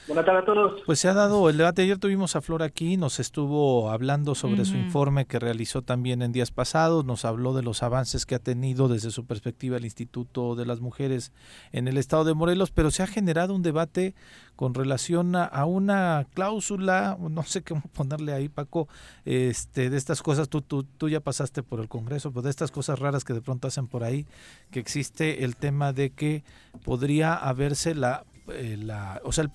Buenas 0.08 0.26
tardes 0.26 0.42
a 0.42 0.46
todos. 0.46 0.82
Pues 0.84 0.98
se 0.98 1.08
ha 1.08 1.14
dado 1.14 1.48
el 1.48 1.56
debate. 1.56 1.82
Ayer 1.82 1.96
tuvimos 1.96 2.34
a 2.34 2.40
Flor 2.40 2.64
aquí, 2.64 2.96
nos 2.96 3.20
estuvo 3.20 3.88
hablando 3.88 4.34
sobre 4.34 4.64
su 4.64 4.76
informe 4.76 5.26
que 5.26 5.38
realizó 5.38 5.82
también 5.82 6.22
en 6.22 6.32
días 6.32 6.50
pasados, 6.50 7.04
nos 7.04 7.24
habló 7.24 7.54
de 7.54 7.62
los 7.62 7.84
avances 7.84 8.26
que 8.26 8.34
ha 8.34 8.40
tenido 8.40 8.88
desde 8.88 9.12
su 9.12 9.26
perspectiva 9.26 9.76
el 9.76 9.84
Instituto 9.84 10.56
de 10.56 10.66
las 10.66 10.80
Mujeres 10.80 11.30
en 11.70 11.86
el 11.86 11.98
estado 11.98 12.24
de 12.24 12.34
Morelos, 12.34 12.72
pero 12.72 12.90
se 12.90 13.04
ha 13.04 13.06
generado 13.06 13.54
un 13.54 13.62
debate 13.62 14.16
con 14.56 14.74
relación 14.74 15.36
a, 15.36 15.64
una 15.66 16.26
cláusula, 16.34 17.16
no 17.20 17.42
sé 17.44 17.62
cómo 17.62 17.82
ponerle 17.94 18.32
ahí, 18.32 18.48
Paco, 18.48 18.88
este, 19.24 19.88
de 19.88 19.96
estas 19.96 20.20
cosas, 20.20 20.48
tú, 20.48 20.62
tú, 20.62 20.82
tú 20.82 21.08
ya 21.08 21.20
pasaste 21.20 21.62
por 21.62 21.78
el 21.78 21.88
Congreso, 21.88 22.32
pues 22.32 22.42
de 22.42 22.50
estas 22.50 22.72
cosas 22.72 22.98
raras 22.98 23.22
que 23.24 23.34
de 23.34 23.40
pronto 23.40 23.68
hacen 23.68 23.86
por 23.86 24.02
ahí, 24.02 24.26
que 24.72 24.80
existe 24.80 25.44
el 25.44 25.54
tema 25.54 25.92
de 25.92 26.10
que 26.10 26.42
podría 26.84 27.34
haberse 27.34 27.94
la 27.94 28.24
eh, 28.52 28.76
la, 28.76 29.20
o 29.24 29.32
sea, 29.32 29.50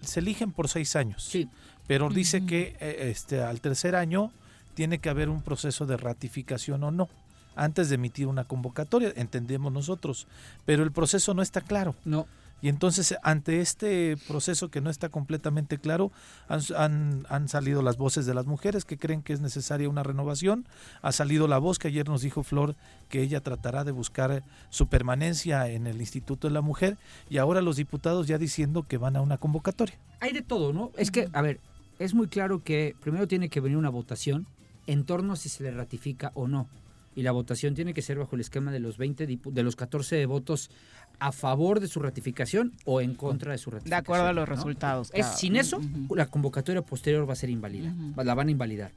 se 0.00 0.20
eligen 0.20 0.52
por 0.52 0.68
seis 0.68 0.96
años. 0.96 1.24
Sí. 1.24 1.48
Pero 1.86 2.08
dice 2.08 2.46
que 2.46 2.76
eh, 2.80 3.10
este, 3.10 3.42
al 3.42 3.60
tercer 3.60 3.96
año 3.96 4.32
tiene 4.74 4.98
que 4.98 5.08
haber 5.08 5.28
un 5.28 5.42
proceso 5.42 5.86
de 5.86 5.96
ratificación 5.96 6.84
o 6.84 6.90
no 6.90 7.08
antes 7.56 7.88
de 7.88 7.96
emitir 7.96 8.26
una 8.26 8.44
convocatoria, 8.44 9.12
entendemos 9.16 9.72
nosotros, 9.72 10.26
pero 10.64 10.82
el 10.82 10.92
proceso 10.92 11.34
no 11.34 11.42
está 11.42 11.60
claro. 11.60 11.94
No. 12.04 12.26
Y 12.62 12.68
entonces, 12.68 13.14
ante 13.22 13.60
este 13.60 14.16
proceso 14.28 14.70
que 14.70 14.80
no 14.80 14.90
está 14.90 15.08
completamente 15.08 15.78
claro, 15.78 16.12
han, 16.48 17.48
salido 17.48 17.82
las 17.82 17.96
voces 17.96 18.26
de 18.26 18.34
las 18.34 18.46
mujeres 18.46 18.84
que 18.84 18.98
creen 18.98 19.22
que 19.22 19.32
es 19.32 19.40
necesaria 19.40 19.88
una 19.88 20.02
renovación. 20.02 20.66
Ha 21.02 21.12
salido 21.12 21.48
la 21.48 21.58
voz 21.58 21.78
que 21.78 21.88
ayer 21.88 22.08
nos 22.08 22.22
dijo 22.22 22.42
Flor 22.42 22.76
que 23.08 23.22
ella 23.22 23.40
tratará 23.40 23.84
de 23.84 23.92
buscar 23.92 24.42
su 24.68 24.88
permanencia 24.88 25.68
en 25.68 25.86
el 25.86 26.00
Instituto 26.00 26.48
de 26.48 26.54
la 26.54 26.60
Mujer. 26.60 26.98
Y 27.28 27.38
ahora 27.38 27.62
los 27.62 27.76
diputados 27.76 28.26
ya 28.26 28.38
diciendo 28.38 28.86
que 28.86 28.98
van 28.98 29.16
a 29.16 29.20
una 29.20 29.38
convocatoria. 29.38 29.96
Hay 30.20 30.32
de 30.32 30.42
todo, 30.42 30.72
¿no? 30.72 30.90
Es 30.96 31.10
que, 31.10 31.28
a 31.32 31.42
ver, 31.42 31.60
es 31.98 32.14
muy 32.14 32.28
claro 32.28 32.62
que 32.62 32.94
primero 33.00 33.26
tiene 33.26 33.48
que 33.48 33.60
venir 33.60 33.78
una 33.78 33.90
votación 33.90 34.46
en 34.86 35.04
torno 35.04 35.32
a 35.32 35.36
si 35.36 35.48
se 35.48 35.62
le 35.62 35.70
ratifica 35.70 36.32
o 36.34 36.46
no 36.46 36.68
y 37.14 37.22
la 37.22 37.32
votación 37.32 37.74
tiene 37.74 37.94
que 37.94 38.02
ser 38.02 38.18
bajo 38.18 38.36
el 38.36 38.40
esquema 38.40 38.70
de 38.70 38.80
los 38.80 38.96
20 38.96 39.26
de 39.26 39.62
los 39.62 39.76
14 39.76 40.24
votos 40.26 40.70
a 41.18 41.32
favor 41.32 41.80
de 41.80 41.88
su 41.88 42.00
ratificación 42.00 42.72
o 42.84 43.00
en 43.00 43.14
contra 43.14 43.52
de 43.52 43.58
su 43.58 43.70
ratificación. 43.70 43.90
De 43.90 44.02
acuerdo 44.02 44.26
a 44.26 44.32
los 44.32 44.48
resultados. 44.48 45.10
Es, 45.12 45.26
sin 45.38 45.56
eso, 45.56 45.80
la 46.14 46.26
convocatoria 46.26 46.82
posterior 46.82 47.28
va 47.28 47.34
a 47.34 47.36
ser 47.36 47.50
inválida, 47.50 47.92
la 48.16 48.34
van 48.34 48.48
a 48.48 48.50
invalidar. 48.50 48.92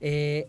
Eh, 0.00 0.48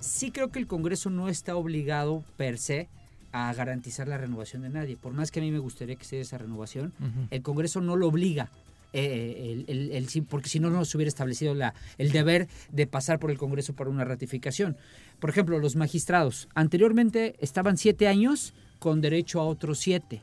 sí 0.00 0.30
creo 0.30 0.50
que 0.50 0.58
el 0.58 0.66
Congreso 0.66 1.08
no 1.10 1.28
está 1.28 1.56
obligado 1.56 2.24
per 2.36 2.58
se 2.58 2.88
a 3.32 3.52
garantizar 3.54 4.08
la 4.08 4.18
renovación 4.18 4.62
de 4.62 4.70
nadie. 4.70 4.96
Por 4.96 5.12
más 5.12 5.30
que 5.30 5.40
a 5.40 5.42
mí 5.42 5.50
me 5.50 5.58
gustaría 5.60 5.96
que 5.96 6.04
sea 6.04 6.20
esa 6.20 6.38
renovación, 6.38 6.92
el 7.30 7.42
Congreso 7.42 7.80
no 7.80 7.96
lo 7.96 8.08
obliga. 8.08 8.50
Eh, 8.92 9.64
el, 9.68 9.92
el, 9.92 10.22
porque 10.24 10.48
si 10.48 10.58
no, 10.58 10.70
no 10.70 10.84
se 10.84 10.96
hubiera 10.96 11.08
establecido 11.08 11.54
la, 11.54 11.74
el 11.98 12.10
deber 12.10 12.48
de 12.72 12.86
pasar 12.86 13.18
por 13.18 13.30
el 13.30 13.38
Congreso 13.38 13.74
para 13.74 13.90
una 13.90 14.04
ratificación. 14.04 14.76
Por 15.20 15.30
ejemplo, 15.30 15.58
los 15.58 15.76
magistrados. 15.76 16.48
Anteriormente 16.54 17.36
estaban 17.40 17.76
siete 17.76 18.08
años 18.08 18.52
con 18.78 19.00
derecho 19.00 19.40
a 19.40 19.44
otros 19.44 19.78
siete 19.78 20.22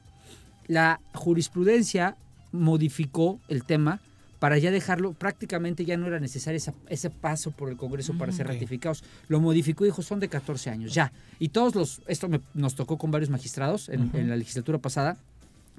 la 0.68 0.99
jurisprudencia 1.13 2.15
modificó 2.51 3.39
el 3.47 3.63
tema 3.63 3.99
para 4.39 4.59
ya 4.59 4.70
dejarlo, 4.70 5.13
prácticamente 5.13 5.84
ya 5.84 5.97
no 5.97 6.05
era 6.05 6.20
necesario 6.20 6.61
ese 6.89 7.09
paso 7.09 7.49
por 7.49 7.70
el 7.70 7.78
Congreso 7.78 8.15
para 8.20 8.32
ser 8.32 8.47
ratificados. 8.47 9.03
Lo 9.30 9.39
modificó 9.39 9.84
y 9.84 9.88
dijo, 9.88 10.03
son 10.03 10.20
de 10.20 10.30
14 10.30 10.70
años, 10.70 10.93
ya. 10.93 11.11
Y 11.39 11.49
todos 11.49 11.74
los, 11.74 12.01
esto 12.05 12.30
nos 12.53 12.76
tocó 12.76 12.99
con 12.99 13.09
varios 13.09 13.32
magistrados 13.32 13.89
en, 13.89 14.30
la 14.30 14.36
legislatura 14.36 14.78
pasada, 14.78 15.18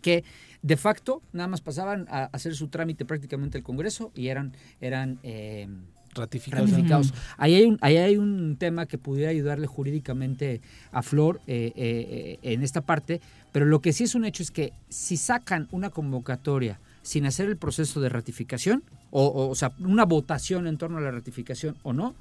que 0.03 0.25
de 0.63 0.77
facto 0.77 1.23
nada 1.33 1.49
más 1.49 1.61
pasaban 1.61 2.07
a 2.11 2.25
hacer 2.25 2.55
su 2.55 2.69
trámite 2.69 3.05
prácticamente 3.05 3.59
el 3.59 3.65
Congreso 3.65 4.11
y 4.15 4.29
eran, 4.29 4.53
eran 4.81 5.19
eh, 5.23 5.69
ratificados. 6.15 7.13
Ahí, 7.37 7.55
hay 7.55 7.65
un, 7.65 7.79
ahí 7.81 7.97
hay 7.97 8.17
un 8.17 8.57
tema 8.57 8.87
que 8.87 8.99
pudiera 8.99 9.31
ayudarle 9.31 9.67
jurídicamente 9.67 10.61
a 10.93 11.03
Flor 11.03 11.41
eh, 11.47 11.73
eh, 11.77 12.39
en 12.43 12.63
esta 12.63 12.81
parte, 12.81 13.21
pero 13.53 13.67
lo 13.67 13.81
que 13.81 13.93
sí 13.93 14.05
es 14.05 14.15
un 14.15 14.25
hecho 14.25 14.43
es 14.43 14.51
que 14.51 14.73
si 14.89 15.17
sacan 15.17 15.69
una 15.71 15.91
convocatoria 15.91 16.81
sin 17.03 17.25
hacer 17.25 17.49
el 17.49 17.57
proceso 17.57 18.01
de 18.01 18.09
ratificación, 18.09 18.83
o, 19.11 19.49
o, 19.49 19.55
sea, 19.55 19.73
una 19.79 20.05
votación 20.05 20.67
en 20.67 20.77
torno 20.77 20.99
a 20.99 21.01
la 21.01 21.11
ratificación 21.11 21.77
o 21.83 21.95
no, 21.95 22.15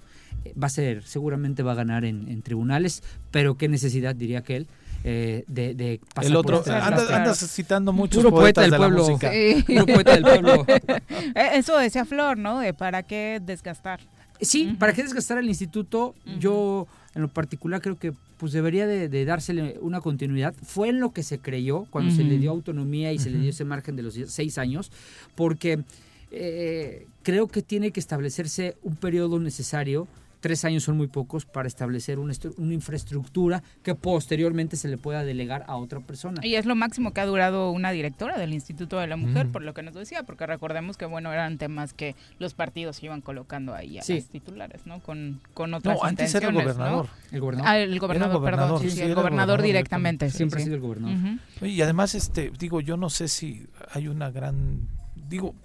eh, 0.45 0.53
va 0.61 0.67
a 0.67 0.69
ser, 0.69 1.03
seguramente 1.03 1.63
va 1.63 1.73
a 1.73 1.75
ganar 1.75 2.05
en, 2.05 2.30
en 2.30 2.41
tribunales, 2.41 3.03
pero 3.32 3.57
qué 3.57 3.67
necesidad, 3.67 4.15
diría 4.15 4.43
que 4.43 4.55
él, 4.55 4.67
eh, 5.03 5.43
de, 5.47 5.99
El 6.21 6.35
otro, 6.35 6.63
andas, 6.67 7.39
citando 7.51 7.93
muchos 7.93 8.23
Puro 8.23 8.35
poeta 8.35 8.61
del 8.61 8.75
pueblo. 8.75 9.05
poeta 9.17 10.15
del 10.15 10.23
pueblo. 10.23 10.65
Eso 11.53 11.77
decía 11.77 12.05
Flor, 12.05 12.37
¿no? 12.37 12.59
De 12.59 12.73
para 12.73 13.03
qué 13.03 13.41
desgastar. 13.43 13.99
Sí, 14.41 14.75
¿para 14.77 14.93
qué 14.93 15.03
desgastar 15.03 15.37
al 15.37 15.47
instituto? 15.47 16.13
Yo, 16.39 16.87
en 17.15 17.21
lo 17.23 17.27
particular, 17.27 17.81
creo 17.81 17.97
que 17.97 18.13
pues 18.37 18.51
debería 18.51 18.85
de, 18.85 19.25
dársele 19.25 19.77
una 19.81 19.99
continuidad. 20.01 20.53
Fue 20.63 20.89
en 20.89 20.99
lo 20.99 21.11
que 21.11 21.23
se 21.23 21.39
creyó 21.39 21.85
cuando 21.89 22.13
se 22.13 22.23
le 22.23 22.37
dio 22.37 22.51
autonomía 22.51 23.11
y 23.11 23.19
se 23.19 23.31
le 23.31 23.39
dio 23.39 23.49
ese 23.49 23.65
margen 23.65 23.95
de 23.95 24.03
los 24.03 24.13
seis 24.27 24.57
años, 24.59 24.91
porque 25.35 25.83
eh, 26.31 27.07
creo 27.23 27.47
que 27.47 27.61
tiene 27.61 27.91
que 27.91 27.99
establecerse 27.99 28.77
un 28.83 28.95
periodo 28.95 29.39
necesario 29.39 30.07
tres 30.47 30.63
años 30.63 30.83
son 30.83 30.95
muy 30.95 31.07
pocos 31.07 31.45
para 31.45 31.67
establecer 31.67 32.19
una, 32.19 32.33
una, 32.55 32.73
infraestructura 32.73 33.61
que 33.83 33.95
posteriormente 33.95 34.77
se 34.77 34.87
le 34.87 34.97
pueda 34.97 35.25
delegar 35.25 35.65
a 35.67 35.75
otra 35.75 35.99
persona. 35.99 36.39
Y 36.41 36.55
es 36.55 36.65
lo 36.65 36.73
máximo 36.73 37.11
que 37.11 37.19
ha 37.19 37.25
durado 37.25 37.69
una 37.71 37.91
directora 37.91 38.37
del 38.37 38.53
Instituto 38.53 38.97
de 38.97 39.07
la 39.07 39.17
Mujer, 39.17 39.49
por 39.49 39.61
lo 39.61 39.73
que 39.73 39.83
nos 39.83 39.93
decía, 39.93 40.23
porque 40.23 40.45
recordemos 40.45 40.95
que 40.95 41.05
bueno 41.05 41.33
eran 41.33 41.57
temas 41.57 41.91
que 41.91 42.15
los 42.39 42.53
partidos 42.53 43.03
iban 43.03 43.19
colocando 43.19 43.75
ahí 43.75 43.97
a 43.97 44.03
los 44.07 44.25
titulares, 44.27 44.85
¿no? 44.85 45.01
Con, 45.01 45.41
con 45.53 45.73
otras 45.73 45.97
No, 45.97 46.05
antes 46.05 46.33
era 46.33 46.47
el 46.47 46.55
gobernador. 46.55 47.09
El 47.29 47.41
gobernador. 47.41 47.69
Ah, 47.69 47.77
el 47.79 47.99
gobernador, 47.99 48.41
perdón, 48.41 48.89
sí, 48.89 49.01
el, 49.01 49.15
gobernador 49.15 49.61
directamente. 49.61 50.29
Siempre 50.29 50.61
ha 50.61 50.63
sido 50.63 50.75
el 50.75 50.81
gobernador. 50.81 51.39
Y 51.61 51.81
además, 51.81 52.15
este, 52.15 52.53
digo, 52.57 52.79
yo 52.79 52.95
no 52.95 53.09
sé 53.09 53.27
si 53.27 53.67
hay 53.91 54.07
una 54.07 54.31
gran, 54.31 54.87
digo, 55.27 55.55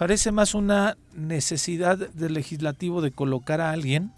Parece 0.00 0.32
más 0.32 0.54
una 0.54 0.96
necesidad 1.14 1.98
del 1.98 2.32
legislativo 2.32 3.02
de 3.02 3.10
colocar 3.10 3.60
a 3.60 3.70
alguien 3.70 4.12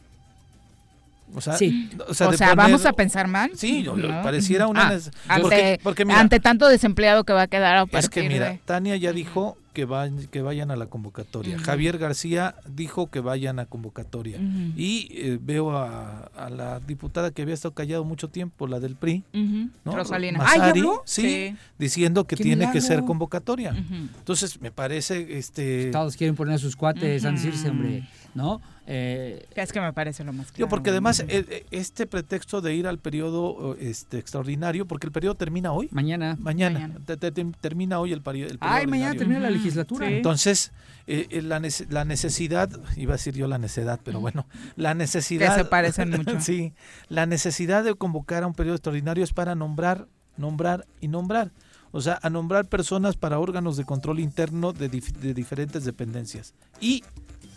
O 1.34 1.40
sea, 1.40 1.56
Sí. 1.56 1.90
o 2.08 2.14
sea, 2.14 2.28
O 2.28 2.30
de 2.32 2.36
sea, 2.36 2.48
poner- 2.50 2.56
¿vamos 2.56 2.86
a 2.86 2.92
pensar 2.92 3.26
mal? 3.28 3.50
Sí, 3.54 3.82
No. 3.82 3.94
pareciera 4.22 4.66
una... 4.66 4.88
Ah, 4.88 4.92
ante, 5.28 5.40
porque, 5.42 5.80
porque 5.82 6.04
mira, 6.04 6.20
ante 6.20 6.40
tanto 6.40 6.68
desempleado 6.68 7.24
que 7.24 7.32
va 7.32 7.42
a 7.42 7.46
quedar 7.46 7.76
a 7.76 7.98
es 7.98 8.08
que 8.08 8.28
mira, 8.28 8.50
de- 8.50 8.60
Tania 8.64 8.96
ya 8.96 9.12
dijo 9.12 9.56
que, 9.72 9.86
va- 9.86 10.08
que 10.30 10.42
vayan 10.42 10.70
a 10.70 10.76
la 10.76 10.84
convocatoria. 10.86 11.58
Javier 11.58 11.96
García 11.96 12.56
dijo 12.68 13.06
que 13.10 13.20
vayan 13.20 13.58
a 13.58 13.64
convocatoria. 13.64 14.38
Y 14.76 15.08
eh, 15.12 15.38
veo 15.40 15.70
a, 15.76 16.30
a 16.36 16.50
la 16.50 16.78
diputada 16.80 17.30
que 17.30 17.40
había 17.40 17.54
estado 17.54 17.72
callado 17.72 18.04
mucho 18.04 18.28
tiempo, 18.28 18.66
la 18.66 18.80
del 18.80 18.96
PRI. 18.96 19.24
¿no? 19.32 19.96
Rosalina. 19.96 20.40
Ah, 20.42 20.56
¿ya 20.58 20.64
habló? 20.70 21.02
Sí, 21.06 21.22
Sí. 21.22 21.56
diciendo 21.78 22.24
que 22.26 22.36
¡Qué 22.36 22.42
tiene 22.42 22.70
que 22.70 22.82
ser 22.82 23.02
convocatoria. 23.04 23.74
Entonces, 24.18 24.60
me 24.60 24.70
parece... 24.70 25.38
este 25.38 25.90
Todos 25.90 26.16
quieren 26.18 26.36
poner 26.36 26.54
a 26.56 26.58
sus 26.58 26.76
cuates, 26.76 27.24
a 27.24 27.30
decirse, 27.30 27.70
hombre, 27.70 28.06
¿no? 28.34 28.60
Eh, 28.86 29.46
Es 29.54 29.72
que 29.72 29.80
me 29.80 29.92
parece 29.92 30.24
lo 30.24 30.32
más 30.32 30.46
claro. 30.50 30.58
Yo, 30.58 30.68
porque 30.68 30.90
además 30.90 31.20
eh, 31.20 31.26
eh, 31.28 31.66
este 31.70 32.06
pretexto 32.06 32.60
de 32.60 32.74
ir 32.74 32.88
al 32.88 32.98
periodo 32.98 33.74
eh, 33.74 33.90
este 33.90 34.18
extraordinario, 34.18 34.86
porque 34.86 35.06
el 35.06 35.12
periodo 35.12 35.36
termina 35.36 35.72
hoy. 35.72 35.88
Mañana. 35.92 36.36
Mañana. 36.40 36.80
Mañana. 36.80 37.00
Te- 37.04 37.16
te- 37.16 37.30
te- 37.30 37.44
termina 37.60 38.00
hoy 38.00 38.12
el, 38.12 38.22
peri- 38.24 38.42
el 38.50 38.58
periodo. 38.58 38.76
Ay, 38.78 38.86
mañana 38.86 39.14
termina 39.14 39.38
la 39.40 39.50
legislatura. 39.50 40.08
Sí. 40.08 40.14
Entonces, 40.14 40.72
eh, 41.06 41.42
la, 41.42 41.60
nece- 41.60 41.86
la 41.90 42.04
necesidad, 42.04 42.70
iba 42.96 43.12
a 43.14 43.16
decir 43.16 43.34
yo 43.34 43.46
la 43.46 43.58
necedad, 43.58 44.00
pero 44.02 44.18
bueno, 44.20 44.46
la 44.76 44.94
necesidad... 44.94 45.54
Que 45.56 45.62
se 45.62 45.68
parecen 45.68 46.10
mucho. 46.16 46.40
sí, 46.40 46.72
la 47.08 47.26
necesidad 47.26 47.84
de 47.84 47.94
convocar 47.94 48.42
a 48.42 48.46
un 48.48 48.54
periodo 48.54 48.76
extraordinario 48.76 49.22
es 49.22 49.32
para 49.32 49.54
nombrar, 49.54 50.08
nombrar 50.36 50.86
y 51.00 51.06
nombrar. 51.08 51.52
O 51.94 52.00
sea, 52.00 52.18
a 52.22 52.30
nombrar 52.30 52.66
personas 52.68 53.16
para 53.16 53.38
órganos 53.38 53.76
de 53.76 53.84
control 53.84 54.18
interno 54.18 54.72
de, 54.72 54.90
dif- 54.90 55.12
de 55.12 55.34
diferentes 55.34 55.84
dependencias. 55.84 56.54
Y 56.80 57.04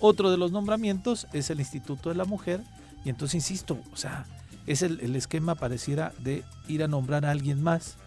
otro 0.06 0.32
de 0.32 0.38
los 0.38 0.52
nombramientos 0.52 1.28
es 1.34 1.50
el 1.50 1.60
Instituto 1.60 2.10
de 2.10 2.16
la 2.16 2.26
Mujer. 2.26 2.62
Y 3.04 3.10
entonces, 3.10 3.36
insisto, 3.36 3.78
o 3.94 3.98
sea, 3.98 4.26
es 4.68 4.82
el, 4.82 5.00
el 5.02 5.16
esquema 5.16 5.56
pareciera 5.56 6.14
de 6.24 6.44
ir 6.68 6.84
a 6.84 6.88
nombrar 6.88 7.26
a 7.26 7.32
alguien 7.32 7.62
más 7.62 7.98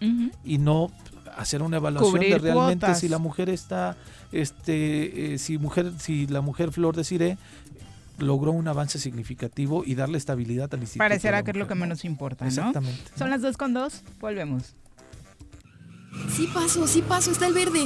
y 0.43 0.57
no 0.57 0.91
hacer 1.37 1.61
una 1.61 1.77
evaluación 1.77 2.19
de 2.19 2.37
realmente 2.37 2.85
cuotas. 2.85 2.99
si 2.99 3.07
la 3.07 3.17
mujer 3.17 3.49
está, 3.49 3.95
este, 4.31 5.33
eh, 5.33 5.37
si 5.37 5.57
mujer, 5.57 5.93
si 5.99 6.27
la 6.27 6.41
mujer 6.41 6.71
Flor 6.71 6.95
de 6.95 7.03
Cire 7.03 7.37
logró 8.17 8.51
un 8.51 8.67
avance 8.67 8.99
significativo 8.99 9.83
y 9.85 9.95
darle 9.95 10.17
estabilidad 10.17 10.73
al 10.73 10.81
instituto. 10.81 11.31
la 11.31 11.43
que 11.43 11.51
es 11.51 11.57
lo 11.57 11.67
que 11.67 11.75
¿no? 11.75 11.81
menos 11.81 12.03
importa, 12.03 12.43
¿no? 12.43 12.49
Exactamente. 12.49 13.11
Son 13.17 13.29
las 13.29 13.41
dos 13.41 13.55
con 13.55 13.73
dos, 13.73 14.03
volvemos. 14.19 14.75
Sí 16.35 16.49
paso, 16.53 16.87
sí 16.87 17.01
paso, 17.01 17.31
está 17.31 17.47
el 17.47 17.53
verde. 17.53 17.85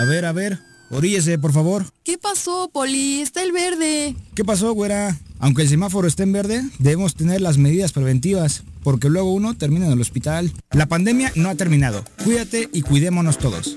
A 0.00 0.04
ver, 0.04 0.24
a 0.24 0.32
ver, 0.32 0.58
oríllese, 0.92 1.38
por 1.38 1.52
favor. 1.52 1.86
¿Qué 2.04 2.18
pasó, 2.18 2.70
Poli? 2.72 3.20
Está 3.20 3.42
el 3.42 3.52
verde. 3.52 4.14
¿Qué 4.34 4.44
pasó, 4.44 4.72
güera? 4.72 5.18
Aunque 5.38 5.62
el 5.62 5.68
semáforo 5.68 6.06
esté 6.06 6.22
en 6.22 6.32
verde, 6.32 6.62
debemos 6.78 7.14
tener 7.14 7.40
las 7.40 7.58
medidas 7.58 7.92
preventivas, 7.92 8.62
porque 8.82 9.08
luego 9.08 9.32
uno 9.32 9.54
termina 9.54 9.86
en 9.86 9.92
el 9.92 10.00
hospital. 10.00 10.52
La 10.70 10.86
pandemia 10.86 11.32
no 11.34 11.48
ha 11.48 11.54
terminado. 11.54 12.04
Cuídate 12.22 12.68
y 12.72 12.82
cuidémonos 12.82 13.38
todos. 13.38 13.76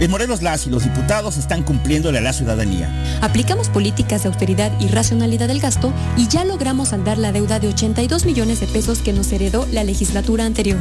En 0.00 0.10
Morelos 0.10 0.42
las 0.42 0.66
y 0.66 0.70
los 0.70 0.84
diputados 0.84 1.38
están 1.38 1.62
cumpliéndole 1.62 2.18
a 2.18 2.20
la 2.20 2.32
ciudadanía. 2.32 2.92
Aplicamos 3.22 3.70
políticas 3.70 4.22
de 4.22 4.28
austeridad 4.28 4.70
y 4.80 4.88
racionalidad 4.88 5.48
del 5.48 5.60
gasto 5.60 5.92
y 6.16 6.28
ya 6.28 6.44
logramos 6.44 6.88
saldar 6.88 7.16
la 7.16 7.32
deuda 7.32 7.58
de 7.58 7.68
82 7.68 8.26
millones 8.26 8.60
de 8.60 8.66
pesos 8.66 8.98
que 8.98 9.12
nos 9.12 9.32
heredó 9.32 9.66
la 9.72 9.82
legislatura 9.82 10.44
anterior. 10.44 10.78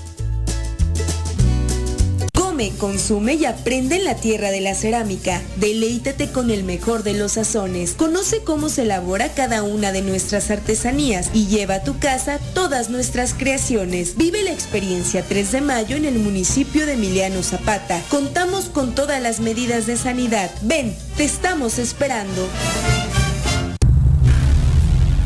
Come, 2.51 2.71
consume 2.71 3.35
y 3.35 3.45
aprende 3.45 3.95
en 3.95 4.03
la 4.03 4.15
tierra 4.15 4.51
de 4.51 4.59
la 4.59 4.75
cerámica. 4.75 5.41
Deleítate 5.55 6.33
con 6.33 6.51
el 6.51 6.65
mejor 6.65 7.01
de 7.01 7.13
los 7.13 7.31
sazones. 7.33 7.93
Conoce 7.93 8.43
cómo 8.43 8.67
se 8.67 8.81
elabora 8.81 9.29
cada 9.29 9.63
una 9.63 9.93
de 9.93 10.01
nuestras 10.01 10.51
artesanías 10.51 11.29
y 11.33 11.47
lleva 11.47 11.75
a 11.75 11.83
tu 11.83 11.97
casa 11.97 12.39
todas 12.53 12.89
nuestras 12.89 13.33
creaciones. 13.33 14.17
Vive 14.17 14.43
la 14.43 14.51
experiencia 14.51 15.23
3 15.23 15.49
de 15.49 15.61
mayo 15.61 15.95
en 15.95 16.03
el 16.03 16.19
municipio 16.19 16.85
de 16.85 16.95
Emiliano 16.95 17.41
Zapata. 17.41 18.01
Contamos 18.09 18.65
con 18.65 18.95
todas 18.95 19.21
las 19.21 19.39
medidas 19.39 19.87
de 19.87 19.95
sanidad. 19.95 20.51
Ven, 20.61 20.93
te 21.15 21.23
estamos 21.23 21.79
esperando. 21.79 22.49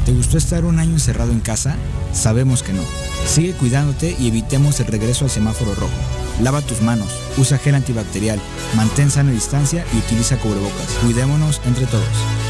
¿Te 0.06 0.12
gustó 0.12 0.38
estar 0.38 0.64
un 0.64 0.78
año 0.78 0.92
encerrado 0.92 1.32
en 1.32 1.40
casa? 1.40 1.76
Sabemos 2.14 2.62
que 2.62 2.74
no. 2.74 2.84
Sigue 3.28 3.54
cuidándote 3.54 4.16
y 4.20 4.28
evitemos 4.28 4.80
el 4.80 4.86
regreso 4.86 5.26
al 5.26 5.32
semáforo 5.32 5.74
rojo. 5.74 6.15
Lava 6.42 6.62
tus 6.62 6.82
manos, 6.82 7.10
usa 7.38 7.58
gel 7.58 7.76
antibacterial, 7.76 8.40
mantén 8.76 9.10
sana 9.10 9.32
distancia 9.32 9.86
y 9.94 9.98
utiliza 9.98 10.38
cubrebocas. 10.38 10.90
Cuidémonos 11.02 11.62
entre 11.66 11.86
todos. 11.86 12.45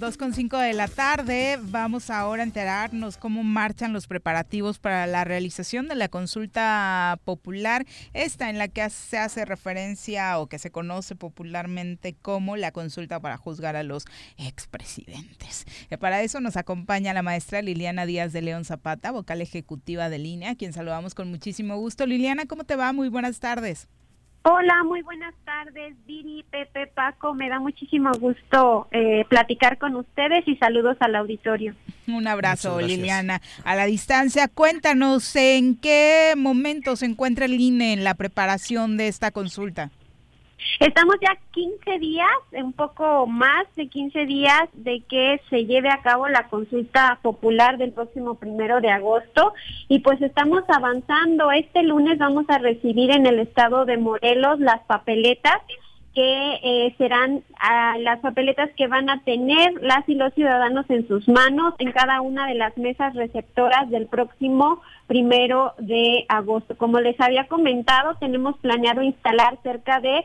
Con 0.00 0.32
cinco 0.32 0.56
de 0.56 0.72
la 0.72 0.88
tarde. 0.88 1.58
Vamos 1.60 2.08
ahora 2.08 2.42
a 2.42 2.46
enterarnos 2.46 3.18
cómo 3.18 3.42
marchan 3.42 3.92
los 3.92 4.06
preparativos 4.06 4.78
para 4.78 5.06
la 5.06 5.24
realización 5.24 5.88
de 5.88 5.94
la 5.94 6.08
consulta 6.08 7.18
popular, 7.24 7.84
esta 8.14 8.48
en 8.48 8.56
la 8.56 8.68
que 8.68 8.88
se 8.88 9.18
hace 9.18 9.44
referencia 9.44 10.38
o 10.38 10.46
que 10.46 10.58
se 10.58 10.70
conoce 10.70 11.16
popularmente 11.16 12.14
como 12.14 12.56
la 12.56 12.72
consulta 12.72 13.20
para 13.20 13.36
juzgar 13.36 13.76
a 13.76 13.82
los 13.82 14.06
expresidentes. 14.38 15.66
Eh, 15.90 15.98
Para 15.98 16.22
eso 16.22 16.40
nos 16.40 16.56
acompaña 16.56 17.12
la 17.12 17.22
maestra 17.22 17.60
Liliana 17.60 18.06
Díaz 18.06 18.32
de 18.32 18.40
León 18.40 18.64
Zapata, 18.64 19.10
vocal 19.10 19.42
ejecutiva 19.42 20.08
de 20.08 20.18
línea, 20.18 20.52
a 20.52 20.54
quien 20.54 20.72
saludamos 20.72 21.14
con 21.14 21.28
muchísimo 21.28 21.76
gusto. 21.76 22.06
Liliana, 22.06 22.46
¿cómo 22.46 22.64
te 22.64 22.74
va? 22.74 22.94
Muy 22.94 23.10
buenas 23.10 23.38
tardes. 23.38 23.86
Hola, 24.42 24.84
muy 24.84 25.02
buenas 25.02 25.34
tardes, 25.44 25.94
Viri, 26.06 26.46
Pepe, 26.50 26.86
Paco. 26.86 27.34
Me 27.34 27.50
da 27.50 27.60
muchísimo 27.60 28.10
gusto 28.18 28.88
eh, 28.90 29.26
platicar 29.28 29.76
con 29.76 29.96
ustedes 29.96 30.48
y 30.48 30.56
saludos 30.56 30.96
al 31.00 31.14
auditorio. 31.14 31.74
Un 32.08 32.26
abrazo, 32.26 32.80
Liliana. 32.80 33.42
A 33.64 33.74
la 33.74 33.84
distancia, 33.84 34.48
cuéntanos 34.48 35.36
en 35.36 35.76
qué 35.76 36.32
momento 36.38 36.96
se 36.96 37.04
encuentra 37.04 37.44
el 37.44 37.60
INE 37.60 37.92
en 37.92 38.02
la 38.02 38.14
preparación 38.14 38.96
de 38.96 39.08
esta 39.08 39.30
consulta. 39.30 39.90
Estamos 40.78 41.16
ya 41.20 41.36
15 41.52 41.98
días, 41.98 42.28
un 42.52 42.72
poco 42.72 43.26
más 43.26 43.66
de 43.76 43.88
15 43.88 44.26
días 44.26 44.68
de 44.72 45.02
que 45.08 45.40
se 45.50 45.66
lleve 45.66 45.90
a 45.90 46.02
cabo 46.02 46.28
la 46.28 46.48
consulta 46.48 47.18
popular 47.22 47.78
del 47.78 47.92
próximo 47.92 48.34
primero 48.36 48.80
de 48.80 48.90
agosto 48.90 49.52
y 49.88 50.00
pues 50.00 50.20
estamos 50.22 50.62
avanzando. 50.68 51.50
Este 51.50 51.82
lunes 51.82 52.18
vamos 52.18 52.46
a 52.48 52.58
recibir 52.58 53.10
en 53.10 53.26
el 53.26 53.40
estado 53.40 53.84
de 53.84 53.98
Morelos 53.98 54.60
las 54.60 54.80
papeletas 54.82 55.60
que 56.14 56.60
eh, 56.62 56.94
serán 56.98 57.44
ah, 57.60 57.96
las 57.98 58.18
papeletas 58.18 58.70
que 58.76 58.88
van 58.88 59.08
a 59.08 59.22
tener 59.22 59.74
las 59.80 60.08
y 60.08 60.14
los 60.14 60.34
ciudadanos 60.34 60.86
en 60.88 61.06
sus 61.06 61.28
manos 61.28 61.74
en 61.78 61.92
cada 61.92 62.20
una 62.20 62.48
de 62.48 62.54
las 62.54 62.76
mesas 62.76 63.14
receptoras 63.14 63.88
del 63.90 64.06
próximo 64.06 64.80
primero 65.06 65.74
de 65.78 66.24
agosto. 66.28 66.76
Como 66.76 67.00
les 67.00 67.20
había 67.20 67.46
comentado, 67.46 68.16
tenemos 68.16 68.56
planeado 68.58 69.02
instalar 69.02 69.58
cerca 69.62 70.00
de 70.00 70.24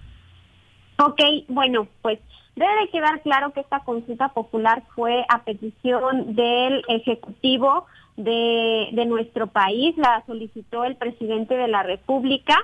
Ok, 0.98 1.20
bueno, 1.48 1.88
pues 2.02 2.20
debe 2.54 2.88
quedar 2.90 3.20
claro 3.22 3.52
que 3.52 3.60
esta 3.60 3.80
consulta 3.80 4.28
popular 4.28 4.84
fue 4.94 5.24
a 5.28 5.42
petición 5.42 6.36
del 6.36 6.84
Ejecutivo 6.88 7.86
de, 8.16 8.90
de 8.92 9.06
nuestro 9.06 9.48
país, 9.48 9.96
la 9.96 10.22
solicitó 10.26 10.84
el 10.84 10.96
presidente 10.96 11.56
de 11.56 11.66
la 11.66 11.82
República 11.82 12.56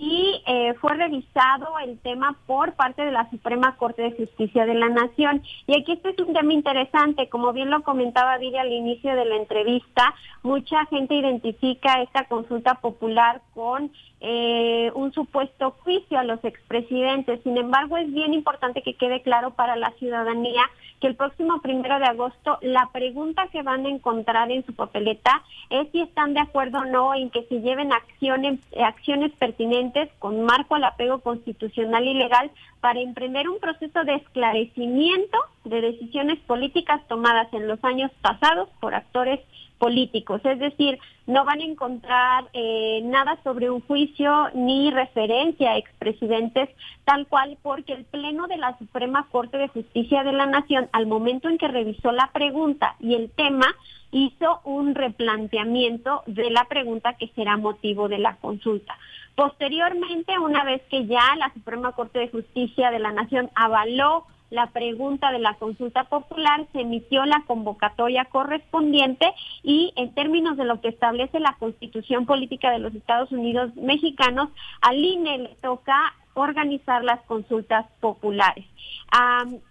y 0.00 0.42
eh, 0.46 0.74
fue 0.80 0.94
revisado 0.94 1.78
el 1.84 1.98
tema 1.98 2.36
por 2.46 2.74
parte 2.74 3.02
de 3.02 3.10
la 3.10 3.28
Suprema 3.30 3.76
Corte 3.76 4.02
de 4.02 4.12
Justicia 4.12 4.64
de 4.64 4.74
la 4.74 4.88
Nación. 4.88 5.42
Y 5.66 5.78
aquí 5.78 5.92
este 5.92 6.10
es 6.10 6.18
un 6.20 6.32
tema 6.32 6.52
interesante, 6.52 7.28
como 7.28 7.52
bien 7.52 7.70
lo 7.70 7.82
comentaba 7.82 8.38
Viri 8.38 8.58
al 8.58 8.72
inicio 8.72 9.14
de 9.14 9.24
la 9.24 9.36
entrevista, 9.36 10.14
mucha 10.42 10.86
gente 10.86 11.14
identifica 11.14 12.00
esta 12.02 12.24
consulta 12.24 12.74
popular 12.76 13.42
con 13.54 13.90
eh, 14.20 14.90
un 14.94 15.12
supuesto 15.12 15.76
juicio 15.82 16.18
a 16.18 16.24
los 16.24 16.44
expresidentes. 16.44 17.40
Sin 17.42 17.56
embargo, 17.56 17.96
es 17.96 18.12
bien 18.12 18.34
importante 18.34 18.82
que 18.82 18.94
quede 18.94 19.22
claro 19.22 19.50
para 19.50 19.76
la 19.76 19.90
ciudadanía 19.92 20.62
que 21.00 21.06
el 21.06 21.14
próximo 21.14 21.60
primero 21.60 21.98
de 21.98 22.06
agosto 22.06 22.58
la 22.60 22.88
pregunta 22.92 23.46
que 23.52 23.62
van 23.62 23.86
a 23.86 23.88
encontrar 23.88 24.50
en 24.50 24.66
su 24.66 24.74
papeleta 24.74 25.42
es 25.70 25.88
si 25.92 26.00
están 26.00 26.34
de 26.34 26.40
acuerdo 26.40 26.78
o 26.78 26.84
no 26.84 27.14
en 27.14 27.30
que 27.30 27.44
se 27.44 27.60
lleven 27.60 27.92
acciones, 27.92 28.58
acciones 28.84 29.30
pertinentes 29.38 29.87
con 30.18 30.42
marco 30.42 30.74
al 30.74 30.84
apego 30.84 31.20
constitucional 31.20 32.06
y 32.06 32.14
legal 32.14 32.50
para 32.80 33.00
emprender 33.00 33.48
un 33.48 33.58
proceso 33.58 34.04
de 34.04 34.16
esclarecimiento 34.16 35.38
de 35.64 35.80
decisiones 35.80 36.38
políticas 36.40 37.06
tomadas 37.08 37.52
en 37.52 37.68
los 37.68 37.82
años 37.84 38.10
pasados 38.22 38.68
por 38.80 38.94
actores 38.94 39.40
políticos, 39.78 40.40
es 40.44 40.58
decir, 40.58 40.98
no 41.26 41.44
van 41.44 41.60
a 41.60 41.64
encontrar 41.64 42.44
eh, 42.52 43.00
nada 43.04 43.38
sobre 43.44 43.70
un 43.70 43.80
juicio 43.80 44.48
ni 44.54 44.90
referencia 44.90 45.70
a 45.70 45.78
expresidentes 45.78 46.68
tal 47.04 47.26
cual 47.26 47.56
porque 47.62 47.92
el 47.92 48.04
Pleno 48.04 48.48
de 48.48 48.56
la 48.56 48.76
Suprema 48.78 49.26
Corte 49.30 49.56
de 49.56 49.68
Justicia 49.68 50.24
de 50.24 50.32
la 50.32 50.46
Nación, 50.46 50.88
al 50.92 51.06
momento 51.06 51.48
en 51.48 51.58
que 51.58 51.68
revisó 51.68 52.12
la 52.12 52.30
pregunta 52.32 52.96
y 52.98 53.14
el 53.14 53.30
tema, 53.30 53.66
hizo 54.10 54.60
un 54.64 54.94
replanteamiento 54.94 56.22
de 56.26 56.50
la 56.50 56.64
pregunta 56.64 57.14
que 57.14 57.28
será 57.28 57.56
motivo 57.56 58.08
de 58.08 58.18
la 58.18 58.36
consulta. 58.36 58.96
Posteriormente, 59.38 60.36
una 60.40 60.64
vez 60.64 60.82
que 60.90 61.06
ya 61.06 61.36
la 61.38 61.52
Suprema 61.54 61.92
Corte 61.92 62.18
de 62.18 62.28
Justicia 62.28 62.90
de 62.90 62.98
la 62.98 63.12
Nación 63.12 63.50
avaló 63.54 64.26
la 64.50 64.66
pregunta 64.70 65.30
de 65.30 65.38
la 65.38 65.54
consulta 65.54 66.02
popular, 66.08 66.66
se 66.72 66.80
emitió 66.80 67.24
la 67.24 67.44
convocatoria 67.46 68.24
correspondiente 68.24 69.32
y 69.62 69.92
en 69.94 70.12
términos 70.12 70.56
de 70.56 70.64
lo 70.64 70.80
que 70.80 70.88
establece 70.88 71.38
la 71.38 71.54
Constitución 71.60 72.26
Política 72.26 72.72
de 72.72 72.80
los 72.80 72.92
Estados 72.96 73.30
Unidos 73.30 73.70
Mexicanos, 73.76 74.48
al 74.80 74.96
INE 74.96 75.38
le 75.38 75.54
toca 75.62 76.14
organizar 76.34 77.04
las 77.04 77.20
consultas 77.26 77.86
populares. 78.00 78.64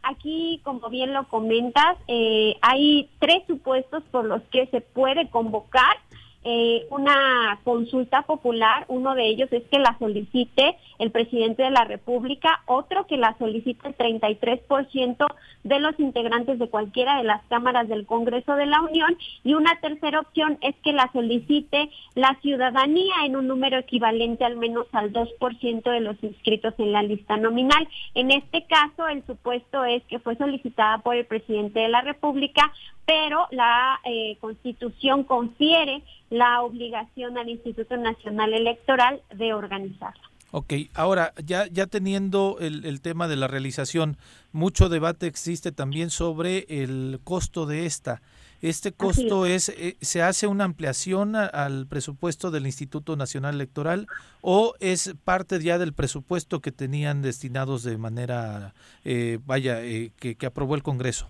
aquí, 0.02 0.62
como 0.64 0.90
bien 0.90 1.12
lo 1.14 1.28
comentas, 1.28 1.98
eh, 2.08 2.56
hay 2.62 3.10
tres 3.20 3.44
supuestos 3.48 4.02
por 4.12 4.24
los 4.24 4.42
que 4.44 4.68
se 4.68 4.80
puede 4.80 5.30
convocar 5.30 5.98
eh, 6.44 6.86
una 6.90 7.60
consulta 7.64 8.22
popular. 8.22 8.86
Uno 8.88 9.16
de 9.16 9.28
ellos 9.28 9.52
es 9.52 9.64
que 9.70 9.80
la 9.80 9.98
solicite 10.00 10.78
el 11.00 11.12
presidente 11.12 11.64
de 11.64 11.72
la 11.72 11.84
República, 11.84 12.62
otro 12.66 13.06
que 13.06 13.18
la 13.18 13.38
solicite 13.38 13.88
el 13.88 13.98
33% 13.98 15.28
de 15.64 15.80
los 15.80 16.00
integrantes 16.00 16.60
de 16.60 16.70
cualquiera 16.70 17.18
de 17.18 17.24
las 17.24 17.44
cámaras 17.48 17.88
del 17.88 18.06
Congreso 18.06 18.56
de 18.56 18.66
la 18.66 18.82
Unión 18.82 19.18
y 19.44 19.54
una 19.54 19.80
tercera 19.82 20.22
opción 20.22 20.58
es 20.62 20.76
que 20.84 20.94
la 20.94 21.12
solicite 21.12 21.90
la 22.16 22.38
ciudadanía 22.42 23.14
en 23.26 23.36
un 23.36 23.48
número 23.48 23.78
equivalente 23.78 24.46
al 24.46 24.56
menos 24.56 24.88
al 24.94 25.12
2% 25.12 25.92
de 25.92 26.00
los 26.00 26.22
inscritos 26.24 26.74
en 26.78 26.94
la 26.94 27.04
lista 27.04 27.38
nominal. 27.38 27.88
En 28.16 28.32
este 28.32 28.66
caso, 28.66 29.08
el 29.08 29.26
supuesto 29.26 29.84
es 29.84 30.04
que 30.04 30.20
fue 30.20 30.36
solicitada 30.36 31.00
por 31.00 31.16
el 31.16 31.26
presidente 31.26 31.82
de 31.82 31.90
la 31.90 32.02
República, 32.02 32.72
pero 33.06 33.48
la 33.52 34.00
eh, 34.04 34.38
Constitución 34.40 35.24
confiere 35.24 36.04
la 36.30 36.62
obligación 36.62 37.38
al 37.38 37.50
Instituto 37.50 37.98
Nacional 37.98 38.54
Electoral 38.54 39.22
de 39.34 39.54
organizarla. 39.54 40.22
Ok, 40.52 40.74
ahora 40.94 41.34
ya, 41.44 41.68
ya 41.68 41.88
teniendo 41.88 42.58
el, 42.62 42.86
el, 42.86 43.02
tema 43.02 43.28
de 43.28 43.36
la 43.36 43.48
realización, 43.48 44.18
mucho 44.54 44.88
debate 44.88 45.28
existe 45.28 45.74
también 45.74 46.10
sobre 46.10 46.66
el 46.70 47.20
costo 47.24 47.66
de 47.66 47.86
esta. 47.86 48.22
Este 48.62 48.92
costo 48.92 49.46
es, 49.46 49.70
eh, 49.70 49.98
¿se 50.02 50.24
hace 50.24 50.48
una 50.48 50.64
ampliación 50.64 51.36
al 51.36 51.86
presupuesto 51.86 52.50
del 52.50 52.66
Instituto 52.66 53.16
Nacional 53.16 53.56
Electoral 53.56 54.08
o 54.42 54.74
es 54.80 55.14
parte 55.24 55.62
ya 55.62 55.78
del 55.78 55.94
presupuesto 55.94 56.60
que 56.60 56.72
tenían 56.72 57.22
destinados 57.22 57.84
de 57.84 57.98
manera, 57.98 58.74
eh, 59.04 59.38
vaya, 59.46 59.84
eh, 59.84 60.12
que, 60.18 60.36
que 60.36 60.46
aprobó 60.48 60.74
el 60.74 60.82
Congreso? 60.82 61.28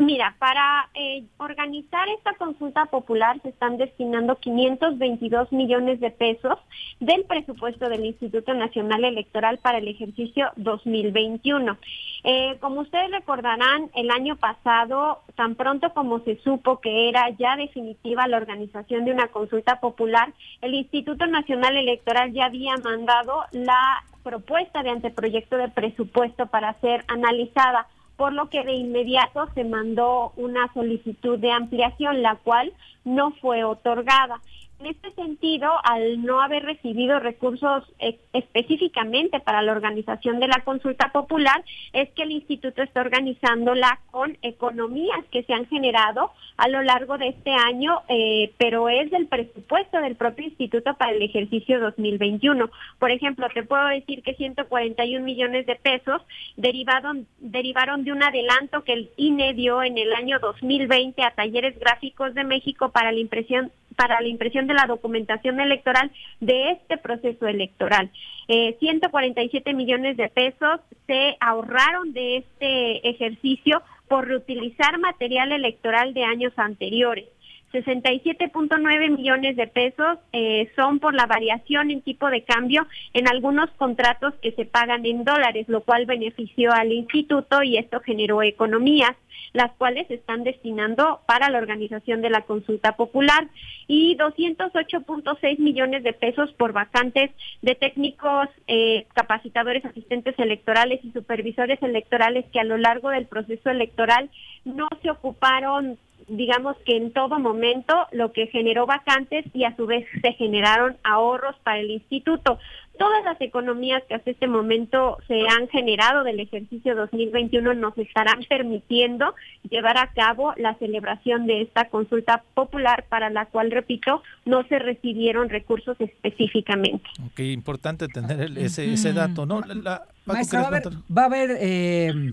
Mira, 0.00 0.36
para 0.38 0.88
eh, 0.94 1.24
organizar 1.38 2.08
esta 2.10 2.32
consulta 2.34 2.84
popular 2.86 3.40
se 3.42 3.48
están 3.48 3.78
destinando 3.78 4.36
522 4.36 5.50
millones 5.50 5.98
de 5.98 6.12
pesos 6.12 6.56
del 7.00 7.24
presupuesto 7.24 7.88
del 7.88 8.04
Instituto 8.04 8.54
Nacional 8.54 9.04
Electoral 9.04 9.58
para 9.58 9.78
el 9.78 9.88
ejercicio 9.88 10.52
2021. 10.54 11.76
Eh, 12.22 12.56
como 12.60 12.82
ustedes 12.82 13.10
recordarán, 13.10 13.90
el 13.96 14.12
año 14.12 14.36
pasado, 14.36 15.22
tan 15.34 15.56
pronto 15.56 15.92
como 15.92 16.20
se 16.20 16.36
supo 16.42 16.78
que 16.78 17.08
era 17.08 17.30
ya 17.30 17.56
definitiva 17.56 18.28
la 18.28 18.36
organización 18.36 19.04
de 19.04 19.10
una 19.10 19.26
consulta 19.26 19.80
popular, 19.80 20.32
el 20.60 20.74
Instituto 20.74 21.26
Nacional 21.26 21.76
Electoral 21.76 22.32
ya 22.32 22.44
había 22.44 22.76
mandado 22.76 23.46
la 23.50 24.04
propuesta 24.22 24.84
de 24.84 24.90
anteproyecto 24.90 25.56
de 25.56 25.70
presupuesto 25.70 26.46
para 26.46 26.78
ser 26.80 27.04
analizada 27.08 27.88
por 28.18 28.32
lo 28.32 28.50
que 28.50 28.64
de 28.64 28.72
inmediato 28.72 29.48
se 29.54 29.62
mandó 29.62 30.32
una 30.36 30.70
solicitud 30.74 31.38
de 31.38 31.52
ampliación, 31.52 32.20
la 32.20 32.34
cual 32.34 32.72
no 33.04 33.30
fue 33.40 33.62
otorgada. 33.62 34.40
En 34.80 34.86
este 34.86 35.10
sentido, 35.12 35.72
al 35.82 36.22
no 36.22 36.40
haber 36.40 36.62
recibido 36.62 37.18
recursos 37.18 37.82
eh, 37.98 38.16
específicamente 38.32 39.40
para 39.40 39.60
la 39.60 39.72
organización 39.72 40.38
de 40.38 40.46
la 40.46 40.62
consulta 40.64 41.10
popular, 41.10 41.64
es 41.92 42.08
que 42.10 42.22
el 42.22 42.30
instituto 42.30 42.82
está 42.82 43.00
organizándola 43.00 43.98
con 44.12 44.38
economías 44.40 45.24
que 45.32 45.42
se 45.42 45.52
han 45.52 45.66
generado 45.66 46.30
a 46.56 46.68
lo 46.68 46.82
largo 46.82 47.18
de 47.18 47.28
este 47.28 47.50
año, 47.50 48.02
eh, 48.08 48.52
pero 48.56 48.88
es 48.88 49.10
del 49.10 49.26
presupuesto 49.26 50.00
del 50.00 50.14
propio 50.14 50.44
instituto 50.44 50.94
para 50.94 51.10
el 51.10 51.22
ejercicio 51.22 51.80
2021. 51.80 52.70
Por 53.00 53.10
ejemplo, 53.10 53.48
te 53.52 53.64
puedo 53.64 53.86
decir 53.88 54.22
que 54.22 54.34
141 54.34 55.24
millones 55.24 55.66
de 55.66 55.74
pesos 55.74 56.22
derivaron, 56.56 57.26
derivaron 57.40 58.04
de 58.04 58.12
un 58.12 58.22
adelanto 58.22 58.84
que 58.84 58.92
el 58.92 59.10
INE 59.16 59.54
dio 59.54 59.82
en 59.82 59.98
el 59.98 60.12
año 60.12 60.38
2020 60.38 61.20
a 61.24 61.32
Talleres 61.32 61.76
Gráficos 61.80 62.32
de 62.34 62.44
México 62.44 62.90
para 62.90 63.10
la 63.10 63.18
impresión 63.18 63.72
para 63.98 64.20
la 64.20 64.28
impresión 64.28 64.68
de 64.68 64.74
la 64.74 64.86
documentación 64.86 65.58
electoral 65.58 66.12
de 66.38 66.70
este 66.70 66.98
proceso 66.98 67.48
electoral. 67.48 68.12
147 68.46 69.68
eh, 69.68 69.74
millones 69.74 70.16
de 70.16 70.28
pesos 70.28 70.80
se 71.08 71.36
ahorraron 71.40 72.12
de 72.12 72.36
este 72.36 73.08
ejercicio 73.10 73.82
por 74.06 74.28
reutilizar 74.28 75.00
material 75.00 75.50
electoral 75.50 76.14
de 76.14 76.22
años 76.22 76.52
anteriores. 76.56 77.26
67.9 77.72 79.10
millones 79.10 79.56
de 79.56 79.66
pesos 79.66 80.18
eh, 80.32 80.70
son 80.74 81.00
por 81.00 81.14
la 81.14 81.26
variación 81.26 81.90
en 81.90 82.00
tipo 82.00 82.30
de 82.30 82.42
cambio 82.42 82.86
en 83.12 83.28
algunos 83.28 83.70
contratos 83.72 84.34
que 84.40 84.52
se 84.52 84.64
pagan 84.64 85.04
en 85.04 85.24
dólares, 85.24 85.68
lo 85.68 85.82
cual 85.82 86.06
benefició 86.06 86.72
al 86.72 86.92
instituto 86.92 87.62
y 87.62 87.76
esto 87.76 88.00
generó 88.00 88.42
economías, 88.42 89.14
las 89.52 89.70
cuales 89.72 90.06
se 90.08 90.14
están 90.14 90.44
destinando 90.44 91.20
para 91.26 91.50
la 91.50 91.58
organización 91.58 92.22
de 92.22 92.30
la 92.30 92.42
consulta 92.42 92.96
popular. 92.96 93.48
Y 93.86 94.16
208.6 94.16 95.58
millones 95.58 96.02
de 96.02 96.12
pesos 96.12 96.52
por 96.52 96.72
vacantes 96.72 97.30
de 97.62 97.74
técnicos, 97.74 98.48
eh, 98.66 99.06
capacitadores, 99.14 99.84
asistentes 99.84 100.38
electorales 100.38 101.00
y 101.02 101.10
supervisores 101.12 101.82
electorales 101.82 102.44
que 102.52 102.60
a 102.60 102.64
lo 102.64 102.76
largo 102.76 103.10
del 103.10 103.26
proceso 103.26 103.70
electoral 103.70 104.30
no 104.64 104.88
se 105.02 105.10
ocuparon 105.10 105.98
digamos 106.28 106.76
que 106.84 106.96
en 106.96 107.12
todo 107.12 107.38
momento 107.38 107.94
lo 108.12 108.32
que 108.32 108.46
generó 108.48 108.86
vacantes 108.86 109.44
y 109.54 109.64
a 109.64 109.74
su 109.76 109.86
vez 109.86 110.06
se 110.22 110.32
generaron 110.34 110.96
ahorros 111.02 111.56
para 111.62 111.80
el 111.80 111.90
instituto. 111.90 112.58
Todas 112.98 113.24
las 113.24 113.40
economías 113.40 114.02
que 114.08 114.14
hasta 114.14 114.30
este 114.30 114.48
momento 114.48 115.18
se 115.28 115.42
han 115.48 115.68
generado 115.68 116.24
del 116.24 116.40
ejercicio 116.40 116.96
2021 116.96 117.74
nos 117.74 117.96
estarán 117.96 118.40
permitiendo 118.48 119.34
llevar 119.70 119.98
a 119.98 120.08
cabo 120.12 120.52
la 120.56 120.74
celebración 120.78 121.46
de 121.46 121.62
esta 121.62 121.88
consulta 121.88 122.42
popular 122.54 123.04
para 123.08 123.30
la 123.30 123.46
cual, 123.46 123.70
repito, 123.70 124.22
no 124.44 124.66
se 124.66 124.80
recibieron 124.80 125.48
recursos 125.48 125.96
específicamente. 126.00 127.08
Ok, 127.24 127.38
importante 127.40 128.08
tener 128.08 128.58
ese, 128.58 128.92
ese 128.92 129.12
dato, 129.12 129.46
¿no? 129.46 129.60
La, 129.60 130.02
Maestra, 130.26 130.68
¿va 131.16 131.22
a 131.22 131.26
haber, 131.26 131.56
eh, 131.60 132.32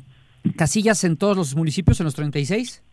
casillas 0.56 1.04
en 1.04 1.16
todos 1.16 1.38
los 1.38 1.56
municipios, 1.56 2.00
en 2.00 2.06
los 2.06 2.16
36? 2.16 2.84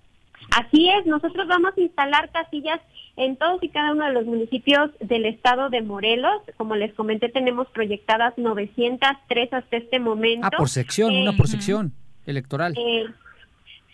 Así 0.57 0.89
es, 0.89 1.07
nosotros 1.07 1.49
vamos 1.49 1.73
a 1.77 1.81
instalar 1.81 2.31
casillas 2.31 2.81
en 3.17 3.37
todos 3.37 3.63
y 3.63 3.69
cada 3.69 3.93
uno 3.93 4.07
de 4.07 4.13
los 4.13 4.25
municipios 4.25 4.91
del 5.01 5.27
estado 5.27 5.71
de 5.71 5.83
Morelos. 5.83 6.43
Como 6.57 6.77
les 6.77 6.93
comenté, 6.95 7.29
tenemos 7.29 7.69
proyectadas 7.69 8.37
903 8.37 9.53
hasta 9.53 9.77
este 9.77 9.99
momento. 9.99 10.47
Ah, 10.47 10.57
por 10.57 10.69
sección, 10.69 11.15
una 11.15 11.33
por 11.33 11.49
sección 11.49 11.93
electoral. 12.27 12.75
Eh, 12.77 13.07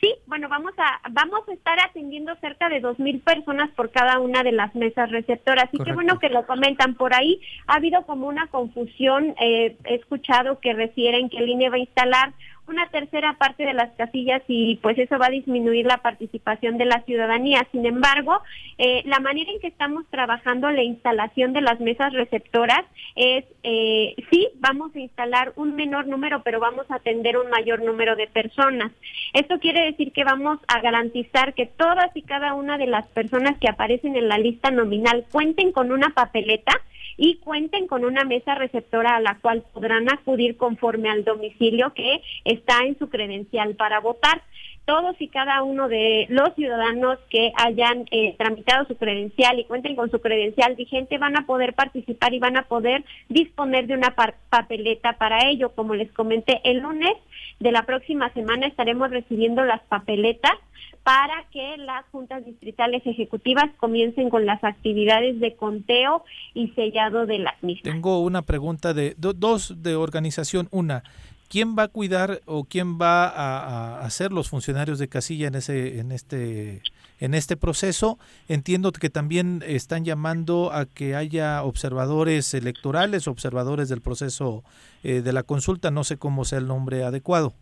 sí, 0.00 0.14
bueno, 0.26 0.48
vamos 0.48 0.72
a 0.78 1.00
vamos 1.10 1.40
a 1.48 1.52
estar 1.52 1.78
atendiendo 1.80 2.34
cerca 2.36 2.68
de 2.68 2.80
2.000 2.80 3.22
personas 3.22 3.70
por 3.70 3.90
cada 3.90 4.20
una 4.20 4.42
de 4.42 4.52
las 4.52 4.74
mesas 4.74 5.10
receptoras. 5.10 5.64
Así 5.64 5.78
que 5.78 5.92
bueno 5.92 6.18
que 6.18 6.28
lo 6.28 6.46
comentan 6.46 6.94
por 6.94 7.14
ahí. 7.14 7.40
Ha 7.66 7.76
habido 7.76 8.02
como 8.02 8.28
una 8.28 8.46
confusión. 8.48 9.34
Eh, 9.40 9.76
he 9.84 9.94
escuchado 9.94 10.60
que 10.60 10.74
refieren 10.74 11.28
que 11.28 11.38
el 11.38 11.48
INE 11.48 11.70
va 11.70 11.76
a 11.76 11.80
instalar 11.80 12.32
una 12.68 12.88
tercera 12.88 13.34
parte 13.34 13.64
de 13.64 13.72
las 13.72 13.90
casillas 13.96 14.42
y 14.48 14.76
pues 14.76 14.98
eso 14.98 15.18
va 15.18 15.26
a 15.26 15.30
disminuir 15.30 15.86
la 15.86 15.98
participación 15.98 16.78
de 16.78 16.84
la 16.84 17.02
ciudadanía. 17.02 17.66
Sin 17.72 17.86
embargo, 17.86 18.40
eh, 18.78 19.02
la 19.06 19.20
manera 19.20 19.50
en 19.50 19.60
que 19.60 19.68
estamos 19.68 20.04
trabajando 20.10 20.70
la 20.70 20.82
instalación 20.82 21.52
de 21.52 21.60
las 21.60 21.80
mesas 21.80 22.12
receptoras 22.12 22.84
es, 23.16 23.44
eh, 23.62 24.14
sí, 24.30 24.48
vamos 24.56 24.94
a 24.94 25.00
instalar 25.00 25.52
un 25.56 25.74
menor 25.74 26.06
número, 26.06 26.42
pero 26.42 26.60
vamos 26.60 26.90
a 26.90 26.96
atender 26.96 27.36
un 27.36 27.50
mayor 27.50 27.82
número 27.82 28.16
de 28.16 28.26
personas. 28.26 28.92
Esto 29.32 29.58
quiere 29.58 29.84
decir 29.84 30.12
que 30.12 30.24
vamos 30.24 30.58
a 30.68 30.80
garantizar 30.80 31.54
que 31.54 31.66
todas 31.66 32.14
y 32.14 32.22
cada 32.22 32.54
una 32.54 32.78
de 32.78 32.86
las 32.86 33.06
personas 33.08 33.58
que 33.58 33.68
aparecen 33.68 34.16
en 34.16 34.28
la 34.28 34.38
lista 34.38 34.70
nominal 34.70 35.26
cuenten 35.30 35.72
con 35.72 35.92
una 35.92 36.10
papeleta 36.10 36.72
y 37.18 37.38
cuenten 37.40 37.88
con 37.88 38.04
una 38.04 38.24
mesa 38.24 38.54
receptora 38.54 39.16
a 39.16 39.20
la 39.20 39.38
cual 39.40 39.64
podrán 39.74 40.10
acudir 40.10 40.56
conforme 40.56 41.10
al 41.10 41.24
domicilio 41.24 41.92
que 41.92 42.22
está 42.44 42.84
en 42.86 42.96
su 42.98 43.10
credencial 43.10 43.74
para 43.74 44.00
votar. 44.00 44.42
Todos 44.88 45.20
y 45.20 45.28
cada 45.28 45.62
uno 45.62 45.86
de 45.86 46.24
los 46.30 46.54
ciudadanos 46.54 47.18
que 47.28 47.52
hayan 47.56 48.06
eh, 48.10 48.34
tramitado 48.38 48.86
su 48.86 48.96
credencial 48.96 49.58
y 49.58 49.64
cuenten 49.64 49.94
con 49.94 50.10
su 50.10 50.18
credencial 50.18 50.76
vigente 50.76 51.18
van 51.18 51.36
a 51.36 51.44
poder 51.44 51.74
participar 51.74 52.32
y 52.32 52.38
van 52.38 52.56
a 52.56 52.62
poder 52.62 53.04
disponer 53.28 53.86
de 53.86 53.92
una 53.92 54.16
papeleta 54.48 55.18
para 55.18 55.46
ello. 55.46 55.74
Como 55.74 55.94
les 55.94 56.10
comenté, 56.12 56.62
el 56.64 56.78
lunes 56.78 57.12
de 57.60 57.70
la 57.70 57.82
próxima 57.82 58.32
semana 58.32 58.66
estaremos 58.66 59.10
recibiendo 59.10 59.62
las 59.62 59.82
papeletas 59.82 60.54
para 61.02 61.44
que 61.52 61.76
las 61.78 62.04
juntas 62.10 62.44
distritales 62.44 63.02
ejecutivas 63.06 63.66
comiencen 63.78 64.28
con 64.28 64.44
las 64.44 64.62
actividades 64.62 65.40
de 65.40 65.56
conteo 65.56 66.22
y 66.52 66.68
sellado 66.72 67.24
de 67.24 67.38
las 67.38 67.62
mismas. 67.62 67.82
Tengo 67.94 68.20
una 68.20 68.42
pregunta 68.42 68.92
de 68.92 69.14
dos 69.16 69.82
de 69.82 69.96
organización. 69.96 70.68
Una, 70.70 71.02
¿quién 71.48 71.76
va 71.76 71.84
a 71.84 71.88
cuidar 71.88 72.40
o 72.46 72.64
quién 72.64 72.98
va 72.98 73.26
a, 73.28 74.00
hacer 74.00 74.32
los 74.32 74.48
funcionarios 74.48 74.98
de 74.98 75.08
casilla 75.08 75.48
en 75.48 75.54
ese 75.54 75.98
en 75.98 76.12
este 76.12 76.82
en 77.20 77.34
este 77.34 77.56
proceso? 77.56 78.18
Entiendo 78.48 78.92
que 78.92 79.10
también 79.10 79.62
están 79.66 80.04
llamando 80.04 80.70
a 80.72 80.86
que 80.86 81.16
haya 81.16 81.62
observadores 81.62 82.54
electorales, 82.54 83.26
observadores 83.26 83.88
del 83.88 84.00
proceso 84.00 84.62
eh, 85.02 85.22
de 85.22 85.32
la 85.32 85.42
consulta. 85.42 85.90
No 85.90 86.04
sé 86.04 86.18
cómo 86.18 86.44
sea 86.44 86.58
el 86.58 86.68
nombre 86.68 87.04
adecuado. 87.04 87.54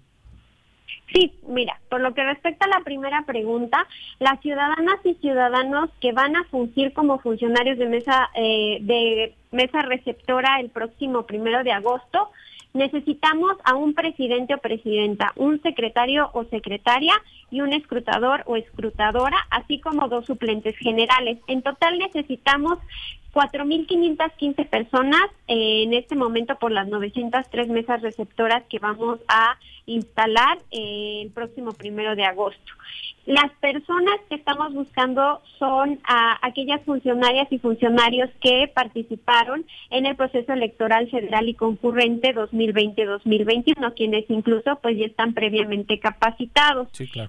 Sí, 1.12 1.32
mira, 1.46 1.80
por 1.88 2.00
lo 2.00 2.14
que 2.14 2.24
respecta 2.24 2.66
a 2.66 2.78
la 2.78 2.84
primera 2.84 3.22
pregunta, 3.24 3.86
las 4.18 4.40
ciudadanas 4.40 4.98
y 5.04 5.14
ciudadanos 5.14 5.88
que 6.00 6.12
van 6.12 6.34
a 6.34 6.44
fungir 6.44 6.92
como 6.92 7.20
funcionarios 7.20 7.78
de 7.78 7.86
mesa 7.86 8.28
eh, 8.34 8.78
de 8.80 9.34
mesa 9.52 9.82
receptora 9.82 10.58
el 10.60 10.70
próximo 10.70 11.24
primero 11.24 11.62
de 11.62 11.72
agosto 11.72 12.30
necesitamos 12.76 13.56
a 13.64 13.74
un 13.74 13.94
presidente 13.94 14.54
o 14.54 14.58
presidenta, 14.58 15.32
un 15.36 15.60
secretario 15.62 16.30
o 16.32 16.44
secretaria 16.44 17.14
y 17.50 17.60
un 17.60 17.72
escrutador 17.72 18.42
o 18.46 18.56
escrutadora, 18.56 19.38
así 19.50 19.80
como 19.80 20.08
dos 20.08 20.26
suplentes 20.26 20.76
generales. 20.78 21.38
En 21.48 21.62
total 21.62 21.98
necesitamos 21.98 22.78
4.515 23.36 24.66
personas 24.66 25.26
eh, 25.46 25.82
en 25.82 25.92
este 25.92 26.16
momento 26.16 26.56
por 26.58 26.72
las 26.72 26.88
903 26.88 27.68
mesas 27.68 28.00
receptoras 28.00 28.62
que 28.70 28.78
vamos 28.78 29.20
a 29.28 29.58
instalar 29.84 30.56
eh, 30.70 31.20
el 31.20 31.30
próximo 31.32 31.72
primero 31.72 32.16
de 32.16 32.24
agosto. 32.24 32.72
Las 33.26 33.52
personas 33.60 34.14
que 34.30 34.36
estamos 34.36 34.72
buscando 34.72 35.42
son 35.58 36.00
a 36.04 36.38
aquellas 36.46 36.82
funcionarias 36.84 37.46
y 37.50 37.58
funcionarios 37.58 38.30
que 38.40 38.72
participaron 38.74 39.66
en 39.90 40.06
el 40.06 40.16
proceso 40.16 40.54
electoral 40.54 41.10
federal 41.10 41.46
y 41.46 41.54
concurrente 41.54 42.34
2020-2021, 42.34 43.94
quienes 43.94 44.30
incluso 44.30 44.78
pues 44.80 44.96
ya 44.96 45.04
están 45.04 45.34
previamente 45.34 45.98
capacitados. 45.98 46.88
Sí, 46.92 47.06
claro. 47.06 47.28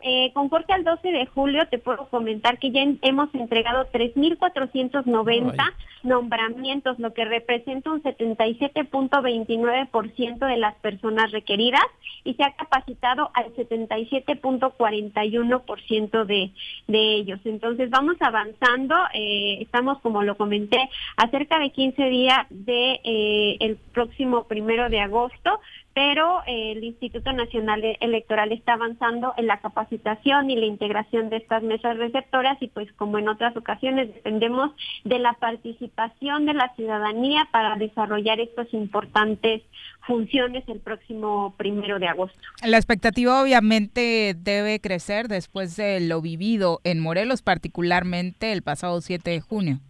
Eh, 0.00 0.30
con 0.32 0.48
corte 0.48 0.72
al 0.72 0.84
12 0.84 1.10
de 1.10 1.26
julio 1.26 1.66
te 1.68 1.78
puedo 1.78 2.08
comentar 2.08 2.60
que 2.60 2.70
ya 2.70 2.86
hemos 3.02 3.34
entregado 3.34 3.90
3.490 3.90 5.56
nombramientos, 6.04 7.00
lo 7.00 7.12
que 7.12 7.24
representa 7.24 7.90
un 7.90 8.00
77.29% 8.02 10.46
de 10.46 10.56
las 10.56 10.76
personas 10.76 11.32
requeridas 11.32 11.82
y 12.22 12.34
se 12.34 12.44
ha 12.44 12.54
capacitado 12.54 13.32
al 13.34 13.52
77.41% 13.54 16.24
de, 16.24 16.52
de 16.86 17.14
ellos. 17.14 17.40
Entonces 17.44 17.90
vamos 17.90 18.14
avanzando, 18.20 18.94
eh, 19.14 19.58
estamos 19.60 19.98
como 20.00 20.22
lo 20.22 20.36
comenté, 20.36 20.78
a 21.16 21.28
cerca 21.30 21.58
de 21.58 21.70
15 21.70 22.04
días 22.04 22.46
de 22.50 23.00
eh, 23.02 23.56
el 23.60 23.74
próximo 23.92 24.44
primero 24.44 24.88
de 24.88 25.00
agosto, 25.00 25.58
pero 25.98 26.42
eh, 26.46 26.74
el 26.76 26.84
Instituto 26.84 27.32
Nacional 27.32 27.82
Electoral 27.98 28.52
está 28.52 28.74
avanzando 28.74 29.34
en 29.36 29.48
la 29.48 29.58
capacitación 29.58 30.48
y 30.48 30.54
la 30.54 30.66
integración 30.66 31.28
de 31.28 31.38
estas 31.38 31.64
mesas 31.64 31.96
receptoras 31.96 32.56
y 32.62 32.68
pues 32.68 32.86
como 32.92 33.18
en 33.18 33.28
otras 33.28 33.56
ocasiones 33.56 34.14
dependemos 34.14 34.70
de 35.02 35.18
la 35.18 35.32
participación 35.32 36.46
de 36.46 36.54
la 36.54 36.72
ciudadanía 36.76 37.48
para 37.50 37.74
desarrollar 37.74 38.38
estas 38.38 38.72
importantes 38.72 39.62
funciones 40.06 40.62
el 40.68 40.78
próximo 40.78 41.56
primero 41.56 41.98
de 41.98 42.06
agosto. 42.06 42.38
La 42.64 42.76
expectativa 42.76 43.42
obviamente 43.42 44.36
debe 44.38 44.80
crecer 44.80 45.26
después 45.26 45.74
de 45.74 45.98
lo 45.98 46.22
vivido 46.22 46.78
en 46.84 47.00
Morelos, 47.00 47.42
particularmente 47.42 48.52
el 48.52 48.62
pasado 48.62 49.00
7 49.00 49.28
de 49.32 49.40
junio. 49.40 49.80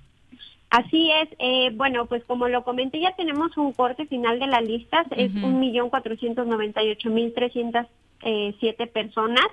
Así 0.71 1.11
es, 1.11 1.29
eh, 1.39 1.71
bueno, 1.75 2.05
pues 2.07 2.23
como 2.25 2.47
lo 2.47 2.63
comenté, 2.63 3.01
ya 3.01 3.17
tenemos 3.17 3.57
un 3.57 3.73
corte 3.73 4.05
final 4.07 4.39
de 4.39 4.47
la 4.47 4.61
lista, 4.61 5.07
es 5.17 5.33
un 5.35 5.61
millón 5.61 5.89
cuatrocientos 5.89 6.47
noventa 6.47 6.83
y 6.83 6.91
ocho 6.91 7.09
mil 7.09 7.33
trescientas 7.33 7.87
eh, 8.23 8.55
siete 8.61 8.87
personas. 8.87 9.47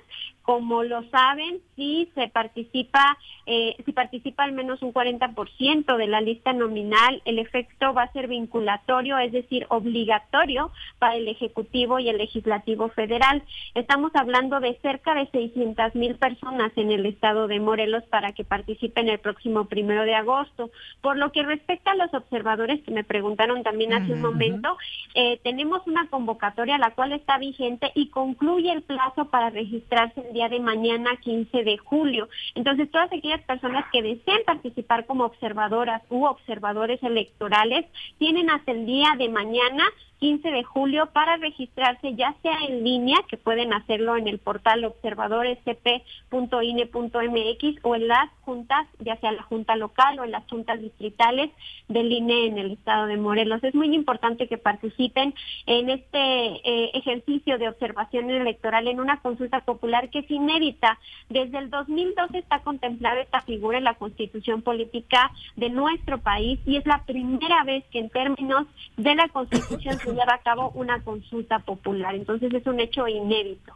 Como 0.46 0.84
lo 0.84 1.02
saben, 1.10 1.60
si 1.74 2.08
se 2.14 2.28
participa, 2.28 3.18
eh, 3.46 3.74
si 3.84 3.90
participa 3.90 4.44
al 4.44 4.52
menos 4.52 4.80
un 4.80 4.92
40% 4.92 5.96
de 5.96 6.06
la 6.06 6.20
lista 6.20 6.52
nominal, 6.52 7.20
el 7.24 7.40
efecto 7.40 7.92
va 7.92 8.04
a 8.04 8.12
ser 8.12 8.28
vinculatorio, 8.28 9.18
es 9.18 9.32
decir, 9.32 9.66
obligatorio 9.70 10.70
para 11.00 11.16
el 11.16 11.26
Ejecutivo 11.26 11.98
y 11.98 12.08
el 12.08 12.18
Legislativo 12.18 12.88
Federal. 12.90 13.42
Estamos 13.74 14.12
hablando 14.14 14.60
de 14.60 14.78
cerca 14.82 15.14
de 15.14 15.26
600 15.26 15.96
mil 15.96 16.14
personas 16.14 16.70
en 16.76 16.92
el 16.92 17.06
estado 17.06 17.48
de 17.48 17.58
Morelos 17.58 18.04
para 18.04 18.30
que 18.30 18.44
participen 18.44 19.08
el 19.08 19.18
próximo 19.18 19.64
primero 19.64 20.04
de 20.04 20.14
agosto. 20.14 20.70
Por 21.00 21.16
lo 21.16 21.32
que 21.32 21.42
respecta 21.42 21.90
a 21.90 21.96
los 21.96 22.14
observadores 22.14 22.82
que 22.84 22.92
me 22.92 23.02
preguntaron 23.02 23.64
también 23.64 23.92
hace 23.92 24.12
un 24.12 24.22
momento, 24.22 24.76
eh, 25.14 25.40
tenemos 25.42 25.84
una 25.88 26.08
convocatoria 26.08 26.78
la 26.78 26.92
cual 26.92 27.12
está 27.12 27.36
vigente 27.38 27.90
y 27.96 28.10
concluye 28.10 28.70
el 28.70 28.82
plazo 28.82 29.24
para 29.24 29.50
registrarse 29.50 30.22
día 30.36 30.48
de 30.50 30.60
mañana 30.60 31.16
15 31.16 31.64
de 31.64 31.78
julio. 31.78 32.28
Entonces, 32.54 32.90
todas 32.90 33.10
aquellas 33.10 33.40
personas 33.42 33.86
que 33.90 34.02
deseen 34.02 34.44
participar 34.44 35.06
como 35.06 35.24
observadoras 35.24 36.02
u 36.10 36.26
observadores 36.26 37.02
electorales 37.02 37.86
tienen 38.18 38.50
hasta 38.50 38.72
el 38.72 38.84
día 38.84 39.14
de 39.16 39.30
mañana 39.30 39.84
15 40.18 40.50
de 40.50 40.64
julio 40.64 41.06
para 41.12 41.36
registrarse 41.36 42.14
ya 42.14 42.34
sea 42.42 42.58
en 42.68 42.84
línea, 42.84 43.16
que 43.28 43.36
pueden 43.36 43.72
hacerlo 43.72 44.16
en 44.16 44.28
el 44.28 44.38
portal 44.38 44.84
observadorescp.ine.mx 44.84 47.78
o 47.82 47.94
en 47.94 48.08
las 48.08 48.30
juntas, 48.42 48.86
ya 48.98 49.16
sea 49.16 49.32
la 49.32 49.42
junta 49.42 49.76
local 49.76 50.18
o 50.18 50.24
en 50.24 50.30
las 50.30 50.48
juntas 50.48 50.80
distritales 50.80 51.50
del 51.88 52.12
INE 52.12 52.46
en 52.46 52.58
el 52.58 52.72
estado 52.72 53.06
de 53.06 53.16
Morelos. 53.16 53.62
Es 53.64 53.74
muy 53.74 53.94
importante 53.94 54.48
que 54.48 54.58
participen 54.58 55.34
en 55.66 55.90
este 55.90 56.18
eh, 56.18 56.90
ejercicio 56.94 57.58
de 57.58 57.68
observación 57.68 58.30
electoral 58.30 58.88
en 58.88 59.00
una 59.00 59.20
consulta 59.20 59.60
popular 59.60 60.10
que 60.10 60.20
es 60.20 60.30
inédita. 60.30 60.98
Desde 61.28 61.58
el 61.58 61.70
2012 61.70 62.38
está 62.38 62.60
contemplada 62.60 63.20
esta 63.20 63.42
figura 63.42 63.78
en 63.78 63.84
la 63.84 63.94
constitución 63.94 64.62
política 64.62 65.30
de 65.56 65.70
nuestro 65.70 66.18
país 66.18 66.58
y 66.66 66.76
es 66.76 66.86
la 66.86 67.04
primera 67.04 67.64
vez 67.64 67.84
que 67.90 67.98
en 67.98 68.10
términos 68.10 68.66
de 68.96 69.14
la 69.14 69.28
constitución 69.28 69.98
se 70.14 70.22
a 70.22 70.40
cabo 70.42 70.70
una 70.74 71.02
consulta 71.02 71.58
popular. 71.60 72.14
Entonces 72.14 72.52
es 72.52 72.66
un 72.66 72.80
hecho 72.80 73.06
inédito. 73.08 73.74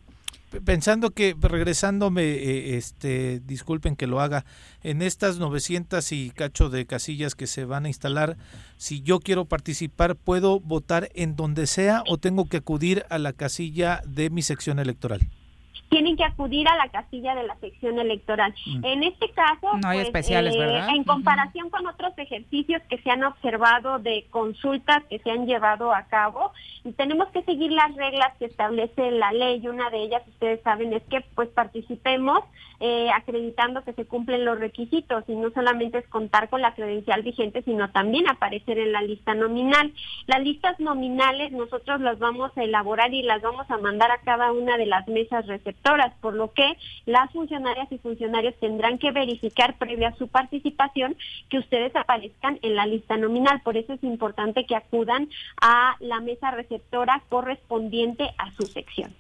Pensando 0.65 1.11
que, 1.11 1.37
regresándome, 1.41 2.23
eh, 2.25 2.77
este, 2.77 3.39
disculpen 3.39 3.95
que 3.95 4.09
lo 4.09 4.21
haga, 4.21 4.45
en 4.83 5.01
estas 5.01 5.39
900 5.39 6.11
y 6.11 6.31
cacho 6.31 6.71
de 6.71 6.87
casillas 6.87 7.37
que 7.37 7.47
se 7.47 7.65
van 7.65 7.85
a 7.85 7.89
instalar, 7.89 8.37
si 8.77 9.01
yo 9.01 9.21
quiero 9.21 9.45
participar, 9.45 10.17
¿puedo 10.17 10.59
votar 10.59 11.09
en 11.15 11.37
donde 11.37 11.69
sea 11.69 12.03
o 12.09 12.19
tengo 12.19 12.49
que 12.49 12.57
acudir 12.57 13.05
a 13.11 13.19
la 13.19 13.33
casilla 13.33 14.03
de 14.07 14.29
mi 14.31 14.43
sección 14.43 14.81
electoral? 14.81 15.21
Tienen 15.91 16.17
que 16.17 16.25
acudir 16.25 16.67
a 16.69 16.77
la 16.77 16.89
casilla 16.89 17.35
de 17.35 17.43
la 17.43 17.57
sección 17.57 17.99
electoral. 17.99 18.55
Mm. 18.65 18.85
En 18.85 19.03
este 19.03 19.29
caso, 19.31 19.77
no 19.83 19.89
hay 19.89 19.99
pues, 19.99 20.07
especiales, 20.07 20.55
eh, 20.55 20.87
en 20.95 21.05
comparación 21.05 21.69
con 21.69 21.87
otros 21.87 22.13
ejercicios 22.17 22.81
que 22.89 22.99
se 22.99 23.11
han 23.11 23.25
observado 23.25 23.99
de 23.99 24.25
consultas 24.31 25.03
que 25.11 25.19
se 25.19 25.31
han 25.31 25.47
llevado 25.47 25.93
a 25.93 26.05
cabo, 26.05 26.53
tenemos 26.97 27.29
que 27.29 27.43
seguir 27.43 27.73
las 27.73 27.95
reglas 27.97 28.35
que 28.39 28.47
establece 28.47 29.11
la 29.11 29.33
ley. 29.33 29.67
Una 29.67 29.91
de 29.91 30.03
ellas, 30.03 30.23
ustedes 30.29 30.63
saben, 30.63 30.93
es 30.93 31.03
que 31.05 31.21
pues 31.35 31.49
participemos 31.49 32.43
eh, 32.79 33.11
acreditando 33.15 33.85
que 33.85 33.93
se 33.93 34.07
cumplen 34.07 34.47
los 34.47 34.59
requisitos 34.59 35.25
y 35.29 35.35
no 35.35 35.51
solamente 35.51 35.99
es 35.99 36.09
contar 36.09 36.49
con 36.49 36.63
la 36.63 36.75
credencial 36.75 37.23
vigente, 37.23 37.63
sino 37.63 37.91
también 37.91 38.29
aparecer 38.29 38.79
en 38.79 38.93
la 38.93 39.03
lista 39.03 39.35
nominal. 39.35 39.93
Las 40.27 40.41
listas 40.43 40.81
nominales 40.81 41.53
nosotros 41.53 42.01
las 42.01 42.19
vamos 42.19 42.51
a 42.57 42.63
elaborar 42.63 43.13
y 43.13 43.23
las 43.23 43.43
vamos 43.43 43.71
a 43.71 43.77
mandar 43.77 44.11
a 44.11 44.23
cada 44.23 44.53
una 44.53 44.79
de 44.79 44.87
las 44.87 45.07
mesas 45.09 45.47
por 46.21 46.35
lo 46.35 46.53
que 46.53 46.77
las 47.07 47.31
funcionarias 47.33 47.91
y 47.91 47.99
funcionarios 47.99 48.55
tendrán 48.61 48.99
que 48.99 49.11
verificar 49.11 49.77
previa 49.79 50.15
su 50.17 50.29
participación 50.29 51.17
que 51.49 51.59
ustedes 51.59 51.95
aparezcan 51.97 52.59
en 52.63 52.77
la 52.77 52.87
lista 52.87 53.17
nominal. 53.17 53.61
Por 53.63 53.77
eso 53.77 53.95
es 53.95 54.03
importante 54.05 54.67
que 54.67 54.77
acudan 54.77 55.29
a 55.61 55.97
la 56.01 56.21
mesa 56.21 56.51
receptora 56.51 57.23
correspondiente 57.29 58.31
a 58.39 58.51
su 58.53 58.63
sección. 58.67 59.15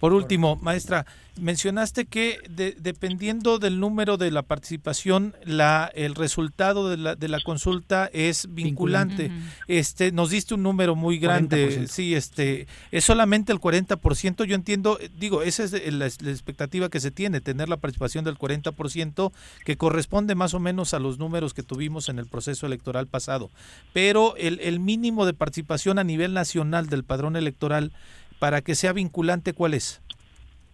Por 0.00 0.12
último, 0.12 0.56
maestra, 0.62 1.06
mencionaste 1.40 2.06
que 2.06 2.38
dependiendo 2.78 3.58
del 3.58 3.80
número 3.80 4.16
de 4.16 4.30
la 4.30 4.42
participación, 4.42 5.34
la, 5.44 5.90
el 5.94 6.14
resultado 6.14 6.88
de 6.88 6.96
la, 6.96 7.14
de 7.16 7.28
la 7.28 7.40
consulta 7.40 8.08
es 8.12 8.52
vinculante. 8.52 9.30
Este, 9.66 10.12
nos 10.12 10.30
diste 10.30 10.54
un 10.54 10.62
número 10.62 10.94
muy 10.94 11.18
grande. 11.18 11.86
Sí, 11.88 12.14
este, 12.14 12.66
es 12.90 13.04
solamente 13.04 13.52
el 13.52 13.58
40%. 13.58 14.44
Yo 14.44 14.54
entiendo, 14.54 14.98
digo, 15.18 15.42
esa 15.42 15.64
es 15.64 15.72
la, 15.72 16.08
la, 16.20 16.30
expectativa 16.30 16.88
que 16.88 17.00
se 17.00 17.10
tiene, 17.10 17.40
tener 17.40 17.68
la 17.68 17.76
participación 17.76 18.24
del 18.24 18.36
40%, 18.36 19.32
que 19.64 19.76
corresponde 19.76 20.34
más 20.34 20.54
o 20.54 20.60
menos 20.60 20.94
a 20.94 20.98
los 20.98 21.18
números 21.18 21.54
que 21.54 21.62
tuvimos 21.62 22.08
en 22.08 22.18
el 22.18 22.26
proceso 22.26 22.66
electoral 22.66 23.06
pasado. 23.06 23.50
Pero 23.92 24.36
el, 24.36 24.60
el 24.60 24.80
mínimo 24.80 25.26
de 25.26 25.34
participación 25.34 25.98
a 25.98 26.04
nivel 26.04 26.34
nacional 26.34 26.88
del 26.88 27.04
padrón 27.04 27.36
electoral 27.36 27.92
para 28.38 28.60
que 28.62 28.74
sea 28.74 28.92
vinculante, 28.92 29.52
¿cuál 29.52 29.74
es? 29.74 30.00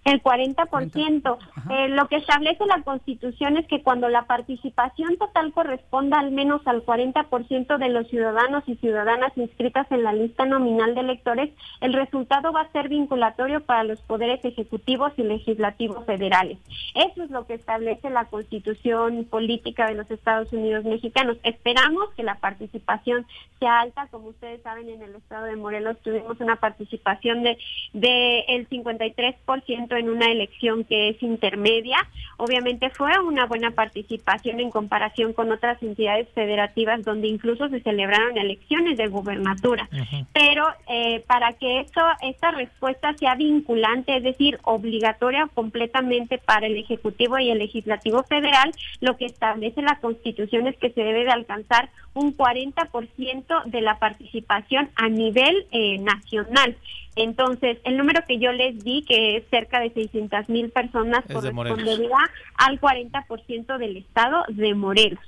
El 0.05 0.22
40%. 0.22 1.39
Eh, 1.70 1.89
lo 1.89 2.09
que 2.09 2.16
establece 2.16 2.66
la 2.66 2.82
Constitución 2.82 3.56
es 3.56 3.66
que 3.66 3.82
cuando 3.82 4.09
la 4.09 4.26
participación 4.26 5.16
total 5.16 5.52
corresponda 5.52 6.18
al 6.18 6.31
menos 6.31 6.60
al 6.66 6.85
40% 6.85 7.78
de 7.78 7.89
los 7.89 8.09
ciudadanos 8.09 8.64
y 8.66 8.76
ciudadanas 8.76 9.32
inscritas 9.36 9.86
en 9.90 10.02
la 10.02 10.12
lista 10.12 10.44
nominal 10.44 10.94
de 10.94 11.01
electores, 11.01 11.51
el 11.81 11.94
resultado 11.94 12.52
va 12.52 12.62
a 12.62 12.72
ser 12.72 12.89
vinculatorio 12.89 13.60
para 13.60 13.85
los 13.85 14.01
poderes 14.02 14.44
ejecutivos 14.44 15.12
y 15.16 15.22
legislativos 15.22 16.05
federales. 16.05 16.59
Eso 16.94 17.22
es 17.22 17.31
lo 17.31 17.47
que 17.47 17.55
establece 17.55 18.10
la 18.10 18.26
Constitución 18.26 19.24
política 19.24 19.86
de 19.86 19.94
los 19.94 20.10
Estados 20.10 20.52
Unidos 20.52 20.85
mexicanos. 20.85 21.39
Esperamos 21.43 22.10
que 22.14 22.22
la 22.22 22.36
participación 22.36 23.26
sea 23.59 23.81
alta. 23.81 24.09
Como 24.10 24.28
ustedes 24.28 24.62
saben, 24.62 24.89
en 24.89 25.02
el 25.02 25.14
estado 25.14 25.47
de 25.47 25.56
Morelos 25.56 25.98
tuvimos 26.02 26.40
una 26.40 26.56
participación 26.56 27.43
de, 27.43 27.59
de 27.93 28.40
el 28.48 28.68
53% 28.68 29.93
en 29.96 30.10
una 30.10 30.30
elección 30.30 30.84
que 30.84 31.08
es 31.10 31.22
intermedia. 31.22 31.96
Obviamente 32.36 32.90
fue 32.90 33.12
una 33.20 33.46
buena 33.46 33.70
participación 33.70 34.60
en 34.60 34.70
comparación 34.70 35.32
con 35.32 35.52
otras 35.52 35.82
entidades 35.82 36.28
federativas 36.34 37.04
donde 37.04 37.28
incluso 37.28 37.68
se 37.68 37.80
celebraron 37.80 38.36
elecciones 38.36 38.96
de 38.96 39.06
gubernatura. 39.08 39.88
Pero 40.32 40.66
eh, 40.88 41.22
para 41.26 41.52
que 41.52 41.80
esto, 41.80 42.00
esta 42.22 42.50
respuesta 42.50 43.14
sea 43.14 43.34
vinculante, 43.34 44.16
es 44.16 44.22
decir, 44.22 44.58
obligatoria 44.62 45.48
completamente 45.54 46.38
para 46.38 46.66
el 46.66 46.76
Ejecutivo 46.76 47.38
y 47.38 47.50
el 47.50 47.58
Legislativo 47.58 48.22
Federal, 48.24 48.72
lo 49.00 49.16
que 49.16 49.26
establece 49.26 49.82
la 49.82 49.98
Constitución 50.00 50.66
es 50.66 50.76
que 50.76 50.90
se 50.90 51.02
debe 51.02 51.24
de 51.24 51.30
alcanzar 51.30 51.90
un 52.15 52.36
40% 52.36 53.65
de 53.66 53.81
la 53.81 53.99
participación 53.99 54.91
a 54.97 55.09
nivel 55.09 55.66
eh, 55.73 55.99
nacional. 55.99 56.77
Entonces, 57.16 57.78
el 57.85 57.97
número 57.97 58.23
que 58.27 58.39
yo 58.39 58.53
les 58.53 58.82
di, 58.82 59.03
que 59.03 59.36
es 59.36 59.45
cerca 59.51 59.81
de 59.81 59.91
600 59.91 60.49
mil 60.49 60.70
personas, 60.70 61.24
correspondería 61.32 62.19
al 62.57 62.81
40% 62.81 63.78
del 63.78 63.97
estado 63.99 64.45
de 64.49 64.74
Morelos. 64.74 65.20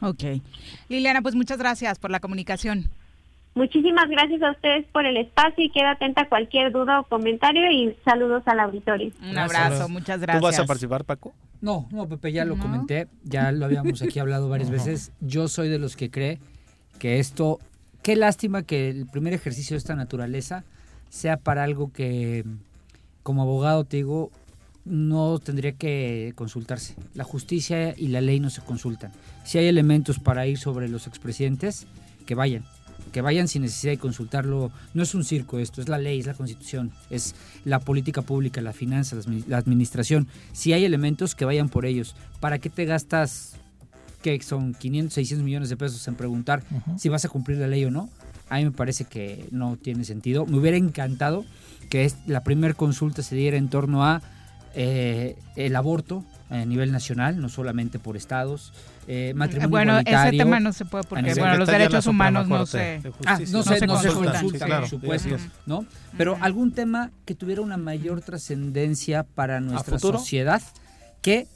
Ok. 0.00 0.24
Liliana, 0.88 1.22
pues 1.22 1.34
muchas 1.34 1.58
gracias 1.58 1.98
por 1.98 2.10
la 2.10 2.20
comunicación. 2.20 2.90
Muchísimas 3.54 4.08
gracias 4.08 4.42
a 4.42 4.50
ustedes 4.50 4.84
por 4.92 5.06
el 5.06 5.16
espacio 5.16 5.64
y 5.64 5.70
queda 5.70 5.92
atenta 5.92 6.22
a 6.22 6.28
cualquier 6.28 6.72
duda 6.72 7.00
o 7.00 7.04
comentario 7.04 7.70
y 7.70 7.96
saludos 8.04 8.42
al 8.46 8.58
auditorio. 8.58 9.12
Un 9.22 9.38
abrazo, 9.38 9.88
muchas 9.88 10.20
gracias. 10.20 10.40
¿Tú 10.40 10.44
vas 10.44 10.58
a 10.58 10.66
participar, 10.66 11.04
Paco? 11.04 11.32
No, 11.60 11.86
no, 11.92 12.08
Pepe, 12.08 12.32
ya 12.32 12.44
lo 12.44 12.58
comenté, 12.58 13.06
ya 13.22 13.52
lo 13.52 13.64
habíamos 13.64 14.02
aquí 14.02 14.18
hablado 14.18 14.48
varias 14.48 14.70
veces. 14.70 15.12
Yo 15.20 15.46
soy 15.48 15.68
de 15.68 15.78
los 15.78 15.96
que 15.96 16.10
cree 16.10 16.40
que 16.98 17.20
esto, 17.20 17.60
qué 18.02 18.16
lástima 18.16 18.64
que 18.64 18.90
el 18.90 19.06
primer 19.06 19.32
ejercicio 19.32 19.74
de 19.74 19.78
esta 19.78 19.94
naturaleza 19.94 20.64
sea 21.08 21.36
para 21.36 21.62
algo 21.62 21.92
que, 21.92 22.44
como 23.22 23.42
abogado 23.42 23.84
te 23.84 23.98
digo, 23.98 24.32
no 24.84 25.38
tendría 25.38 25.72
que 25.72 26.32
consultarse. 26.34 26.96
La 27.14 27.24
justicia 27.24 27.94
y 27.96 28.08
la 28.08 28.20
ley 28.20 28.40
no 28.40 28.50
se 28.50 28.62
consultan. 28.62 29.12
Si 29.44 29.58
hay 29.58 29.66
elementos 29.66 30.18
para 30.18 30.46
ir 30.46 30.58
sobre 30.58 30.88
los 30.88 31.06
expresidentes, 31.06 31.86
que 32.26 32.34
vayan. 32.34 32.64
Que 33.14 33.22
vayan 33.22 33.48
sin 33.48 33.62
necesidad 33.62 33.92
de 33.92 33.98
consultarlo. 33.98 34.72
No 34.92 35.02
es 35.02 35.14
un 35.14 35.24
circo 35.24 35.58
esto, 35.58 35.80
es 35.80 35.88
la 35.88 35.98
ley, 35.98 36.18
es 36.18 36.26
la 36.26 36.34
constitución, 36.34 36.92
es 37.10 37.34
la 37.64 37.78
política 37.78 38.22
pública, 38.22 38.60
la 38.60 38.72
finanza, 38.72 39.16
la 39.46 39.56
administración. 39.56 40.28
Si 40.52 40.72
hay 40.72 40.84
elementos, 40.84 41.34
que 41.34 41.44
vayan 41.44 41.68
por 41.68 41.86
ellos. 41.86 42.16
¿Para 42.40 42.58
qué 42.58 42.68
te 42.68 42.84
gastas, 42.84 43.54
que 44.20 44.42
son 44.42 44.74
500, 44.74 45.14
600 45.14 45.44
millones 45.44 45.68
de 45.68 45.76
pesos 45.76 46.06
en 46.08 46.16
preguntar 46.16 46.64
si 46.98 47.08
vas 47.08 47.24
a 47.24 47.28
cumplir 47.28 47.58
la 47.58 47.68
ley 47.68 47.84
o 47.84 47.90
no? 47.90 48.10
a 48.50 48.58
mí 48.58 48.64
me 48.64 48.72
parece 48.72 49.04
que 49.04 49.46
no 49.50 49.76
tiene 49.76 50.04
sentido. 50.04 50.46
Me 50.46 50.58
hubiera 50.58 50.76
encantado 50.76 51.44
que 51.90 52.10
la 52.26 52.42
primera 52.42 52.74
consulta 52.74 53.22
se 53.22 53.36
diera 53.36 53.56
en 53.56 53.68
torno 53.68 54.04
a 54.04 54.22
eh, 54.74 55.36
el 55.56 55.76
aborto 55.76 56.24
a 56.50 56.64
nivel 56.64 56.92
nacional, 56.92 57.40
no 57.40 57.48
solamente 57.48 57.98
por 57.98 58.16
estados, 58.16 58.72
eh, 59.06 59.32
matrimonio 59.34 59.68
Bueno, 59.70 59.92
igualitario. 59.92 60.28
ese 60.30 60.38
tema 60.38 60.60
no 60.60 60.72
se 60.72 60.84
puede 60.84 61.04
porque, 61.04 61.34
bueno, 61.34 61.56
los 61.58 61.68
derechos 61.68 62.06
humanos 62.06 62.48
no 62.48 62.64
se... 62.66 62.78
de 62.78 63.12
Ah, 63.26 63.38
no 63.38 63.46
se, 63.46 63.52
no 63.52 63.62
se 63.62 63.86
consultan, 63.86 64.32
consulta, 64.32 64.40
sí, 64.40 64.64
claro. 64.64 64.80
por 64.82 64.88
supuesto, 64.90 65.38
Sí. 65.38 65.44
¿no? 65.66 65.84
Pero 66.16 66.36
algún 66.40 66.72
tema 66.72 67.10
que 67.24 67.34
tuviera 67.34 67.60
una 67.62 67.76
mayor 67.76 68.20
trascendencia 68.22 69.22
para 69.24 69.60
nuestra 69.60 69.98
sociedad 69.98 70.62
que 71.22 71.46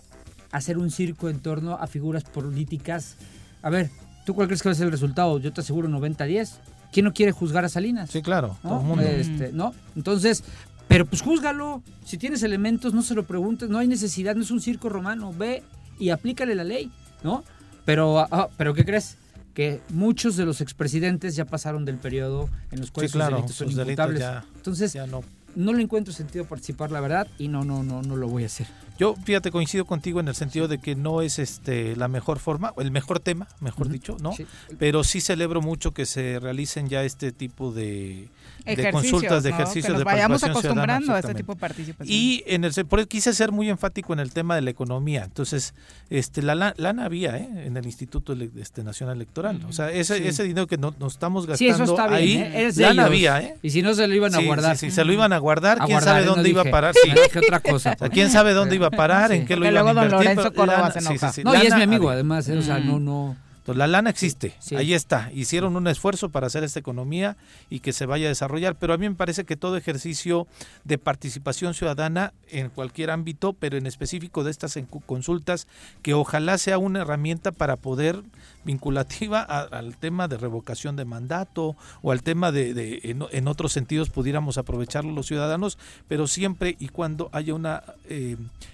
hacer 0.50 0.78
un 0.78 0.90
circo 0.90 1.28
en 1.28 1.40
torno 1.40 1.74
a 1.74 1.86
figuras 1.86 2.24
políticas. 2.24 3.16
A 3.62 3.70
ver, 3.70 3.90
¿tú 4.26 4.34
cuál 4.34 4.46
crees 4.48 4.62
que 4.62 4.68
va 4.68 4.72
a 4.72 4.76
ser 4.76 4.86
el 4.86 4.92
resultado? 4.92 5.38
Yo 5.38 5.52
te 5.52 5.60
aseguro 5.60 5.88
90-10. 5.88 6.50
¿Quién 6.92 7.04
no 7.04 7.12
quiere 7.12 7.32
juzgar 7.32 7.64
a 7.66 7.68
Salinas? 7.68 8.10
Sí, 8.10 8.22
claro, 8.22 8.56
¿No? 8.62 8.70
todo 8.70 8.80
el 8.80 8.86
mundo. 8.86 9.02
Este, 9.04 9.52
¿no? 9.52 9.74
Entonces, 9.94 10.42
pero 10.88 11.04
pues 11.04 11.20
júzgalo. 11.20 11.82
Si 12.04 12.16
tienes 12.16 12.42
elementos, 12.42 12.94
no 12.94 13.02
se 13.02 13.14
lo 13.14 13.24
preguntes. 13.24 13.68
No 13.68 13.76
hay 13.78 13.86
necesidad, 13.88 14.34
no 14.34 14.42
es 14.42 14.50
un 14.50 14.62
circo 14.62 14.88
romano. 14.88 15.34
Ve 15.36 15.62
y 15.98 16.08
aplícale 16.08 16.54
la 16.54 16.64
ley, 16.64 16.90
¿no? 17.22 17.44
Pero, 17.84 18.18
ah, 18.20 18.48
pero 18.56 18.74
¿qué 18.74 18.84
crees? 18.84 19.16
Que 19.54 19.80
muchos 19.88 20.36
de 20.36 20.44
los 20.46 20.60
expresidentes 20.60 21.34
ya 21.36 21.44
pasaron 21.44 21.84
del 21.84 21.96
periodo 21.96 22.48
en 22.70 22.80
los 22.80 22.90
cuales 22.90 23.10
Sí, 23.10 23.18
claro, 23.18 23.36
sus 23.48 23.56
delitos 23.56 23.56
son 23.56 23.70
imputables. 23.70 24.20
ya- 24.20 24.44
Entonces, 24.56 24.92
ya 24.92 25.06
no. 25.06 25.22
No 25.58 25.72
le 25.72 25.82
encuentro 25.82 26.12
sentido 26.14 26.44
participar, 26.44 26.90
la 26.92 27.00
verdad, 27.00 27.26
y 27.38 27.48
no, 27.48 27.64
no, 27.64 27.82
no, 27.82 28.00
no 28.02 28.16
lo 28.16 28.28
voy 28.28 28.44
a 28.44 28.46
hacer. 28.46 28.66
Yo, 28.98 29.14
fíjate, 29.24 29.50
coincido 29.52 29.84
contigo 29.84 30.18
en 30.20 30.26
el 30.28 30.34
sentido 30.34 30.66
de 30.68 30.78
que 30.78 30.94
no 30.96 31.22
es 31.22 31.38
este 31.38 31.94
la 31.96 32.08
mejor 32.08 32.38
forma, 32.38 32.72
el 32.78 32.90
mejor 32.90 33.20
tema, 33.20 33.46
mejor 33.60 33.88
dicho, 33.88 34.16
¿no? 34.20 34.32
Sí. 34.32 34.44
Pero 34.78 35.04
sí 35.04 35.20
celebro 35.20 35.60
mucho 35.60 35.92
que 35.92 36.04
se 36.06 36.40
realicen 36.40 36.88
ya 36.88 37.04
este 37.04 37.30
tipo 37.30 37.70
de, 37.70 38.28
de 38.64 38.72
Ejercicios, 38.72 38.92
consultas, 38.92 39.42
de 39.44 39.50
¿no? 39.50 39.56
ejercicios 39.56 39.86
Que 39.86 39.92
nos 39.92 39.98
de 40.00 40.04
vayamos 40.04 40.40
ciudadana, 40.40 40.58
acostumbrando 40.60 41.14
a 41.14 41.18
este 41.20 41.34
tipo 41.34 41.54
de 41.54 41.60
participación. 41.60 42.12
Y 42.16 42.42
en 42.46 42.64
el 42.64 42.72
por 42.86 42.98
eso 42.98 43.08
quise 43.08 43.32
ser 43.34 43.52
muy 43.52 43.68
enfático 43.70 44.12
en 44.12 44.18
el 44.18 44.32
tema 44.32 44.56
de 44.56 44.62
la 44.62 44.70
economía. 44.70 45.24
Entonces, 45.24 45.74
este 46.10 46.42
la 46.42 46.54
la- 46.56 46.74
lana 46.76 47.04
había 47.04 47.36
¿eh? 47.36 47.48
en 47.66 47.76
el 47.76 47.86
Instituto 47.86 48.32
este, 48.56 48.82
Nacional 48.82 49.14
Electoral. 49.16 49.64
O 49.68 49.72
sea, 49.72 49.92
ese, 49.92 50.18
Sí. 50.18 50.26
ese 50.26 50.42
dinero 50.42 50.66
que 50.66 50.76
no- 50.76 50.94
nos 50.98 51.12
estamos 51.12 51.46
gastando 51.46 51.76
Sí, 51.76 51.82
eso 51.82 51.92
está 51.92 52.08
bien, 52.18 52.42
ahí, 52.42 52.52
¿eh? 52.52 52.66
Es 52.66 52.74
de 52.76 52.82
lana 52.82 52.92
ellos. 53.02 53.06
había, 53.06 53.40
¿eh? 53.42 53.56
Y 53.62 53.70
si 53.70 53.82
no, 53.82 53.94
se 53.94 54.06
lo 54.08 54.14
iban 54.14 54.34
a 54.34 54.40
guardar. 54.40 54.76
sí, 54.76 54.86
sí, 54.90 54.92
se 54.94 55.04
lo 55.04 55.12
iban 55.12 55.32
a 55.32 55.38
guardar. 55.38 55.47
A 55.80 55.86
¿Quién 55.86 55.96
guardar, 55.96 56.14
sabe. 56.14 56.26
No 56.26 56.34
dónde 56.34 56.48
iba 56.50 56.62
a 56.62 56.64
parar? 56.66 56.94
dije 57.04 57.38
otra 57.38 57.60
cosa. 57.60 57.92
O 57.94 57.98
sea, 57.98 58.08
¿Quién 58.10 58.30
sabe 58.30 58.52
dónde 58.52 58.74
iba 58.76 58.88
a 58.88 58.90
parar? 58.90 59.32
¿En 59.32 59.46
qué 59.46 59.56
lo 59.56 59.66
iban 59.66 59.76
a 59.78 59.82
luego 59.92 60.00
don? 60.00 60.10
Lorenzo 60.10 60.52
Córdoba 60.52 60.90
se 60.90 60.98
enoja. 61.00 61.32
No, 61.44 61.54
y 61.62 61.66
es 61.66 61.74
mi 61.74 61.82
amigo, 61.82 62.10
además, 62.10 62.48
¿eh? 62.48 62.56
o 62.58 62.62
sea, 62.62 62.78
Mm. 62.78 62.86
no, 62.86 62.98
no. 63.00 63.36
Entonces, 63.72 63.78
la 63.78 63.86
lana 63.86 64.10
existe, 64.10 64.54
Sí. 64.60 64.76
ahí 64.76 64.94
está. 64.94 65.30
Hicieron 65.34 65.76
un 65.76 65.86
esfuerzo 65.88 66.30
para 66.30 66.46
hacer 66.46 66.64
esta 66.64 66.80
economía 66.80 67.36
y 67.70 67.80
que 67.80 67.92
se 67.92 68.06
vaya 68.06 68.26
a 68.26 68.28
desarrollar, 68.28 68.76
pero 68.76 68.94
a 68.94 68.98
mí 68.98 69.08
me 69.08 69.14
parece 69.14 69.44
que 69.44 69.56
todo 69.56 69.76
ejercicio 69.76 70.46
de 70.84 70.96
participación 70.98 71.74
ciudadana 71.74 72.32
en 72.50 72.70
cualquier 72.70 73.10
ámbito, 73.10 73.52
pero 73.52 73.76
en 73.76 73.86
específico 73.86 74.42
de 74.44 74.50
estas 74.50 74.78
consultas, 75.06 75.66
que 76.02 76.14
ojalá 76.14 76.56
sea 76.58 76.78
una 76.78 77.00
herramienta 77.02 77.52
para 77.52 77.76
poder 77.76 78.22
vinculativa 78.64 79.40
a- 79.40 79.62
al 79.62 79.96
tema 79.96 80.28
de 80.28 80.36
revocación 80.36 80.96
de 80.96 81.04
mandato 81.04 81.76
o 82.02 82.12
al 82.12 82.22
tema 82.22 82.52
de, 82.52 82.74
de- 82.74 83.00
en, 83.04 83.24
en 83.30 83.48
otros 83.48 83.72
sentidos 83.72 84.10
pudiéramos 84.10 84.58
aprovecharlo 84.58 85.12
los 85.12 85.26
ciudadanos, 85.26 85.78
pero 86.06 86.26
siempre 86.26 86.76
y 86.78 86.88
cuando 86.88 87.30
haya 87.32 87.54
un 87.54 87.66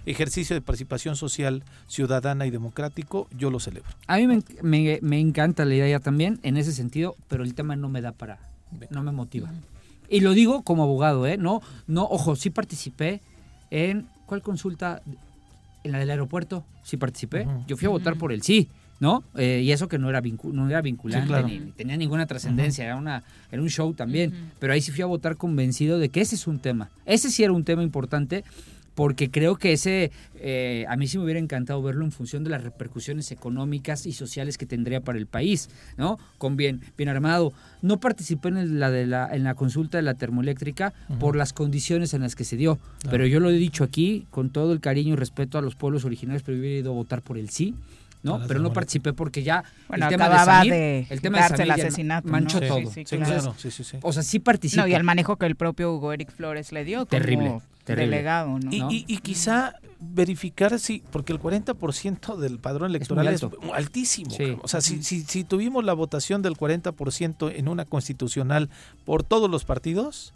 ejercicio 0.07 0.55
de 0.55 0.61
participación 0.63 1.17
social 1.17 1.63
ciudadana 1.87 2.47
y 2.47 2.51
democrático, 2.51 3.29
yo 3.37 3.51
lo 3.51 3.61
celebro. 3.61 3.89
A 4.07 4.17
mí 4.17 4.27
me, 4.27 4.43
me- 4.63 4.84
me 5.03 5.19
encanta 5.21 5.65
la 5.65 5.75
idea 5.75 6.01
también 6.01 6.39
en 6.43 6.57
ese 6.57 6.73
sentido, 6.73 7.17
pero 7.29 7.43
el 7.45 7.55
tema 7.55 7.77
no 7.77 7.89
me 7.89 8.01
da 8.01 8.13
para, 8.13 8.39
no 8.91 9.03
me 9.03 9.13
motiva. 9.13 9.51
Y 10.09 10.21
lo 10.21 10.33
digo 10.33 10.63
como 10.63 10.83
abogado, 10.83 11.27
¿eh? 11.27 11.37
No, 11.37 11.61
no, 11.87 12.05
ojo, 12.05 12.37
sí 12.37 12.51
participé 12.51 13.21
en, 13.71 14.07
¿cuál 14.27 14.43
consulta? 14.43 15.01
En 15.83 15.93
la 15.93 15.99
del 15.99 16.11
aeropuerto, 16.11 16.65
sí 16.83 16.97
participé. 16.97 17.47
Yo 17.67 17.77
fui 17.77 17.87
a 17.87 17.91
votar 17.91 18.17
por 18.17 18.33
el 18.33 18.43
sí, 18.43 18.69
¿no? 19.01 19.23
Eh, 19.37 19.61
y 19.65 19.73
eso 19.73 19.87
que 19.89 19.99
no 19.99 20.09
era, 20.09 20.23
vincu- 20.23 20.53
no 20.53 20.69
era 20.69 20.81
vinculante, 20.81 21.27
Sí, 21.27 21.29
claro. 21.29 21.47
ni, 21.49 21.59
ni 21.59 21.73
tenía 21.73 21.97
ninguna 21.97 22.27
trascendencia, 22.27 22.85
era, 22.85 22.97
una, 22.97 23.23
era 23.51 23.61
un 23.61 23.69
show 23.69 23.93
también. 23.93 24.33
Pero 24.59 24.73
ahí 24.73 24.81
sí 24.81 24.93
fui 24.93 25.03
a 25.03 25.07
votar 25.07 25.37
convencido 25.37 25.99
de 25.99 26.09
que 26.09 26.21
ese 26.23 26.37
es 26.37 26.47
un 26.47 26.59
tema. 26.59 26.91
Ese 27.05 27.31
sí 27.31 27.43
era 27.45 27.53
un 27.53 27.65
tema 27.65 27.83
importante 27.83 28.45
porque 28.95 29.31
creo 29.31 29.57
que 29.57 29.73
ese, 29.73 30.11
eh, 30.37 30.85
a 30.89 30.97
mí 30.97 31.07
sí 31.07 31.19
me 31.19 31.25
hubiera 31.25 31.41
encantado 31.41 31.83
verlo 31.83 32.05
en 32.05 32.13
función 32.13 32.45
de 32.45 32.51
las 32.51 32.63
repercusiones 32.63 33.31
económicas 33.33 34.07
y 34.07 34.13
sociales 34.13 34.59
que 34.59 34.67
tendría 34.67 35.01
para 35.01 35.19
el 35.19 35.27
país, 35.27 35.69
¿no? 35.97 36.19
Con 36.39 36.57
bien, 36.57 36.81
bien 36.97 37.09
armado. 37.09 37.53
No 37.83 37.99
participé 37.99 38.49
en 38.49 38.79
la, 38.79 38.91
de 38.91 39.07
la, 39.07 39.29
en 39.35 39.45
la 39.45 39.55
consulta 39.55 39.99
de 39.99 40.03
la 40.03 40.15
termoeléctrica 40.15 40.93
por 41.19 41.37
las 41.37 41.53
condiciones 41.53 42.15
en 42.15 42.23
las 42.23 42.37
que 42.37 42.45
se 42.45 42.57
dio, 42.57 42.79
pero 43.11 43.27
yo 43.27 43.41
lo 43.41 43.51
he 43.51 43.55
dicho 43.55 43.85
aquí 43.85 44.27
con 44.31 44.51
todo 44.51 44.73
el 44.73 44.81
cariño 44.81 45.15
y 45.15 45.17
respeto 45.17 45.59
a 45.59 45.63
los 45.63 45.75
pueblos 45.75 46.05
originarios, 46.05 46.43
pero 46.43 46.59
hubiera 46.59 46.79
ido 46.79 46.93
a 46.93 46.95
votar 46.95 47.23
por 47.23 47.39
el 47.39 47.51
sí. 47.51 47.75
¿no? 48.23 48.41
Pero 48.49 48.59
no 48.61 48.73
participé 48.73 49.13
porque 49.13 49.43
ya 49.43 49.63
Bueno, 49.87 50.07
el 50.07 50.11
tema 50.11 50.25
acababa 50.25 50.53
de, 50.53 50.59
Samir, 50.59 50.73
de 50.73 51.07
el 51.11 51.21
tema 51.21 51.39
darse 51.41 51.57
de 51.59 51.63
el 51.65 51.71
asesinato, 51.73 52.29
manchó 52.29 52.59
¿no? 52.59 52.67
todo. 52.67 52.79
Sí, 52.79 52.87
sí, 52.87 53.05
Sí, 53.05 53.17
claro. 53.19 53.33
claro, 53.35 53.55
sí, 53.59 53.71
sí, 53.71 53.85
sí. 53.85 53.99
O 54.01 54.13
sea, 54.15 54.23
sí 54.23 54.39
participa. 54.39 54.81
No, 54.81 54.89
y 54.89 54.95
el 54.95 55.05
manejo 55.05 55.37
que 55.37 55.45
el 55.45 55.57
propio 55.57 55.93
Hugo 55.93 56.11
Eric 56.11 56.33
Flores 56.33 56.73
le 56.73 56.85
dio 56.85 57.05
como 57.05 57.63
Terrible, 57.85 58.17
delegado, 58.17 58.59
¿no? 58.59 58.71
Y, 58.73 58.83
y- 58.95 59.05
y 59.07 59.19
quizá 59.19 59.75
verificar 60.01 60.79
si, 60.79 61.03
porque 61.11 61.33
el 61.33 61.41
40% 61.41 62.37
del 62.37 62.59
padrón 62.59 62.91
electoral 62.91 63.29
es, 63.29 63.43
alto. 63.43 63.59
altísimo. 63.73 64.31
Sí. 64.31 64.57
O 64.63 64.69
sea, 64.69 64.81
si, 64.81 65.03
si, 65.03 65.23
si 65.23 65.45
tuvimos 65.45 65.85
la 65.85 65.93
votación 65.95 66.43
del 66.43 66.55
40% 66.55 67.53
en 67.55 67.69
una 67.69 67.85
constitucional 67.85 68.69
por 69.05 69.23
todos 69.23 69.51
los 69.51 69.65
partidos, 69.65 70.33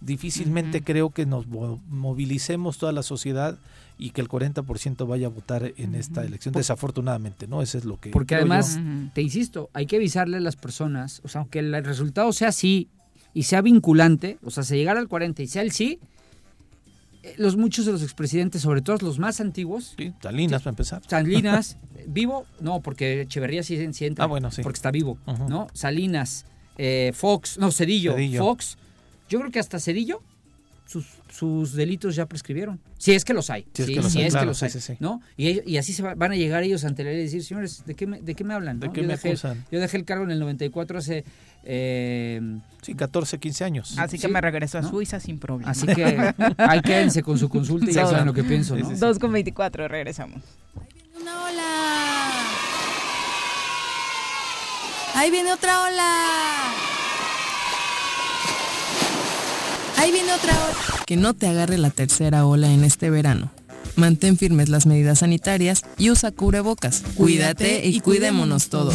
difícilmente 0.00 0.82
creo 0.82 1.10
que 1.10 1.26
nos 1.26 1.46
mo- 1.46 1.80
movilicemos 1.88 2.78
toda 2.78 2.92
la 2.92 3.02
sociedad 3.02 3.58
y 3.98 4.10
que 4.10 4.20
el 4.20 4.28
40% 4.28 5.06
vaya 5.08 5.26
a 5.26 5.30
votar 5.30 5.72
en 5.78 5.94
esta 5.94 6.22
elección. 6.24 6.52
Desafortunadamente, 6.54 7.46
¿no? 7.46 7.62
Eso 7.62 7.78
es 7.78 7.84
lo 7.86 7.98
que... 7.98 8.10
Porque 8.10 8.34
yo. 8.34 8.40
además, 8.40 8.78
te 9.14 9.22
insisto, 9.22 9.70
hay 9.72 9.86
que 9.86 9.96
avisarle 9.96 10.36
a 10.36 10.40
las 10.40 10.56
personas, 10.56 11.22
o 11.24 11.28
sea, 11.28 11.40
aunque 11.40 11.60
el 11.60 11.82
resultado 11.84 12.30
sea 12.32 12.52
sí 12.52 12.88
y 13.32 13.44
sea 13.44 13.62
vinculante, 13.62 14.38
o 14.44 14.50
sea, 14.50 14.64
se 14.64 14.76
llegara 14.76 15.00
al 15.00 15.08
40 15.08 15.42
y 15.42 15.46
sea 15.46 15.62
el 15.62 15.72
sí, 15.72 15.98
los 17.38 17.56
muchos 17.56 17.86
de 17.86 17.92
los 17.92 18.02
expresidentes, 18.02 18.62
sobre 18.62 18.82
todo 18.82 18.96
los 19.02 19.18
más 19.18 19.40
antiguos, 19.40 19.94
Sí, 19.96 20.12
Salinas, 20.22 20.62
para 20.62 20.70
empezar. 20.72 21.02
Salinas, 21.08 21.76
vivo, 22.06 22.46
no, 22.60 22.80
porque 22.80 23.22
Echeverría 23.22 23.62
sí, 23.62 23.92
sí 23.92 24.04
entra, 24.06 24.24
Ah, 24.24 24.28
bueno, 24.28 24.50
sí. 24.50 24.62
porque 24.62 24.76
está 24.78 24.90
vivo. 24.90 25.18
¿no? 25.48 25.66
Salinas, 25.72 26.46
eh, 26.78 27.12
Fox, 27.14 27.58
no, 27.58 27.70
Cedillo, 27.72 28.14
Cedillo. 28.14 28.40
Fox, 28.42 28.76
yo 29.28 29.38
creo 29.40 29.50
que 29.50 29.58
hasta 29.58 29.78
Cedillo 29.80 30.22
sus, 30.86 31.04
sus 31.32 31.72
delitos 31.72 32.14
ya 32.14 32.26
prescribieron. 32.26 32.78
Si 32.96 33.12
es 33.12 33.24
que 33.24 33.34
los 33.34 33.50
hay. 33.50 33.66
Si 33.74 33.82
es 33.82 33.88
sí, 33.88 33.94
que 33.94 34.00
los 34.02 34.12
si 34.12 34.18
hay, 34.20 34.26
es 34.26 34.32
claro, 34.32 34.44
que 34.44 34.46
los 34.50 34.58
sí, 34.58 34.64
hay, 34.66 34.70
sí, 34.70 34.80
sí. 34.80 34.94
¿no? 35.00 35.20
Y, 35.36 35.68
y 35.68 35.78
así 35.78 35.92
se 35.92 36.02
va- 36.04 36.14
van 36.14 36.30
a 36.30 36.36
llegar 36.36 36.62
ellos 36.62 36.84
ante 36.84 37.02
la 37.02 37.10
ley 37.10 37.18
y 37.20 37.22
decir, 37.24 37.42
señores, 37.42 37.82
¿de 37.86 37.94
qué 37.94 38.06
me, 38.06 38.22
de 38.22 38.34
qué 38.36 38.44
me 38.44 38.54
hablan? 38.54 38.78
¿De 38.78 38.86
no? 38.86 38.92
qué 38.92 39.00
yo, 39.00 39.06
me 39.08 39.14
dejé, 39.14 39.30
acusan? 39.30 39.64
yo 39.72 39.80
dejé 39.80 39.96
el 39.96 40.04
cargo 40.04 40.22
en 40.24 40.30
el 40.30 40.38
94 40.38 40.98
hace... 40.98 41.24
eh, 41.66 42.40
Sí, 42.86 42.94
14, 42.94 43.40
15 43.40 43.64
años. 43.64 43.98
Así 43.98 44.16
que 44.16 44.28
sí, 44.28 44.32
me 44.32 44.40
regreso 44.40 44.78
a 44.78 44.80
¿no? 44.80 44.88
Suiza 44.88 45.18
sin 45.18 45.40
problema. 45.40 45.72
así 45.72 45.88
que 45.88 46.32
ahí 46.58 46.80
quédense 46.82 47.20
con 47.24 47.36
su 47.36 47.48
consulta 47.48 47.90
y 47.90 47.92
ya 47.92 48.06
saben 48.06 48.26
lo 48.26 48.32
que 48.32 48.44
pienso, 48.44 48.76
¿no? 48.76 48.88
2 48.88 49.18
con 49.18 49.32
24, 49.32 49.88
regresamos. 49.88 50.40
Una 51.20 51.44
ola. 51.46 52.42
Ahí 55.16 55.32
viene 55.32 55.52
otra 55.52 55.82
ola. 55.82 56.72
Ahí 59.96 60.12
viene 60.12 60.32
otra 60.32 60.52
ola. 60.52 61.04
Que 61.06 61.16
no 61.16 61.34
te 61.34 61.48
agarre 61.48 61.78
la 61.78 61.90
tercera 61.90 62.46
ola 62.46 62.70
en 62.70 62.84
este 62.84 63.10
verano. 63.10 63.50
Mantén 63.96 64.38
firmes 64.38 64.68
las 64.68 64.86
medidas 64.86 65.18
sanitarias 65.18 65.82
y 65.98 66.10
usa 66.10 66.30
cubrebocas. 66.30 67.02
Cuídate 67.16 67.84
y 67.84 67.98
cuidémonos 67.98 68.68
todos. 68.68 68.94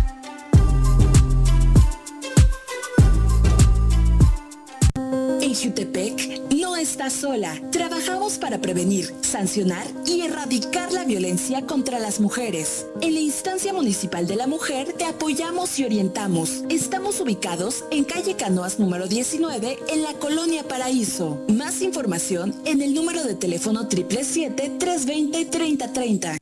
En 5.51 5.57
Jutepec 5.57 6.39
no 6.55 6.77
estás 6.77 7.11
sola. 7.11 7.59
Trabajamos 7.73 8.37
para 8.37 8.61
prevenir, 8.61 9.13
sancionar 9.19 9.85
y 10.05 10.21
erradicar 10.21 10.93
la 10.93 11.03
violencia 11.03 11.65
contra 11.65 11.99
las 11.99 12.21
mujeres. 12.21 12.85
En 13.01 13.15
la 13.15 13.19
instancia 13.19 13.73
municipal 13.73 14.27
de 14.27 14.37
la 14.37 14.47
mujer 14.47 14.93
te 14.93 15.03
apoyamos 15.03 15.77
y 15.77 15.83
orientamos. 15.83 16.63
Estamos 16.69 17.19
ubicados 17.19 17.83
en 17.91 18.05
calle 18.05 18.37
Canoas 18.37 18.79
número 18.79 19.07
19 19.07 19.77
en 19.89 20.03
la 20.03 20.13
colonia 20.13 20.63
Paraíso. 20.63 21.43
Más 21.49 21.81
información 21.81 22.55
en 22.63 22.81
el 22.81 22.93
número 22.93 23.25
de 23.25 23.35
teléfono 23.35 23.89
777-320-3030. 23.89 26.37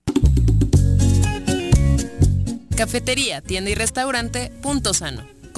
Cafetería, 2.77 3.41
tienda 3.41 3.71
y 3.71 3.73
restaurante 3.73 4.51
Punto 4.61 4.93
Sano. 4.93 5.38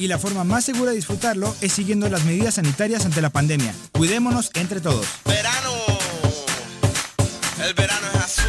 y 0.00 0.08
la 0.08 0.18
forma 0.18 0.44
más 0.44 0.64
segura 0.64 0.92
de 0.92 0.96
disfrutarlo 0.96 1.54
es 1.60 1.72
siguiendo 1.72 2.08
las 2.08 2.24
medidas 2.24 2.54
sanitarias 2.54 3.04
ante 3.04 3.20
la 3.20 3.28
pandemia. 3.28 3.74
Cuidémonos 3.92 4.50
entre 4.54 4.80
todos. 4.80 5.06
Verano. 5.26 5.74
El 7.62 7.74
verano 7.74 8.06
es 8.14 8.20
así. 8.20 8.39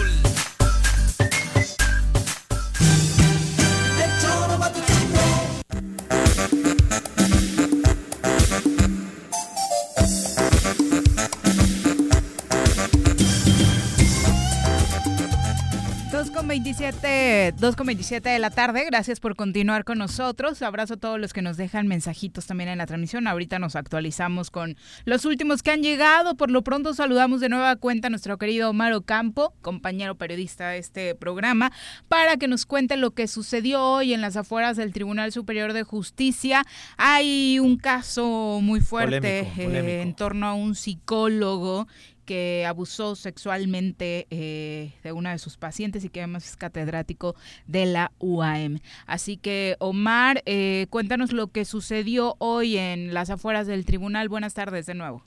2.27 16.52 17.56
2.27 17.56 18.22
de 18.24 18.40
la 18.40 18.50
tarde. 18.50 18.84
Gracias 18.86 19.22
por 19.22 19.38
continuar 19.38 19.86
con 19.86 19.98
nosotros. 19.98 20.62
Abrazo 20.62 20.96
a 20.96 20.98
todos 20.98 21.18
los 21.18 21.32
que 21.32 21.42
nos 21.42 21.56
dejan 21.56 21.88
mensajitos 21.88 22.46
también 22.46 22.70
en 22.70 22.78
la 22.78 22.86
transmisión. 22.86 23.26
Ahorita 23.26 23.58
nos 23.58 23.78
actualizamos 23.78 24.52
con 24.52 24.76
los 25.06 25.24
últimos 25.24 25.64
que 25.64 25.72
han 25.72 25.82
llegado. 25.82 26.36
Por 26.36 26.52
lo 26.52 26.62
pronto 26.62 26.94
saludamos 26.94 27.40
de 27.40 27.48
nueva 27.48 27.78
cuenta 27.78 28.08
a 28.08 28.10
nuestro 28.10 28.38
querido 28.38 28.72
Omar 28.72 28.92
Ocampo, 28.92 29.54
compañero 29.62 30.16
periodista 30.16 30.70
de 30.72 30.80
este 30.80 31.16
programa, 31.16 31.72
para 32.10 32.36
que 32.36 32.50
nos 32.50 32.66
cuente 32.66 32.98
lo 32.98 33.12
que 33.12 33.30
sucedió 33.30 33.82
hoy 33.82 34.14
en 34.14 34.20
las 34.20 34.36
afueras 34.36 34.76
del 34.76 34.92
Tribunal 34.92 35.32
Superior 35.32 35.72
de 35.72 35.84
Justicia. 35.84 36.66
Hay 36.98 37.60
un 37.60 37.78
caso 37.78 38.60
muy 38.62 38.82
fuerte 38.82 39.48
eh, 39.58 40.02
en 40.02 40.14
torno 40.16 40.48
a 40.48 40.54
un 40.54 40.76
psicólogo 40.76 41.88
que 42.22 42.66
abusó 42.68 43.16
sexualmente 43.16 44.28
eh, 44.30 44.94
de 45.04 45.12
una 45.12 45.32
de 45.32 45.38
sus 45.38 45.58
pacientes 45.58 46.04
y 46.06 46.10
que 46.10 46.22
además 46.22 46.48
es 46.48 46.58
catedrático 46.58 47.36
de 47.68 47.86
la 47.86 48.12
UAM. 48.20 48.80
Así 49.06 49.38
que, 49.38 49.76
Omar, 49.80 50.42
eh, 50.46 50.88
cuéntanos 50.90 51.34
lo 51.34 51.48
que 51.48 51.66
sucedió 51.66 52.36
hoy 52.40 52.78
en 52.78 53.14
las 53.14 53.30
afueras 53.30 53.68
del 53.68 53.86
tribunal. 53.86 54.30
Buenas 54.30 54.54
tardes 54.54 54.86
de 54.86 54.96
nuevo. 54.96 55.24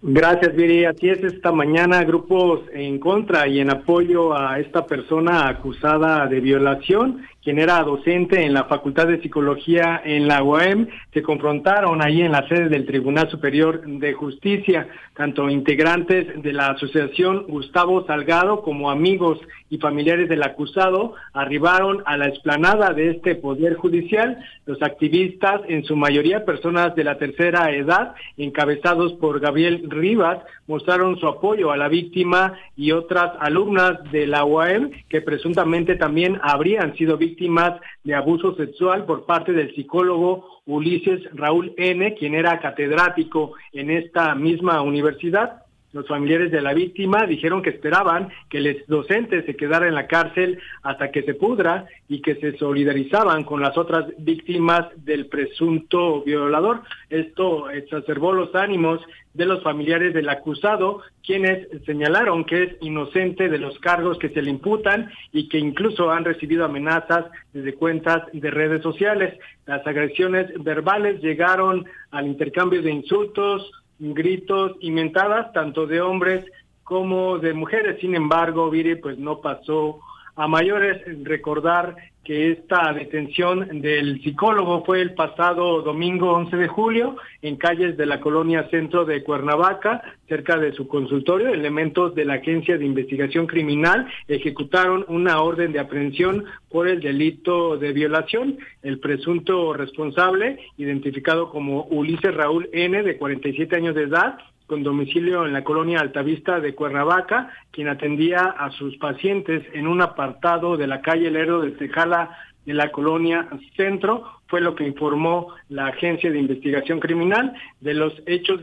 Gracias, 0.00 0.54
Viri. 0.54 0.84
Así 0.84 1.08
es, 1.08 1.18
esta 1.24 1.50
mañana 1.50 2.04
grupos 2.04 2.60
en 2.72 3.00
contra 3.00 3.48
y 3.48 3.58
en 3.58 3.68
apoyo 3.70 4.32
a 4.32 4.60
esta 4.60 4.86
persona 4.86 5.48
acusada 5.48 6.28
de 6.28 6.38
violación, 6.38 7.26
quien 7.42 7.58
era 7.58 7.82
docente 7.82 8.44
en 8.44 8.54
la 8.54 8.64
Facultad 8.64 9.08
de 9.08 9.20
Psicología 9.20 10.00
en 10.04 10.28
la 10.28 10.40
UAM, 10.44 10.86
se 11.12 11.20
confrontaron 11.22 12.00
ahí 12.00 12.22
en 12.22 12.30
la 12.30 12.46
sede 12.46 12.68
del 12.68 12.86
Tribunal 12.86 13.28
Superior 13.28 13.84
de 13.84 14.12
Justicia, 14.12 14.86
tanto 15.18 15.50
integrantes 15.50 16.40
de 16.44 16.52
la 16.52 16.68
Asociación 16.68 17.44
Gustavo 17.48 18.06
Salgado 18.06 18.62
como 18.62 18.88
amigos 18.88 19.40
y 19.68 19.78
familiares 19.78 20.28
del 20.28 20.44
acusado 20.44 21.14
arribaron 21.32 22.04
a 22.06 22.16
la 22.16 22.28
explanada 22.28 22.92
de 22.92 23.10
este 23.10 23.34
Poder 23.34 23.74
Judicial. 23.74 24.38
Los 24.64 24.80
activistas, 24.80 25.62
en 25.66 25.82
su 25.82 25.96
mayoría 25.96 26.44
personas 26.44 26.94
de 26.94 27.02
la 27.02 27.18
tercera 27.18 27.72
edad, 27.72 28.14
encabezados 28.36 29.12
por 29.14 29.40
Gabriel 29.40 29.90
Rivas, 29.90 30.38
mostraron 30.68 31.18
su 31.18 31.26
apoyo 31.26 31.72
a 31.72 31.76
la 31.76 31.88
víctima 31.88 32.52
y 32.76 32.92
otras 32.92 33.32
alumnas 33.40 33.98
de 34.12 34.28
la 34.28 34.44
UAM 34.44 34.92
que 35.08 35.20
presuntamente 35.20 35.96
también 35.96 36.38
habrían 36.42 36.94
sido 36.94 37.16
víctimas 37.16 37.80
de 38.04 38.14
abuso 38.14 38.54
sexual 38.54 39.04
por 39.04 39.26
parte 39.26 39.52
del 39.52 39.74
psicólogo 39.74 40.57
Ulises 40.68 41.22
Raúl 41.32 41.72
N., 41.78 42.14
quien 42.14 42.34
era 42.34 42.60
catedrático 42.60 43.54
en 43.72 43.90
esta 43.90 44.34
misma 44.34 44.82
universidad. 44.82 45.62
Los 45.92 46.06
familiares 46.06 46.50
de 46.50 46.60
la 46.60 46.74
víctima 46.74 47.24
dijeron 47.26 47.62
que 47.62 47.70
esperaban 47.70 48.28
que 48.50 48.58
el 48.58 48.84
docente 48.88 49.42
se 49.44 49.56
quedara 49.56 49.88
en 49.88 49.94
la 49.94 50.06
cárcel 50.06 50.58
hasta 50.82 51.10
que 51.10 51.22
se 51.22 51.32
pudra 51.34 51.86
y 52.08 52.20
que 52.20 52.34
se 52.36 52.58
solidarizaban 52.58 53.44
con 53.44 53.62
las 53.62 53.78
otras 53.78 54.06
víctimas 54.18 54.86
del 55.04 55.26
presunto 55.26 56.22
violador. 56.22 56.82
Esto 57.08 57.70
exacerbó 57.70 58.32
los 58.32 58.54
ánimos 58.54 59.00
de 59.32 59.46
los 59.46 59.62
familiares 59.62 60.12
del 60.12 60.28
acusado, 60.28 61.00
quienes 61.24 61.68
señalaron 61.86 62.44
que 62.44 62.64
es 62.64 62.76
inocente 62.80 63.48
de 63.48 63.58
los 63.58 63.78
cargos 63.78 64.18
que 64.18 64.30
se 64.30 64.42
le 64.42 64.50
imputan 64.50 65.10
y 65.32 65.48
que 65.48 65.58
incluso 65.58 66.10
han 66.10 66.24
recibido 66.24 66.64
amenazas 66.64 67.26
desde 67.52 67.74
cuentas 67.74 68.24
de 68.32 68.50
redes 68.50 68.82
sociales. 68.82 69.38
Las 69.64 69.86
agresiones 69.86 70.46
verbales 70.62 71.22
llegaron 71.22 71.86
al 72.10 72.26
intercambio 72.26 72.82
de 72.82 72.90
insultos, 72.90 73.70
gritos 73.98 74.72
y 74.80 74.90
mentadas, 74.90 75.52
tanto 75.52 75.86
de 75.86 76.00
hombres 76.00 76.44
como 76.84 77.38
de 77.38 77.52
mujeres. 77.52 78.00
Sin 78.00 78.14
embargo, 78.14 78.70
Viri, 78.70 78.96
pues 78.96 79.18
no 79.18 79.40
pasó 79.40 80.00
a 80.38 80.46
mayores. 80.46 81.02
Recordar 81.24 81.96
que 82.24 82.52
esta 82.52 82.92
detención 82.92 83.80
del 83.80 84.22
psicólogo 84.22 84.84
fue 84.84 85.00
el 85.00 85.14
pasado 85.14 85.80
domingo 85.80 86.32
11 86.32 86.56
de 86.56 86.68
julio 86.68 87.16
en 87.40 87.56
calles 87.56 87.96
de 87.96 88.04
la 88.06 88.20
colonia 88.20 88.68
centro 88.68 89.04
de 89.04 89.24
Cuernavaca, 89.24 90.02
cerca 90.28 90.58
de 90.58 90.72
su 90.72 90.86
consultorio. 90.86 91.48
Elementos 91.48 92.14
de 92.14 92.26
la 92.26 92.34
Agencia 92.34 92.76
de 92.76 92.84
Investigación 92.84 93.46
Criminal 93.46 94.06
ejecutaron 94.28 95.06
una 95.08 95.40
orden 95.40 95.72
de 95.72 95.80
aprehensión 95.80 96.44
por 96.70 96.86
el 96.86 97.00
delito 97.00 97.78
de 97.78 97.92
violación. 97.92 98.58
El 98.82 99.00
presunto 99.00 99.72
responsable, 99.72 100.58
identificado 100.76 101.50
como 101.50 101.84
Ulises 101.84 102.34
Raúl 102.34 102.68
N., 102.72 103.02
de 103.02 103.16
47 103.16 103.74
años 103.74 103.94
de 103.94 104.02
edad, 104.02 104.38
con 104.68 104.82
domicilio 104.82 105.46
en 105.46 105.54
la 105.54 105.64
colonia 105.64 105.98
Altavista 106.00 106.60
de 106.60 106.74
Cuernavaca, 106.74 107.50
quien 107.72 107.88
atendía 107.88 108.40
a 108.40 108.70
sus 108.70 108.96
pacientes 108.98 109.64
en 109.72 109.88
un 109.88 110.02
apartado 110.02 110.76
de 110.76 110.86
la 110.86 111.00
calle 111.00 111.30
Lerdo 111.30 111.62
de 111.62 111.70
Tejala 111.72 112.38
de 112.66 112.74
la 112.74 112.92
colonia 112.92 113.48
Centro, 113.76 114.37
fue 114.48 114.60
lo 114.60 114.74
que 114.74 114.86
informó 114.86 115.54
la 115.68 115.88
Agencia 115.88 116.30
de 116.30 116.38
Investigación 116.38 117.00
Criminal. 117.00 117.52
De 117.80 117.94
los 117.94 118.12
hechos, 118.26 118.60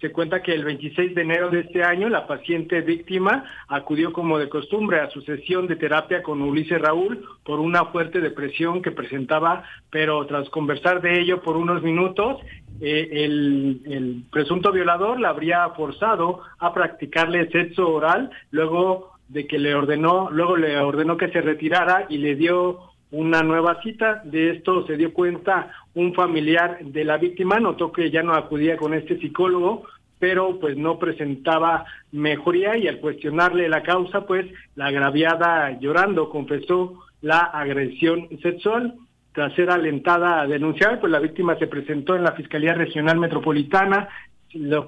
se 0.00 0.10
cuenta 0.10 0.42
que 0.42 0.52
el 0.52 0.64
26 0.64 1.14
de 1.14 1.22
enero 1.22 1.48
de 1.48 1.60
este 1.60 1.84
año 1.84 2.08
la 2.08 2.26
paciente 2.26 2.80
víctima 2.80 3.44
acudió 3.68 4.12
como 4.12 4.38
de 4.38 4.48
costumbre 4.48 5.00
a 5.00 5.10
su 5.10 5.22
sesión 5.22 5.68
de 5.68 5.76
terapia 5.76 6.22
con 6.22 6.42
Ulises 6.42 6.80
Raúl 6.80 7.24
por 7.44 7.60
una 7.60 7.86
fuerte 7.86 8.20
depresión 8.20 8.82
que 8.82 8.90
presentaba, 8.90 9.64
pero 9.90 10.26
tras 10.26 10.48
conversar 10.50 11.00
de 11.00 11.20
ello 11.20 11.40
por 11.40 11.56
unos 11.56 11.82
minutos, 11.82 12.40
eh, 12.80 13.08
el, 13.12 13.80
el 13.86 14.24
presunto 14.30 14.72
violador 14.72 15.20
la 15.20 15.28
habría 15.28 15.68
forzado 15.70 16.40
a 16.58 16.74
practicarle 16.74 17.48
sexo 17.50 17.88
oral, 17.88 18.30
luego 18.50 19.12
de 19.28 19.46
que 19.46 19.58
le 19.58 19.74
ordenó, 19.74 20.30
luego 20.30 20.56
le 20.56 20.76
ordenó 20.78 21.16
que 21.16 21.30
se 21.30 21.40
retirara 21.40 22.06
y 22.08 22.18
le 22.18 22.34
dio 22.34 22.91
una 23.12 23.42
nueva 23.42 23.80
cita. 23.82 24.22
De 24.24 24.50
esto 24.50 24.86
se 24.86 24.96
dio 24.96 25.12
cuenta 25.12 25.70
un 25.94 26.12
familiar 26.14 26.78
de 26.84 27.04
la 27.04 27.18
víctima, 27.18 27.60
notó 27.60 27.92
que 27.92 28.10
ya 28.10 28.22
no 28.22 28.34
acudía 28.34 28.76
con 28.76 28.94
este 28.94 29.18
psicólogo, 29.18 29.84
pero 30.18 30.58
pues 30.58 30.76
no 30.76 30.98
presentaba 30.98 31.84
mejoría 32.10 32.76
y 32.76 32.88
al 32.88 32.98
cuestionarle 32.98 33.68
la 33.68 33.82
causa, 33.82 34.26
pues 34.26 34.46
la 34.74 34.86
agraviada 34.86 35.78
llorando 35.78 36.30
confesó 36.30 37.00
la 37.20 37.38
agresión 37.38 38.28
sexual. 38.42 38.94
Tras 39.32 39.54
ser 39.54 39.70
alentada 39.70 40.42
a 40.42 40.46
denunciar, 40.46 41.00
pues 41.00 41.10
la 41.10 41.18
víctima 41.18 41.58
se 41.58 41.66
presentó 41.66 42.14
en 42.14 42.22
la 42.22 42.32
Fiscalía 42.32 42.74
Regional 42.74 43.18
Metropolitana, 43.18 44.08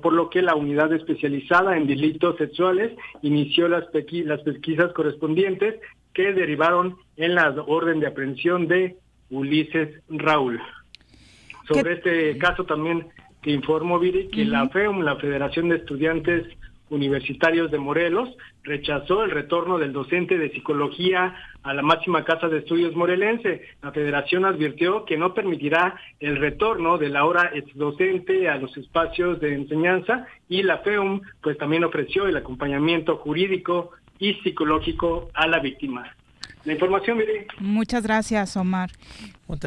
por 0.03 0.13
lo 0.13 0.29
que 0.29 0.43
la 0.43 0.55
unidad 0.55 0.93
especializada 0.93 1.77
en 1.77 1.87
delitos 1.87 2.37
sexuales 2.37 2.93
inició 3.23 3.69
las, 3.69 3.87
pesquisas 3.87 4.93
correspondientes 4.93 5.81
que 6.15 6.33
derivaron 6.33 6.97
en 7.17 7.35
la 7.35 7.51
orden 7.67 8.01
de 8.01 8.07
aprehensión 8.07 8.69
de 8.69 8.97
Ulises 9.31 10.01
Raúl. 10.09 10.61
Sobre 11.69 11.95
este 11.95 12.39
caso 12.39 12.65
también 12.65 13.07
te 13.43 13.51
informo, 13.51 13.99
Viri, 13.99 14.29
que 14.29 14.45
la 14.45 14.69
FEUM, 14.69 15.03
la 15.03 15.17
Federación 15.17 15.69
de 15.69 15.77
Estudiantes 15.77 16.47
Universitarios 16.91 17.71
de 17.71 17.79
Morelos, 17.79 18.29
rechazó 18.63 19.25
el 19.25 19.31
retorno 19.31 19.79
del 19.79 19.93
docente 19.93 20.39
de 20.39 20.51
psicología 20.51 21.35
a 21.63 21.75
la 21.75 21.83
máxima 21.83 22.25
casa 22.25 22.49
de 22.49 22.59
estudios 22.59 22.95
morelense. 22.95 23.63
La 23.83 23.93
federación 23.93 24.45
advirtió 24.45 25.05
que 25.05 25.17
no 25.17 25.35
permitirá 25.35 25.97
el 26.21 26.37
retorno 26.37 26.99
de 26.99 27.09
la 27.09 27.21
ahora 27.21 27.51
ex 27.55 27.75
docente 27.75 28.49
a 28.49 28.57
los 28.57 28.77
espacios 28.77 29.41
de 29.41 29.55
enseñanza 29.55 30.27
y 30.49 30.63
la 30.63 30.79
FEUM 30.79 31.23
pues 31.43 31.59
también 31.59 31.85
ofreció 31.85 32.27
el 32.27 32.37
acompañamiento 32.37 33.17
jurídico 33.17 33.91
y 34.19 34.35
psicológico 34.35 35.31
a 35.35 35.47
la 35.47 35.59
víctima. 35.61 36.15
La 36.65 36.73
información, 36.73 37.19
mire. 37.19 37.47
Muchas 37.61 38.05
gracias, 38.05 38.57
Omar. 38.57 38.91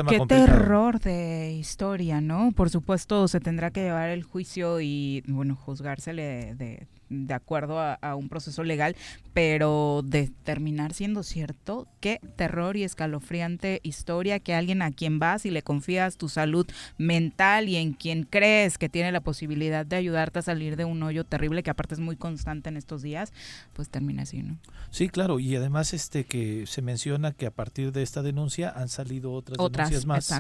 Qué 0.10 0.19
terror 0.28 0.99
de 0.99 1.52
historia, 1.52 2.22
¿no? 2.22 2.52
Por 2.56 2.72
supuesto, 2.72 3.28
se 3.28 3.40
tendrá 3.40 3.69
que 3.69 3.84
llevar 3.84 4.10
el 4.10 4.24
juicio 4.24 4.82
y, 4.82 5.24
bueno, 5.28 5.56
juzgársele 5.56 6.56
de, 6.56 6.88
de 7.10 7.34
acuerdo 7.34 7.80
a, 7.80 8.16
un 8.16 8.30
proceso 8.30 8.64
legal, 8.64 8.96
pero 9.34 10.02
de 10.04 10.32
terminar 10.44 10.94
siendo 10.94 11.24
cierto, 11.24 11.88
qué 12.00 12.20
terror 12.36 12.76
y 12.78 12.84
escalofriante 12.84 13.80
historia 13.84 14.40
que 14.40 14.54
alguien 14.54 14.82
a 14.82 14.92
quien 14.92 15.20
vas 15.20 15.46
y 15.46 15.52
le 15.52 15.62
confías 15.62 16.18
tu 16.18 16.30
salud 16.30 16.66
mental 16.98 17.70
y 17.70 17.76
en 17.76 17.94
quien 17.94 18.24
crees 18.24 18.78
que 18.78 18.90
tiene 18.90 19.12
la 19.12 19.22
posibilidad 19.22 19.86
de 19.86 19.96
ayudarte 19.96 20.40
a 20.40 20.42
salir 20.42 20.76
de 20.76 20.86
un 20.86 21.02
hoyo 21.04 21.24
terrible 21.24 21.64
que 21.64 21.70
aparte 21.70 21.94
es 21.94 22.00
muy 22.00 22.16
constante 22.16 22.70
en 22.70 22.78
estos 22.78 23.02
días, 23.02 23.32
pues 23.74 23.90
termina 23.90 24.24
así, 24.24 24.42
¿no? 24.42 24.58
Sí, 24.90 25.10
claro, 25.10 25.40
y 25.40 25.56
además 25.56 25.94
este 25.94 26.26
que 26.26 26.66
se 26.66 26.82
menciona 26.82 27.32
que 27.32 27.46
a 27.46 27.52
partir 27.52 27.92
de 27.92 28.04
esta 28.04 28.22
denuncia 28.22 28.70
han 28.76 28.90
salido 28.90 29.34
otras, 29.34 29.58
denuncias 29.58 30.06
más 30.06 30.32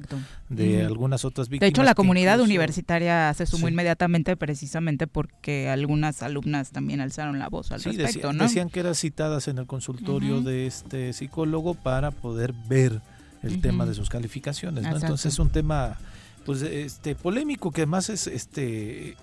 de 0.49 0.83
algunas 0.83 1.25
otras 1.25 1.49
víctimas. 1.49 1.67
De 1.67 1.69
hecho, 1.69 1.83
la 1.83 1.95
comunidad 1.95 2.39
universitaria 2.39 3.33
se 3.33 3.45
sumó 3.45 3.67
inmediatamente 3.67 4.35
precisamente 4.37 5.07
porque 5.07 5.69
algunas 5.69 6.23
alumnas 6.23 6.56
también 6.65 7.01
alzaron 7.01 7.39
la 7.39 7.49
voz 7.49 7.71
al 7.71 7.83
respecto, 7.83 8.33
¿no? 8.33 8.43
Decían 8.43 8.69
que 8.69 8.79
eran 8.79 8.95
citadas 8.95 9.47
en 9.47 9.57
el 9.57 9.67
consultorio 9.67 10.41
de 10.41 10.67
este 10.67 11.13
psicólogo 11.13 11.73
para 11.73 12.11
poder 12.11 12.53
ver 12.67 13.01
el 13.43 13.61
tema 13.61 13.85
de 13.85 13.93
sus 13.93 14.09
calificaces, 14.09 14.71
¿no? 14.71 14.79
Entonces 14.79 15.33
es 15.33 15.39
un 15.39 15.49
tema 15.49 15.97
pues 16.45 16.61
este 16.61 17.13
polémico 17.13 17.71
que 17.71 17.81
además 17.81 18.09
es 18.09 18.25
este 18.27 19.17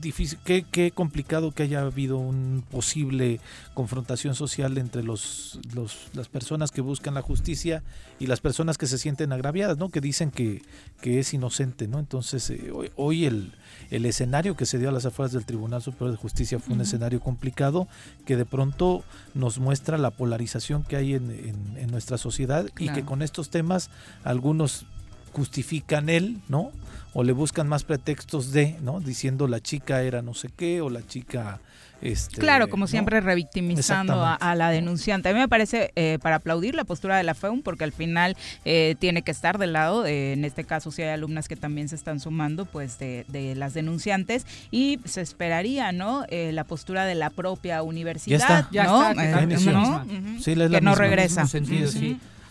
difícil, 0.00 0.38
qué, 0.44 0.64
qué 0.70 0.90
complicado 0.90 1.52
que 1.52 1.62
haya 1.62 1.80
habido 1.80 2.18
un 2.18 2.64
posible 2.70 3.40
confrontación 3.74 4.34
social 4.34 4.78
entre 4.78 5.02
los, 5.02 5.58
los, 5.74 6.08
las 6.14 6.28
personas 6.28 6.70
que 6.70 6.80
buscan 6.80 7.14
la 7.14 7.22
justicia 7.22 7.82
y 8.18 8.26
las 8.26 8.40
personas 8.40 8.78
que 8.78 8.86
se 8.86 8.98
sienten 8.98 9.32
agraviadas, 9.32 9.78
¿no? 9.78 9.88
Que 9.88 10.00
dicen 10.00 10.30
que, 10.30 10.62
que 11.00 11.18
es 11.18 11.34
inocente, 11.34 11.88
¿no? 11.88 11.98
Entonces, 11.98 12.48
eh, 12.50 12.70
hoy, 12.72 12.90
hoy, 12.96 13.24
el, 13.24 13.52
el 13.90 14.06
escenario 14.06 14.56
que 14.56 14.66
se 14.66 14.78
dio 14.78 14.88
a 14.88 14.92
las 14.92 15.06
afueras 15.06 15.32
del 15.32 15.44
Tribunal 15.44 15.82
Superior 15.82 16.12
de 16.12 16.16
Justicia 16.16 16.58
fue 16.58 16.74
un 16.74 16.80
escenario 16.80 17.20
complicado 17.20 17.88
que 18.24 18.36
de 18.36 18.46
pronto 18.46 19.04
nos 19.34 19.58
muestra 19.58 19.98
la 19.98 20.10
polarización 20.10 20.84
que 20.84 20.96
hay 20.96 21.14
en, 21.14 21.30
en, 21.76 21.90
nuestra 21.90 22.18
sociedad 22.18 22.66
y 22.78 22.88
que 22.90 23.04
con 23.04 23.22
estos 23.22 23.50
temas 23.50 23.90
algunos 24.22 24.86
justifican 25.32 26.08
él, 26.08 26.40
¿no? 26.48 26.70
O 27.12 27.24
le 27.24 27.32
buscan 27.32 27.68
más 27.68 27.84
pretextos 27.84 28.52
de, 28.52 28.76
¿no? 28.80 29.00
Diciendo 29.00 29.48
la 29.48 29.60
chica 29.60 30.02
era 30.02 30.22
no 30.22 30.34
sé 30.34 30.48
qué 30.56 30.80
o 30.80 30.90
la 30.90 31.06
chica... 31.06 31.60
Este, 32.02 32.40
claro, 32.40 32.68
como 32.68 32.86
siempre 32.86 33.20
revictimizando 33.20 34.24
a, 34.24 34.54
la 34.54 34.70
denunciante. 34.70 35.28
A 35.28 35.32
mí 35.32 35.38
me 35.38 35.48
parece 35.48 35.92
eh, 35.96 36.18
para 36.22 36.36
aplaudir 36.36 36.74
la 36.74 36.84
postura 36.84 37.16
de 37.16 37.24
la 37.24 37.34
FEUM 37.34 37.62
porque 37.62 37.84
al 37.84 37.92
final 37.92 38.36
eh, 38.64 38.96
tiene 38.98 39.22
que 39.22 39.30
estar 39.30 39.58
del 39.58 39.74
lado, 39.74 40.06
en 40.06 40.44
este 40.44 40.64
caso 40.64 40.90
si 40.90 41.02
hay 41.02 41.10
alumnas 41.10 41.48
que 41.48 41.56
también 41.56 41.88
se 41.88 41.96
están 41.96 42.20
sumando, 42.20 42.64
pues 42.64 42.98
de, 42.98 43.24
las 43.56 43.74
denunciantes 43.74 44.46
y 44.70 45.00
se 45.04 45.20
esperaría, 45.20 45.92
¿no? 45.92 46.24
Eh, 46.28 46.52
la 46.52 46.64
postura 46.64 47.04
de 47.04 47.14
la 47.14 47.30
propia 47.30 47.82
universidad, 47.82 48.68
ya 48.70 48.84
¿no? 48.84 49.14
que 49.14 50.80
no 50.80 50.94
regresa. 50.94 51.46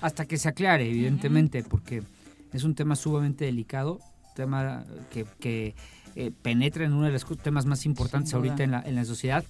Hasta 0.02 0.26
que 0.26 0.38
se 0.38 0.48
aclare, 0.48 0.88
evidentemente, 0.88 1.62
porque 1.64 2.04
es 2.54 2.64
un 2.64 2.74
tema 2.74 2.96
sumamente 2.96 3.44
delicado, 3.46 4.00
tema 4.34 4.86
que, 5.12 5.26
que 5.42 5.76
eh, 6.20 6.32
penetra 6.42 6.84
en 6.84 6.92
uno 6.92 7.06
de 7.06 7.14
los 7.14 7.26
temas 7.42 7.66
más 7.66 7.86
importantes 7.86 8.34
ahorita 8.34 8.62
en 8.62 8.72
la, 8.72 8.82
en 8.82 8.96
la 8.96 9.06
sociedad. 9.06 9.46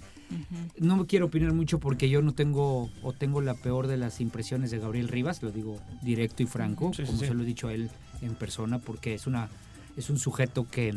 No 0.77 0.97
me 0.97 1.07
quiero 1.07 1.25
opinar 1.25 1.51
mucho 1.51 1.79
porque 1.79 2.11
yo 2.11 2.21
no 2.21 2.33
tengo 2.33 2.91
o 3.01 3.11
tengo 3.11 3.41
la 3.41 3.55
peor 3.55 3.87
de 3.87 3.97
las 3.97 4.21
impresiones 4.21 4.69
de 4.69 4.77
Gabriel 4.77 5.07
Rivas, 5.07 5.41
lo 5.41 5.49
digo 5.49 5.81
directo 6.03 6.43
y 6.43 6.45
franco, 6.45 6.91
como 6.91 7.17
se 7.17 7.33
lo 7.33 7.41
he 7.41 7.45
dicho 7.47 7.69
a 7.69 7.73
él 7.73 7.89
en 8.21 8.35
persona, 8.35 8.77
porque 8.77 9.15
es 9.15 9.25
una 9.25 9.49
es 9.97 10.11
un 10.11 10.19
sujeto 10.19 10.67
que 10.69 10.93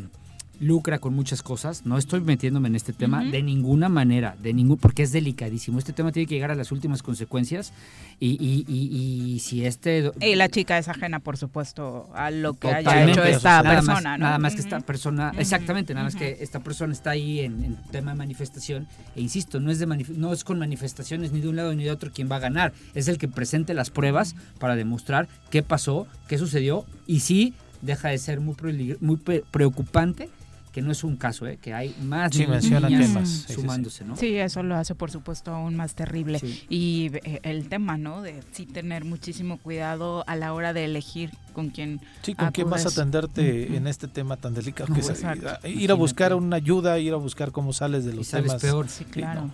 lucra 0.59 0.99
con 0.99 1.13
muchas 1.13 1.41
cosas. 1.41 1.85
No 1.85 1.97
estoy 1.97 2.21
metiéndome 2.21 2.67
en 2.67 2.75
este 2.75 2.93
tema 2.93 3.23
de 3.23 3.41
ninguna 3.43 3.89
manera, 3.89 4.35
de 4.41 4.53
ningún, 4.53 4.77
porque 4.77 5.03
es 5.03 5.11
delicadísimo. 5.11 5.79
Este 5.79 5.93
tema 5.93 6.11
tiene 6.11 6.27
que 6.27 6.35
llegar 6.35 6.51
a 6.51 6.55
las 6.55 6.71
últimas 6.71 7.03
consecuencias 7.03 7.73
y, 8.19 8.37
y, 8.39 8.65
y, 8.67 9.39
si 9.39 9.65
este... 9.65 10.11
Y 10.21 10.35
la 10.35 10.49
chica 10.49 10.77
es 10.77 10.87
ajena, 10.87 11.19
por 11.19 11.37
supuesto, 11.37 12.09
a 12.13 12.31
lo 12.31 12.53
que 12.53 12.69
haya 12.69 13.05
hecho 13.05 13.23
esta 13.23 13.61
persona. 13.63 14.17
Nada 14.17 14.37
más 14.37 14.55
que 14.55 14.61
esta 14.61 14.79
persona, 14.79 15.33
exactamente, 15.37 15.93
nada 15.93 16.05
más 16.05 16.15
que 16.15 16.37
esta 16.39 16.59
persona 16.59 16.93
está 16.93 17.11
ahí 17.11 17.41
en, 17.41 17.77
tema 17.91 18.11
de 18.11 18.17
manifestación. 18.17 18.87
E 19.15 19.21
insisto, 19.21 19.59
no 19.59 19.71
es, 19.71 19.79
de 19.79 19.85
no 19.85 20.33
es 20.33 20.43
con 20.43 20.59
manifestaciones 20.59 21.31
ni 21.31 21.41
de 21.41 21.49
un 21.49 21.55
lado 21.55 21.73
ni 21.73 21.83
de 21.83 21.91
otro 21.91 22.11
quien 22.11 22.31
va 22.31 22.37
a 22.37 22.39
ganar. 22.39 22.73
Es 22.93 23.07
el 23.07 23.17
que 23.17 23.27
presente 23.27 23.73
las 23.73 23.89
pruebas 23.89 24.35
para 24.59 24.75
demostrar 24.75 25.27
qué 25.49 25.63
pasó, 25.63 26.07
qué 26.27 26.37
sucedió 26.37 26.85
y 27.07 27.19
si 27.19 27.53
deja 27.81 28.09
de 28.09 28.17
ser 28.17 28.39
muy, 28.39 28.55
muy 29.01 29.17
preocupante 29.51 30.29
que 30.73 30.81
no 30.81 30.91
es 30.91 31.03
un 31.03 31.17
caso, 31.17 31.45
¿eh? 31.45 31.57
que 31.61 31.71
hay 31.71 31.95
más 32.01 32.33
sí, 32.33 32.47
niñas 32.47 33.45
sumándose, 33.47 34.03
¿no? 34.03 34.17
Sí, 34.17 34.35
eso 34.37 34.63
lo 34.63 34.75
hace 34.75 34.95
por 34.95 35.11
supuesto 35.11 35.53
aún 35.53 35.75
más 35.75 35.93
terrible. 35.93 36.41
Y 36.67 37.11
eh, 37.23 37.39
el 37.43 37.69
tema, 37.69 37.95
¿no? 37.95 38.23
De 38.23 38.41
sí 38.51 38.65
tener 38.65 39.05
muchísimo 39.05 39.59
cuidado 39.59 40.23
a 40.25 40.35
la 40.35 40.51
hora 40.51 40.73
de 40.73 40.85
elegir 40.85 41.29
con 41.53 41.69
quién 41.69 42.01
Sí, 42.23 42.33
con 42.33 42.49
quién 42.49 42.71
vas 42.71 42.87
a 42.87 42.89
atenderte 42.89 43.77
en 43.77 43.85
este 43.85 44.07
tema 44.07 44.35
tan 44.35 44.55
delicado 44.55 44.91
que 44.91 45.01
es 45.01 45.23
ir 45.65 45.91
a 45.91 45.93
buscar 45.93 46.33
una 46.33 46.55
ayuda, 46.55 46.97
ir 46.97 47.13
a 47.13 47.17
buscar 47.17 47.51
cómo 47.51 47.71
sales 47.71 48.03
de 48.03 48.13
los 48.13 48.27
temas. 48.27 48.59
peor. 48.59 48.89
Sí, 48.89 49.05
claro. 49.05 49.51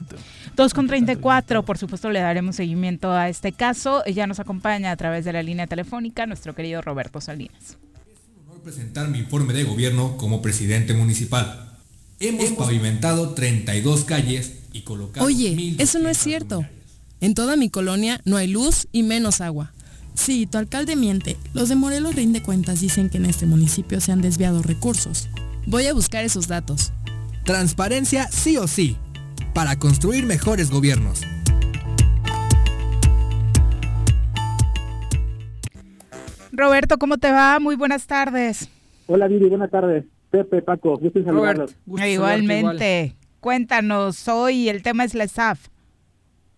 2 0.56 0.74
con 0.74 0.88
34, 0.88 1.64
por 1.64 1.78
supuesto 1.78 2.10
le 2.12 2.22
daremos 2.22 2.56
seguimiento 2.56 3.12
a 3.12 3.28
este 3.28 3.52
caso. 3.52 4.06
Ya 4.06 4.26
nos 4.26 4.40
acompaña 4.40 4.92
a 4.92 4.96
través 4.96 5.26
de 5.26 5.34
la 5.34 5.44
línea 5.44 5.68
telefónica 5.68 6.26
nuestro 6.26 6.56
querido 6.56 6.82
Roberto 6.82 7.20
Salinas 7.20 7.78
presentar 8.62 9.08
mi 9.10 9.20
informe 9.20 9.54
de 9.54 9.64
gobierno 9.64 10.18
como 10.18 10.42
presidente 10.42 10.94
municipal. 10.94 11.78
Hemos 12.20 12.52
pavimentado 12.52 13.30
32 13.30 14.04
calles 14.04 14.54
y 14.74 14.82
colocado... 14.82 15.26
Oye, 15.26 15.76
eso 15.78 16.00
no 16.00 16.10
es 16.10 16.18
cierto. 16.18 16.66
En 17.22 17.34
toda 17.34 17.56
mi 17.56 17.70
colonia 17.70 18.22
no 18.26 18.38
hay 18.38 18.48
luz 18.48 18.88
y 18.92 19.04
menos 19.04 19.42
agua. 19.42 19.72
Sí, 20.16 20.46
tu 20.46 20.58
alcalde 20.58 20.96
miente. 20.96 21.38
Los 21.54 21.70
de 21.70 21.76
Morelos 21.76 22.16
Rinde 22.16 22.42
Cuentas 22.42 22.82
dicen 22.82 23.10
que 23.10 23.18
en 23.18 23.26
este 23.26 23.46
municipio 23.46 24.02
se 24.02 24.12
han 24.12 24.22
desviado 24.22 24.62
recursos. 24.62 25.30
Voy 25.66 25.86
a 25.86 25.94
buscar 25.94 26.26
esos 26.26 26.48
datos. 26.48 26.92
Transparencia 27.46 28.30
sí 28.30 28.58
o 28.58 28.68
sí, 28.68 28.98
para 29.54 29.80
construir 29.80 30.26
mejores 30.26 30.70
gobiernos. 30.70 31.22
Roberto, 36.60 36.98
¿cómo 36.98 37.18
te 37.18 37.32
va? 37.32 37.58
Muy 37.60 37.78
buenas 37.78 38.06
tardes. 38.06 38.70
Hola, 39.08 39.30
Viri, 39.30 39.48
buenas 39.48 39.72
tardes. 39.72 40.04
Pepe, 40.30 40.62
Paco, 40.62 40.98
gusto 40.98 41.24
saludarlos. 41.24 41.74
Igualmente. 41.88 43.16
Cuéntanos, 43.40 44.28
hoy 44.28 44.68
el 44.68 44.84
tema 44.84 45.06
es 45.06 45.16
la 45.16 45.30
SAF. 45.30 45.70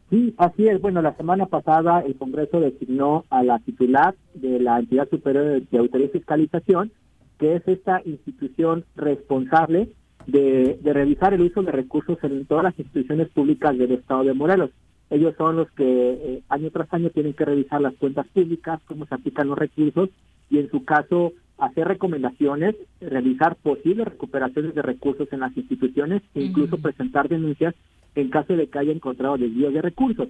Sí, 0.10 0.34
así 0.38 0.68
es. 0.68 0.82
Bueno, 0.82 1.04
la 1.04 1.16
semana 1.16 1.46
pasada 1.46 2.00
el 2.00 2.16
Congreso 2.18 2.60
designó 2.60 3.26
a 3.30 3.44
la 3.44 3.60
titular 3.60 4.16
de 4.34 4.60
la 4.60 4.80
entidad 4.80 5.08
superior 5.08 5.62
de 5.62 5.78
autoridad 5.78 6.10
y 6.10 6.18
fiscalización, 6.18 6.92
que 7.38 7.58
es 7.58 7.68
esta 7.68 8.02
institución 8.04 8.86
responsable 8.96 9.90
de, 10.26 10.80
de 10.82 10.94
revisar 10.94 11.36
el 11.36 11.42
uso 11.42 11.62
de 11.62 11.72
recursos 11.72 12.18
en 12.24 12.48
todas 12.48 12.64
las 12.64 12.80
instituciones 12.80 13.30
públicas 13.30 13.78
del 13.78 13.92
Estado 13.92 14.24
de 14.24 14.34
Morelos. 14.34 14.72
Ellos 15.12 15.36
son 15.38 15.58
los 15.58 15.70
que 15.72 15.84
eh, 15.84 16.44
año 16.48 16.72
tras 16.72 16.92
año 16.94 17.10
tienen 17.10 17.34
que 17.34 17.44
revisar 17.44 17.82
las 17.82 17.94
cuentas 17.96 18.26
públicas, 18.30 18.80
cómo 18.86 19.06
se 19.06 19.14
aplican 19.14 19.50
los 19.50 19.58
recursos 19.58 20.10
y 20.50 20.58
en 20.58 20.72
su 20.72 20.86
caso 20.86 21.34
hacer 21.58 21.86
recomendaciones, 21.86 22.76
realizar 23.02 23.58
posibles 23.58 24.08
recuperaciones 24.08 24.74
de 24.74 24.82
recursos 24.82 25.28
en 25.34 25.42
las 25.42 25.56
instituciones 25.56 26.24
e 26.34 26.44
incluso 26.44 26.78
presentar 26.78 27.28
denuncias 27.28 27.76
en 28.16 28.30
caso 28.30 28.56
de 28.56 28.68
que 28.68 28.80
haya 28.80 28.94
encontrado 28.94 29.38
desvíos 29.38 29.74
de 29.74 29.82
recursos. 29.82 30.30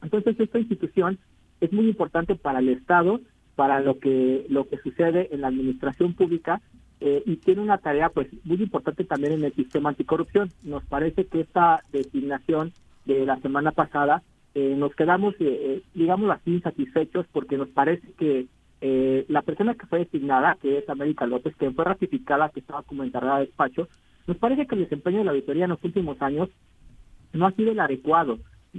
Entonces 0.00 0.38
esta 0.38 0.60
institución 0.60 1.18
es 1.60 1.72
muy 1.72 1.88
importante 1.88 2.36
para 2.36 2.60
el 2.60 2.68
Estado, 2.68 3.20
para 3.56 3.80
lo 3.80 3.98
que 3.98 4.46
lo 4.48 4.68
que 4.68 4.78
sucede 4.78 5.30
en 5.32 5.40
la 5.40 5.48
administración 5.48 6.14
pública 6.14 6.60
eh, 7.00 7.24
y 7.26 7.36
tiene 7.36 7.60
una 7.60 7.78
tarea 7.78 8.10
pues 8.10 8.28
muy 8.44 8.62
importante 8.62 9.02
también 9.02 9.32
en 9.32 9.44
el 9.44 9.52
sistema 9.52 9.88
anticorrupción. 9.88 10.48
Nos 10.62 10.84
parece 10.84 11.26
que 11.26 11.40
esta 11.40 11.82
designación 11.92 12.72
de 13.06 13.24
la 13.24 13.40
semana 13.40 13.72
pasada, 13.72 14.22
eh, 14.54 14.74
nos 14.76 14.94
quedamos, 14.94 15.34
eh, 15.34 15.44
eh, 15.44 15.82
digamos 15.94 16.30
así, 16.30 16.50
insatisfechos 16.50 17.26
porque 17.32 17.56
nos 17.56 17.68
parece 17.68 18.12
que 18.18 18.46
la 19.28 19.42
persona 19.42 19.74
que 19.74 19.86
fue 19.86 20.00
designada, 20.00 20.56
que 20.62 20.78
es 20.78 20.88
América 20.88 21.26
López, 21.26 21.56
que 21.56 21.70
fue 21.72 21.84
ratificada, 21.84 22.50
que 22.50 22.60
estaba 22.60 22.82
como 22.84 23.02
encargada 23.02 23.40
de 23.40 23.46
despacho, 23.46 23.88
nos 24.26 24.36
parece 24.36 24.66
que 24.66 24.76
el 24.76 24.82
desempeño 24.82 25.18
de 25.18 25.24
la 25.24 25.30
auditoría 25.32 25.64
en 25.64 25.70
los 25.70 25.82
últimos 25.82 26.20
años 26.22 26.48
no 27.32 27.46
ha 27.46 27.52
sido 27.52 27.72
el 27.72 27.80
adecuado. 27.80 28.38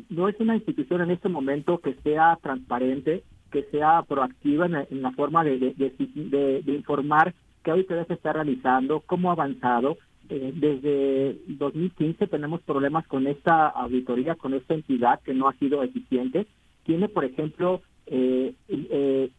No 0.09 0.29
es 0.29 0.39
una 0.39 0.55
institución 0.55 1.01
en 1.01 1.11
este 1.11 1.27
momento 1.27 1.79
que 1.79 1.95
sea 2.03 2.37
transparente, 2.41 3.23
que 3.51 3.63
sea 3.63 4.01
proactiva 4.03 4.65
en, 4.65 5.01
la 5.01 5.11
forma 5.11 5.43
de, 5.43 5.57
de, 5.59 6.61
de, 6.63 6.73
informar 6.73 7.33
qué 7.63 7.71
auditoría 7.71 8.05
se 8.05 8.13
está 8.13 8.33
realizando, 8.33 9.01
cómo 9.05 9.29
ha 9.29 9.33
avanzado, 9.33 9.97
eh, 10.29 10.51
desde 10.55 11.37
2015 11.47 12.27
tenemos 12.27 12.61
problemas 12.61 13.07
con 13.07 13.27
esta 13.27 13.67
auditoría, 13.67 14.35
con 14.35 14.53
esta 14.53 14.73
entidad 14.73 15.21
que 15.21 15.33
no 15.33 15.47
ha 15.47 15.53
sido 15.53 15.83
eficiente. 15.83 16.47
Tiene, 16.83 17.09
por 17.09 17.25
ejemplo, 17.25 17.81
eh, 18.05 18.53
eh, 18.67 19.31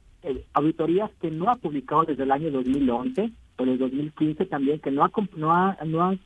auditorías 0.52 1.10
que 1.20 1.30
no 1.30 1.50
ha 1.50 1.56
publicado 1.56 2.04
desde 2.04 2.22
el 2.22 2.32
año 2.32 2.50
2011 2.50 3.30
o 3.58 3.62
el 3.64 3.78
2015 3.78 4.46
también, 4.46 4.80
que 4.80 4.90
no 4.90 5.04
ha, 5.04 5.10
no 5.36 5.52
ha, 5.52 5.76
no 5.84 6.02
ha 6.02 6.16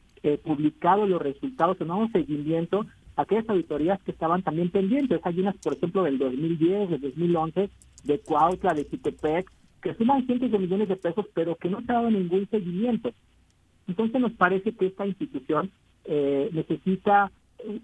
publicado 0.45 1.07
los 1.07 1.21
resultados 1.21 1.81
o 1.81 1.85
no 1.85 2.05
ha 2.05 2.09
seguimiento 2.09 2.87
a 3.17 3.23
aquellas 3.23 3.49
auditorías 3.49 4.01
que 4.03 4.13
estaban 4.13 4.43
también 4.43 4.71
pendientes. 4.71 5.21
Hay 5.25 5.41
unas, 5.41 5.57
por 5.59 5.75
ejemplo, 5.75 6.05
del 6.05 6.19
2010, 6.19 6.91
del 6.91 7.01
2011, 7.01 7.71
de 8.05 8.19
Cuautla, 8.21 8.75
de 8.75 8.85
Citepec, 8.85 9.51
que 9.83 9.95
suman 9.95 10.25
cientos 10.27 10.51
de 10.51 10.59
millones 10.59 10.89
de 10.89 10.97
pesos, 10.97 11.27
pero 11.35 11.57
que 11.57 11.69
no 11.69 11.81
se 11.83 11.91
ha 11.91 11.97
dado 11.97 12.11
ningún 12.11 12.49
seguimiento. 12.49 13.13
Entonces 13.93 14.23
nos 14.23 14.33
parece 14.33 14.73
que 14.73 14.87
esta 14.87 15.07
institución 15.07 15.71
eh, 16.07 16.49
necesita 16.55 17.31
eh, 17.59 17.79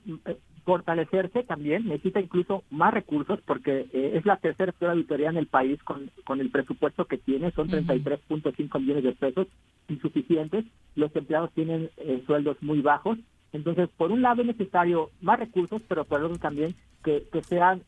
fortalecerse 0.64 1.43
también, 1.43 1.86
necesita 1.86 2.18
incluso 2.18 2.64
más 2.70 2.94
recursos 2.94 3.39
porque 3.44 3.86
eh, 3.93 4.12
es 4.14 4.24
la 4.24 4.39
tercera 4.39 4.72
peor 4.72 4.93
auditoría 4.93 5.28
en 5.28 5.36
el 5.36 5.48
país 5.48 5.82
con, 5.82 6.10
con 6.24 6.40
el 6.40 6.51
presupuesto 6.51 7.05
que 7.05 7.18
tiene, 7.18 7.51
son 7.51 7.68
33.5 7.68 8.80
millones 8.80 9.05
de 9.05 9.12
pesos 9.12 9.48
insuficientes, 9.89 10.64
los 10.94 11.14
empleados 11.14 11.52
tienen 11.52 11.90
sueldos 12.24 12.56
muy 12.62 12.80
bajos, 12.80 13.18
entonces 13.52 13.88
por 13.96 14.12
un 14.12 14.22
lado 14.22 14.42
es 14.42 14.48
necesario 14.48 15.10
más 15.20 15.38
recursos, 15.38 15.82
pero 15.88 16.04
por 16.04 16.22
otro 16.22 16.38
también 16.38 16.74
que, 17.02 17.22
sean 17.42 17.82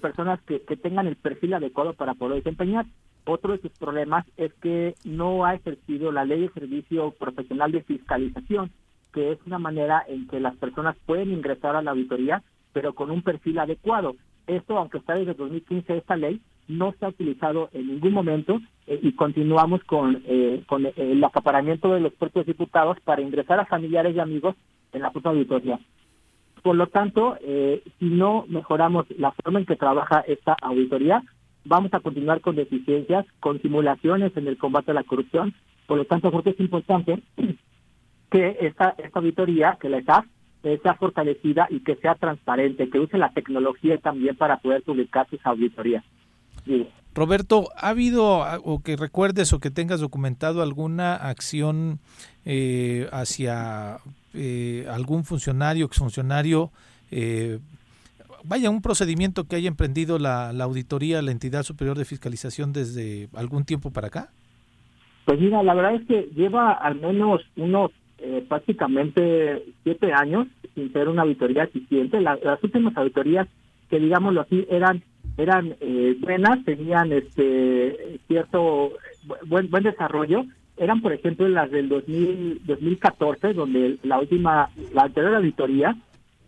personas 0.00 0.40
que, 0.42 0.60
que 0.62 0.76
tengan 0.76 1.08
el 1.08 1.16
perfil 1.16 1.54
adecuado 1.54 1.94
para 1.94 2.14
poder 2.14 2.36
desempeñar. 2.36 2.86
Otro 3.26 3.52
de 3.52 3.60
sus 3.60 3.72
problemas 3.72 4.26
es 4.36 4.52
que 4.54 4.94
no 5.04 5.44
ha 5.44 5.54
ejercido 5.54 6.12
la 6.12 6.24
ley 6.24 6.42
de 6.42 6.50
servicio 6.50 7.10
profesional 7.12 7.72
de 7.72 7.82
fiscalización, 7.82 8.70
que 9.14 9.32
es 9.32 9.38
una 9.46 9.58
manera 9.58 10.04
en 10.06 10.28
que 10.28 10.40
las 10.40 10.56
personas 10.56 10.96
pueden 11.06 11.32
ingresar 11.32 11.74
a 11.74 11.82
la 11.82 11.92
auditoría, 11.92 12.42
pero 12.74 12.94
con 12.94 13.10
un 13.10 13.22
perfil 13.22 13.58
adecuado. 13.58 14.14
Esto, 14.46 14.76
aunque 14.76 14.98
está 14.98 15.14
desde 15.14 15.32
2015 15.32 15.96
esta 15.96 16.16
ley, 16.16 16.40
no 16.68 16.92
se 16.92 17.06
ha 17.06 17.08
utilizado 17.08 17.70
en 17.72 17.86
ningún 17.88 18.12
momento 18.12 18.60
eh, 18.86 18.98
y 19.02 19.12
continuamos 19.12 19.82
con, 19.84 20.22
eh, 20.26 20.62
con 20.66 20.84
el 20.84 21.24
acaparamiento 21.24 21.94
de 21.94 22.00
los 22.00 22.12
propios 22.12 22.44
diputados 22.44 22.98
para 23.04 23.22
ingresar 23.22 23.58
a 23.58 23.66
familiares 23.66 24.14
y 24.14 24.20
amigos 24.20 24.54
en 24.94 25.02
la 25.02 25.10
propia 25.10 25.32
auditoría. 25.32 25.78
Por 26.62 26.76
lo 26.76 26.86
tanto, 26.86 27.36
eh, 27.42 27.82
si 27.98 28.06
no 28.06 28.46
mejoramos 28.48 29.06
la 29.18 29.32
forma 29.32 29.58
en 29.58 29.66
que 29.66 29.76
trabaja 29.76 30.20
esta 30.20 30.56
auditoría, 30.62 31.22
vamos 31.64 31.92
a 31.92 32.00
continuar 32.00 32.40
con 32.40 32.56
deficiencias, 32.56 33.26
con 33.40 33.60
simulaciones 33.60 34.34
en 34.36 34.48
el 34.48 34.56
combate 34.56 34.92
a 34.92 34.94
la 34.94 35.04
corrupción. 35.04 35.54
Por 35.86 35.98
lo 35.98 36.06
tanto, 36.06 36.30
creo 36.30 36.42
que 36.42 36.50
es 36.50 36.60
importante 36.60 37.22
que 38.30 38.56
esta, 38.60 38.94
esta 38.96 39.18
auditoría, 39.18 39.76
que 39.80 39.90
la 39.90 39.98
ESAF, 39.98 40.24
sea 40.82 40.94
fortalecida 40.94 41.66
y 41.68 41.80
que 41.80 41.96
sea 41.96 42.14
transparente, 42.14 42.88
que 42.88 42.98
use 42.98 43.18
la 43.18 43.32
tecnología 43.32 43.98
también 43.98 44.34
para 44.36 44.56
poder 44.58 44.82
publicar 44.82 45.28
sus 45.28 45.44
auditorías. 45.44 46.04
Roberto, 47.14 47.68
¿ha 47.76 47.90
habido 47.90 48.42
o 48.64 48.82
que 48.82 48.96
recuerdes 48.96 49.52
o 49.52 49.60
que 49.60 49.70
tengas 49.70 50.00
documentado 50.00 50.62
alguna 50.62 51.14
acción 51.14 52.00
eh, 52.44 53.08
hacia 53.12 53.98
eh, 54.34 54.86
algún 54.90 55.24
funcionario, 55.24 55.86
exfuncionario 55.86 56.70
eh, 57.10 57.58
vaya, 58.44 58.70
un 58.70 58.82
procedimiento 58.82 59.44
que 59.44 59.56
haya 59.56 59.68
emprendido 59.68 60.18
la, 60.18 60.50
auditoría, 60.50 61.22
la 61.22 61.30
entidad 61.30 61.62
superior 61.62 61.96
de 61.96 62.04
fiscalización 62.04 62.72
desde 62.72 63.28
algún 63.34 63.64
tiempo 63.64 63.90
para 63.90 64.08
acá? 64.08 64.28
Pues 65.24 65.40
mira, 65.40 65.62
la 65.62 65.74
verdad 65.74 65.94
es 65.94 66.06
que 66.06 66.28
lleva 66.34 66.72
al 66.72 67.00
menos 67.00 67.40
unos 67.56 67.90
eh, 68.18 68.44
prácticamente 68.48 69.64
siete 69.82 70.12
años 70.12 70.46
sin 70.74 70.92
ser 70.92 71.08
una 71.08 71.22
auditoría 71.22 71.64
eficiente. 71.64 72.20
las 72.20 72.62
últimas 72.62 72.96
auditorías 72.96 73.48
que 73.88 73.98
digámoslo 73.98 74.42
así 74.42 74.66
eran 74.70 75.02
eran 75.36 75.74
eh, 75.80 76.16
buenas, 76.20 76.64
tenían 76.64 77.12
este 77.12 78.20
cierto 78.28 78.92
buen 79.46 79.70
buen 79.70 79.82
desarrollo. 79.82 80.44
Eran, 80.76 81.00
por 81.00 81.12
ejemplo, 81.12 81.48
las 81.48 81.70
del 81.70 81.88
2000, 81.88 82.62
2014, 82.64 83.54
donde 83.54 83.98
la 84.02 84.18
última, 84.18 84.70
la 84.92 85.02
anterior 85.02 85.36
auditoría 85.36 85.96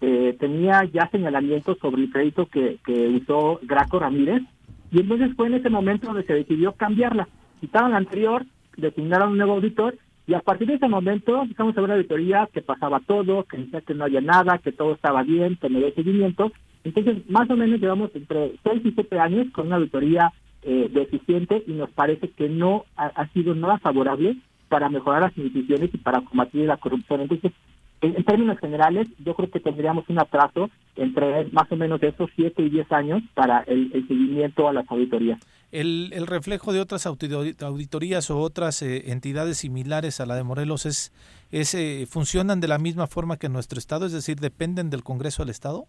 eh, 0.01 0.37
tenía 0.39 0.85
ya 0.85 1.09
señalamientos 1.11 1.79
sobre 1.79 2.03
el 2.03 2.11
crédito 2.11 2.47
que, 2.47 2.79
que 2.85 3.09
usó 3.09 3.61
Graco 3.63 3.99
Ramírez 3.99 4.43
y 4.91 5.01
entonces 5.01 5.35
fue 5.37 5.47
en 5.47 5.55
ese 5.55 5.71
momento 5.71 6.09
donde 6.09 6.25
se 6.25 6.35
decidió 6.35 6.73
cambiarla. 6.73 7.29
Quitaron 7.61 7.93
la 7.93 7.99
anterior, 7.99 8.45
designaron 8.77 9.31
un 9.31 9.39
nuevo 9.39 9.55
auditor 9.55 9.97
y 10.27 10.35
a 10.35 10.41
partir 10.41 10.69
de 10.69 10.75
ese 10.75 10.89
momento 10.89 11.43
empezamos 11.43 11.77
a 11.77 11.83
una 11.83 11.95
auditoría 11.95 12.49
que 12.53 12.63
pasaba 12.63 13.01
todo, 13.01 13.45
que 13.45 13.59
decía 13.59 13.81
que 13.81 13.95
no 13.95 14.05
había 14.05 14.21
nada, 14.21 14.59
que 14.59 14.73
todo 14.73 14.95
estaba 14.95 15.23
bien, 15.23 15.57
que 15.57 15.69
no 15.69 15.79
había 15.79 15.95
seguimiento. 15.95 16.53
Entonces, 16.85 17.29
más 17.31 17.49
o 17.51 17.57
menos 17.57 17.81
llevamos 17.81 18.11
entre 18.15 18.55
6 18.63 18.83
y 18.85 18.93
7 18.93 19.19
años 19.19 19.47
con 19.53 19.69
una 19.69 19.77
auditoría 19.77 20.33
eh, 20.69 20.91
deficiente 20.93 21.63
y 21.65 21.75
nos 21.75 21.89
parece 21.91 22.29
que 22.31 22.49
no 22.49 22.87
ha, 22.97 23.29
sido 23.29 23.55
nada 23.55 23.79
favorable 23.79 24.37
para 24.69 24.89
mejorar 24.89 25.23
las 25.23 25.39
instituciones 25.39 25.91
y 25.95 25.99
para 25.99 26.23
combatir 26.23 26.67
la 26.67 26.77
corrupción. 26.77 27.21
Entonces, 27.21 27.53
en, 28.01 28.25
términos 28.25 28.59
generales, 28.59 29.07
yo 29.25 29.35
creo 29.35 29.49
que 29.49 29.61
tendríamos 29.61 30.09
un 30.09 30.19
atraso 30.19 30.69
entre 30.97 31.45
más 31.53 31.71
o 31.71 31.77
menos 31.77 32.03
esos 32.03 32.29
7 32.35 32.61
y 32.65 32.71
10 32.71 32.91
años 32.91 33.23
para 33.35 33.61
el, 33.61 33.93
seguimiento 34.09 34.69
a 34.69 34.73
las 34.73 34.91
auditorías. 34.91 35.39
El, 35.71 36.11
el, 36.13 36.27
reflejo 36.27 36.73
de 36.73 36.81
otras 36.81 37.07
auditorías 37.07 38.29
o 38.33 38.41
otras 38.41 38.83
eh, 38.83 39.13
entidades 39.13 39.59
similares 39.59 40.21
a 40.21 40.27
la 40.27 40.35
de 40.35 40.43
Morelos 40.43 40.85
es, 40.85 41.13
es 41.53 41.77
eh, 41.77 42.09
funcionan 42.11 42.59
de 42.59 42.67
la 42.67 42.79
misma 42.79 43.07
forma 43.07 43.37
que 43.37 43.49
nuestro 43.49 43.79
estado, 43.79 44.07
es 44.07 44.13
decir, 44.13 44.41
dependen 44.41 44.91
del 44.91 45.05
Congreso 45.05 45.45
del 45.45 45.51
Estado. 45.51 45.87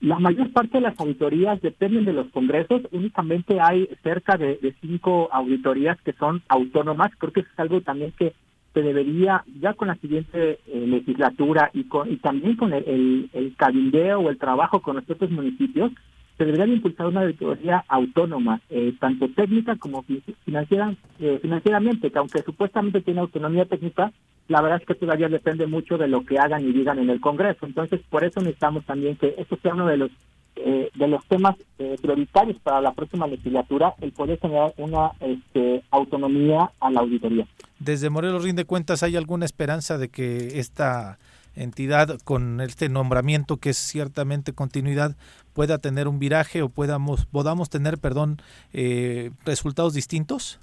La 0.00 0.18
mayor 0.18 0.52
parte 0.52 0.78
de 0.78 0.82
las 0.82 1.00
auditorías 1.00 1.60
dependen 1.62 2.04
de 2.04 2.12
los 2.12 2.28
congresos. 2.28 2.82
Únicamente 2.92 3.60
hay 3.60 3.88
cerca 4.02 4.36
de, 4.36 4.56
de 4.56 4.74
cinco 4.80 5.28
auditorías 5.32 6.00
que 6.02 6.12
son 6.12 6.42
autónomas. 6.48 7.12
Creo 7.18 7.32
que 7.32 7.40
eso 7.40 7.48
es 7.52 7.58
algo 7.58 7.80
también 7.80 8.12
que 8.12 8.34
se 8.76 8.82
debería, 8.82 9.42
ya 9.58 9.72
con 9.72 9.88
la 9.88 9.94
siguiente 9.94 10.58
eh, 10.66 10.86
legislatura 10.86 11.70
y, 11.72 11.84
con, 11.84 12.12
y 12.12 12.18
también 12.18 12.56
con 12.56 12.74
el, 12.74 13.30
el, 13.32 13.54
cabildeo 13.56 14.20
o 14.20 14.28
el 14.28 14.36
trabajo 14.36 14.82
con 14.82 14.96
los 14.96 15.04
propios 15.06 15.30
municipios, 15.30 15.92
se 16.36 16.44
debería 16.44 16.66
impulsar 16.66 17.06
una 17.06 17.22
auditoría 17.22 17.82
autónoma, 17.88 18.60
eh, 18.68 18.92
tanto 19.00 19.30
técnica 19.30 19.76
como 19.76 20.04
financiera, 20.44 20.94
eh, 21.18 21.38
financieramente, 21.40 22.10
que 22.10 22.18
aunque 22.18 22.42
supuestamente 22.42 23.00
tiene 23.00 23.20
autonomía 23.20 23.64
técnica, 23.64 24.12
la 24.48 24.62
verdad 24.62 24.80
es 24.80 24.86
que 24.86 24.94
todavía 24.94 25.28
depende 25.28 25.66
mucho 25.66 25.98
de 25.98 26.08
lo 26.08 26.24
que 26.24 26.38
hagan 26.38 26.62
y 26.64 26.72
digan 26.72 26.98
en 26.98 27.10
el 27.10 27.20
Congreso. 27.20 27.66
Entonces, 27.66 28.00
por 28.08 28.24
eso 28.24 28.40
necesitamos 28.40 28.84
también 28.84 29.16
que 29.16 29.34
esto 29.38 29.58
sea 29.62 29.74
uno 29.74 29.86
de 29.86 29.96
los 29.96 30.10
eh, 30.58 30.90
de 30.94 31.06
los 31.06 31.22
temas 31.26 31.54
eh, 31.78 31.96
prioritarios 32.00 32.58
para 32.60 32.80
la 32.80 32.94
próxima 32.94 33.26
legislatura 33.26 33.94
el 34.00 34.12
poder 34.12 34.38
generar 34.40 34.72
una 34.78 35.10
este, 35.20 35.82
autonomía 35.90 36.70
a 36.80 36.90
la 36.90 37.00
auditoría. 37.00 37.46
Desde 37.78 38.08
Morelos 38.08 38.42
Rinde 38.42 38.64
Cuentas, 38.64 39.02
¿hay 39.02 39.16
alguna 39.16 39.44
esperanza 39.44 39.98
de 39.98 40.08
que 40.08 40.58
esta 40.58 41.18
entidad 41.56 42.18
con 42.24 42.62
este 42.62 42.88
nombramiento 42.88 43.58
que 43.58 43.70
es 43.70 43.76
ciertamente 43.76 44.54
continuidad 44.54 45.14
pueda 45.52 45.76
tener 45.76 46.08
un 46.08 46.18
viraje 46.18 46.62
o 46.62 46.70
podamos, 46.70 47.26
podamos 47.26 47.68
tener, 47.68 47.98
perdón, 47.98 48.40
eh, 48.72 49.32
resultados 49.44 49.92
distintos? 49.92 50.58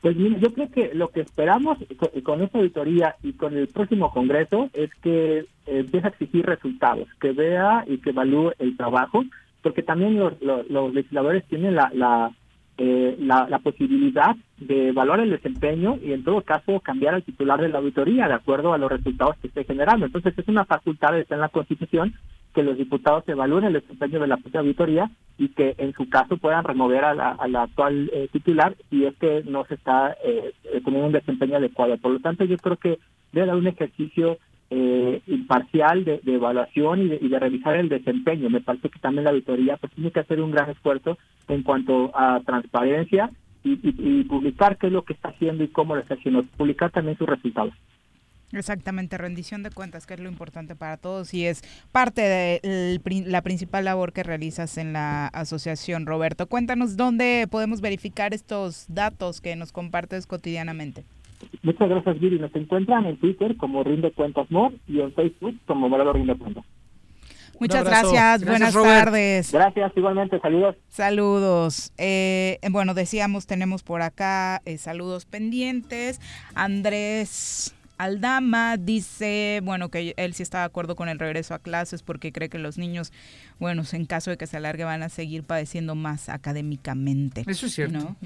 Pues 0.00 0.16
mira, 0.16 0.38
yo 0.38 0.52
creo 0.54 0.70
que 0.70 0.94
lo 0.94 1.08
que 1.08 1.20
esperamos 1.20 1.78
con, 2.22 2.40
esta 2.42 2.58
auditoría 2.58 3.16
y 3.22 3.34
con 3.34 3.56
el 3.56 3.68
próximo 3.68 4.10
Congreso 4.10 4.70
es 4.72 4.94
que 5.02 5.44
empiece 5.66 6.06
a 6.06 6.10
exigir 6.10 6.46
resultados, 6.46 7.06
que 7.20 7.32
vea 7.32 7.84
y 7.86 7.98
que 7.98 8.10
evalúe 8.10 8.52
el 8.58 8.76
trabajo, 8.78 9.24
porque 9.62 9.82
también 9.82 10.18
los, 10.18 10.94
legisladores 10.94 11.44
tienen 11.44 11.74
la, 11.74 12.32
eh, 12.78 13.14
la, 13.20 13.46
la, 13.46 13.58
posibilidad 13.58 14.34
de 14.56 14.88
evaluar 14.88 15.20
el 15.20 15.30
desempeño 15.30 15.98
y 16.02 16.14
en 16.14 16.24
todo 16.24 16.40
caso 16.40 16.80
cambiar 16.80 17.14
al 17.14 17.22
titular 17.22 17.60
de 17.60 17.68
la 17.68 17.78
auditoría 17.78 18.26
de 18.26 18.34
acuerdo 18.34 18.72
a 18.72 18.78
los 18.78 18.90
resultados 18.90 19.36
que 19.36 19.48
esté 19.48 19.64
generando. 19.64 20.06
Entonces 20.06 20.32
es 20.34 20.48
una 20.48 20.64
facultad 20.64 21.10
que 21.10 21.20
está 21.20 21.34
en 21.34 21.42
la 21.42 21.50
Constitución 21.50 22.14
que 22.54 22.62
los 22.62 22.76
diputados 22.76 23.28
evalúen 23.28 23.64
el 23.64 23.74
desempeño 23.74 24.20
de 24.20 24.26
la 24.26 24.36
propia 24.36 24.60
auditoría 24.60 25.10
y 25.38 25.48
que 25.48 25.74
en 25.78 25.92
su 25.94 26.08
caso 26.08 26.36
puedan 26.36 26.64
remover 26.64 27.04
a 27.04 27.14
la, 27.14 27.62
actual 27.62 28.10
eh, 28.12 28.28
titular 28.32 28.74
si 28.90 29.04
es 29.04 29.16
que 29.16 29.42
no 29.46 29.64
se 29.64 29.74
está 29.74 30.16
eh, 30.24 30.52
teniendo 30.84 31.06
un 31.06 31.12
desempeño 31.12 31.56
adecuado. 31.56 31.96
Por 31.98 32.12
lo 32.12 32.20
tanto, 32.20 32.44
yo 32.44 32.56
creo 32.58 32.76
que 32.76 32.98
debe 33.32 33.50
haber 33.50 33.62
un 33.62 33.68
ejercicio 33.68 34.38
eh, 34.70 35.20
imparcial 35.26 36.04
de, 36.04 36.20
evaluación 36.26 37.02
y 37.02 37.28
de, 37.28 37.38
revisar 37.38 37.76
el 37.76 37.88
desempeño. 37.88 38.50
Me 38.50 38.60
parece 38.60 38.88
que 38.88 38.98
también 38.98 39.24
la 39.24 39.30
auditoría 39.30 39.76
pues, 39.76 39.92
tiene 39.94 40.10
que 40.10 40.20
hacer 40.20 40.40
un 40.40 40.50
gran 40.50 40.70
esfuerzo 40.70 41.18
en 41.48 41.62
cuanto 41.62 42.10
a 42.14 42.40
transparencia 42.44 43.30
y, 43.64 43.78
y 43.82 44.24
publicar 44.24 44.76
qué 44.78 44.88
es 44.88 44.92
lo 44.92 45.02
que 45.02 45.12
está 45.12 45.30
haciendo 45.30 45.64
y 45.64 45.68
cómo 45.68 45.94
lo 45.94 46.00
está 46.00 46.14
haciendo, 46.14 46.42
publicar 46.56 46.90
también 46.90 47.16
sus 47.16 47.28
resultados. 47.28 47.74
Exactamente, 48.52 49.16
rendición 49.16 49.62
de 49.62 49.70
cuentas, 49.70 50.06
que 50.06 50.14
es 50.14 50.20
lo 50.20 50.28
importante 50.28 50.74
para 50.74 50.96
todos 50.96 51.32
y 51.34 51.46
es 51.46 51.62
parte 51.92 52.20
de 52.22 53.00
la 53.26 53.42
principal 53.42 53.84
labor 53.84 54.12
que 54.12 54.24
realizas 54.24 54.76
en 54.76 54.92
la 54.92 55.28
asociación. 55.28 56.04
Roberto, 56.06 56.48
cuéntanos 56.48 56.96
dónde 56.96 57.46
podemos 57.48 57.80
verificar 57.80 58.34
estos 58.34 58.86
datos 58.88 59.40
que 59.40 59.54
nos 59.54 59.70
compartes 59.70 60.26
cotidianamente. 60.26 61.04
Muchas 61.62 61.88
gracias, 61.88 62.18
Viri. 62.18 62.38
Nos 62.38 62.54
encuentran 62.54 63.06
en 63.06 63.16
Twitter 63.18 63.56
como 63.56 63.84
Rinde 63.84 64.10
Cuentas 64.12 64.50
More 64.50 64.76
y 64.88 65.00
en 65.00 65.12
Facebook 65.14 65.56
como 65.66 65.88
Morado 65.88 66.12
Rinde 66.12 66.36
Cuentas. 66.36 66.64
Muchas 67.60 67.84
gracias, 67.84 68.44
buenas 68.44 68.72
tardes. 68.72 69.52
Gracias, 69.52 69.92
igualmente, 69.94 70.40
saludos. 70.40 70.76
Saludos. 70.88 71.92
Eh, 71.98 72.58
bueno, 72.70 72.94
decíamos, 72.94 73.46
tenemos 73.46 73.82
por 73.82 74.00
acá 74.00 74.62
eh, 74.64 74.78
saludos 74.78 75.26
pendientes. 75.26 76.20
Andrés 76.54 77.74
Aldama 78.00 78.78
dice, 78.78 79.60
bueno, 79.62 79.90
que 79.90 80.14
él 80.16 80.32
sí 80.32 80.42
está 80.42 80.60
de 80.60 80.64
acuerdo 80.64 80.96
con 80.96 81.10
el 81.10 81.18
regreso 81.18 81.52
a 81.52 81.58
clases 81.58 82.02
porque 82.02 82.32
cree 82.32 82.48
que 82.48 82.58
los 82.58 82.78
niños, 82.78 83.12
bueno, 83.58 83.82
en 83.92 84.06
caso 84.06 84.30
de 84.30 84.38
que 84.38 84.46
se 84.46 84.56
alargue 84.56 84.84
van 84.84 85.02
a 85.02 85.10
seguir 85.10 85.44
padeciendo 85.44 85.94
más 85.94 86.30
académicamente. 86.30 87.44
Eso 87.46 87.66
es 87.66 87.74
cierto. 87.74 88.16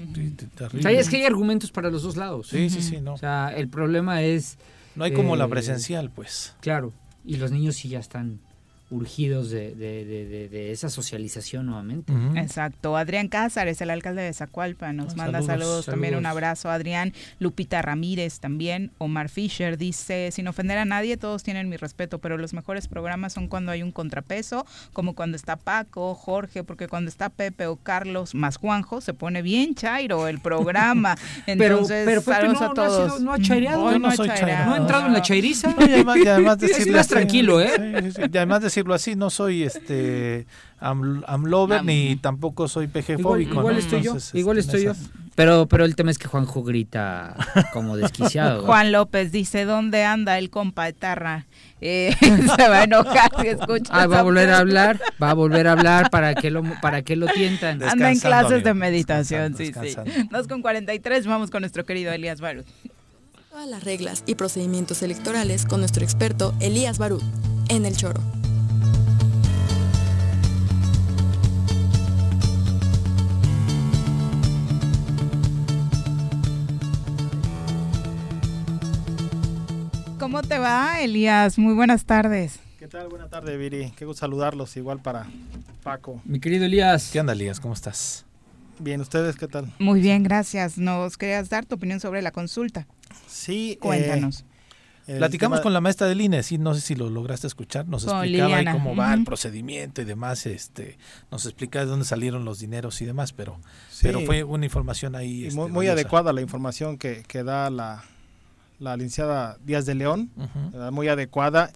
es 0.85 1.09
que 1.09 1.17
hay 1.17 1.25
argumentos 1.25 1.71
para 1.71 1.89
los 1.89 2.03
dos 2.03 2.15
lados. 2.15 2.47
Sí, 2.47 2.69
sí, 2.69 2.81
sí, 2.81 3.01
no. 3.01 3.15
O 3.15 3.17
sea, 3.17 3.51
el 3.53 3.67
problema 3.67 4.23
es... 4.23 4.57
No 4.95 5.03
hay 5.03 5.11
como 5.11 5.35
la 5.35 5.45
eh, 5.45 5.49
presencial, 5.49 6.09
pues. 6.09 6.55
Claro, 6.61 6.93
y 7.25 7.35
los 7.35 7.51
niños 7.51 7.75
sí 7.75 7.89
ya 7.89 7.99
están 7.99 8.39
urgidos 8.91 9.49
de, 9.49 9.73
de, 9.73 10.05
de, 10.49 10.71
esa 10.71 10.89
socialización 10.89 11.65
nuevamente. 11.65 12.13
Exacto. 12.35 12.95
Adrián 12.95 13.29
Cázares, 13.29 13.81
el 13.81 13.89
alcalde 13.89 14.21
de 14.21 14.31
Zacualpa, 14.31 14.93
nos 14.93 15.13
ah, 15.13 15.17
manda 15.17 15.41
saludos, 15.41 15.87
también 15.87 16.15
un 16.15 16.25
abrazo. 16.25 16.69
Adrián 16.69 17.13
Lupita 17.39 17.81
Ramírez 17.81 18.39
también. 18.39 18.91
Omar 18.99 19.29
Fisher 19.29 19.77
dice, 19.77 20.29
sin 20.31 20.47
ofender 20.47 20.77
a 20.77 20.85
nadie, 20.85 21.17
todos 21.17 21.41
tienen 21.41 21.67
mi 21.67 21.77
respeto, 21.77 22.19
pero 22.19 22.37
los 22.37 22.53
mejores 22.53 22.87
programas 22.87 23.33
son 23.33 23.47
cuando 23.47 23.71
hay 23.71 23.81
un 23.81 23.91
contrapeso, 23.91 24.67
como 24.93 25.15
cuando 25.15 25.35
está 25.35 25.55
Paco, 25.55 26.13
Jorge, 26.13 26.63
porque 26.63 26.87
cuando 26.87 27.09
está 27.09 27.29
Pepe 27.29 27.65
o 27.65 27.77
Carlos 27.77 28.35
más 28.35 28.57
Juanjo, 28.57 29.01
se 29.01 29.13
pone 29.15 29.41
bien 29.41 29.73
chairo 29.73 30.27
el 30.27 30.39
programa. 30.39 31.15
Entonces, 31.47 32.05
pero, 32.05 32.21
saludos 32.21 32.61
a 32.61 32.73
todos. 32.73 33.21
No, 33.21 33.33
ha 33.33 33.39
chaireado. 33.39 33.97
no, 33.97 34.07
ha 34.07 34.77
entrado 34.77 35.07
en 35.07 35.13
la 35.13 35.21
chairiza. 35.23 35.75
Y 35.79 35.83
además, 35.83 36.17
y 36.17 36.27
además 36.27 37.07
tranquilo, 37.07 37.61
¿eh? 37.61 38.11
y 38.31 38.37
además 38.37 38.61
decirlo 38.85 38.93
así, 38.93 39.15
no 39.15 39.29
soy 39.29 39.63
este 39.63 40.45
amlover 40.79 41.83
ni 41.83 42.15
tampoco 42.17 42.67
soy 42.67 42.87
PG 42.87 43.21
fóbico. 43.21 43.59
Igual, 43.59 43.77
estoy 43.77 44.01
yo, 44.03 44.17
igual 44.33 44.57
estoy 44.59 44.83
yo. 44.83 44.93
Pero, 45.33 45.67
pero 45.67 45.83
el 45.83 45.95
tema 45.95 46.11
es 46.11 46.17
que 46.17 46.27
Juanjo 46.27 46.63
grita 46.63 47.35
como 47.73 47.97
desquiciado. 47.97 48.65
Juan 48.65 48.91
López 48.91 49.31
dice, 49.31 49.65
¿dónde 49.65 50.05
anda 50.05 50.37
el 50.37 50.49
compa 50.49 50.87
Etarra? 50.87 51.47
Eh, 51.81 52.15
se 52.55 52.69
va 52.69 52.79
a 52.79 52.83
enojar 52.83 53.31
si 53.41 53.47
escucha. 53.47 53.91
Ah, 53.91 54.07
va 54.07 54.19
a 54.19 54.23
volver 54.23 54.49
a 54.49 54.59
hablar, 54.59 54.99
va 55.21 55.31
a 55.31 55.33
volver 55.33 55.67
a 55.67 55.73
hablar 55.73 56.09
para 56.09 56.35
que 56.35 56.51
lo, 56.51 56.63
para 56.81 57.01
que 57.01 57.15
lo 57.15 57.27
tientan. 57.27 57.83
Anda 57.83 58.11
en 58.11 58.19
clases 58.19 58.63
de 58.63 58.73
meditación, 58.73 59.57
sí, 59.57 59.73
sí. 59.73 59.95
Dos 60.31 60.47
con 60.47 60.61
43, 60.61 61.27
vamos 61.27 61.51
con 61.51 61.61
nuestro 61.61 61.85
querido 61.85 62.13
Elías 62.13 62.39
Barut. 62.39 62.65
Todas 63.49 63.67
las 63.67 63.83
reglas 63.83 64.23
y 64.25 64.35
procedimientos 64.35 65.01
electorales 65.01 65.65
con 65.65 65.79
nuestro 65.79 66.03
experto 66.03 66.53
Elías 66.59 66.97
Barut 66.97 67.23
en 67.69 67.85
El 67.85 67.95
Choro. 67.97 68.21
¿Cómo 80.25 80.41
te 80.41 80.57
va, 80.57 81.01
Elías? 81.01 81.59
Muy 81.59 81.75
buenas 81.75 82.05
tardes. 82.05 82.57
¿Qué 82.79 82.87
tal? 82.87 83.09
Buenas 83.09 83.29
tardes, 83.29 83.59
Viri. 83.59 83.93
Qué 83.95 84.05
gusto 84.05 84.21
saludarlos, 84.21 84.75
igual 84.75 84.99
para 84.99 85.27
Paco. 85.83 86.19
Mi 86.25 86.39
querido 86.39 86.65
Elías. 86.65 87.11
¿Qué 87.13 87.19
onda, 87.19 87.33
Elías? 87.33 87.59
¿Cómo 87.59 87.75
estás? 87.75 88.25
Bien, 88.79 88.99
¿ustedes 89.01 89.35
qué 89.35 89.47
tal? 89.47 89.71
Muy 89.77 90.01
bien, 90.01 90.23
gracias. 90.23 90.79
Nos 90.79 91.15
querías 91.17 91.49
dar 91.49 91.67
tu 91.67 91.75
opinión 91.75 91.99
sobre 91.99 92.23
la 92.23 92.31
consulta. 92.31 92.87
Sí. 93.27 93.73
Eh, 93.73 93.77
Cuéntanos. 93.77 94.45
Platicamos 95.05 95.61
con 95.61 95.73
la 95.73 95.79
maestra 95.79 96.07
del 96.07 96.19
INE, 96.19 96.41
sí, 96.41 96.57
no 96.57 96.73
sé 96.73 96.81
si 96.81 96.95
lo 96.95 97.07
lograste 97.11 97.45
escuchar, 97.45 97.87
nos 97.87 98.05
explicaba 98.05 98.57
ahí 98.57 98.65
cómo 98.65 98.95
va 98.95 99.13
el 99.13 99.23
procedimiento 99.25 100.01
y 100.01 100.05
demás, 100.05 100.47
este, 100.47 100.97
nos 101.29 101.45
explicaba 101.45 101.85
de 101.85 101.91
dónde 101.91 102.05
salieron 102.05 102.43
los 102.43 102.57
dineros 102.57 102.99
y 103.03 103.05
demás, 103.05 103.31
pero, 103.31 103.59
pero 104.01 104.21
fue 104.21 104.43
una 104.43 104.65
información 104.65 105.15
ahí. 105.15 105.47
muy, 105.53 105.85
este, 105.85 105.91
adecuada 105.91 106.33
la 106.33 106.41
información 106.41 106.97
que, 106.97 107.23
que 107.27 107.43
da 107.43 107.69
la, 107.69 108.03
la 108.79 108.95
licenciada 108.95 109.57
Díaz 109.63 109.85
de 109.85 109.95
León, 109.95 110.31
muy 110.91 111.07
adecuada, 111.07 111.71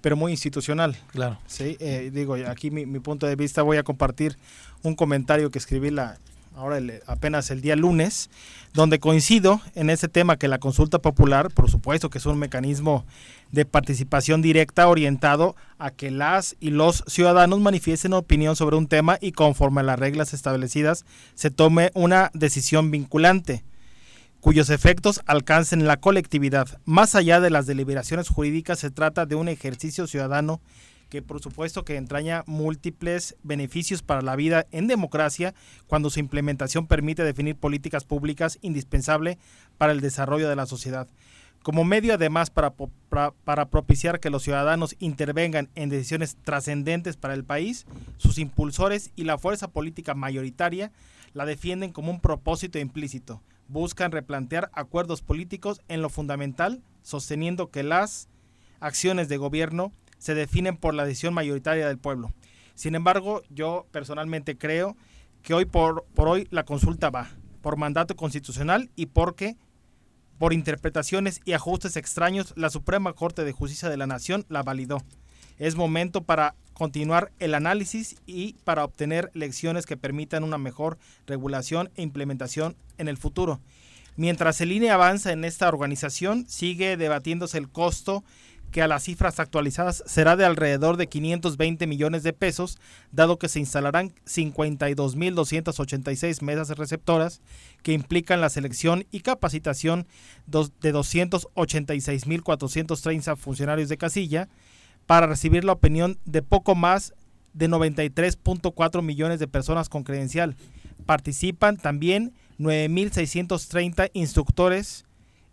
pero 0.00 0.16
muy 0.16 0.32
institucional. 0.32 0.96
Claro. 1.12 1.38
Sí, 1.46 1.76
eh, 1.80 2.10
digo, 2.12 2.36
aquí 2.46 2.70
mi, 2.70 2.86
punto 3.00 3.26
de 3.26 3.36
vista 3.36 3.62
voy 3.62 3.78
a 3.78 3.82
compartir 3.82 4.36
un 4.82 4.94
comentario 4.94 5.50
que 5.50 5.58
escribí 5.58 5.90
la 5.90 6.18
ahora 6.54 6.78
apenas 7.06 7.50
el 7.50 7.62
día 7.62 7.76
lunes, 7.76 8.28
donde 8.74 9.00
coincido 9.00 9.62
en 9.74 9.88
ese 9.88 10.08
tema 10.08 10.36
que 10.36 10.48
la 10.48 10.58
consulta 10.58 10.98
popular, 10.98 11.50
por 11.50 11.70
supuesto 11.70 12.10
que 12.10 12.18
es 12.18 12.26
un 12.26 12.38
mecanismo 12.38 13.06
de 13.52 13.64
participación 13.64 14.42
directa 14.42 14.86
orientado 14.86 15.56
a 15.78 15.90
que 15.90 16.10
las 16.10 16.56
y 16.60 16.70
los 16.70 17.04
ciudadanos 17.06 17.60
manifiesten 17.60 18.12
opinión 18.12 18.54
sobre 18.54 18.76
un 18.76 18.86
tema 18.86 19.16
y 19.20 19.32
conforme 19.32 19.80
a 19.80 19.84
las 19.84 19.98
reglas 19.98 20.34
establecidas 20.34 21.06
se 21.34 21.50
tome 21.50 21.90
una 21.94 22.30
decisión 22.34 22.90
vinculante 22.90 23.64
cuyos 24.42 24.70
efectos 24.70 25.20
alcancen 25.26 25.86
la 25.86 25.98
colectividad. 25.98 26.80
Más 26.84 27.14
allá 27.14 27.38
de 27.38 27.48
las 27.48 27.64
deliberaciones 27.64 28.28
jurídicas, 28.28 28.80
se 28.80 28.90
trata 28.90 29.24
de 29.24 29.36
un 29.36 29.48
ejercicio 29.48 30.08
ciudadano 30.08 30.60
que 31.08 31.22
por 31.22 31.40
supuesto 31.40 31.84
que 31.84 31.94
entraña 31.94 32.42
múltiples 32.46 33.36
beneficios 33.44 34.02
para 34.02 34.20
la 34.20 34.34
vida 34.34 34.66
en 34.72 34.88
democracia 34.88 35.54
cuando 35.86 36.10
su 36.10 36.18
implementación 36.18 36.88
permite 36.88 37.22
definir 37.22 37.54
políticas 37.54 38.04
públicas 38.04 38.58
indispensables 38.62 39.36
para 39.78 39.92
el 39.92 40.00
desarrollo 40.00 40.48
de 40.48 40.56
la 40.56 40.66
sociedad. 40.66 41.06
Como 41.62 41.84
medio 41.84 42.14
además 42.14 42.50
para, 42.50 42.72
para, 43.44 43.66
propiciar 43.66 44.18
que 44.18 44.30
los 44.30 44.42
ciudadanos 44.42 44.96
intervengan 44.98 45.68
en 45.76 45.88
decisiones 45.88 46.36
trascendentes 46.42 47.16
para 47.16 47.34
el 47.34 47.44
país, 47.44 47.86
sus 48.16 48.38
impulsores 48.38 49.12
y 49.14 49.22
la 49.22 49.38
fuerza 49.38 49.68
política 49.68 50.14
mayoritaria 50.14 50.90
la 51.32 51.46
defienden 51.46 51.92
como 51.92 52.10
un 52.10 52.20
propósito 52.20 52.80
implícito 52.80 53.40
buscan 53.72 54.12
replantear 54.12 54.70
acuerdos 54.74 55.22
políticos 55.22 55.80
en 55.88 56.02
lo 56.02 56.10
fundamental, 56.10 56.82
sosteniendo 57.02 57.70
que 57.70 57.82
las 57.82 58.28
acciones 58.80 59.28
de 59.28 59.38
gobierno 59.38 59.92
se 60.18 60.34
definen 60.34 60.76
por 60.76 60.94
la 60.94 61.04
decisión 61.04 61.34
mayoritaria 61.34 61.88
del 61.88 61.98
pueblo. 61.98 62.32
Sin 62.74 62.94
embargo, 62.94 63.42
yo 63.50 63.86
personalmente 63.90 64.56
creo 64.56 64.96
que 65.42 65.54
hoy 65.54 65.64
por, 65.64 66.04
por 66.14 66.28
hoy 66.28 66.46
la 66.50 66.64
consulta 66.64 67.10
va 67.10 67.30
por 67.62 67.76
mandato 67.76 68.14
constitucional 68.16 68.90
y 68.94 69.06
porque 69.06 69.56
por 70.38 70.52
interpretaciones 70.52 71.40
y 71.44 71.52
ajustes 71.52 71.96
extraños 71.96 72.52
la 72.56 72.70
Suprema 72.70 73.12
Corte 73.12 73.44
de 73.44 73.52
Justicia 73.52 73.88
de 73.88 73.96
la 73.96 74.06
Nación 74.06 74.44
la 74.48 74.62
validó. 74.62 74.98
Es 75.58 75.76
momento 75.76 76.22
para 76.22 76.54
continuar 76.72 77.32
el 77.38 77.54
análisis 77.54 78.16
y 78.26 78.54
para 78.64 78.84
obtener 78.84 79.30
lecciones 79.34 79.86
que 79.86 79.96
permitan 79.96 80.44
una 80.44 80.58
mejor 80.58 80.98
regulación 81.26 81.90
e 81.96 82.02
implementación 82.02 82.76
en 82.98 83.08
el 83.08 83.16
futuro. 83.16 83.60
Mientras 84.16 84.60
el 84.60 84.72
INE 84.72 84.90
avanza 84.90 85.32
en 85.32 85.44
esta 85.44 85.68
organización, 85.68 86.44
sigue 86.48 86.96
debatiéndose 86.96 87.58
el 87.58 87.70
costo 87.70 88.24
que 88.72 88.82
a 88.82 88.88
las 88.88 89.04
cifras 89.04 89.38
actualizadas 89.38 90.02
será 90.06 90.34
de 90.34 90.44
alrededor 90.44 90.96
de 90.96 91.06
520 91.06 91.86
millones 91.86 92.22
de 92.22 92.32
pesos, 92.32 92.78
dado 93.12 93.38
que 93.38 93.48
se 93.48 93.60
instalarán 93.60 94.14
52.286 94.26 96.42
mesas 96.42 96.70
receptoras 96.70 97.42
que 97.82 97.92
implican 97.92 98.40
la 98.40 98.48
selección 98.48 99.04
y 99.12 99.20
capacitación 99.20 100.06
de 100.46 100.94
286.430 100.94 103.36
funcionarios 103.36 103.90
de 103.90 103.98
casilla 103.98 104.48
para 105.06 105.26
recibir 105.26 105.64
la 105.64 105.72
opinión 105.72 106.18
de 106.24 106.42
poco 106.42 106.74
más 106.74 107.14
de 107.52 107.68
93.4 107.68 109.02
millones 109.02 109.38
de 109.38 109.48
personas 109.48 109.88
con 109.88 110.04
credencial. 110.04 110.56
Participan 111.06 111.76
también 111.76 112.32
9.630 112.58 114.10
instructores 114.14 115.04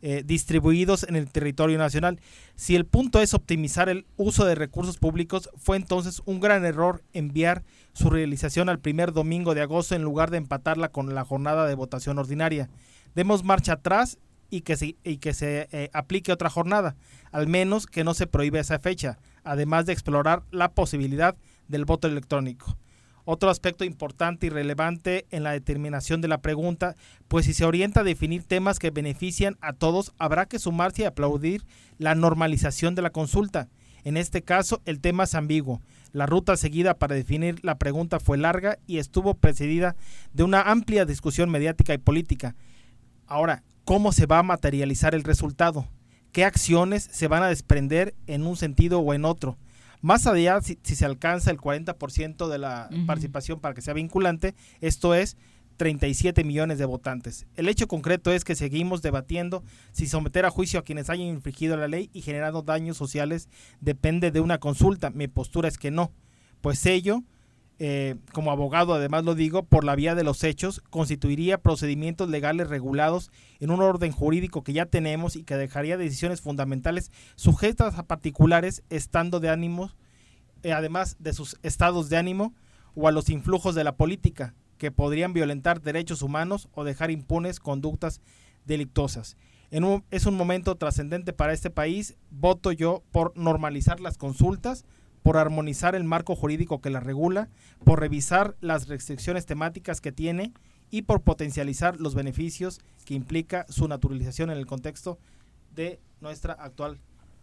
eh, 0.01 0.23
distribuidos 0.25 1.03
en 1.03 1.17
el 1.17 1.29
territorio 1.29 1.77
nacional. 1.77 2.21
Si 2.55 2.77
el 2.77 2.85
punto 2.85 3.19
es 3.21 3.33
optimizar 3.33 3.89
el 3.89 4.05
uso 4.15 4.45
de 4.45 4.55
recursos 4.55 4.97
públicos, 4.97 5.49
fue 5.57 5.75
entonces 5.75 6.21
un 6.23 6.39
gran 6.39 6.65
error 6.65 7.03
enviar 7.11 7.63
su 7.91 8.09
realización 8.09 8.69
al 8.69 8.79
primer 8.79 9.11
domingo 9.11 9.55
de 9.55 9.61
agosto 9.61 9.95
en 9.95 10.03
lugar 10.03 10.31
de 10.31 10.37
empatarla 10.37 10.87
con 10.87 11.13
la 11.13 11.25
jornada 11.25 11.67
de 11.67 11.75
votación 11.75 12.17
ordinaria. 12.17 12.69
Demos 13.13 13.43
marcha 13.43 13.73
atrás 13.73 14.19
y 14.49 14.61
que 14.61 14.77
se, 14.77 14.95
y 15.03 15.17
que 15.17 15.33
se 15.33 15.67
eh, 15.73 15.89
aplique 15.91 16.31
otra 16.31 16.49
jornada, 16.49 16.95
al 17.33 17.47
menos 17.47 17.85
que 17.85 18.05
no 18.05 18.13
se 18.13 18.25
prohíbe 18.25 18.59
esa 18.59 18.79
fecha, 18.79 19.19
además 19.43 19.85
de 19.85 19.93
explorar 19.93 20.43
la 20.51 20.71
posibilidad 20.71 21.35
del 21.67 21.85
voto 21.85 22.07
electrónico. 22.07 22.77
Otro 23.31 23.51
aspecto 23.51 23.83
importante 23.83 24.47
y 24.47 24.49
relevante 24.49 25.27
en 25.29 25.43
la 25.43 25.51
determinación 25.51 26.19
de 26.19 26.27
la 26.27 26.41
pregunta, 26.41 26.95
pues 27.27 27.45
si 27.45 27.53
se 27.53 27.63
orienta 27.63 27.99
a 27.99 28.03
definir 28.03 28.43
temas 28.43 28.79
que 28.79 28.89
benefician 28.89 29.55
a 29.61 29.73
todos, 29.73 30.13
habrá 30.17 30.47
que 30.47 30.57
sumarse 30.57 31.03
y 31.03 31.05
aplaudir 31.05 31.63
la 31.99 32.15
normalización 32.15 32.95
de 32.95 33.03
la 33.03 33.11
consulta. 33.11 33.69
En 34.03 34.17
este 34.17 34.41
caso, 34.41 34.81
el 34.85 34.99
tema 34.99 35.25
es 35.25 35.35
ambiguo. 35.35 35.79
La 36.11 36.25
ruta 36.25 36.57
seguida 36.57 36.95
para 36.95 37.13
definir 37.13 37.63
la 37.63 37.77
pregunta 37.77 38.19
fue 38.19 38.37
larga 38.39 38.79
y 38.87 38.97
estuvo 38.97 39.35
precedida 39.35 39.95
de 40.33 40.43
una 40.43 40.63
amplia 40.63 41.05
discusión 41.05 41.51
mediática 41.51 41.93
y 41.93 41.99
política. 41.99 42.55
Ahora, 43.27 43.61
¿cómo 43.85 44.11
se 44.11 44.25
va 44.25 44.39
a 44.39 44.43
materializar 44.43 45.13
el 45.13 45.23
resultado? 45.23 45.87
¿Qué 46.31 46.45
acciones 46.45 47.07
se 47.11 47.27
van 47.27 47.43
a 47.43 47.47
desprender 47.47 48.15
en 48.27 48.45
un 48.45 48.55
sentido 48.55 48.99
o 48.99 49.13
en 49.13 49.25
otro? 49.25 49.57
Más 50.01 50.27
allá, 50.27 50.61
si, 50.61 50.77
se 50.83 51.05
alcanza 51.05 51.51
el 51.51 51.57
40% 51.57 52.47
de 52.47 52.57
la 52.57 52.89
participación 53.05 53.59
para 53.59 53.73
que 53.73 53.81
sea 53.81 53.93
vinculante, 53.93 54.55
esto 54.79 55.13
es 55.13 55.35
37 55.77 56.43
millones 56.43 56.77
de 56.77 56.85
votantes. 56.85 57.47
El 57.55 57.67
hecho 57.67 57.87
concreto 57.87 58.31
es 58.31 58.43
que 58.43 58.55
seguimos 58.55 59.01
debatiendo 59.01 59.63
si 59.91 60.07
someter 60.07 60.45
a 60.45 60.51
juicio 60.51 60.79
a 60.79 60.83
quienes 60.83 61.09
hayan 61.09 61.27
infringido 61.27 61.77
la 61.77 61.87
ley 61.87 62.09
y 62.13 62.21
generado 62.21 62.61
daños 62.61 62.97
sociales 62.97 63.49
depende 63.81 64.31
de 64.31 64.41
una 64.41 64.59
consulta. 64.59 65.09
Mi 65.09 65.27
postura 65.27 65.67
es 65.67 65.77
que 65.77 65.89
no, 65.89 66.11
pues 66.61 66.85
ello, 66.85 67.23
eh, 67.81 68.17
como 68.33 68.51
abogado 68.51 68.93
además 68.93 69.23
lo 69.23 69.35
digo, 69.35 69.63
por 69.63 69.85
la 69.85 69.95
vía 69.95 70.13
de 70.13 70.25
los 70.25 70.43
hechos, 70.43 70.81
constituiría 70.89 71.61
procedimientos 71.61 72.29
legales 72.29 72.67
regulados 72.67 73.31
en 73.61 73.71
un 73.71 73.81
orden 73.81 74.11
jurídico 74.11 74.63
que 74.63 74.73
ya 74.73 74.85
tenemos 74.85 75.37
y 75.37 75.43
que 75.43 75.55
dejaría 75.55 75.97
decisiones 75.97 76.41
fundamentales 76.41 77.09
sujetas 77.35 77.97
a 77.97 78.03
particulares 78.03 78.83
estando 78.89 79.39
de 79.39 79.49
ánimo, 79.49 79.91
eh, 80.63 80.73
además 80.73 81.15
de 81.19 81.31
sus 81.31 81.57
estados 81.63 82.09
de 82.09 82.17
ánimo 82.17 82.53
o 82.95 83.07
a 83.07 83.13
los 83.13 83.29
influjos 83.29 83.75
de 83.75 83.85
la 83.85 83.95
política, 83.95 84.53
que 84.77 84.91
podrían 84.91 85.31
violentar 85.31 85.81
derechos 85.81 86.21
humanos 86.21 86.67
o 86.73 86.83
dejar 86.83 87.11
impunes 87.11 87.61
conductas 87.61 88.19
delictuosas. 88.65 89.37
En 89.71 90.03
es 90.11 90.25
un 90.25 90.35
momento 90.35 90.75
trascendente 90.75 91.31
para 91.31 91.53
este 91.53 91.69
país. 91.69 92.17
Voto 92.31 92.71
yo 92.71 93.03
por 93.11 93.37
normalizar 93.37 93.99
las 93.99 94.17
consultas, 94.17 94.83
por 95.29 95.37
armonizar 95.37 95.93
el 95.93 96.05
marco 96.05 96.35
jurídico 96.35 96.81
que 96.81 96.89
las 96.89 97.03
regula, 97.03 97.49
por 97.83 97.99
revisar 97.99 98.55
las 98.61 98.87
restricciones 98.87 99.45
temáticas 99.45 100.01
que 100.01 100.11
tiene 100.11 100.53
y 100.89 101.03
por 101.03 101.21
potencializar 101.21 102.01
los 102.01 102.15
beneficios 102.15 102.79
que 103.05 103.13
implica 103.13 103.67
su 103.69 103.87
naturalización 103.87 104.49
en 104.49 104.57
el 104.57 104.65
contexto 104.65 105.19
de 105.75 105.99
nuestra 106.19 106.53
actual 106.53 106.97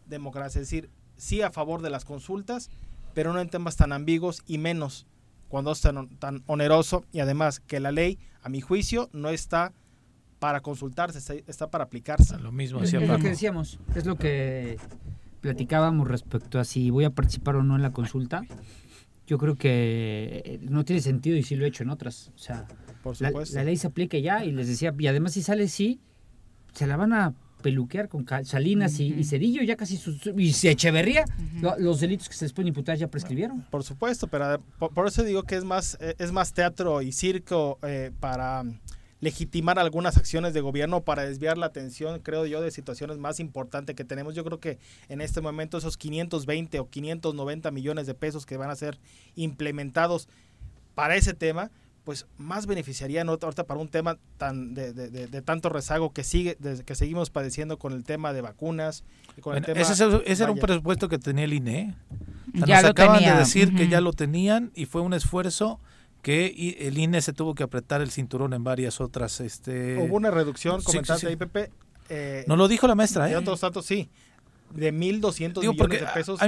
democracia. 0.04 0.60
Es 0.60 0.66
decir, 0.68 0.90
sí 1.16 1.42
a 1.42 1.52
favor 1.52 1.80
de 1.80 1.90
las 1.90 2.04
consultas, 2.04 2.70
pero 3.14 3.32
no 3.32 3.40
en 3.40 3.50
temas 3.50 3.76
tan 3.76 3.92
ambiguos 3.92 4.42
y 4.48 4.58
menos 4.58 5.06
cuando 5.46 5.70
es 5.70 5.80
tan, 5.80 6.08
tan 6.16 6.42
oneroso 6.48 7.04
y 7.12 7.20
además 7.20 7.60
que 7.60 7.78
la 7.78 7.92
ley, 7.92 8.18
a 8.42 8.48
mi 8.48 8.60
juicio, 8.60 9.10
no 9.12 9.30
está 9.30 9.72
para 10.40 10.60
consultarse, 10.60 11.44
está, 11.46 11.70
para 11.70 11.84
aplicarse. 11.84 12.36
Lo 12.38 12.50
mismo 12.50 12.80
es, 12.82 12.92
es 12.92 13.08
lo 13.08 13.18
que 13.18 13.28
decíamos, 13.28 13.78
es 13.94 14.06
lo 14.06 14.16
que 14.16 14.76
platicábamos 15.46 16.08
respecto 16.08 16.58
a 16.58 16.64
si 16.64 16.90
voy 16.90 17.04
a 17.04 17.10
participar 17.10 17.54
o 17.54 17.62
no 17.62 17.76
en 17.76 17.82
la 17.82 17.92
consulta. 17.92 18.42
Yo 19.28 19.38
creo 19.38 19.54
que 19.54 20.58
no 20.68 20.84
tiene 20.84 21.00
sentido 21.00 21.36
y 21.36 21.44
sí 21.44 21.54
lo 21.54 21.64
he 21.64 21.68
hecho 21.68 21.84
en 21.84 21.90
otras. 21.90 22.32
O 22.34 22.38
sea, 22.38 22.66
la, 23.20 23.62
ley 23.62 23.76
se 23.76 23.86
aplica 23.86 24.18
ya 24.18 24.44
y 24.44 24.50
les 24.50 24.66
decía, 24.66 24.92
y 24.98 25.06
además 25.06 25.34
si 25.34 25.42
sale 25.42 25.68
sí, 25.68 26.00
se 26.72 26.88
la 26.88 26.96
van 26.96 27.12
a 27.12 27.32
peluquear 27.62 28.08
con 28.08 28.26
Salinas 28.44 28.98
y, 28.98 29.22
Cedillo, 29.22 29.62
ya 29.62 29.76
casi 29.76 29.96
sus, 29.96 30.20
y 30.36 30.52
Echeverría, 30.68 31.24
los 31.78 32.00
delitos 32.00 32.28
que 32.28 32.34
se 32.34 32.46
les 32.46 32.52
pueden 32.52 32.68
imputar 32.68 32.98
ya 32.98 33.06
prescribieron. 33.06 33.62
Por 33.70 33.84
supuesto, 33.84 34.26
pero 34.26 34.60
por, 34.78 35.06
eso 35.06 35.22
digo 35.22 35.44
que 35.44 35.54
es 35.54 35.64
más, 35.64 35.96
eh, 36.00 36.16
es 36.18 36.32
más 36.32 36.52
teatro 36.54 37.02
y 37.02 37.12
circo 37.12 37.78
eh, 37.84 38.10
para 38.18 38.64
legitimar 39.20 39.78
algunas 39.78 40.16
acciones 40.16 40.52
de 40.54 40.60
gobierno 40.60 41.02
para 41.02 41.22
desviar 41.22 41.56
la 41.56 41.66
atención, 41.66 42.20
creo 42.20 42.46
yo, 42.46 42.60
de 42.60 42.70
situaciones 42.70 43.18
más 43.18 43.40
importantes 43.40 43.96
que 43.96 44.04
tenemos. 44.04 44.34
Yo 44.34 44.44
creo 44.44 44.60
que 44.60 44.78
en 45.08 45.20
este 45.20 45.40
momento 45.40 45.78
esos 45.78 45.96
520 45.96 46.80
o 46.80 46.88
590 46.88 47.70
millones 47.70 48.06
de 48.06 48.14
pesos 48.14 48.44
que 48.46 48.56
van 48.56 48.70
a 48.70 48.76
ser 48.76 48.98
implementados 49.34 50.28
para 50.94 51.16
ese 51.16 51.34
tema, 51.34 51.70
pues 52.04 52.26
más 52.38 52.66
beneficiarían 52.66 53.28
ahorita 53.28 53.64
para 53.64 53.80
un 53.80 53.88
tema 53.88 54.16
tan 54.38 54.74
de, 54.74 54.92
de, 54.92 55.42
tanto 55.42 55.70
rezago 55.70 56.12
que 56.12 56.22
sigue 56.22 56.56
que 56.86 56.94
seguimos 56.94 57.30
padeciendo 57.30 57.80
con 57.80 57.92
el 57.92 58.04
tema 58.04 58.32
de 58.32 58.42
vacunas 58.42 59.02
con 59.40 59.56
ese, 59.56 60.04
era 60.24 60.52
un 60.52 60.60
presupuesto 60.60 61.08
que 61.08 61.18
tenía 61.18 61.46
el 61.46 61.52
INE 61.52 61.96
ya 62.54 62.80
nos 62.80 62.90
acaban 62.92 63.24
de 63.24 63.32
decir 63.32 63.74
que 63.74 63.88
ya 63.88 64.00
lo 64.00 64.12
tenían 64.12 64.70
y 64.76 64.86
fue 64.86 65.00
un 65.00 65.14
esfuerzo 65.14 65.80
que 66.22 66.76
el 66.80 66.98
INE 66.98 67.20
se 67.20 67.32
tuvo 67.32 67.54
que 67.54 67.62
apretar 67.62 68.00
el 68.00 68.10
cinturón 68.10 68.52
en 68.52 68.64
varias 68.64 69.00
otras 69.00 69.40
este 69.40 69.96
hubo 69.96 70.16
una 70.16 70.30
reducción 70.30 70.82
comentaste 70.82 71.28
sí, 71.28 71.32
IPP 71.32 71.56
eh, 72.08 72.44
no 72.46 72.56
lo 72.56 72.68
dijo 72.68 72.86
la 72.86 72.94
maestra 72.94 73.30
¿eh? 73.30 73.36
otros 73.36 73.60
datos 73.60 73.86
sí 73.86 74.08
de 74.74 74.92
1.200 74.92 75.60
millones 75.60 76.00
de 76.00 76.06
pesos 76.12 76.40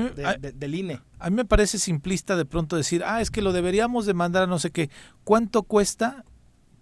del 0.54 0.74
INE. 0.74 1.00
A 1.18 1.30
mí 1.30 1.36
me 1.36 1.44
parece 1.44 1.78
simplista 1.78 2.36
de 2.36 2.44
pronto 2.44 2.76
decir, 2.76 3.02
ah, 3.04 3.20
es 3.20 3.30
que 3.30 3.42
lo 3.42 3.52
deberíamos 3.52 4.06
de 4.06 4.14
mandar 4.14 4.42
a 4.44 4.46
no 4.46 4.58
sé 4.58 4.70
qué. 4.70 4.90
¿Cuánto 5.24 5.62
cuesta 5.62 6.24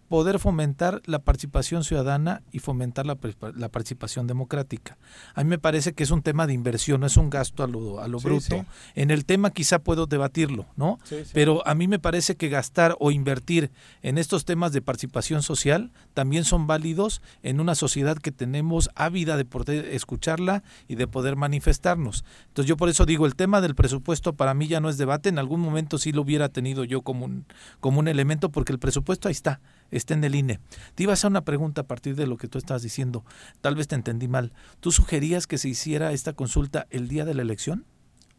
poder 0.09 0.39
fomentar 0.39 1.03
la 1.07 1.19
participación 1.19 1.85
ciudadana 1.85 2.43
y 2.53 2.61
fomentar 2.61 3.07
la, 3.07 3.19
la, 3.55 3.69
participación 3.69 4.27
democrática. 4.27 4.99
A 5.35 5.43
mí 5.43 5.51
me 5.51 5.59
parece 5.59 5.93
que 5.93 6.03
es 6.03 6.11
un 6.11 6.23
tema 6.23 6.47
de 6.47 6.53
inversión, 6.53 7.01
no 7.01 7.07
es 7.07 7.17
un 7.17 7.31
gasto 7.31 7.63
a 7.63 7.67
lo, 7.67 8.01
a 8.01 8.09
lo 8.09 8.19
bruto. 8.19 8.65
En 8.95 9.11
el 9.11 9.25
tema 9.25 9.51
quizá 9.51 9.81
puedo 9.81 10.07
debatirlo, 10.07 10.67
¿no? 10.77 10.99
Pero 11.33 11.67
a 11.67 11.75
mí 11.75 11.89
me 11.89 11.99
parece 11.99 12.37
que 12.37 12.49
gastar 12.49 12.97
o 13.01 13.11
invertir 13.11 13.71
en 14.03 14.19
estos 14.19 14.45
temas 14.45 14.73
de 14.73 14.83
participación 14.83 15.43
social 15.43 15.91
también 16.15 16.45
son 16.45 16.67
válidos 16.67 17.21
en 17.43 17.61
una 17.61 17.75
sociedad 17.75 18.17
que 18.17 18.33
tenemos 18.33 18.91
ávida 18.95 19.37
de 19.37 19.45
poder 19.45 19.87
escucharla 19.87 20.63
y 20.89 20.95
de 20.95 21.07
poder 21.07 21.37
manifestarnos. 21.37 22.25
Entonces 22.49 22.69
yo 22.69 22.77
por 22.77 22.89
eso 22.89 23.07
digo, 23.07 23.27
el 23.27 23.35
tema 23.35 23.61
del 23.61 23.75
presupuesto 23.75 24.35
para 24.35 24.55
mí 24.55 24.69
ya 24.69 24.81
no 24.81 24.89
es 24.89 24.99
debate, 24.99 25.29
en 25.29 25.39
algún 25.39 25.61
momento 25.61 25.99
sí 25.99 26.13
lo 26.13 26.23
hubiera 26.23 26.49
tenido 26.49 26.85
yo 26.85 27.03
como 27.03 27.25
un, 27.25 27.45
como 27.81 27.99
un 27.99 28.09
elemento 28.09 28.51
porque 28.51 28.73
el 28.73 28.79
presupuesto 28.79 29.29
ahí 29.29 29.33
está 29.33 29.61
está 29.91 30.15
en 30.15 30.25
el 30.25 30.35
INE. 30.35 30.61
Te 30.95 31.03
iba 31.03 31.13
a 31.13 31.15
hacer 31.15 31.31
una 31.31 31.45
pregunta 31.45 31.83
a 31.83 31.87
partir 31.87 32.17
de 32.17 32.27
lo 32.27 32.37
que 32.37 32.49
tú 32.49 32.59
estás 32.59 32.83
diciendo. 32.83 33.25
Tal 33.61 33.75
vez 33.75 33.89
te 33.89 33.95
entendí 33.95 34.29
mal. 34.29 34.53
¿Tú 34.81 34.93
sugerías 34.93 35.47
que 35.47 35.59
se 35.59 35.69
hiciera 35.69 36.13
esta 36.13 36.33
consulta 36.33 36.87
el 36.91 37.09
día 37.09 37.25
de 37.25 37.35
la 37.35 37.43
elección? 37.43 37.85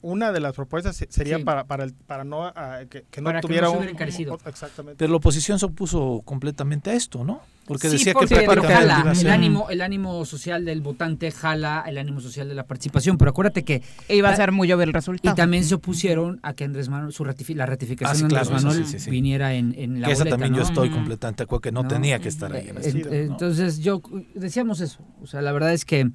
Una 0.01 0.31
de 0.31 0.39
las 0.39 0.53
propuestas 0.53 0.95
sería 1.09 1.43
para, 1.43 1.65
para, 1.65 1.83
el, 1.83 1.93
para 1.93 2.23
no 2.23 2.45
ah, 2.45 2.81
que, 2.89 3.03
no 3.19 3.39
tuviera 3.41 3.69
un, 3.71 3.83
encarecido. 3.89 4.37
exactamente. 4.45 4.97
Pero 4.99 5.09
la 5.11 5.17
oposición 5.17 5.57
se 5.57 5.65
opuso 5.65 6.21
completamente 6.23 6.91
a 6.91 6.93
esto, 6.93 7.23
¿no? 7.23 7.41
Porque 7.65 7.89
Sí, 7.89 7.97
decía 7.97 8.13
porque 8.13 8.35
que 8.35 8.45
pero 8.47 8.61
jala, 8.63 9.11
el 9.19 9.27
ánimo, 9.29 9.69
el 9.69 9.81
ánimo 9.81 10.23
social 10.23 10.63
del 10.63 10.79
votante 10.81 11.31
jala 11.31 11.83
el 11.85 11.97
ánimo 11.97 12.21
social 12.21 12.47
de 12.47 12.53
la 12.55 12.65
participación, 12.65 13.17
pero 13.17 13.31
acuérdate 13.31 13.63
que 13.65 13.81
Iba 14.07 14.29
a 14.29 14.35
ser 14.35 14.51
muy 14.53 14.71
obvio 14.71 14.83
el 14.85 14.93
resultado. 14.93 15.33
y 15.33 15.35
también 15.35 15.65
se 15.65 15.75
opusieron 15.75 16.39
a 16.43 16.53
que 16.53 16.63
Andrés 16.63 16.87
Manuel 16.87 17.11
su 17.11 17.25
ratifi- 17.25 17.55
la 17.55 17.65
ratificación 17.65 18.27
Ah, 18.27 18.29
sí, 18.29 18.33
de 18.35 18.39
Andrés 18.39 18.63
Manuel 18.63 18.85
sí, 18.85 18.91
sí, 18.93 18.99
sí. 18.99 19.09
viniera 19.11 19.53
en, 19.55 19.73
en 19.77 19.99
la 19.99 20.07
Que 20.07 20.13
esa 20.13 20.23
boleta, 20.23 20.37
también 20.37 20.55
yo 20.55 20.61
estoy 20.61 20.87
Ujú. 20.89 20.95
completamente 20.97 21.39
de 21.39 21.43
acuerdo 21.43 21.61
que 21.61 21.71
no, 21.73 21.81
¿No? 21.83 21.89
tenía 21.89 22.19
que 22.19 22.29
estar 22.29 22.53
ahí 22.53 22.69
en 22.69 22.77
eh, 22.77 23.25
¿no? 23.27 23.33
Entonces 23.33 23.79
yo 23.79 24.01
decíamos 24.35 24.79
eso, 24.79 24.99
o 25.21 25.27
sea, 25.27 25.41
la 25.41 25.51
verdad 25.51 25.73
es 25.73 25.83
que 25.83 26.09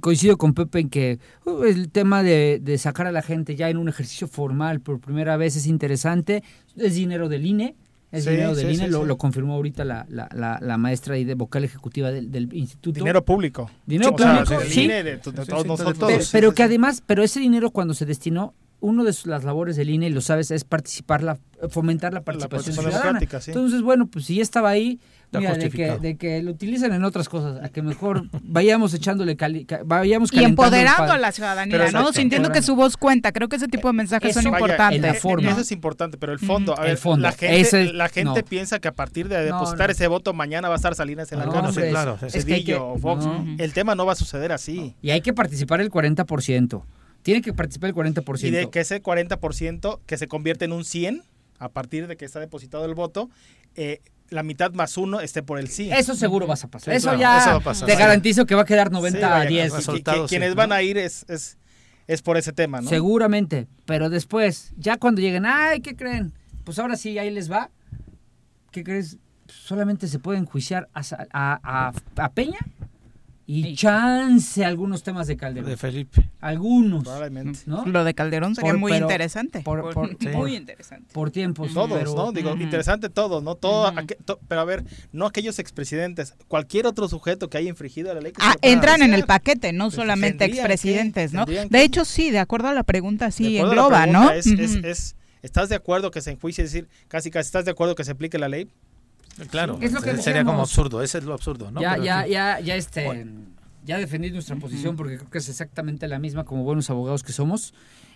coincido 0.00 0.36
con 0.38 0.54
Pepe 0.54 0.80
en 0.80 0.88
que 0.90 1.18
uh, 1.44 1.62
el 1.64 1.90
tema 1.90 2.22
de, 2.22 2.60
de 2.62 2.78
sacar 2.78 3.06
a 3.06 3.12
la 3.12 3.22
gente 3.22 3.54
ya 3.56 3.68
en 3.68 3.76
un 3.76 3.88
ejercicio 3.88 4.26
formal 4.28 4.80
por 4.80 5.00
primera 5.00 5.36
vez 5.36 5.56
es 5.56 5.66
interesante, 5.66 6.42
es 6.76 6.94
dinero 6.94 7.28
del 7.28 7.44
INE, 7.46 7.74
es 8.10 8.24
Sí, 8.24 8.30
dinero 8.30 8.54
sí, 8.54 8.62
del 8.64 8.74
INE, 8.74 8.84
sí, 8.86 8.90
lo, 8.90 9.02
sí. 9.02 9.06
lo 9.08 9.18
confirmó 9.18 9.54
ahorita 9.54 9.84
la, 9.84 10.06
la, 10.08 10.28
la, 10.34 10.58
la 10.62 10.78
maestra 10.78 11.18
y 11.18 11.24
de 11.24 11.34
vocal 11.34 11.64
ejecutiva 11.64 12.10
del, 12.10 12.30
del 12.30 12.52
instituto. 12.54 12.98
Dinero 12.98 13.22
público. 13.24 13.70
Dinero 13.84 14.14
O 14.14 14.18
sea, 14.18 14.44
público, 14.44 14.60
del 14.60 14.68
sí. 14.72 14.84
INE, 14.84 15.02
de, 15.04 15.10
de 15.16 15.18
todos 15.18 15.66
nosotros. 15.66 16.30
Pero, 16.32 16.54
que 16.54 16.62
además, 16.62 17.02
pero 17.06 17.22
ese 17.22 17.38
dinero 17.40 17.70
cuando 17.70 17.92
se 17.92 18.06
destinó, 18.06 18.54
uno 18.80 19.04
de 19.04 19.12
sus- 19.12 19.26
las 19.26 19.44
labores 19.44 19.76
del 19.76 19.90
INE, 19.90 20.06
y 20.06 20.10
lo 20.10 20.22
sabes, 20.22 20.50
es 20.52 20.64
participar, 20.64 21.22
la, 21.22 21.36
fomentar 21.68 22.14
la 22.14 22.22
participación 22.22 22.76
participación 22.76 23.18
ciudadana. 23.18 23.42
Entonces, 23.48 23.82
bueno, 23.82 24.06
pues 24.06 24.24
si 24.24 24.36
ya 24.36 24.42
estaba 24.42 24.70
ahí, 24.70 25.00
Está 25.28 25.40
mira, 25.40 25.50
de 25.52 25.58
que, 25.58 25.64
justificado. 25.66 25.98
de 25.98 26.16
que 26.16 26.42
lo 26.42 26.52
utilicen 26.52 26.90
en 26.94 27.04
otras 27.04 27.28
cosas, 27.28 27.62
a 27.62 27.68
que 27.68 27.82
mejor 27.82 28.24
vayamos 28.42 28.94
echándole, 28.94 29.36
cali, 29.36 29.66
ca- 29.66 29.82
vayamos 29.84 30.32
Y 30.32 30.42
empoderando 30.42 31.12
a 31.12 31.18
la 31.18 31.32
ciudadanía, 31.32 31.70
Pero 31.70 31.84
¿no? 31.84 31.90
exacto. 31.90 32.12
Sintiendo 32.14 32.50
que 32.50 32.62
su 32.62 32.74
voz 32.76 32.96
cuenta. 32.96 33.30
Creo 33.32 33.46
que 33.50 33.56
ese 33.56 33.68
tipo 33.68 33.88
de 33.88 33.92
mensajes 33.92 34.32
son 34.32 34.44
Vaya, 34.44 34.56
importantes. 34.56 35.02
la 35.02 35.12
forma. 35.12 35.50
Eso 35.50 35.60
es 35.60 35.70
importante, 35.70 36.16
pero 36.16 36.32
el 36.32 36.38
fondo, 36.38 36.80
a 36.80 36.86
El 36.88 36.96
fondo, 36.96 37.24
la 37.24 37.32
gente, 37.32 37.60
ese- 37.60 37.92
la 37.92 38.08
gente 38.08 38.40
no. 38.40 38.46
piensa 38.48 38.78
que 38.78 38.88
a 38.88 38.92
partir 38.92 39.28
de 39.28 39.44
depositar 39.44 39.88
no. 39.88 39.92
ese 39.92 40.06
voto 40.06 40.32
mañana 40.32 40.68
va 40.68 40.74
a 40.74 40.76
estar 40.76 40.94
Salinas 40.94 41.30
en 41.32 41.40
la 41.40 41.44
hombre, 41.50 41.90
claro, 41.90 42.18
es- 42.26 42.32
Cedillo 42.32 42.86
o 42.92 42.98
Fox. 42.98 43.26
no. 43.26 43.44
El 43.58 43.74
tema 43.74 43.94
no 43.94 44.06
va 44.06 44.12
a 44.12 44.16
suceder 44.16 44.50
así. 44.52 44.94
Y 45.02 45.10
hay 45.10 45.20
que 45.20 45.34
participar 45.34 45.82
el 45.82 45.90
40%. 45.90 46.84
Tiene 47.22 47.42
que 47.42 47.52
participar 47.52 47.88
el 47.90 47.94
40%. 47.94 48.46
Y 48.46 48.50
de 48.50 48.70
que 48.70 48.80
ese 48.80 49.02
40% 49.02 50.00
que 50.06 50.16
se 50.16 50.26
convierte 50.26 50.64
en 50.64 50.72
un 50.72 50.84
100 50.84 51.22
a 51.58 51.68
partir 51.68 52.06
de 52.06 52.16
que 52.16 52.24
está 52.24 52.40
depositado 52.40 52.84
el 52.86 52.94
voto, 52.94 53.28
eh, 53.74 54.00
la 54.30 54.42
mitad 54.42 54.72
más 54.72 54.96
uno 54.96 55.20
esté 55.20 55.42
por 55.42 55.58
el 55.58 55.68
sí. 55.68 55.90
Eso 55.92 56.14
seguro 56.14 56.46
vas 56.46 56.64
a 56.64 56.68
pasar. 56.68 56.92
Sí, 56.92 56.96
eso 56.98 57.04
claro, 57.08 57.20
ya 57.20 57.38
eso 57.38 57.50
va 57.50 57.56
a 57.56 57.60
pasar. 57.60 57.86
te 57.88 57.96
garantizo 57.96 58.46
que 58.46 58.54
va 58.54 58.62
a 58.62 58.64
quedar 58.66 58.90
90 58.92 59.18
Sí, 59.18 59.24
a 59.24 59.28
vaya, 59.28 59.48
10. 59.48 59.72
que- 59.72 59.92
que- 59.94 60.02
que 60.02 60.24
quienes 60.28 60.54
van 60.54 60.72
a 60.72 60.82
ir 60.82 60.98
es, 60.98 61.24
es, 61.28 61.56
es 62.06 62.22
por 62.22 62.36
ese 62.36 62.52
tema, 62.52 62.80
¿no? 62.80 62.88
Seguramente, 62.88 63.68
pero 63.86 64.10
después, 64.10 64.72
ya 64.76 64.96
cuando 64.98 65.20
lleguen, 65.20 65.44
ay, 65.46 65.80
¿qué 65.80 65.96
creen? 65.96 66.32
Pues 66.64 66.78
ahora 66.78 66.96
sí, 66.96 67.18
ahí 67.18 67.30
les 67.30 67.50
va. 67.50 67.70
¿Qué 68.70 68.84
crees? 68.84 69.16
Solamente 69.46 70.08
se 70.08 70.18
puede 70.18 70.38
enjuiciar 70.38 70.88
a, 70.92 71.02
a- 71.32 71.92
a 72.16 72.28
Peña 72.32 72.58
y 73.50 73.74
chance 73.74 74.62
algunos 74.62 75.02
temas 75.02 75.26
de 75.26 75.38
Calderón. 75.38 75.70
De 75.70 75.78
Felipe. 75.78 76.28
Algunos. 76.38 77.02
Probablemente. 77.02 77.60
¿no? 77.64 77.86
Lo 77.86 78.04
de 78.04 78.12
Calderón 78.12 78.54
sería 78.54 78.72
Por- 78.72 78.78
muy 78.78 78.92
pero- 78.92 79.06
interesante. 79.06 79.60
por- 79.62 79.94
por- 79.94 80.10
sí. 80.20 80.28
Muy 80.28 80.54
interesante. 80.54 81.06
Por 81.14 81.30
tiempos. 81.30 81.72
Todos, 81.72 81.98
pero- 81.98 82.14
¿no? 82.14 82.32
Digo, 82.32 82.54
interesante 82.56 83.08
todos, 83.08 83.42
¿no? 83.42 83.54
Todo, 83.54 83.90
aqu- 83.90 84.18
to- 84.22 84.38
pero 84.48 84.60
a 84.60 84.64
ver, 84.66 84.84
no 85.12 85.24
aquellos 85.24 85.58
expresidentes, 85.58 86.34
cualquier 86.46 86.86
otro 86.86 87.08
sujeto 87.08 87.48
que 87.48 87.56
haya 87.56 87.70
infringido 87.70 88.12
la 88.12 88.20
ley. 88.20 88.32
que 88.32 88.42
se 88.42 88.46
Ah, 88.46 88.56
entran 88.60 89.00
en 89.00 89.14
el 89.14 89.24
paquete, 89.24 89.72
no 89.72 89.90
solamente 89.90 90.36
tendrían 90.44 90.66
que, 90.66 90.72
expresidentes, 90.74 91.32
¿no? 91.32 91.46
De 91.46 91.66
que. 91.70 91.82
hecho, 91.82 92.04
sí, 92.04 92.30
de 92.30 92.40
acuerdo 92.40 92.68
a 92.68 92.74
la 92.74 92.82
pregunta, 92.82 93.30
sí, 93.30 93.56
engloba, 93.56 94.06
¿no? 94.06 94.30
Es, 94.30 94.46
es- 94.46 94.76
Ujú. 94.76 94.86
es- 94.86 95.14
¿Estás 95.40 95.68
de 95.68 95.76
acuerdo 95.76 96.10
que 96.10 96.20
se 96.20 96.32
enjuicie? 96.32 96.64
Es 96.64 96.72
decir, 96.72 96.88
casi 97.06 97.30
casi, 97.30 97.46
¿estás 97.46 97.64
de 97.64 97.70
acuerdo 97.70 97.94
que 97.94 98.02
se 98.04 98.10
aplique 98.10 98.38
la 98.38 98.48
ley? 98.48 98.68
Claro, 99.50 99.78
Es 99.80 99.92
lo 99.92 100.00
que 100.00 100.16
sería 100.18 100.44
como 100.44 100.60
absurdo, 100.60 101.02
ese 101.02 101.18
es 101.18 101.24
lo 101.24 101.34
absurdo, 101.34 101.70
¿no? 101.70 101.80
ya, 101.80 101.92
Pero 101.92 102.04
ya, 102.04 102.26
ya, 102.26 102.60
ya, 102.60 102.74
este, 102.76 103.26
ya 103.84 103.98
defendí 103.98 104.30
nuestra 104.30 104.56
posición 104.56 104.96
porque 104.96 105.16
creo 105.18 105.30
que 105.30 105.38
es 105.38 105.48
exactamente 105.48 106.08
la 106.08 106.18
misma 106.18 106.44
como 106.44 106.64
buenos 106.64 106.90
abogados 106.90 107.22
que 107.22 107.32
somos 107.32 107.72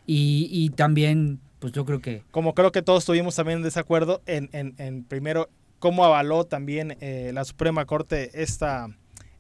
y, 0.07 0.49
y 0.51 0.70
también, 0.70 1.40
pues 1.61 1.73
yo 1.73 1.85
creo 1.85 2.01
que 2.01 2.24
Como 2.31 2.55
creo 2.55 2.73
que 2.73 2.82
todos 2.82 3.05
tuvimos 3.05 3.36
también 3.36 3.59
en 3.59 3.62
desacuerdo 3.65 4.20
en, 4.27 4.49
en, 4.53 4.74
en 4.78 5.05
primero, 5.05 5.49
cómo 5.78 6.05
avaló 6.05 6.44
también 6.44 6.97
eh, 7.01 7.31
la 7.32 7.44
Suprema 7.44 7.85
Corte 7.86 8.31
esta, 8.43 8.89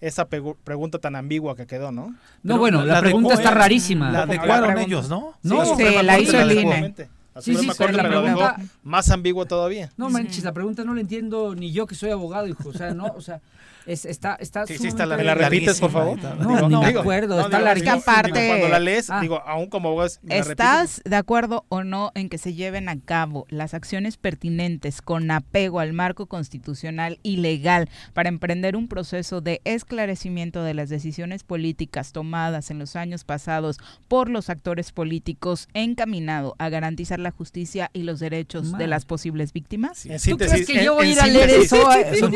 esta 0.00 0.28
pegu- 0.28 0.56
pregunta 0.62 0.98
tan 0.98 1.16
ambigua 1.16 1.56
que 1.56 1.66
quedó, 1.66 1.90
¿no? 1.92 2.14
No, 2.42 2.58
bueno, 2.58 2.84
la, 2.84 2.94
la 2.94 3.00
pregunta 3.00 3.34
está 3.34 3.50
rarísima. 3.50 4.10
la 4.12 4.22
adecuaron 4.22 4.78
ellos, 4.78 5.08
¿no? 5.08 5.34
No, 5.42 5.56
la 5.58 5.64
Sí, 5.64 5.70
Suprema 5.70 6.02
la 6.04 6.18
hizo 6.20 6.38
el 6.40 6.50
adecuó. 6.50 6.74
INE. 6.74 6.94
La 7.34 7.40
Sí, 7.42 7.54
sí, 7.56 7.70
pero 7.78 7.92
me 7.92 8.02
lo 8.10 8.22
dejó 8.22 8.38
pregunta- 8.40 8.56
más 8.82 9.10
ambiguo 9.10 9.46
todavía. 9.46 9.90
No 9.96 10.10
manches, 10.10 10.44
la 10.44 10.52
pregunta 10.52 10.84
no 10.84 10.94
la 10.94 11.00
entiendo 11.00 11.54
ni 11.54 11.72
yo 11.72 11.86
que 11.86 11.94
soy 11.94 12.10
abogado, 12.10 12.46
hijo. 12.46 12.68
O 12.68 12.72
sea, 12.72 12.92
no, 12.92 13.06
o 13.16 13.20
sea, 13.22 13.40
es, 13.86 14.04
está, 14.04 14.36
está. 14.40 14.66
Sí, 14.66 14.78
sí, 14.78 14.88
está 14.88 15.04
sumamente- 15.04 15.16
¿Me 15.16 15.24
la 15.24 15.34
repites, 15.34 15.80
por 15.80 15.90
favor? 15.90 16.18
No, 16.22 16.68
ni 16.68 16.76
me 16.76 16.86
acuerdo, 16.98 17.40
está 17.40 17.56
digo, 17.58 17.64
larga. 17.66 17.82
digo, 17.94 17.96
aparte- 18.10 18.40
digo, 18.40 18.48
cuando 18.52 18.68
la 18.68 18.78
lees, 18.80 19.10
Ah. 19.10 19.20
digo, 19.20 19.42
aún 19.46 19.66
como 19.68 19.88
abogado, 19.88 20.06
es- 20.06 20.20
¿me 20.22 20.36
la 20.36 20.40
¿Estás 20.42 21.02
de 21.04 21.16
acuerdo 21.16 21.64
o 21.68 21.82
no 21.84 22.10
en 22.14 22.28
que 22.28 22.38
se 22.38 22.54
lleven 22.54 22.88
a 22.88 22.98
cabo 23.00 23.46
las 23.48 23.74
acciones 23.74 24.16
pertinentes 24.16 25.02
con 25.02 25.30
apego 25.30 25.80
al 25.80 25.92
marco 25.92 26.26
constitucional 26.26 27.18
y 27.22 27.36
legal 27.38 27.88
para 28.14 28.28
emprender 28.28 28.76
un 28.76 28.88
proceso 28.88 29.40
de 29.40 29.60
esclarecimiento 29.64 30.62
de 30.62 30.74
las 30.74 30.88
decisiones 30.88 31.42
políticas 31.44 32.12
tomadas 32.12 32.70
en 32.70 32.78
los 32.78 32.96
años 32.96 33.24
pasados 33.24 33.78
por 34.08 34.28
los 34.28 34.50
actores 34.50 34.92
políticos 34.92 35.68
encaminado 35.74 36.54
a 36.58 36.68
garantizar 36.68 37.18
la 37.18 37.30
justicia 37.30 37.90
y 37.92 38.02
los 38.04 38.20
derechos 38.20 38.76
de 38.78 38.86
las 38.86 39.04
posibles 39.04 39.52
víctimas? 39.52 40.06
En 40.06 40.12
¿Tú 40.20 40.36
crees 40.36 40.52
síntesis, 40.52 40.66
que 40.66 40.78
en- 40.78 40.84
yo 40.84 40.94
voy 40.94 41.06
a 41.06 41.10
ir 41.12 41.20
a 41.20 41.26
leer 41.26 41.50
eso? 41.50 41.92
Es 41.92 42.22
un. 42.22 42.34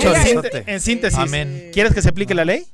En 0.66 0.80
síntesis, 0.80 1.18
Amén. 1.42 1.70
¿quieres 1.72 1.94
que 1.94 2.02
se 2.02 2.08
aplique 2.08 2.34
la 2.34 2.44
ley? 2.44 2.64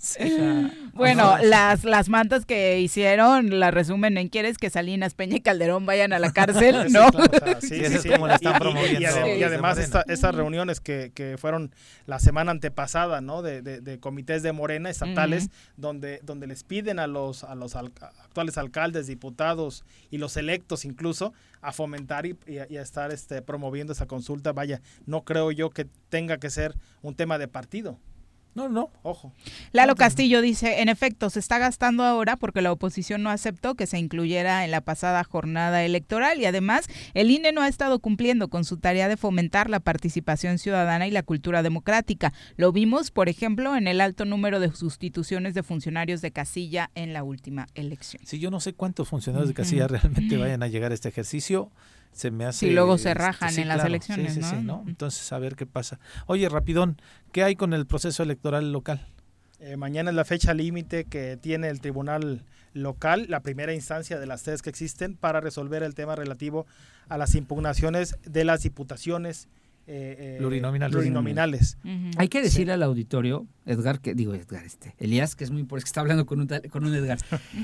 Bueno, 0.92 1.36
las, 1.42 1.84
las 1.84 2.08
mantas 2.08 2.44
que 2.44 2.78
hicieron 2.80 3.58
la 3.60 3.70
resumen 3.70 4.18
en 4.18 4.28
¿Quieres 4.28 4.58
que 4.58 4.68
Salinas, 4.70 5.14
Peña 5.14 5.36
y 5.36 5.40
Calderón 5.40 5.86
vayan 5.86 6.12
a 6.12 6.18
la 6.18 6.32
cárcel? 6.32 6.74
Sí, 6.88 6.92
¿No? 6.92 7.08
sí, 7.60 7.68
Sí, 7.68 7.84
sí, 7.86 7.98
sí. 7.98 8.08
Y- 8.08 9.42
además 9.44 9.76
Morena. 9.76 9.80
esta- 9.84 10.04
estas 10.12 10.34
reuniones 10.34 10.80
que, 10.80 11.12
que 11.14 11.36
fueron 11.38 11.72
la 12.06 12.18
semana 12.18 12.50
antepasada, 12.50 13.20
¿no? 13.20 13.40
De, 13.42 13.62
de- 13.62 13.80
de 13.80 13.98
comités 14.00 14.42
de 14.42 14.52
Morena 14.52 14.90
estatales, 14.90 15.48
donde, 15.76 16.20
donde 16.22 16.46
les 16.46 16.64
piden 16.64 16.98
a 16.98 17.06
los, 17.06 17.44
a 17.44 17.54
los 17.54 17.76
al- 17.76 17.92
actuales 18.24 18.58
alcaldes, 18.58 19.06
diputados 19.06 19.84
y 20.10 20.18
los 20.18 20.36
electos 20.36 20.84
incluso 20.84 21.32
a 21.62 21.72
fomentar 21.72 22.26
y, 22.26 22.36
y 22.46 22.58
a, 22.58 22.66
y 22.68 22.76
a 22.78 22.82
estar 22.82 23.10
este, 23.12 23.40
promoviendo 23.42 23.92
esa 23.92 24.06
consulta. 24.06 24.52
Vaya, 24.52 24.80
no 25.06 25.24
creo 25.24 25.50
yo 25.50 25.70
que 25.70 25.86
tenga 26.08 26.38
que 26.38 26.50
ser 26.50 26.74
un 27.02 27.14
tema 27.14 27.38
de 27.38 27.48
partido. 27.48 27.98
No, 28.54 28.68
no. 28.68 28.90
Ojo. 29.02 29.32
Lalo 29.72 29.94
Castillo 29.94 30.40
dice, 30.40 30.80
en 30.80 30.88
efecto, 30.88 31.30
se 31.30 31.38
está 31.38 31.58
gastando 31.58 32.02
ahora 32.02 32.36
porque 32.36 32.62
la 32.62 32.72
oposición 32.72 33.22
no 33.22 33.30
aceptó 33.30 33.74
que 33.74 33.86
se 33.86 33.98
incluyera 33.98 34.64
en 34.64 34.72
la 34.72 34.80
pasada 34.80 35.22
jornada 35.22 35.84
electoral 35.84 36.40
y 36.40 36.46
además 36.46 36.86
el 37.14 37.30
INE 37.30 37.52
no 37.52 37.62
ha 37.62 37.68
estado 37.68 38.00
cumpliendo 38.00 38.48
con 38.48 38.64
su 38.64 38.78
tarea 38.78 39.08
de 39.08 39.16
fomentar 39.16 39.70
la 39.70 39.80
participación 39.80 40.58
ciudadana 40.58 41.06
y 41.06 41.10
la 41.12 41.22
cultura 41.22 41.62
democrática. 41.62 42.32
Lo 42.56 42.72
vimos, 42.72 43.10
por 43.10 43.28
ejemplo, 43.28 43.76
en 43.76 43.86
el 43.86 44.00
alto 44.00 44.24
número 44.24 44.58
de 44.58 44.72
sustituciones 44.72 45.54
de 45.54 45.62
funcionarios 45.62 46.20
de 46.20 46.32
casilla 46.32 46.90
en 46.94 47.12
la 47.12 47.22
última 47.22 47.68
elección. 47.74 48.22
Sí, 48.26 48.40
yo 48.40 48.50
no 48.50 48.60
sé 48.60 48.72
cuántos 48.72 49.08
funcionarios 49.08 49.48
de 49.48 49.54
casilla 49.54 49.86
realmente 49.88 50.36
vayan 50.36 50.62
a 50.62 50.68
llegar 50.68 50.90
a 50.90 50.94
este 50.94 51.08
ejercicio. 51.08 51.70
Se 52.12 52.30
me 52.30 52.44
hace. 52.44 52.66
Si 52.66 52.70
luego 52.72 52.98
se 52.98 53.10
este, 53.10 53.14
rajan 53.22 53.58
en 53.58 53.68
las 53.68 53.84
elecciones, 53.84 54.34
sí, 54.34 54.42
sí, 54.42 54.48
¿no? 54.52 54.58
sí, 54.60 54.64
¿no? 54.64 54.84
Entonces, 54.86 55.32
a 55.32 55.38
ver 55.38 55.56
qué 55.56 55.66
pasa. 55.66 55.98
Oye, 56.26 56.48
rapidón, 56.48 57.00
¿qué 57.32 57.42
hay 57.44 57.56
con 57.56 57.72
el 57.72 57.86
proceso 57.86 58.22
electoral 58.22 58.72
local? 58.72 59.06
Eh, 59.60 59.76
mañana 59.76 60.10
es 60.10 60.16
la 60.16 60.24
fecha 60.24 60.54
límite 60.54 61.04
que 61.04 61.36
tiene 61.36 61.68
el 61.68 61.80
tribunal 61.80 62.44
local, 62.72 63.26
la 63.28 63.40
primera 63.40 63.74
instancia 63.74 64.18
de 64.18 64.26
las 64.26 64.42
tres 64.42 64.62
que 64.62 64.70
existen, 64.70 65.16
para 65.16 65.40
resolver 65.40 65.82
el 65.82 65.94
tema 65.94 66.16
relativo 66.16 66.66
a 67.08 67.18
las 67.18 67.34
impugnaciones 67.34 68.16
de 68.24 68.44
las 68.44 68.62
diputaciones 68.62 69.48
eh, 69.86 70.16
eh, 70.18 70.36
Plurinominales. 70.38 70.94
plurinominales. 70.94 71.78
Hay 72.16 72.28
que 72.28 72.40
decirle 72.42 72.72
al 72.74 72.82
auditorio, 72.84 73.46
Edgar, 73.66 74.00
que 74.00 74.14
digo 74.14 74.34
Edgar, 74.34 74.64
este, 74.64 74.94
Elías, 74.98 75.34
que 75.34 75.42
es 75.44 75.50
muy 75.50 75.60
importante, 75.60 75.84
que 75.84 75.88
está 75.90 76.00
hablando 76.00 76.26
con 76.26 76.40
un, 76.40 76.48
con 76.70 76.84
un 76.84 76.94
Edgar. 76.94 77.18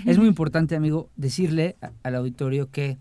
es 0.06 0.18
muy 0.18 0.26
importante, 0.28 0.74
amigo, 0.76 1.08
decirle 1.16 1.76
a- 1.80 1.92
al 2.02 2.16
auditorio 2.16 2.70
que 2.70 2.98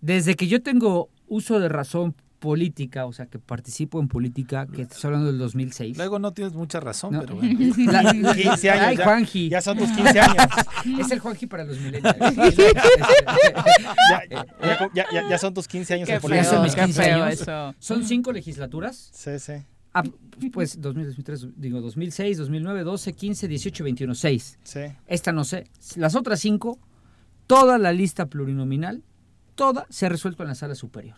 desde 0.00 0.34
que 0.36 0.46
yo 0.48 0.62
tengo 0.62 1.10
uso 1.28 1.60
de 1.60 1.68
razón 1.68 2.14
política, 2.38 3.04
o 3.04 3.12
sea, 3.12 3.26
que 3.26 3.38
participo 3.38 4.00
en 4.00 4.08
política, 4.08 4.66
que 4.66 4.82
estoy 4.82 5.08
hablando 5.08 5.26
del 5.26 5.36
2006. 5.38 5.98
Luego 5.98 6.18
no 6.18 6.32
tienes 6.32 6.54
mucha 6.54 6.80
razón, 6.80 7.12
No. 7.12 7.20
pero 7.20 7.36
bueno. 7.36 7.58
La- 7.92 8.10
15 8.34 8.70
años, 8.70 8.86
Ay, 8.86 8.96
ya- 8.96 9.04
Juanji. 9.04 9.48
ya 9.50 9.60
son 9.60 9.76
tus 9.76 9.90
15 9.90 10.20
años. 10.20 10.36
es 11.00 11.10
el 11.10 11.18
Juanji 11.18 11.46
para 11.46 11.64
los 11.64 11.78
millennials. 11.78 12.16
Ya, 14.94 15.06
ya- 15.12 15.28
ya- 15.28 15.38
son 15.38 15.54
tus 15.54 15.68
15 15.68 15.94
años 15.94 16.06
Qué 16.06 16.12
en 16.14 16.18
Ya 16.18 16.20
política. 16.22 16.50
son 16.50 16.62
mis 16.62 16.74
Qué 16.74 16.80
15 16.84 17.02
feo 17.02 17.24
años. 17.24 17.40
eso. 17.42 17.74
Son 17.78 18.04
cinco 18.04 18.32
legislaturas. 18.32 19.10
Sí, 19.12 19.38
sí. 19.38 19.52
Ah, 19.92 20.02
pues 20.52 20.80
2000, 20.80 21.06
2003, 21.08 21.46
digo 21.56 21.80
2006, 21.80 22.38
2009, 22.38 22.84
12, 22.84 23.12
15, 23.12 23.48
18, 23.48 23.84
21, 23.84 24.14
6. 24.14 24.58
Sí. 24.62 24.80
Esta 25.06 25.32
no 25.32 25.44
sé. 25.44 25.66
Las 25.96 26.14
otras 26.14 26.40
cinco, 26.40 26.78
toda 27.46 27.76
la 27.78 27.92
lista 27.92 28.26
plurinominal, 28.26 29.02
toda 29.60 29.86
se 29.90 30.06
ha 30.06 30.08
resuelto 30.08 30.42
en 30.42 30.48
la 30.48 30.54
sala 30.54 30.74
superior. 30.74 31.16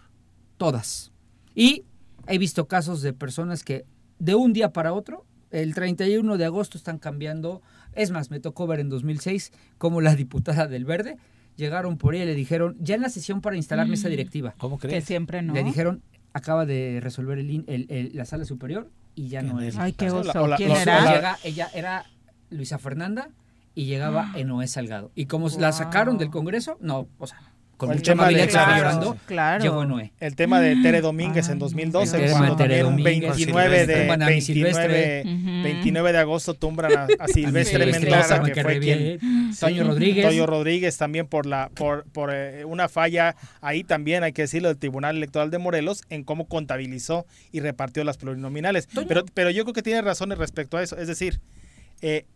Todas. 0.57 1.13
Y 1.55 1.85
he 2.27 2.39
visto 2.39 2.67
casos 2.67 3.01
de 3.01 3.13
personas 3.13 3.63
que 3.63 3.85
de 4.19 4.35
un 4.35 4.53
día 4.53 4.73
para 4.73 4.93
otro, 4.93 5.25
el 5.53 5.75
31 5.75 6.37
de 6.39 6.45
agosto 6.45 6.77
están 6.77 6.99
cambiando. 6.99 7.63
Es 7.93 8.11
más, 8.11 8.31
me 8.31 8.41
tocó 8.41 8.67
ver 8.67 8.81
en 8.81 8.89
2006 8.89 9.53
cómo 9.79 10.01
la 10.01 10.17
diputada 10.17 10.67
del 10.67 10.85
Verde 10.85 11.19
llegaron 11.57 11.99
por 11.99 12.15
ella 12.17 12.25
y 12.25 12.27
le 12.27 12.35
dijeron, 12.35 12.77
ya 12.81 12.95
en 12.97 13.03
la 13.03 13.11
sesión 13.11 13.41
para 13.43 13.57
instalar 13.57 13.87
mesa 13.87 14.09
Mm. 14.09 14.11
directiva. 14.11 14.55
¿Cómo 14.59 14.79
Que 14.79 14.89
crees? 14.89 15.05
siempre 15.05 15.41
no. 15.43 15.53
Le 15.55 15.63
dijeron, 15.63 16.03
acaba 16.33 16.67
de 16.67 16.99
resolver 17.01 17.39
el, 17.39 17.49
in- 17.51 17.65
el- 17.69 17.87
el- 17.91 18.11
la 18.15 18.25
sala 18.25 18.45
superior 18.45 18.91
y 19.15 19.29
ya 19.29 19.43
no 19.43 19.61
es. 19.61 19.77
Ay, 19.77 19.93
qué 19.93 20.11
oso. 20.11 20.33
o 20.43 20.47
la- 20.49 20.57
¿Quién 20.57 20.71
era? 20.73 21.15
Llega- 21.15 21.39
ella 21.45 21.69
era 21.75 22.07
Luisa 22.51 22.79
Fernanda 22.79 23.29
y 23.75 23.85
llegaba 23.85 24.33
Enoé 24.35 24.67
Salgado. 24.67 25.13
Y 25.15 25.27
como 25.27 25.49
la 25.51 25.71
sacaron 25.73 26.19
del 26.19 26.31
Congreso, 26.31 26.77
no, 26.81 27.07
o 27.19 27.27
sea, 27.27 27.39
con 27.77 27.91
El 27.91 27.97
mucha 27.97 28.13
tema 28.13 28.29
de- 28.29 28.47
claro, 28.47 28.77
llorando, 28.77 29.17
claro. 29.27 29.63
llegó. 29.63 30.01
El 30.21 30.37
tema 30.37 30.61
de 30.61 30.77
Tere 30.77 31.01
Domínguez 31.01 31.49
en 31.49 31.59
2012, 31.59 32.17
El 32.17 32.25
tema 32.27 32.39
cuando 32.39 32.55
de 32.55 32.63
Tere 32.63 32.81
también 32.81 32.87
un 32.87 33.05
Domínguez, 33.05 33.37
29 33.37 33.87
de, 33.87 33.97
tumban 34.01 34.23
a 34.23 34.27
mi 34.27 34.33
29, 34.33 34.71
Silvestre. 34.73 35.23
Ujú. 35.27 35.63
29 35.65 36.13
de 36.13 36.19
agosto 36.19 36.55
tumbran 36.55 36.93
a, 36.97 37.03
a 37.19 37.29
Silvestre 37.29 37.33
Silvestre 37.85 37.87
Mendoza, 37.87 38.43
que 38.43 38.53
que 38.53 38.63
fue 38.63 38.79
quien... 38.79 39.19
Toño 39.59 39.85
Rodríguez. 39.85 40.27
Toño 40.27 40.47
Rodríguez 40.47 40.97
también 40.97 41.27
por 41.27 41.47
la 41.47 41.71
por, 41.75 42.05
por 42.05 42.31
eh, 42.33 42.65
una 42.65 42.89
falla, 42.89 43.35
ahí 43.61 43.85
también 43.85 44.23
hay 44.23 44.33
que 44.33 44.43
decirlo, 44.43 44.69
del 44.69 44.79
Tribunal 44.79 45.17
Electoral 45.17 45.51
de 45.51 45.59
Morelos 45.59 46.03
en 46.09 46.25
cómo 46.25 46.47
contabilizó 46.47 47.27
y 47.51 47.61
repartió 47.61 48.05
las 48.05 48.17
plurinominales. 48.17 48.89
Pero, 49.09 49.25
pero 49.35 49.51
yo 49.51 49.65
creo 49.65 49.75
que 49.75 49.83
tiene 49.83 50.03
razones 50.03 50.39
respecto 50.39 50.77
a 50.77 50.83
eso, 50.83 50.97
es 50.97 51.09
decir, 51.09 51.41
eh, 52.01 52.27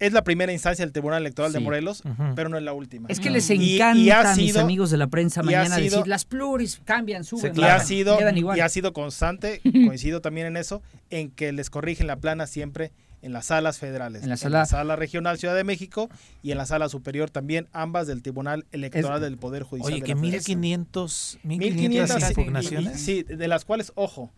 es 0.00 0.12
la 0.12 0.22
primera 0.24 0.52
instancia 0.52 0.84
del 0.84 0.92
Tribunal 0.92 1.20
Electoral 1.22 1.52
de. 1.52 1.60
Morelos, 1.60 2.02
pero 2.36 2.48
no 2.48 2.56
es 2.56 2.62
la 2.62 2.72
última. 2.72 3.08
Es 3.08 3.20
que 3.20 3.30
les 3.30 3.48
encanta 3.50 3.98
y 3.98 4.10
a 4.10 4.34
mis 4.34 4.56
amigos 4.56 4.90
de 4.90 4.96
la 4.96 5.06
prensa 5.08 5.42
mañana 5.42 5.76
sido- 5.76 5.96
decir 5.96 6.06
las 6.08 6.24
pluris 6.24 6.80
cambian, 6.84 7.24
suben, 7.24 7.52
y 7.58 7.62
ha 7.64 7.80
sido 7.80 8.16
quedan 8.18 8.38
igual. 8.38 8.56
y 8.56 8.60
ha 8.60 8.68
sido 8.68 8.92
constante, 8.92 9.60
coincido 9.86 10.20
también 10.20 10.46
en 10.46 10.56
eso, 10.56 10.82
en 11.10 11.30
que 11.30 11.52
les 11.52 11.70
corrigen 11.70 12.06
la 12.06 12.16
plana 12.16 12.46
siempre 12.46 12.92
en 13.20 13.32
las 13.32 13.46
salas 13.46 13.78
federales, 13.78 14.22
En 14.22 14.28
la 14.28 14.36
sala- 14.36 14.94
regional 14.94 15.38
Ciudad 15.38 15.56
de 15.56 15.64
México 15.64 16.08
y 16.40 16.52
en 16.52 16.58
la 16.58 16.66
sala 16.66 16.88
superior 16.88 17.30
también, 17.30 17.66
ambas 17.72 18.06
del 18.06 18.22
Tribunal 18.22 18.64
Electoral 18.70 19.20
del 19.20 19.36
Poder 19.38 19.64
Judicial. 19.64 19.92
Oye, 19.92 20.00
de 20.02 20.06
que 20.06 20.14
la 20.14 20.20
Federación. 20.20 20.60
1500, 20.60 21.38
1500 21.42 21.80
1500 21.80 22.22
sí, 22.22 22.28
impugnaciones. 22.40 23.00
Sí, 23.00 23.22
de 23.24 23.48
las 23.48 23.64
cuales, 23.64 23.90
ojo, 23.96 24.30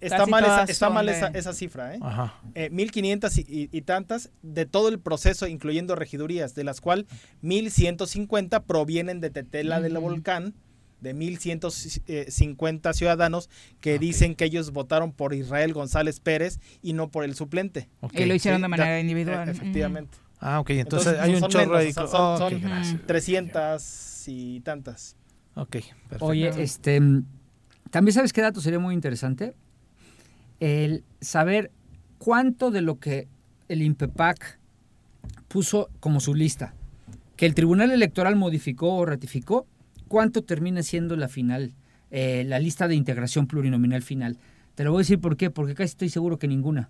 está 0.00 0.18
Casi 0.18 0.30
mal, 0.30 0.44
esa, 0.44 0.64
está 0.64 0.90
mal 0.90 1.06
de- 1.06 1.12
esa, 1.12 1.26
esa 1.28 1.52
cifra, 1.52 1.94
¿eh? 1.94 1.98
Ajá. 2.00 2.34
Eh, 2.54 2.70
1500 2.70 3.36
y, 3.38 3.40
y- 3.48 3.68
y 3.72 3.82
tantas 3.82 4.30
de 4.42 4.66
todo 4.66 4.88
el 4.88 4.98
proceso, 4.98 5.46
incluyendo 5.46 5.94
regidurías, 5.96 6.54
de 6.54 6.64
las 6.64 6.80
cuales 6.80 7.06
1150 7.42 8.64
provienen 8.64 9.20
de 9.20 9.30
Tetela 9.30 9.80
del 9.80 9.98
Volcán, 9.98 10.54
de 11.00 11.14
1150 11.14 12.92
ciudadanos 12.92 13.48
que 13.80 13.98
dicen 13.98 14.34
que 14.34 14.44
ellos 14.46 14.72
votaron 14.72 15.12
por 15.12 15.34
Israel 15.34 15.72
González 15.72 16.20
Pérez 16.20 16.58
y 16.82 16.92
no 16.92 17.08
por 17.10 17.24
el 17.24 17.34
suplente. 17.34 17.88
Y 18.12 18.24
lo 18.24 18.34
hicieron 18.34 18.58
Sí, 18.58 18.62
de 18.62 18.68
manera 18.68 19.00
individual. 19.00 19.48
eh, 19.48 19.52
efectivamente. 19.52 20.18
Ah, 20.40 20.60
ok, 20.60 20.70
entonces, 20.70 21.18
hay 21.18 21.34
un 21.34 21.40
son 21.40 21.50
chorro 21.50 21.66
menos, 21.78 21.80
ahí. 21.82 21.90
o 21.90 21.92
sea, 21.92 22.06
son, 22.06 22.34
ok, 22.42 22.50
son 22.52 22.60
gracias. 22.60 23.06
300 23.06 24.24
y 24.28 24.60
tantas. 24.60 25.16
Ok, 25.54 25.70
perfecto. 25.70 26.24
Oye, 26.24 26.52
este, 26.62 27.00
mm, 27.00 27.24
también 27.90 28.14
sabes 28.14 28.32
qué 28.32 28.40
dato 28.42 28.60
sería 28.60 28.78
muy 28.78 28.94
interesante, 28.94 29.54
el 30.60 31.04
saber 31.20 31.70
cuánto 32.18 32.70
de 32.70 32.82
lo 32.82 32.98
que 32.98 33.28
el 33.68 33.82
INPEPAC 33.82 34.58
puso 35.48 35.88
como 36.00 36.20
su 36.20 36.34
lista, 36.34 36.74
que 37.36 37.46
el 37.46 37.54
Tribunal 37.54 37.90
Electoral 37.90 38.36
modificó 38.36 38.94
o 38.94 39.06
ratificó, 39.06 39.66
cuánto 40.08 40.42
termina 40.42 40.82
siendo 40.82 41.16
la 41.16 41.28
final, 41.28 41.72
eh, 42.10 42.44
la 42.46 42.58
lista 42.58 42.88
de 42.88 42.94
integración 42.94 43.46
plurinominal 43.46 44.02
final. 44.02 44.38
Te 44.74 44.84
lo 44.84 44.92
voy 44.92 45.00
a 45.00 45.02
decir 45.02 45.20
por 45.20 45.36
qué, 45.36 45.50
porque 45.50 45.74
casi 45.74 45.90
estoy 45.90 46.08
seguro 46.08 46.38
que 46.38 46.48
ninguna. 46.48 46.88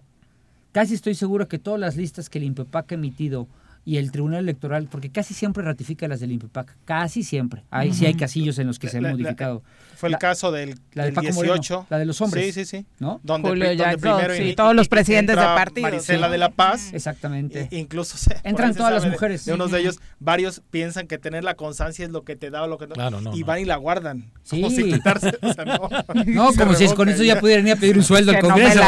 Casi 0.72 0.94
estoy 0.94 1.14
seguro 1.14 1.48
que 1.48 1.58
todas 1.58 1.80
las 1.80 1.96
listas 1.96 2.28
que 2.28 2.38
el 2.38 2.44
INPEPAC 2.44 2.92
ha 2.92 2.94
emitido 2.94 3.48
y 3.88 3.96
el 3.96 4.12
Tribunal 4.12 4.40
Electoral, 4.40 4.86
porque 4.90 5.08
casi 5.10 5.32
siempre 5.32 5.62
ratifica 5.64 6.06
las 6.08 6.20
del 6.20 6.32
INPEPAC, 6.32 6.76
casi 6.84 7.22
siempre. 7.22 7.64
Ahí 7.70 7.94
sí 7.94 8.04
hay 8.04 8.12
casillos 8.12 8.58
en 8.58 8.66
los 8.66 8.78
que 8.78 8.88
se 8.90 8.98
han 8.98 9.04
La- 9.04 9.08
la- 9.08 9.14
modificado. 9.16 9.62
Fue 9.96 10.08
el 10.08 10.12
La- 10.12 10.18
caso 10.18 10.52
del, 10.52 10.78
la 10.92 11.04
del 11.04 11.14
del 11.14 11.14
Paco 11.14 11.34
Moreno, 11.34 11.54
18. 11.54 11.86
la 11.88 11.98
de 11.98 12.04
los 12.04 12.20
hombres. 12.20 12.44
Sí, 12.54 12.64
sí, 12.66 12.78
sí. 12.78 12.86
¿no? 12.98 13.18
Donde, 13.24 13.48
Julio 13.48 13.64
donde 13.68 13.82
Jackson, 13.82 14.00
primero 14.18 14.34
sí, 14.34 14.50
in- 14.50 14.54
todos 14.56 14.74
los 14.76 14.88
presidentes 14.88 15.34
de 15.36 15.42
partidos, 15.42 15.90
Marisela 15.90 16.26
sí. 16.26 16.32
de 16.32 16.38
la 16.38 16.50
Paz. 16.50 16.92
Exactamente. 16.92 17.68
I- 17.70 17.78
incluso 17.78 18.18
se- 18.18 18.36
Entran 18.44 18.74
todas 18.74 18.92
las 18.92 19.02
sabe 19.02 19.14
mujeres. 19.14 19.44
De, 19.46 19.54
unos 19.54 19.70
de 19.70 19.80
ellos, 19.80 19.98
varios 20.20 20.60
piensan 20.70 21.06
que 21.06 21.16
tener 21.18 21.42
la 21.42 21.54
constancia 21.54 22.04
es 22.04 22.10
lo 22.12 22.22
que 22.24 22.36
te 22.36 22.50
da 22.50 22.62
o 22.64 22.66
lo 22.66 22.76
que 22.76 22.86
no. 22.88 22.94
Claro, 22.94 23.22
no, 23.22 23.34
y 23.34 23.40
no. 23.40 23.46
van 23.46 23.58
y 23.60 23.64
la 23.64 23.76
guardan. 23.76 24.30
Sí. 24.42 24.60
Como 24.60 24.70
si 24.70 24.84
quitarse. 24.92 25.32
o 25.40 25.52
sea, 25.54 25.64
no. 25.64 25.78
Como 26.58 26.74
si 26.74 26.86
con 26.94 27.08
eso 27.08 27.24
ya 27.24 27.40
pudieran 27.40 27.66
ir 27.66 27.72
a 27.72 27.76
pedir 27.76 27.96
un 27.96 28.04
sueldo 28.04 28.32
al 28.32 28.40
Congreso. 28.40 28.80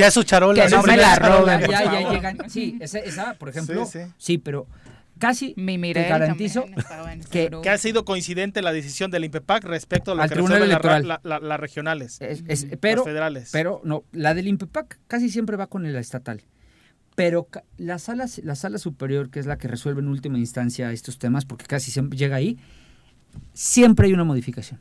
Ya 0.00 0.10
su 0.10 0.22
charola. 0.22 0.64
Que 0.64 0.70
no 0.70 0.82
me 0.82 0.96
la 0.96 1.16
roben. 1.16 1.60
Ya, 1.70 2.10
llegan. 2.10 2.38
Sí, 2.48 2.78
esa, 2.80 2.98
esa, 3.00 3.34
por 3.34 3.50
ejemplo. 3.50 3.86
Sí, 4.30 4.38
pero 4.38 4.66
casi 5.18 5.54
Mi 5.56 5.78
te 5.92 6.02
garantizo 6.08 6.64
que. 7.30 7.50
Que 7.62 7.68
ha 7.70 7.78
sido 7.78 8.04
coincidente 8.04 8.62
la 8.62 8.72
decisión 8.72 9.10
del 9.10 9.24
INPEPAC 9.24 9.64
respecto 9.64 10.12
a 10.12 10.14
lo 10.14 10.22
Al 10.22 10.28
que 10.28 10.34
Tribunal 10.36 10.60
resuelven 10.60 10.68
la- 10.68 10.74
Electoral. 10.76 11.08
la- 11.08 11.38
la- 11.40 11.46
las 11.46 11.60
regionales. 11.60 12.20
es- 12.20 12.42
es- 12.48 12.64
las 12.68 12.78
pero, 12.78 13.04
federales. 13.04 13.50
pero 13.52 13.80
no, 13.84 14.04
la 14.12 14.34
del 14.34 14.46
INPEPAC 14.48 14.98
casi 15.06 15.28
siempre 15.30 15.56
va 15.56 15.66
con 15.66 15.84
el 15.86 15.96
estatal. 15.96 16.42
Pero 17.16 17.48
la 17.76 17.98
sala, 17.98 18.26
la 18.44 18.54
sala 18.54 18.78
superior, 18.78 19.30
que 19.30 19.40
es 19.40 19.46
la 19.46 19.58
que 19.58 19.68
resuelve 19.68 20.00
en 20.00 20.08
última 20.08 20.38
instancia 20.38 20.90
estos 20.92 21.18
temas, 21.18 21.44
porque 21.44 21.66
casi 21.66 21.90
siempre 21.90 22.16
llega 22.18 22.36
ahí, 22.36 22.56
siempre 23.52 24.06
hay 24.06 24.12
una 24.14 24.24
modificación. 24.24 24.80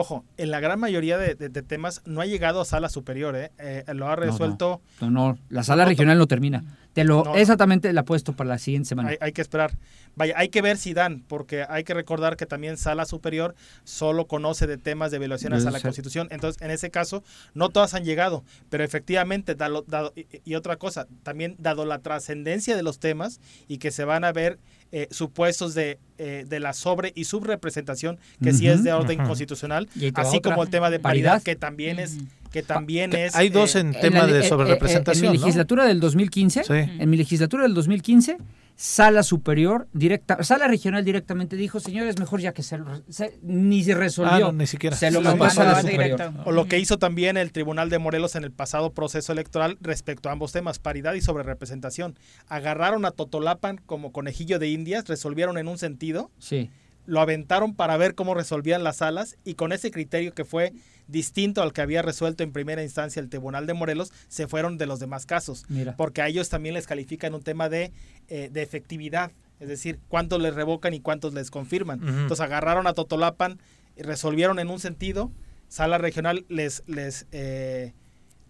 Ojo, 0.00 0.24
en 0.36 0.52
la 0.52 0.60
gran 0.60 0.78
mayoría 0.78 1.18
de, 1.18 1.34
de- 1.34 1.48
de 1.48 1.62
temas 1.62 2.02
no 2.04 2.20
ha 2.20 2.26
llegado 2.26 2.60
a 2.60 2.64
sala 2.64 2.88
superior, 2.88 3.34
¿eh? 3.34 3.50
Eh, 3.58 3.82
lo 3.94 4.06
ha 4.06 4.10
no. 4.10 4.16
resuelto. 4.16 4.80
No, 5.00 5.10
no, 5.10 5.38
la 5.48 5.64
sala 5.64 5.82
No, 5.82 5.88
regional 5.88 6.18
no 6.18 6.28
termina. 6.28 6.62
Te 6.92 7.02
lo 7.02 7.24
No. 7.24 7.34
exactamente 7.34 7.92
la 7.92 8.04
puesto 8.04 8.32
para 8.32 8.48
la 8.50 8.58
siguiente 8.58 8.88
semana. 8.88 9.08
Hay, 9.10 9.16
hay 9.20 9.32
que 9.32 9.40
esperar. 9.42 9.72
Vaya, 10.14 10.34
hay 10.36 10.50
que 10.50 10.62
ver 10.62 10.76
si 10.76 10.94
dan, 10.94 11.24
porque 11.26 11.64
hay 11.68 11.82
que 11.82 11.94
recordar 11.94 12.36
que 12.36 12.46
también 12.46 12.76
Sala 12.76 13.06
Superior 13.06 13.56
solo 13.82 14.26
conoce 14.28 14.66
de 14.68 14.78
temas 14.78 15.10
de 15.10 15.18
violaciones 15.18 15.66
a 15.66 15.70
la. 15.72 15.80
Constitución. 15.80 16.28
Entonces, 16.30 16.62
en 16.62 16.70
ese 16.70 16.90
caso, 16.90 17.24
no 17.54 17.68
todas 17.68 17.94
han 17.94 18.04
llegado, 18.04 18.44
pero 18.70 18.84
efectivamente, 18.84 19.56
dado, 19.56 19.82
dado- 19.86 20.12
y, 20.14 20.26
y 20.44 20.54
otra 20.54 20.76
cosa, 20.76 21.08
también 21.24 21.56
dado 21.58 21.84
la 21.86 21.98
trascendencia 22.00 22.76
de 22.76 22.82
los 22.84 23.00
temas 23.00 23.40
y 23.66 23.78
que 23.78 23.90
se 23.90 24.04
van 24.04 24.22
a 24.24 24.30
ver 24.32 24.58
eh, 24.92 25.08
supuestos 25.10 25.74
de, 25.74 25.98
eh, 26.18 26.44
de 26.48 26.60
la 26.60 26.72
sobre 26.72 27.12
y 27.14 27.24
subrepresentación, 27.24 28.18
que 28.42 28.52
sí 28.52 28.68
es 28.68 28.82
de 28.84 28.92
orden 28.92 29.18
constitucional, 29.26 29.88
así 30.14 30.38
otra, 30.38 30.50
como 30.52 30.62
el 30.62 30.70
tema 30.70 30.90
de 30.90 30.98
paridad. 30.98 31.32
paridad, 31.32 31.42
que 31.44 31.56
también 31.56 31.98
es, 31.98 32.16
que 32.52 32.62
también 32.62 33.12
es. 33.14 33.34
Hay 33.36 33.50
dos 33.50 33.74
eh, 33.76 33.80
en 33.80 33.94
En 33.94 34.00
tema 34.00 34.20
la- 34.20 34.26
de 34.28 34.40
eh, 34.40 34.44
eh, 34.44 34.48
sobrerepresentación, 34.48 35.26
En 35.26 35.32
mi 35.32 35.38
¿no? 35.38 35.44
legislatura 35.44 35.84
del 35.86 36.00
2015, 36.00 36.64
Sí. 36.64 36.72
en 36.72 37.10
mi 37.10 37.16
legislatura 37.18 37.64
del 37.64 37.74
2015, 37.74 38.38
sala 38.80 39.24
superior 39.24 39.88
directa, 39.92 40.44
sala 40.44 40.68
regional 40.68 41.04
directamente 41.04 41.56
dijo, 41.56 41.80
señores, 41.80 42.16
mejor 42.20 42.40
ya 42.40 42.52
que 42.54 42.62
se, 42.62 42.78
se- 43.08 43.36
ni 43.42 43.82
se 43.82 43.94
resolvió. 43.94 44.32
Ah, 44.32 44.38
no, 44.38 44.52
ni 44.52 44.68
siquiera. 44.68 44.96
Se 44.96 45.10
lo 45.10 45.20
Lo 45.20 45.30
mandó 45.30 45.46
a 45.46 45.50
sala 45.50 45.80
superior. 45.82 46.32
O 46.44 46.52
lo 46.52 46.66
que 46.68 46.78
hizo 46.78 46.96
también 46.96 47.36
el 47.36 47.50
Tribunal 47.50 47.90
de 47.90 47.98
Morelos 47.98 48.36
en 48.36 48.44
el 48.44 48.52
pasado 48.52 48.92
proceso 48.92 49.32
electoral 49.32 49.78
respecto 49.80 50.28
a 50.28 50.32
ambos 50.32 50.52
temas, 50.52 50.78
paridad 50.78 51.14
y 51.14 51.20
sobrerepresentación. 51.20 52.16
Agarraron 52.46 53.04
a 53.04 53.10
Totolapan 53.10 53.78
como 53.84 54.12
conejillo 54.12 54.60
de 54.60 54.68
indias, 54.68 55.08
resolvieron 55.08 55.58
en 55.58 55.66
un 55.66 55.76
sentido, 55.76 56.30
Sí. 56.38 56.70
Lo 57.08 57.20
aventaron 57.20 57.74
para 57.74 57.96
ver 57.96 58.14
cómo 58.14 58.34
resolvían 58.34 58.84
las 58.84 58.98
salas 58.98 59.38
y 59.42 59.54
con 59.54 59.72
ese 59.72 59.90
criterio 59.90 60.34
que 60.34 60.44
fue 60.44 60.74
distinto 61.06 61.62
al 61.62 61.72
que 61.72 61.80
había 61.80 62.02
resuelto 62.02 62.42
en 62.42 62.52
primera 62.52 62.82
instancia 62.82 63.18
el 63.18 63.30
Tribunal 63.30 63.66
de 63.66 63.72
Morelos, 63.72 64.12
se 64.28 64.46
fueron 64.46 64.76
de 64.76 64.84
los 64.84 65.00
demás 65.00 65.24
casos. 65.24 65.64
Mira. 65.70 65.96
Porque 65.96 66.20
a 66.20 66.28
ellos 66.28 66.50
también 66.50 66.74
les 66.74 66.86
califican 66.86 67.34
un 67.34 67.42
tema 67.42 67.70
de, 67.70 67.92
eh, 68.28 68.50
de 68.52 68.62
efectividad, 68.62 69.32
es 69.58 69.68
decir, 69.68 69.98
cuántos 70.08 70.42
les 70.42 70.54
revocan 70.54 70.92
y 70.92 71.00
cuántos 71.00 71.32
les 71.32 71.50
confirman. 71.50 72.06
Entonces 72.06 72.40
agarraron 72.40 72.86
a 72.86 72.92
Totolapan, 72.92 73.58
y 73.96 74.02
resolvieron 74.02 74.58
en 74.58 74.68
un 74.68 74.78
sentido, 74.78 75.32
sala 75.68 75.96
regional 75.96 76.44
les, 76.50 76.82
les, 76.86 77.26
eh, 77.32 77.94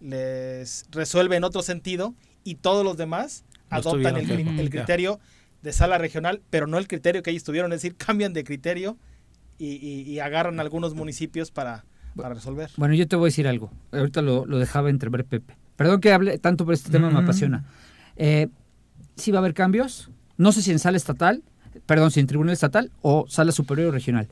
les 0.00 0.84
resuelve 0.90 1.36
en 1.36 1.44
otro 1.44 1.62
sentido 1.62 2.12
y 2.42 2.56
todos 2.56 2.84
los 2.84 2.96
demás 2.96 3.44
No 3.70 3.78
adoptan 3.78 4.16
el, 4.16 4.68
criterio 4.68 5.20
de 5.62 5.72
sala 5.72 5.98
regional, 5.98 6.40
pero 6.50 6.66
no 6.66 6.78
el 6.78 6.86
criterio 6.88 7.22
que 7.22 7.30
ellos 7.30 7.44
tuvieron, 7.44 7.72
es 7.72 7.82
decir, 7.82 7.96
cambian 8.06 8.32
de 8.32 8.44
criterio 8.44 8.96
y, 9.58 9.72
y- 9.74 10.02
y 10.02 10.18
agarran 10.20 10.60
algunos 10.60 10.94
municipios 10.94 11.50
para, 11.50 11.84
para 12.16 12.34
resolver. 12.34 12.70
Bueno, 12.76 12.94
yo 12.94 13.06
te 13.08 13.16
voy 13.16 13.26
a 13.26 13.30
decir 13.30 13.48
algo. 13.48 13.70
Ahorita 13.92 14.22
lo, 14.22 14.46
lo 14.46 14.58
dejaba 14.58 14.90
entrever 14.90 15.24
Pepe. 15.24 15.56
Perdón 15.76 16.00
que 16.00 16.12
hable 16.12 16.38
tanto 16.38 16.64
por 16.64 16.74
este 16.74 16.90
tema, 16.90 17.08
me 17.10 17.18
apasiona. 17.20 17.64
Eh, 18.16 18.48
sí 19.16 19.30
va 19.30 19.38
a 19.38 19.40
haber 19.40 19.54
cambios. 19.54 20.10
No 20.36 20.50
sé 20.52 20.62
si 20.62 20.70
en 20.72 20.78
sala 20.80 20.96
estatal, 20.96 21.42
perdón, 21.86 22.10
si 22.10 22.18
en 22.20 22.26
tribunal 22.26 22.52
estatal 22.52 22.90
o 23.02 23.26
sala 23.28 23.52
superior 23.52 23.88
o 23.88 23.92
regional. 23.92 24.28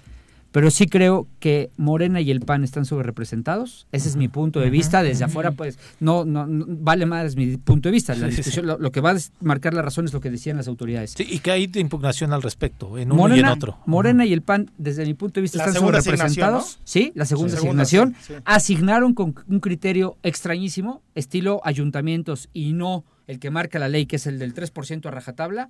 Pero 0.57 0.71
sí 0.71 0.87
creo 0.87 1.27
que 1.39 1.69
Morena 1.77 2.23
y 2.23 2.31
el 2.31 2.41
PAN 2.41 2.65
están 2.65 2.87
sobrerepresentados. 2.87 3.87
Ese 3.93 4.09
es 4.09 4.17
mi 4.17 4.29
punto 4.29 4.59
de 4.59 4.71
vista. 4.71 5.03
Desde 5.03 5.23
afuera, 5.27 5.51
pues, 5.53 5.79
no, 6.01 6.25
no, 6.25 6.47
no- 6.47 6.65
vale 6.67 7.05
más 7.05 7.37
mi 7.37 7.59
punto 7.59 7.91
de 7.91 7.93
vista. 7.93 8.15
La 8.15 8.31
Sí, 8.31 8.63
Lo, 8.63 8.79
lo 8.79 8.91
que 8.91 9.03
va 9.03 9.11
a 9.11 9.17
marcar 9.43 9.75
la 9.75 9.83
razón 9.83 10.07
es 10.07 10.15
lo 10.15 10.21
que 10.23 10.31
decían 10.31 10.57
las 10.57 10.67
autoridades. 10.67 11.11
Sí, 11.15 11.27
y 11.29 11.41
que 11.41 11.51
hay 11.51 11.67
de 11.67 11.81
impugnación 11.81 12.33
al 12.33 12.43
respecto, 12.43 12.97
en 12.97 13.09
uno 13.13 13.17
Morena, 13.21 13.37
y 13.37 13.41
en 13.41 13.47
otro. 13.49 13.79
Morena 13.85 14.25
y 14.25 14.33
el 14.33 14.41
PAN, 14.41 14.71
desde 14.79 15.05
mi 15.05 15.13
punto 15.13 15.35
de 15.35 15.43
vista, 15.43 15.59
La 15.59 15.67
están 15.67 15.83
sobrerepresentados. 15.83 16.77
¿no? 16.79 16.83
Sí, 16.85 17.13
la 17.15 17.27
segunda 17.27 17.51
Sí, 17.57 17.61
segunda, 17.61 17.83
asignación. 17.83 18.17
sí, 18.23 18.33
sí. 18.35 18.41
Asignaron 18.47 19.13
con 19.13 19.35
un 19.49 19.61
criterio 19.61 20.17
extrañísimo, 20.23 21.03
estilo 21.15 21.61
ayuntamientos 21.65 22.49
y 22.55 22.73
no 22.73 23.05
el 23.27 23.41
que 23.41 23.51
marca 23.51 23.79
la 23.79 23.89
ley, 23.89 24.07
que 24.07 24.17
es 24.17 24.27
el 24.27 24.39
del 24.39 24.55
3% 24.55 25.05
a 25.07 25.11
rajatabla. 25.11 25.69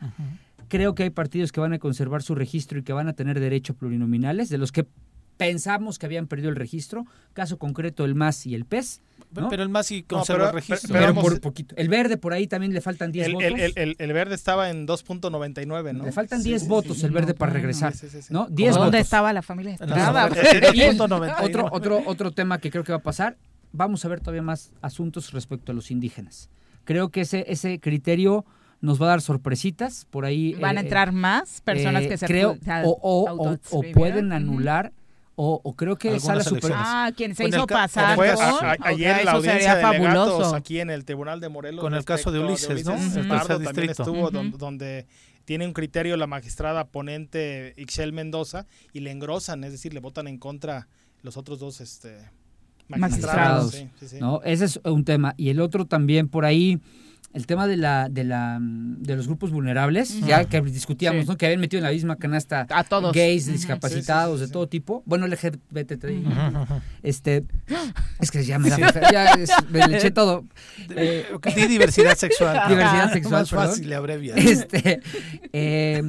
Creo 0.69 0.95
que 0.95 1.05
hay 1.05 1.11
partidos 1.11 1.53
que 1.53 1.61
van 1.61 1.73
a 1.73 1.79
conservar 1.79 2.23
su 2.23 2.35
registro 2.35 2.79
y 2.79 2.83
que 2.83 2.93
van 2.93 3.09
a 3.09 3.13
tener 3.13 3.39
derecho 3.41 3.73
a 3.75 3.77
plurinominales, 3.77 4.49
de 4.49 4.59
los 4.59 4.73
que 4.73 4.87
pensamos 5.37 5.99
que 5.99 6.07
habían 6.07 6.27
perdido 6.27 6.49
el 6.49 6.57
registro. 6.57 7.05
Caso 7.35 7.59
concreto, 7.59 8.05
el 8.05 8.15
MAS 8.15 8.47
y 8.47 8.55
el 8.55 8.65
PES. 8.65 9.03
¿no? 9.35 9.49
Pero 9.51 9.63
el 9.63 9.69
MAS 9.69 9.87
sí 9.87 10.01
No, 10.11 10.17
conserva 10.19 10.47
pero- 10.47 10.49
el 10.49 10.55
registro. 10.55 10.93
pero 10.95 11.15
por 11.15 11.41
poquito. 11.43 11.75
El 11.77 11.89
verde 11.91 12.17
por 12.17 12.33
ahí 12.33 12.47
también 12.47 12.73
le 12.73 12.81
faltan 12.81 13.13
10 13.13 13.27
El, 13.27 13.35
votos. 13.35 13.49
el- 13.49 13.61
el- 13.61 13.73
el- 13.77 13.97
el 13.99 14.13
verde 14.15 14.35
estaba 14.35 14.71
en 14.71 14.87
2.99, 14.87 15.93
¿no? 15.93 16.05
Le 16.05 16.13
faltan 16.13 16.41
Sí, 16.43 16.49
10 16.51 16.63
sí, 16.63 16.69
votos 16.69 16.99
sí. 16.99 17.07
el 17.07 17.13
verde 17.13 17.33
No, 17.33 17.39
para 17.39 17.53
regresar. 17.53 17.95
Sí, 17.95 18.09
sí, 18.09 18.23
sí. 18.23 18.33
¿no? 18.33 18.47
10 18.49 18.75
¿Dónde 18.75 18.87
votos. 18.99 19.01
estaba 19.01 19.33
la 19.35 19.43
familia 19.43 19.77
punto 19.77 21.09
99. 21.09 21.35
otro, 21.43 21.69
otro, 21.71 22.03
otro 22.07 22.31
tema 22.31 22.59
que 22.59 22.71
creo 22.71 22.83
que 22.85 22.93
va 22.93 22.99
a 22.99 23.03
pasar, 23.03 23.37
vamos 23.73 24.05
a 24.05 24.09
ver 24.09 24.21
todavía 24.21 24.43
más 24.43 24.73
asuntos 24.81 25.33
respecto 25.33 25.73
a 25.73 25.75
los 25.75 25.91
indígenas. 25.91 26.49
Creo 26.85 27.11
que 27.11 27.23
ese, 27.23 27.45
ese 27.49 27.79
criterio 27.81 28.45
nos 28.81 29.01
va 29.01 29.07
a 29.07 29.09
dar 29.11 29.20
sorpresitas 29.23 30.05
por 30.11 30.24
ahí. 30.24 30.55
¿Van 30.55 30.77
a 30.78 30.81
eh, 30.81 30.85
entrar 30.85 31.12
más 31.12 31.61
personas 31.62 32.03
eh, 32.05 32.09
que 32.09 32.16
se 32.19 32.27
creo, 32.27 32.53
o, 32.85 32.90
o- 32.90 32.98
o- 33.01 33.24
o 33.24 33.28
autoadscribieron? 33.28 33.93
pueden 33.93 34.32
anular 34.32 34.93
o, 35.39 35.61
o 35.62 35.74
creo 35.77 35.97
que 35.97 36.09
Algunas 36.09 36.24
sala 36.24 36.40
elecciones. 36.59 36.78
Ah, 36.81 37.11
quien 37.16 37.35
se 37.35 37.47
hizo 37.48 37.66
pasar 37.66 38.19
a- 38.19 38.70
a- 38.73 38.77
ayer 38.85 39.11
en 39.11 39.16
la 39.16 39.20
eso 39.23 39.31
audiencia 39.32 39.74
sería 39.74 39.77
de 39.77 39.82
fabuloso. 39.82 40.55
aquí 40.55 40.81
en 40.81 40.90
el 40.90 41.05
Tribunal 41.05 41.40
de 41.40 41.48
Morelos. 41.51 41.81
Con 41.82 41.94
el 41.94 42.05
caso 42.05 42.32
de 42.32 42.39
Ulises, 42.40 42.85
¿no? 42.86 42.94
Ulises 42.94 43.16
El 43.16 43.28
Pardo 43.28 43.47
tercer 43.48 43.65
también 43.66 43.86
distrito. 43.89 44.03
estuvo 44.03 44.23
Ujú. 44.24 44.31
don- 44.31 44.51
donde 44.53 45.07
tiene 45.44 45.66
un 45.66 45.73
criterio 45.74 46.16
la 46.16 46.27
magistrada 46.27 46.86
ponente 46.86 47.74
Ixchel 47.77 48.12
Mendoza 48.12 48.66
y 48.93 49.01
le 49.01 49.11
engrosan, 49.11 49.62
es 49.65 49.73
decir, 49.73 49.93
le 49.94 50.01
votan 50.01 50.27
en 50.27 50.39
contra 50.39 50.89
los 51.23 51.36
otros 51.36 51.59
dos 51.59 51.81
este, 51.81 52.16
magistrados. 52.89 52.98
magistrados. 52.98 53.73
Sí, 53.73 53.89
sí, 54.01 54.09
sí. 54.09 54.16
¿no? 54.20 54.40
Ese 54.43 54.65
es 54.65 54.81
un 54.85 55.05
tema. 55.05 55.35
Y 55.36 55.51
el 55.51 55.61
otro 55.61 55.85
también 55.86 56.28
por 56.28 56.44
ahí, 56.44 56.81
el 57.32 57.47
tema 57.47 57.66
de 57.66 57.77
la, 57.77 58.09
de 58.09 58.24
la 58.24 58.59
de 58.61 59.15
los 59.16 59.27
grupos 59.27 59.51
vulnerables, 59.51 60.20
ya 60.20 60.44
que 60.47 60.61
discutíamos, 60.62 61.24
Sí. 61.24 61.28
¿no? 61.31 61.36
Que 61.36 61.47
habían 61.47 61.61
metido 61.61 61.78
en 61.78 61.85
la 61.85 61.90
misma 61.90 62.16
canasta 62.16 62.66
A 62.70 62.85
todos. 62.85 63.12
gays, 63.15 63.47
discapacitados, 63.47 64.39
Sí, 64.39 64.44
sí, 64.44 64.44
sí, 64.47 64.48
de 64.48 64.53
todo 64.53 64.69
tipo. 64.69 65.03
Bueno, 65.07 65.27
LGBTI. 65.27 66.24
Ujú. 66.27 66.81
Este, 67.03 67.44
es 68.20 68.31
que 68.31 68.43
ya 68.44 68.59
me 68.59 68.70
da 68.70 68.78
ya 69.12 69.32
es- 69.35 69.51
me 69.70 69.86
le 69.86 69.97
eché 69.98 70.11
todo. 70.11 70.44
Eh, 70.97 71.27
Di 71.55 71.66
diversidad 71.66 72.16
sexual. 72.16 72.62
Diversidad 72.69 73.12
sexual, 73.12 73.40
Más 73.43 73.51
perdón. 73.51 73.66
fácil 73.69 73.89
le 73.89 73.94
abrevia. 73.97 74.35
Este, 74.36 75.01
eh, 75.53 76.03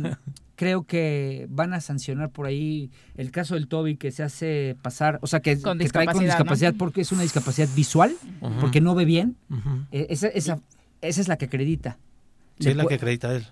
creo 0.56 0.84
que 0.86 1.46
van 1.50 1.74
a 1.74 1.82
sancionar 1.82 2.30
por 2.30 2.46
ahí 2.48 2.90
el 3.16 3.32
caso 3.32 3.56
del 3.56 3.68
Toby 3.68 3.96
que 3.98 4.12
se 4.12 4.24
hace 4.24 4.76
pasar, 4.82 5.20
o 5.22 5.28
sea, 5.28 5.40
que, 5.42 5.60
Con 5.62 5.78
que 5.78 5.90
trae 5.90 6.06
con 6.08 6.24
discapacidad, 6.24 6.74
porque 6.78 7.02
es 7.02 7.12
una 7.12 7.22
discapacidad 7.24 7.68
visual, 7.76 8.16
porque 8.62 8.82
no 8.82 8.96
ve 8.96 9.06
bien. 9.06 9.36
Ujú. 9.50 9.86
Eh, 9.92 10.08
esa, 10.10 10.28
esa, 10.30 10.60
esa 11.02 11.22
es 11.22 11.28
la 11.28 11.38
que 11.38 11.46
acredita. 11.46 11.98
Sí, 12.60 12.70
es 12.70 12.76
la 12.76 12.86
que 12.86 12.96
acredita 12.96 13.36
él. 13.36 13.46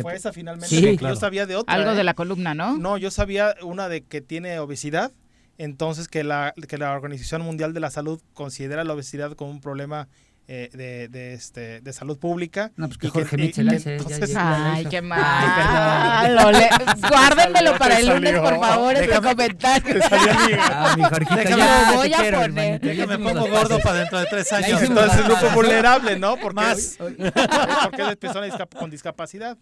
Fue 0.00 0.14
esa 0.14 0.32
finalmente. 0.32 0.68
Sí, 0.68 0.96
claro. 0.96 1.14
Yo 1.14 1.20
sabía 1.20 1.46
de 1.46 1.56
otra. 1.56 1.74
Algo 1.74 1.92
¿eh? 1.92 1.94
de 1.94 2.04
la 2.04 2.14
columna, 2.14 2.54
¿no? 2.54 2.76
No, 2.76 2.98
yo 2.98 3.10
sabía 3.10 3.54
una 3.62 3.88
de 3.88 4.02
que 4.02 4.20
tiene 4.20 4.58
obesidad, 4.58 5.12
entonces 5.56 6.08
que 6.08 6.22
la, 6.22 6.52
que 6.68 6.76
la 6.76 6.92
Organización 6.92 7.42
Mundial 7.42 7.72
de 7.72 7.80
la 7.80 7.90
Salud 7.90 8.20
considera 8.34 8.84
la 8.84 8.92
obesidad 8.92 9.32
como 9.32 9.50
un 9.50 9.60
problema 9.60 10.08
eh, 10.48 10.68
de, 10.72 11.08
de, 11.08 11.34
este, 11.34 11.80
de 11.80 11.92
salud 11.92 12.18
pública. 12.18 12.72
No, 12.76 12.86
pues 12.88 12.98
que 12.98 13.06
y 13.06 13.10
Jorge 13.10 13.36
y- 13.36 13.40
Mitchell 13.42 13.68
que 13.68 13.76
hace, 13.76 13.84
ya- 13.90 13.96
entonces- 13.96 14.32
ya- 14.32 14.72
Ay, 14.74 14.84
qué 14.86 14.96
Ay, 14.96 15.02
malo. 15.02 16.50
Le- 16.50 16.68
Guárdenmelo 17.08 17.78
para 17.78 17.98
el 17.98 18.06
lunes, 18.08 18.38
por 18.40 18.60
favor, 18.60 18.94
ese 18.96 19.06
Déjame- 19.08 19.28
comentario. 19.30 20.02
salió 20.08 20.32
mi- 20.46 20.52
Ah, 20.60 20.94
mi 20.96 21.02
Jorgito, 21.04 21.34
Déjame- 21.36 21.56
ya 21.58 21.90
Lo 21.90 21.96
voy 21.96 22.12
a 22.12 22.16
quiero, 22.18 22.40
poner. 22.40 22.80
ya 22.80 22.88
Déjame 22.88 23.14
hicimos 23.14 23.32
pongo 23.32 23.48
gordo 23.48 23.78
para 23.80 23.98
dentro 24.00 24.18
de 24.18 24.26
tres 24.26 24.50
Ya 24.50 24.56
años. 24.56 24.82
Entonces 24.82 25.18
es 25.20 25.24
grupo 25.26 25.50
vulnerable, 25.54 26.18
¿no? 26.18 26.36
Porque, 26.36 26.54
Más. 26.54 26.96
porque 26.98 28.02
es 28.10 28.16
persona 28.16 28.48
con 28.78 28.90
discapacidad. 28.90 29.56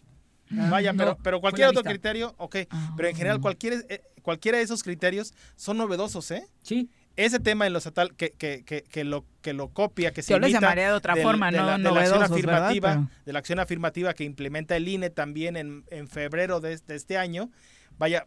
Vaya, 0.49 0.93
pero, 0.93 1.11
no, 1.11 1.17
pero 1.23 1.37
fue 1.37 1.41
cualquier 1.41 1.69
otro 1.69 1.81
criterio, 1.83 2.35
ok. 2.37 2.57
Ah. 2.69 2.93
Pero 2.97 3.07
en 3.07 3.15
general, 3.15 3.39
cualquier, 3.39 3.85
eh, 3.87 4.01
cualquiera 4.21 4.57
de 4.57 4.65
esos 4.65 4.83
criterios 4.83 5.33
son 5.55 5.77
novedosos, 5.77 6.29
¿eh? 6.31 6.45
Sí. 6.61 6.89
Ese 7.25 7.39
tema 7.39 7.67
en 7.67 7.73
lo 7.73 7.79
estatal 7.79 8.13
que, 8.15 8.31
que, 8.31 8.63
que, 8.63 8.83
que 8.83 9.03
lo, 9.03 9.25
que 9.41 9.53
lo 9.53 9.69
copia, 9.69 10.11
que 10.11 10.21
se 10.21 10.31
Yo 10.33 10.39
les 10.39 10.51
llamaría 10.51 10.87
de 10.87 10.93
otra 10.93 11.15
forma, 11.15 11.51
de 11.51 11.57
no 11.57 11.65
la, 11.65 11.77
de 11.77 11.83
la 11.91 11.99
acción 12.01 12.23
afirmativa, 12.23 12.89
Pero- 12.93 13.09
de 13.25 13.33
la 13.33 13.39
acción 13.39 13.59
afirmativa 13.59 14.13
que 14.13 14.23
implementa 14.23 14.75
el 14.75 14.87
INE 14.87 15.09
también 15.09 15.57
en, 15.57 15.83
en 15.89 16.07
febrero 16.07 16.59
de, 16.59 16.77
de 16.77 16.95
este 16.95 17.17
año. 17.17 17.49
Vaya, 17.97 18.25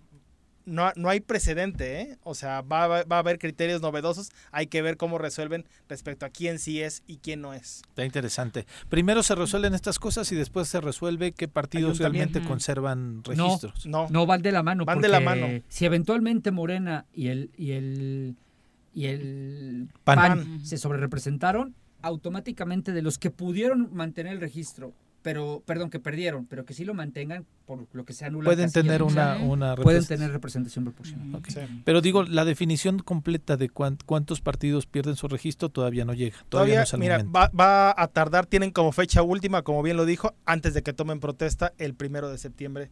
no, 0.66 0.90
no 0.96 1.10
hay 1.10 1.20
precedente, 1.20 2.00
¿eh? 2.00 2.16
O 2.22 2.34
sea, 2.34 2.62
va, 2.62 2.84
a- 2.84 3.04
va 3.04 3.16
a 3.16 3.18
haber 3.18 3.38
criterios 3.38 3.82
novedosos, 3.82 4.30
hay 4.50 4.66
que 4.66 4.80
ver 4.80 4.96
cómo 4.96 5.18
resuelven 5.18 5.66
respecto 5.90 6.24
a 6.24 6.30
quién 6.30 6.58
sí 6.58 6.80
es 6.80 7.02
y 7.06 7.18
quién 7.18 7.42
no 7.42 7.52
es. 7.52 7.82
Está 7.88 8.04
interesante. 8.06 8.64
Primero 8.88 9.22
se 9.22 9.34
resuelven 9.34 9.74
estas 9.74 9.98
cosas 9.98 10.32
y 10.32 10.36
después 10.36 10.66
se 10.68 10.80
resuelve 10.80 11.32
qué 11.32 11.48
partidos 11.48 11.98
realmente 11.98 12.40
conservan 12.42 13.22
registros. 13.24 13.84
No, 13.84 14.06
No 14.08 14.24
van 14.24 14.40
de 14.40 14.52
la 14.52 14.62
mano. 14.62 14.86
Van 14.86 15.02
de 15.02 15.08
la 15.08 15.20
mano. 15.20 15.48
Si 15.68 15.84
eventualmente 15.84 16.50
Morena 16.50 17.04
y 17.12 17.28
el 17.28 17.50
y 17.58 17.72
el 17.72 18.36
y 18.94 19.06
el 19.06 19.88
PAN. 20.04 20.16
PAN, 20.16 20.64
se 20.64 20.78
sobrerepresentaron, 20.78 21.74
automáticamente 22.02 22.92
de 22.92 23.02
los 23.02 23.18
que 23.18 23.30
pudieron 23.30 23.88
mantener 23.92 24.32
el 24.34 24.40
registro, 24.40 24.92
pero 25.22 25.62
perdón 25.64 25.88
que 25.88 25.98
perdieron, 25.98 26.44
pero 26.44 26.66
que 26.66 26.74
sí 26.74 26.84
lo 26.84 26.92
mantengan 26.92 27.46
por 27.64 27.86
lo 27.94 28.04
que 28.04 28.12
se 28.12 28.26
anula. 28.26 28.44
Pueden 28.44 28.70
tener 28.70 29.02
una, 29.02 29.36
una 29.38 29.74
pueden 29.74 30.02
representación. 30.02 30.18
tener 30.18 30.32
representación 30.32 30.84
proporcional. 30.84 31.42
Sí. 31.48 31.60
Pero 31.84 32.02
digo, 32.02 32.24
la 32.24 32.44
definición 32.44 32.98
completa 32.98 33.56
de 33.56 33.70
cuán- 33.70 33.96
cuántos 34.04 34.42
partidos 34.42 34.84
pierden 34.86 35.16
su 35.16 35.26
registro 35.28 35.70
todavía 35.70 36.04
no 36.04 36.12
llega. 36.12 36.36
Todavía, 36.50 36.84
Todavía, 36.84 37.16
no 37.16 37.22
mira, 37.22 37.30
va, 37.34 37.48
va 37.58 37.94
a 37.96 38.08
tardar, 38.08 38.44
tienen 38.44 38.70
como 38.70 38.92
fecha 38.92 39.22
última, 39.22 39.62
como 39.62 39.82
bien 39.82 39.96
lo 39.96 40.04
dijo, 40.04 40.34
antes 40.44 40.74
de 40.74 40.82
que 40.82 40.92
tomen 40.92 41.20
protesta 41.20 41.72
el 41.78 41.94
primero 41.94 42.28
de 42.28 42.36
septiembre 42.36 42.90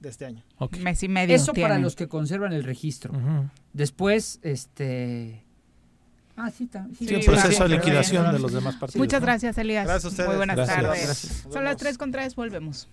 de 0.00 0.08
este 0.08 0.26
año. 0.26 0.42
Ok. 0.58 0.76
Mes 0.78 1.02
y 1.02 1.08
medio 1.08 1.34
Eso 1.34 1.52
para 1.52 1.78
los 1.78 1.96
que 1.96 2.08
conservan 2.08 2.52
el 2.52 2.64
registro. 2.64 3.12
Después, 3.72 4.38
este 4.42 5.44
ah, 6.36 6.50
sí, 6.50 6.68
sí, 6.98 7.06
Sí, 7.06 7.14
el 7.14 7.24
proceso 7.24 7.68
de 7.68 7.76
liquidación 7.76 8.32
de 8.32 8.38
los 8.38 8.52
demás 8.52 8.76
partidos. 8.76 8.98
Muchas 8.98 9.20
¿no? 9.20 9.26
gracias, 9.26 9.58
Elías. 9.58 9.86
Gracias 9.86 10.04
a 10.04 10.08
ustedes. 10.08 10.28
Muy 10.28 10.36
buenas 10.36 10.56
Gracias. 10.56 10.76
tardes. 10.76 11.04
Gracias. 11.04 11.46
Son 11.52 11.64
las 11.64 11.76
3 11.76 11.98
con 11.98 12.10
3, 12.10 12.34
volvemos. 12.34 12.88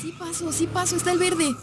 Sí 0.00 0.14
paso, 0.18 0.52
sí 0.52 0.66
paso, 0.66 0.96
está 0.96 1.12
el 1.12 1.18
verde. 1.18 1.54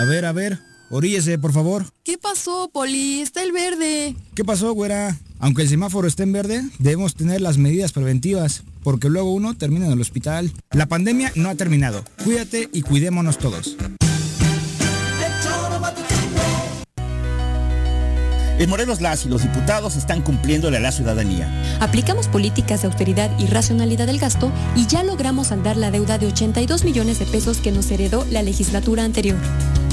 A 0.00 0.04
ver, 0.06 0.24
a 0.24 0.32
ver, 0.32 0.58
oríllese, 0.90 1.38
por 1.38 1.52
favor. 1.52 1.86
¿Qué 2.02 2.18
pasó, 2.18 2.70
Poli? 2.72 3.20
Está 3.20 3.42
el 3.42 3.52
verde. 3.52 4.16
¿Qué 4.34 4.44
pasó, 4.44 4.72
güera? 4.72 5.18
Aunque 5.38 5.62
el 5.62 5.68
semáforo 5.68 6.08
esté 6.08 6.22
en 6.22 6.32
verde, 6.32 6.62
debemos 6.78 7.14
tener 7.14 7.40
las 7.40 7.58
medidas 7.58 7.92
preventivas, 7.92 8.62
porque 8.82 9.10
luego 9.10 9.32
uno 9.32 9.54
termina 9.54 9.86
en 9.86 9.92
el 9.92 10.00
hospital. 10.00 10.52
La 10.70 10.86
pandemia 10.86 11.32
no 11.34 11.50
ha 11.50 11.54
terminado. 11.54 12.04
Cuídate 12.24 12.68
y 12.72 12.82
cuidémonos 12.82 13.38
todos. 13.38 13.76
En 18.56 18.70
Morelos 18.70 19.00
las 19.00 19.26
y 19.26 19.28
los 19.28 19.42
diputados 19.42 19.96
están 19.96 20.22
cumpliéndole 20.22 20.76
a 20.76 20.80
la 20.80 20.92
ciudadanía. 20.92 21.78
Aplicamos 21.80 22.28
políticas 22.28 22.82
de 22.82 22.86
austeridad 22.86 23.36
y 23.38 23.46
racionalidad 23.46 24.06
del 24.06 24.20
gasto 24.20 24.52
y 24.76 24.86
ya 24.86 25.02
logramos 25.02 25.48
saldar 25.48 25.76
la 25.76 25.90
deuda 25.90 26.18
de 26.18 26.26
82 26.28 26.84
millones 26.84 27.18
de 27.18 27.26
pesos 27.26 27.58
que 27.58 27.72
nos 27.72 27.90
heredó 27.90 28.24
la 28.30 28.42
legislatura 28.42 29.04
anterior. 29.04 29.38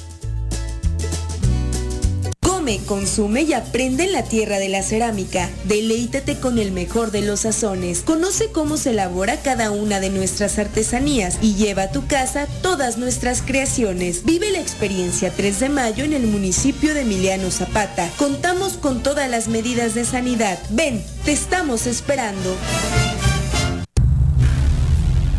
Come, 2.61 2.77
consume 2.85 3.41
y 3.41 3.53
aprende 3.53 4.03
en 4.03 4.11
la 4.11 4.21
tierra 4.21 4.59
de 4.59 4.69
la 4.69 4.83
cerámica. 4.83 5.49
Deleítate 5.63 6.39
con 6.39 6.59
el 6.59 6.71
mejor 6.71 7.09
de 7.09 7.23
los 7.23 7.39
sazones. 7.39 8.01
Conoce 8.01 8.51
cómo 8.51 8.77
se 8.77 8.91
elabora 8.91 9.41
cada 9.41 9.71
una 9.71 9.99
de 9.99 10.11
nuestras 10.11 10.59
artesanías 10.59 11.39
y 11.41 11.55
lleva 11.55 11.83
a 11.83 11.91
tu 11.91 12.05
casa 12.05 12.45
todas 12.61 12.99
nuestras 12.99 13.41
creaciones. 13.41 14.25
Vive 14.25 14.51
la 14.51 14.59
experiencia 14.59 15.33
3 15.35 15.59
de 15.59 15.69
mayo 15.69 16.03
en 16.03 16.13
el 16.13 16.27
municipio 16.27 16.93
de 16.93 17.01
Emiliano 17.01 17.49
Zapata. 17.49 18.07
Contamos 18.19 18.73
con 18.73 19.01
todas 19.01 19.27
las 19.27 19.47
medidas 19.47 19.95
de 19.95 20.05
sanidad. 20.05 20.59
Ven, 20.69 21.03
te 21.25 21.31
estamos 21.31 21.87
esperando. 21.87 22.55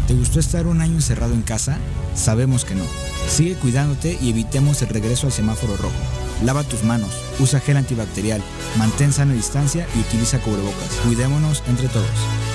¿Te 0.09 0.15
gustó 0.15 0.40
estar 0.40 0.66
un 0.66 0.81
año 0.81 0.94
encerrado 0.94 1.35
en 1.35 1.43
casa? 1.43 1.78
Sabemos 2.16 2.65
que 2.65 2.74
no. 2.74 2.85
Sigue 3.28 3.55
cuidándote 3.55 4.19
y 4.20 4.31
evitemos 4.31 4.82
el 4.82 4.89
regreso 4.89 5.28
al 5.28 5.32
semáforo 5.32 5.77
rojo. 5.77 6.22
Lava 6.44 6.64
tus 6.64 6.82
manos, 6.82 7.10
usa 7.39 7.60
gel 7.60 7.77
antibacterial, 7.77 8.43
mantén 8.77 9.12
sana 9.12 9.32
distancia 9.32 9.86
y 9.94 10.01
utiliza 10.01 10.40
cubrebocas. 10.40 10.90
Cuidémonos 11.06 11.62
entre 11.69 11.89
todos. 11.89 12.51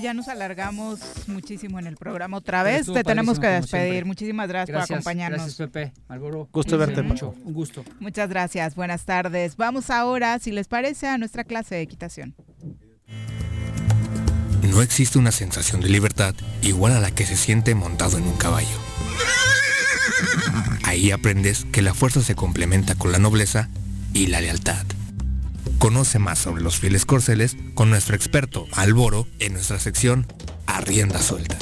Ya 0.00 0.14
nos 0.14 0.28
alargamos 0.28 1.00
muchísimo 1.28 1.78
en 1.78 1.86
el 1.86 1.96
programa 1.96 2.36
otra 2.38 2.62
vez. 2.62 2.80
estuvo 2.80 2.96
Te 2.96 3.04
tenemos 3.04 3.38
que 3.38 3.46
despedir. 3.46 3.84
siempre. 3.90 4.04
Muchísimas 4.04 4.48
gracias, 4.48 4.74
Gracias, 4.74 4.88
por 4.88 4.96
acompañarnos. 4.96 5.38
gracias, 5.40 5.56
Pepe. 5.70 5.92
Malboro. 6.08 6.48
Gusto 6.52 6.76
verte, 6.78 7.02
mucho. 7.02 7.34
Un 7.44 7.52
gusto. 7.54 7.84
Muchas 8.00 8.28
gracias. 8.28 8.74
Buenas 8.74 9.04
tardes. 9.04 9.56
Vamos 9.56 9.90
ahora, 9.90 10.38
si 10.38 10.50
les 10.52 10.66
parece, 10.68 11.06
a 11.08 11.18
nuestra 11.18 11.44
clase 11.44 11.76
de 11.76 11.82
equitación. 11.82 12.34
No 14.62 14.82
existe 14.82 15.18
una 15.18 15.32
sensación 15.32 15.80
de 15.80 15.88
libertad 15.88 16.34
igual 16.62 16.92
a 16.92 17.00
la 17.00 17.10
que 17.10 17.24
se 17.26 17.36
siente 17.36 17.74
montado 17.74 18.18
en 18.18 18.24
un 18.24 18.36
caballo. 18.36 18.68
Ahí 20.84 21.10
aprendes 21.10 21.64
que 21.72 21.82
la 21.82 21.94
fuerza 21.94 22.22
se 22.22 22.34
complementa 22.34 22.94
con 22.94 23.12
la 23.12 23.18
nobleza 23.18 23.68
y 24.12 24.26
la 24.26 24.40
lealtad. 24.40 24.84
Conoce 25.80 26.18
más 26.18 26.38
sobre 26.38 26.62
los 26.62 26.78
fieles 26.78 27.06
corceles 27.06 27.56
con 27.72 27.88
nuestro 27.88 28.14
experto 28.14 28.66
Alboro 28.72 29.26
en 29.38 29.54
nuestra 29.54 29.78
sección 29.78 30.26
A 30.66 30.82
Rienda 30.82 31.18
Suelta. 31.22 31.56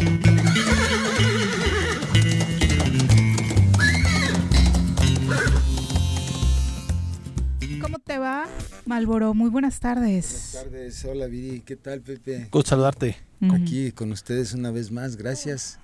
¿Cómo 7.81 8.01
te 8.01 8.19
va, 8.19 8.49
Malboro? 8.87 9.35
Muy 9.35 9.51
buenas 9.51 9.79
tardes. 9.79 10.51
Buenas 10.53 10.65
tardes, 10.65 11.05
hola 11.05 11.27
Viri, 11.27 11.61
¿qué 11.61 11.77
tal 11.77 12.01
Pepe? 12.01 12.49
Gusto 12.51 12.71
saludarte. 12.71 13.17
Aquí 13.53 13.93
con 13.93 14.11
ustedes 14.11 14.53
una 14.53 14.73
vez 14.73 14.91
más, 14.91 15.15
gracias. 15.15 15.79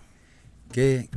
Que 0.73 1.09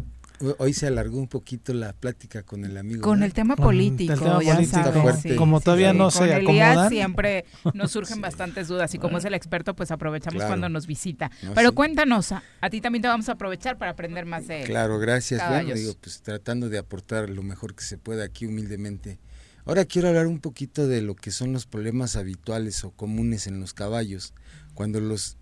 hoy 0.60 0.74
se 0.74 0.88
alargó 0.88 1.18
un 1.18 1.28
poquito 1.28 1.74
la 1.74 1.94
plática 1.94 2.44
con 2.44 2.66
el 2.66 2.78
amigo. 2.78 3.02
Con 3.02 3.24
el 3.24 3.34
tema 3.34 3.56
político, 3.56 4.14
el 4.14 4.20
tema 4.20 4.44
ya 4.44 4.56
político, 4.56 4.84
sabes, 4.84 5.22
sí. 5.22 5.36
Como 5.36 5.60
todavía 5.62 5.94
no 5.94 6.12
se 6.12 6.34
acomodan. 6.34 6.90
siempre 6.90 7.46
nos 7.74 7.92
surgen 7.94 8.22
bastantes 8.22 8.68
dudas 8.68 8.94
y 8.94 9.00
como 9.00 9.18
es 9.18 9.26
el 9.26 9.34
experto, 9.34 9.76
pues 9.76 9.92
aprovechamos 9.92 10.36
Claro. 10.36 10.50
cuando 10.50 10.70
nos 10.70 10.88
visita. 10.88 11.32
No, 11.44 11.54
Pero 11.54 11.70
sí. 11.70 11.76
cuéntanos, 11.76 12.32
a, 12.32 12.44
a 12.62 12.70
ti 12.70 12.82
también 12.82 13.02
te 13.02 13.08
vamos 13.08 13.30
a 13.30 13.34
aprovechar 13.34 13.78
para 13.78 13.92
aprender 13.92 14.26
más 14.26 14.48
de 14.48 14.62
él. 14.62 14.68
Claro, 14.68 15.00
gracias. 15.00 15.48
Bueno, 15.50 15.74
digo, 15.74 15.94
pues 16.00 16.22
tratando 16.22 16.70
de 16.70 16.78
aportar 16.78 17.30
lo 17.30 17.44
mejor 17.44 17.76
que 17.76 17.84
se 17.84 17.98
pueda 17.98 18.24
aquí 18.26 18.46
humildemente. 18.46 19.20
Ahora 19.66 19.84
quiero 19.86 20.08
hablar 20.08 20.28
un 20.28 20.40
poquito 20.40 20.88
de 20.88 21.02
lo 21.02 21.16
que 21.16 21.32
son 21.32 21.52
los 21.52 21.66
problemas 21.66 22.16
habituales 22.16 22.84
o 22.86 22.92
comunes 22.92 23.48
en 23.48 23.60
los 23.60 23.74
caballos, 23.74 24.34
cuando 24.76 25.00
los 25.02 25.38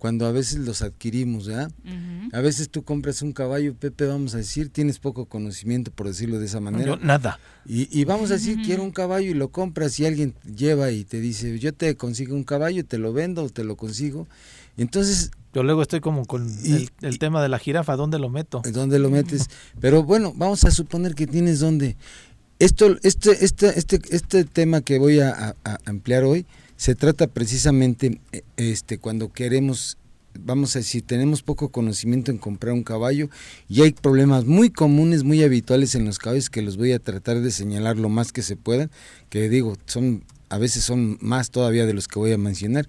cuando 0.00 0.26
a 0.26 0.32
veces 0.32 0.58
los 0.58 0.82
adquirimos, 0.82 1.46
¿verdad? 1.46 1.70
A 2.32 2.40
veces 2.40 2.68
tú 2.70 2.82
compras 2.82 3.22
un 3.22 3.32
caballo, 3.32 3.74
Pepe, 3.74 4.06
vamos 4.06 4.34
a 4.34 4.38
decir, 4.38 4.68
tienes 4.70 4.98
poco 4.98 5.26
conocimiento, 5.26 5.92
por 5.92 6.08
decirlo 6.08 6.40
de 6.40 6.46
esa 6.46 6.58
manera. 6.58 6.84
Yo, 6.84 6.96
nada. 6.96 7.38
Y, 7.64 7.86
y 7.96 8.04
vamos 8.04 8.30
a 8.32 8.34
decir, 8.34 8.58
quiero 8.64 8.82
un 8.82 8.90
caballo 8.90 9.30
y 9.30 9.34
lo 9.34 9.50
compras 9.50 10.00
y 10.00 10.06
alguien 10.06 10.34
lleva 10.56 10.90
y 10.90 11.04
te 11.04 11.20
dice, 11.20 11.56
yo 11.60 11.72
te 11.72 11.94
consigo 11.94 12.34
un 12.34 12.42
caballo, 12.42 12.84
te 12.84 12.98
lo 12.98 13.12
vendo 13.12 13.44
o 13.44 13.48
te 13.50 13.62
lo 13.62 13.76
consigo. 13.76 14.26
Entonces... 14.76 15.30
Yo 15.52 15.64
luego 15.64 15.82
estoy 15.82 15.98
como 16.00 16.26
con 16.26 16.48
el, 16.64 16.90
el 17.02 17.18
tema 17.18 17.42
de 17.42 17.48
la 17.48 17.58
jirafa, 17.58 17.96
¿dónde 17.96 18.18
lo 18.20 18.28
meto? 18.28 18.62
¿Dónde 18.72 18.98
lo 19.00 19.10
metes? 19.10 19.48
Pero 19.80 20.04
bueno, 20.04 20.32
vamos 20.36 20.64
a 20.64 20.70
suponer 20.70 21.14
que 21.16 21.26
tienes 21.26 21.58
dónde. 21.58 21.96
Esto, 22.60 22.96
este, 23.02 23.44
este, 23.44 23.76
este, 23.78 24.00
este 24.10 24.44
tema 24.44 24.80
que 24.80 24.98
voy 24.98 25.18
a, 25.20 25.30
a- 25.32 25.56
a 25.64 25.90
emplear 25.90 26.22
hoy 26.24 26.46
se 26.80 26.94
trata 26.94 27.26
precisamente 27.26 28.22
eh, 28.32 28.40
este, 28.56 28.96
cuando 28.96 29.30
queremos, 29.30 29.98
vamos 30.32 30.74
a 30.74 30.78
decir, 30.78 31.02
tenemos 31.02 31.42
poco 31.42 31.68
conocimiento 31.68 32.30
en 32.30 32.38
comprar 32.38 32.72
un 32.72 32.84
caballo 32.84 33.28
y 33.68 33.82
hay 33.82 33.92
problemas 33.92 34.46
muy 34.46 34.70
comunes, 34.70 35.22
muy 35.22 35.42
habituales 35.42 35.94
en 35.94 36.06
los 36.06 36.18
caballos 36.18 36.48
que 36.48 36.62
los 36.62 36.78
voy 36.78 36.92
a 36.92 36.98
tratar 36.98 37.42
de 37.42 37.50
señalar 37.50 37.98
lo 37.98 38.08
más 38.08 38.32
que 38.32 38.40
se 38.40 38.56
puedan, 38.56 38.90
que 39.28 39.50
digo, 39.50 39.76
son 39.84 40.24
a 40.48 40.56
veces 40.56 40.82
son 40.82 41.18
más 41.20 41.50
todavía 41.50 41.84
de 41.84 41.92
los 41.92 42.08
que 42.08 42.18
voy 42.18 42.32
a 42.32 42.38
mencionar. 42.38 42.88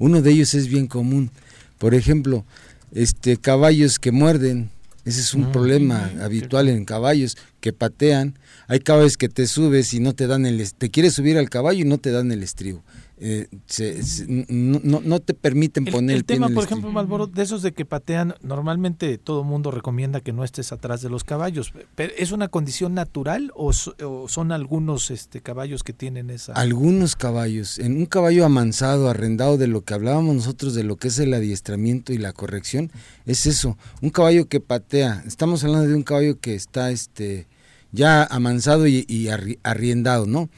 Uno 0.00 0.20
de 0.20 0.32
ellos 0.32 0.54
es 0.54 0.66
bien 0.66 0.88
común. 0.88 1.30
Por 1.78 1.94
ejemplo, 1.94 2.44
este 2.90 3.36
caballos 3.36 4.00
que 4.00 4.10
muerden, 4.10 4.68
ese 5.04 5.20
es 5.20 5.32
un 5.32 5.42
Mm, 5.42 5.52
problema 5.52 6.10
habitual 6.22 6.68
en 6.68 6.84
caballos 6.84 7.36
que 7.60 7.72
patean. 7.72 8.36
Hay 8.66 8.80
caballos 8.80 9.16
que 9.16 9.28
te 9.28 9.46
subes 9.46 9.94
y 9.94 10.00
no 10.00 10.12
te 10.12 10.26
dan 10.26 10.44
el, 10.44 10.72
te 10.74 10.90
quieres 10.90 11.14
subir 11.14 11.38
al 11.38 11.48
caballo 11.48 11.82
y 11.82 11.88
no 11.88 11.98
te 11.98 12.10
dan 12.10 12.32
el 12.32 12.42
estribo. 12.42 12.82
Eh, 13.20 13.48
se- 13.66 14.02
se- 14.04 14.26
no, 14.28 15.18
te 15.20 15.34
permiten 15.34 15.86
El, 15.88 15.92
poner 15.92 16.10
el 16.12 16.18
el 16.18 16.24
pie 16.24 16.36
en 16.36 16.40
tema, 16.42 16.46
el 16.48 16.54
por 16.54 16.64
ejemplo, 16.64 16.92
Malboro, 16.92 17.26
de 17.26 17.42
esos 17.42 17.62
de 17.62 17.72
que 17.72 17.84
patean, 17.84 18.34
normalmente 18.42 19.18
todo 19.18 19.42
mundo 19.42 19.70
recomienda 19.72 20.20
que 20.20 20.32
no 20.32 20.44
estés 20.44 20.70
atrás 20.70 21.02
de 21.02 21.10
los 21.10 21.24
caballos. 21.24 21.72
Pero, 21.96 22.12
¿Es 22.16 22.30
una 22.30 22.46
condición 22.48 22.94
natural 22.94 23.50
o, 23.56 23.72
so- 23.72 23.96
o 24.04 24.28
son 24.28 24.52
algunos 24.52 25.10
este, 25.10 25.40
caballos 25.40 25.82
que 25.82 25.92
tienen 25.92 26.30
esa? 26.30 26.52
Algunos 26.52 27.16
caballos, 27.16 27.78
en 27.80 27.96
un 27.96 28.06
caballo 28.06 28.44
amansado, 28.44 29.08
arrendado 29.08 29.58
de 29.58 29.66
lo 29.66 29.82
que 29.82 29.94
hablábamos 29.94 30.36
nosotros 30.36 30.74
de 30.74 30.84
lo 30.84 30.94
que 30.96 31.08
es 31.08 31.18
el 31.18 31.34
adiestramiento 31.34 32.12
y 32.12 32.18
la 32.18 32.32
corrección, 32.32 32.92
es 33.26 33.46
eso, 33.46 33.76
un 34.00 34.10
caballo 34.10 34.46
que 34.48 34.60
patea. 34.60 35.24
Estamos 35.26 35.64
hablando 35.64 35.88
de 35.88 35.94
un 35.96 36.02
caballo 36.04 36.38
que 36.38 36.54
está 36.54 36.90
este 36.92 37.46
ya 37.90 38.22
amansado 38.24 38.86
y, 38.86 39.04
y 39.08 39.24
arri- 39.24 39.58
arriendado, 39.62 40.26
¿no? 40.26 40.48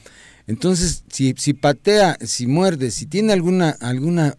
Entonces, 0.50 1.04
si, 1.08 1.32
si 1.38 1.54
patea, 1.54 2.18
si 2.22 2.48
muerde, 2.48 2.90
si 2.90 3.06
tiene 3.06 3.32
alguna, 3.32 3.70
alguna, 3.70 4.36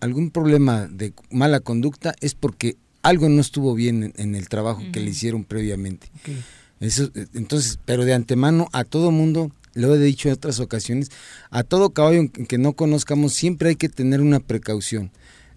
algún 0.00 0.32
problema 0.32 0.88
de 0.88 1.14
mala 1.30 1.60
conducta, 1.60 2.16
es 2.20 2.34
porque 2.34 2.76
algo 3.02 3.28
no 3.28 3.40
estuvo 3.40 3.72
bien 3.72 4.02
en, 4.02 4.12
en 4.16 4.34
el 4.34 4.48
trabajo 4.48 4.82
que 4.92 4.98
le 4.98 5.12
hicieron 5.12 5.44
previamente. 5.44 6.08
Eso, 6.80 7.12
eh, 7.14 7.26
entonces, 7.34 7.78
pero 7.84 8.04
de 8.04 8.12
antemano 8.12 8.70
a 8.72 8.82
todo 8.82 9.12
mundo, 9.12 9.52
lo 9.74 9.94
he 9.94 10.00
dicho 10.00 10.28
en 10.28 10.34
otras 10.34 10.58
ocasiones, 10.58 11.10
a 11.50 11.62
todo 11.62 11.90
caballo 11.90 12.28
que 12.32 12.58
no 12.58 12.72
conozcamos 12.72 13.32
siempre 13.32 13.68
hay 13.68 13.76
que 13.76 13.88
tener 13.88 14.20
una 14.20 14.40
precaución. 14.40 15.12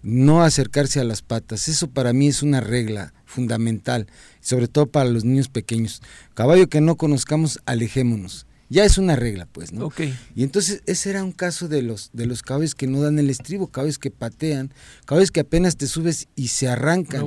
no 0.06 0.44
acercarse 0.44 1.00
a 1.00 1.04
las 1.04 1.22
patas. 1.22 1.66
Eso 1.66 1.88
para 1.88 2.12
mí 2.12 2.28
es 2.28 2.44
una 2.44 2.60
regla 2.60 3.12
fundamental, 3.24 4.06
sobre 4.40 4.68
todo 4.68 4.86
para 4.86 5.10
los 5.10 5.24
niños 5.24 5.48
pequeños. 5.48 6.00
Caballo 6.34 6.68
que 6.68 6.80
no 6.80 6.94
conozcamos, 6.94 7.58
alejémonos. 7.66 8.45
Ya 8.68 8.84
es 8.84 8.98
una 8.98 9.14
regla, 9.14 9.46
pues, 9.50 9.72
¿no? 9.72 9.92
Y 10.34 10.42
entonces 10.42 10.82
ese 10.86 11.10
era 11.10 11.22
un 11.22 11.32
caso 11.32 11.68
de 11.68 11.82
los 11.82 12.10
de 12.12 12.26
los 12.26 12.42
caballos 12.42 12.74
que 12.74 12.86
no 12.86 13.00
dan 13.00 13.18
el 13.18 13.30
estribo, 13.30 13.68
caballos 13.68 13.98
que 13.98 14.10
patean, 14.10 14.72
caballos 15.04 15.30
que 15.30 15.40
apenas 15.40 15.76
te 15.76 15.86
subes 15.86 16.26
y 16.34 16.48
se 16.48 16.68
arrancan 16.68 17.24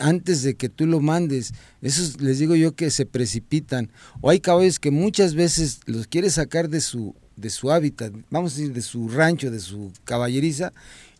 antes 0.00 0.42
de 0.42 0.54
que 0.54 0.68
tú 0.68 0.86
lo 0.86 1.00
mandes. 1.00 1.52
Esos 1.80 2.20
les 2.20 2.40
digo 2.40 2.56
yo 2.56 2.74
que 2.74 2.90
se 2.90 3.06
precipitan. 3.06 3.90
O 4.20 4.30
hay 4.30 4.40
caballos 4.40 4.80
que 4.80 4.90
muchas 4.90 5.34
veces 5.34 5.80
los 5.86 6.08
quieres 6.08 6.34
sacar 6.34 6.68
de 6.68 6.80
su 6.80 7.14
de 7.36 7.50
su 7.50 7.70
hábitat, 7.72 8.12
vamos 8.30 8.52
a 8.52 8.56
decir 8.56 8.72
de 8.72 8.82
su 8.82 9.08
rancho, 9.08 9.50
de 9.50 9.58
su 9.58 9.92
caballeriza 10.04 10.72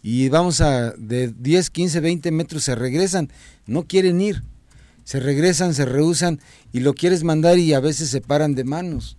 y 0.02 0.28
vamos 0.28 0.60
a 0.60 0.92
de 0.92 1.32
10, 1.36 1.70
15, 1.70 2.00
20 2.00 2.30
metros 2.30 2.64
se 2.64 2.74
regresan, 2.74 3.30
no 3.66 3.84
quieren 3.84 4.20
ir. 4.20 4.42
Se 5.04 5.20
regresan, 5.20 5.74
se 5.74 5.84
rehusan 5.84 6.40
y 6.72 6.80
lo 6.80 6.94
quieres 6.94 7.24
mandar 7.24 7.58
y 7.58 7.74
a 7.74 7.80
veces 7.80 8.08
se 8.08 8.20
paran 8.20 8.54
de 8.54 8.64
manos. 8.64 9.16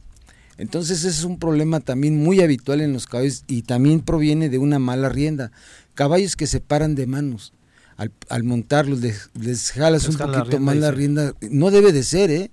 Entonces 0.57 0.99
ese 0.99 1.09
es 1.09 1.23
un 1.23 1.37
problema 1.37 1.79
también 1.79 2.21
muy 2.21 2.41
habitual 2.41 2.81
en 2.81 2.93
los 2.93 3.07
caballos 3.07 3.43
y 3.47 3.63
también 3.63 3.99
proviene 4.01 4.49
de 4.49 4.57
una 4.57 4.79
mala 4.79 5.09
rienda. 5.09 5.51
Caballos 5.93 6.35
que 6.35 6.47
se 6.47 6.61
paran 6.61 6.95
de 6.95 7.07
manos. 7.07 7.53
Al, 7.97 8.43
montarlos 8.43 8.99
les, 8.99 9.71
jalas 9.71 10.07
un 10.09 10.17
poquito 10.17 10.59
más 10.59 10.75
la 10.75 10.91
rienda. 10.91 11.33
No 11.49 11.71
debe 11.71 11.93
de 11.93 12.03
ser, 12.03 12.29
¿eh? 12.29 12.51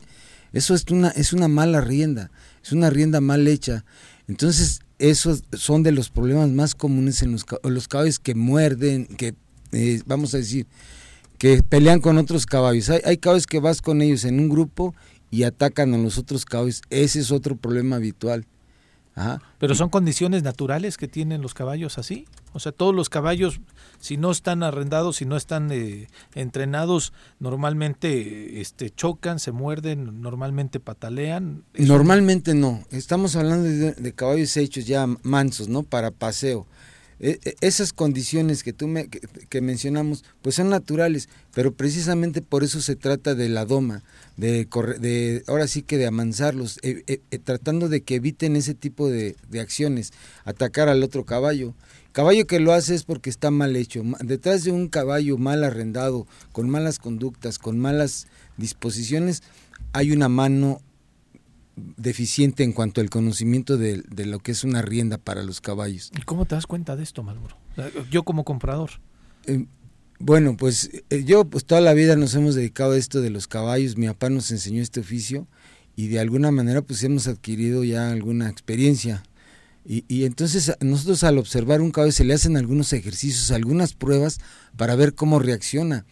Eso 0.53 0.75
es 0.75 0.85
una, 0.91 1.09
es 1.09 1.33
una 1.33 1.49
mala 1.49 1.81
rienda, 1.81 2.31
es 2.63 2.73
una 2.73 2.91
rienda 2.91 3.21
mal 3.21 3.49
hecha. 3.49 3.85
Entonces 4.29 4.81
esos 4.99 5.43
son 5.53 5.83
de 5.83 5.91
los 5.91 6.11
problemas 6.11 6.51
más 6.51 6.75
comunes 6.75 7.23
en 7.23 7.33
los, 7.33 7.45
los 7.65 7.89
caballos 7.89 8.19
que 8.19 8.35
muerden, 8.35 9.07
que 9.07 9.35
eh, 9.73 10.01
vamos 10.07 10.35
a 10.35 10.39
decir, 10.39 10.67
que 11.39 11.63
pelean 11.63 12.01
con 12.01 12.19
otros 12.19 12.47
caballos. 12.47 12.89
Hay, 12.91 13.01
hay 13.05 13.17
caballos 13.17 13.47
que 13.47 13.59
vas 13.59 13.83
con 13.83 14.01
ellos 14.03 14.25
en 14.25 14.39
un 14.39 14.49
grupo 14.49 14.95
y 15.33 15.43
atacan 15.43 15.93
a 15.95 15.99
los 15.99 16.19
otros 16.19 16.45
caballos. 16.45 16.83
Ese 16.91 17.19
es 17.19 17.33
otro 17.33 17.57
problema 17.57 17.97
habitual. 17.97 18.47
Pero 19.59 19.75
son 19.75 19.91
condiciones 19.91 20.43
naturales 20.43 20.97
que 20.97 21.09
tienen 21.09 21.43
los 21.43 21.55
caballos 21.55 21.99
así. 21.99 22.27
O 22.53 22.61
sea, 22.61 22.73
todos 22.73 22.95
los 22.95 23.09
caballos, 23.09 23.61
si 23.99 24.17
no 24.17 24.31
están 24.31 24.63
arrendados, 24.63 25.17
si 25.17 25.27
no 25.27 25.37
están 25.37 25.71
eh, 25.71 26.09
entrenados, 26.35 27.13
normalmente 27.39 28.61
este, 28.61 28.91
chocan, 28.91 29.39
se 29.39 29.53
muerden, 29.53 30.21
normalmente 30.21 30.81
patalean. 30.81 31.65
Normalmente 31.75 32.55
no. 32.55 32.85
Estamos 32.91 33.37
hablando 33.37 33.65
de, 33.65 34.13
caballos 34.15 34.57
hechos 34.57 34.87
ya 34.87 35.07
mansos, 35.23 35.69
¿no? 35.69 35.83
Para 35.83 36.11
paseo. 36.11 36.67
E, 37.21 37.39
e, 37.45 37.55
esas 37.61 37.93
condiciones 37.93 38.63
que 38.63 38.73
tú 38.73 38.89
me, 38.89 39.09
que, 39.09 39.61
mencionamos, 39.61 40.25
pues 40.43 40.57
son 40.57 40.71
naturales, 40.71 41.29
pero 41.55 41.73
precisamente 41.73 42.43
por 42.43 42.65
eso 42.65 42.81
se 42.81 42.97
trata 42.97 43.35
de 43.35 43.49
la 43.49 43.65
doma, 43.65 44.03
de, 44.37 44.67
de 44.99 45.45
ahora 45.47 45.67
sí 45.67 45.83
que 45.83 45.99
de 45.99 46.07
amansarlos, 46.07 46.79
eh, 46.83 47.03
eh, 47.07 47.21
eh, 47.31 47.39
tratando 47.39 47.89
de 47.89 48.03
que 48.03 48.17
eviten 48.17 48.57
ese 48.57 48.75
tipo 48.75 49.09
de, 49.09 49.37
de, 49.49 49.61
acciones, 49.61 50.13
atacar 50.45 50.89
al 50.89 51.03
otro 51.03 51.25
caballo. 51.25 51.75
Caballo 52.13 52.47
que 52.47 52.61
lo 52.61 52.73
hace 52.73 52.95
es 52.95 53.05
porque 53.05 53.31
está 53.31 53.51
mal 53.51 53.77
hecho. 53.77 54.03
Detrás 54.21 54.65
de 54.65 54.73
un 54.73 54.89
caballo 54.89 55.39
mal 55.39 55.65
arrendado, 55.65 56.27
con 56.53 56.69
malas 56.69 56.99
conductas, 56.99 57.59
con 57.59 57.79
malas 57.79 58.27
disposiciones, 58.57 59.43
hay 59.93 60.13
una 60.13 60.29
mano 60.29 60.81
deficiente 61.77 62.65
en 62.65 62.73
cuanto 62.73 63.01
al 63.01 63.11
conocimiento 63.11 63.79
de, 63.79 64.03
lo 64.27 64.39
que 64.41 64.53
es 64.53 64.65
una 64.65 64.83
rienda 64.83 65.19
para 65.19 65.43
los 65.43 65.61
caballos. 65.61 66.11
¿Y 66.19 66.23
cómo 66.23 66.45
te 66.45 66.55
das 66.55 66.67
cuenta 66.67 66.97
de 66.97 67.03
esto, 67.03 67.23
Malboro? 67.23 67.57
Yo 68.11 68.23
como 68.25 68.45
comprador. 68.45 68.91
Bueno, 70.25 70.57
pues 70.57 70.89
eh, 71.11 71.25
yo 71.25 71.45
pues 71.47 71.65
toda 71.65 71.81
la 71.81 71.95
vida 71.95 72.15
nos 72.15 72.33
hemos 72.37 72.55
dedicado 72.55 72.93
a 72.93 72.97
esto 72.97 73.21
de 73.21 73.31
los 73.31 73.49
caballos, 73.49 73.97
mi 73.97 74.07
papá 74.07 74.31
nos 74.31 74.53
enseñó 74.53 74.81
este 74.81 75.01
oficio 75.01 75.49
y 75.97 76.07
de 76.07 76.21
alguna 76.21 76.53
manera 76.53 76.81
pues 76.81 77.03
hemos 77.03 77.27
adquirido 77.27 77.83
ya 77.83 78.13
alguna 78.13 78.49
experiencia. 78.49 79.25
Y, 79.85 80.05
y 80.07 80.25
entonces 80.25 80.77
nosotros 80.79 81.25
al 81.25 81.39
observar 81.39 81.81
un 81.81 81.91
caballo 81.91 82.13
se 82.13 82.23
le 82.23 82.35
hacen 82.35 82.57
algunos 82.57 82.93
ejercicios, 82.93 83.51
algunas 83.51 83.95
pruebas 83.95 84.39
para 84.77 84.95
ver 84.95 85.15
cómo 85.15 85.41
reacciona. 85.41 86.07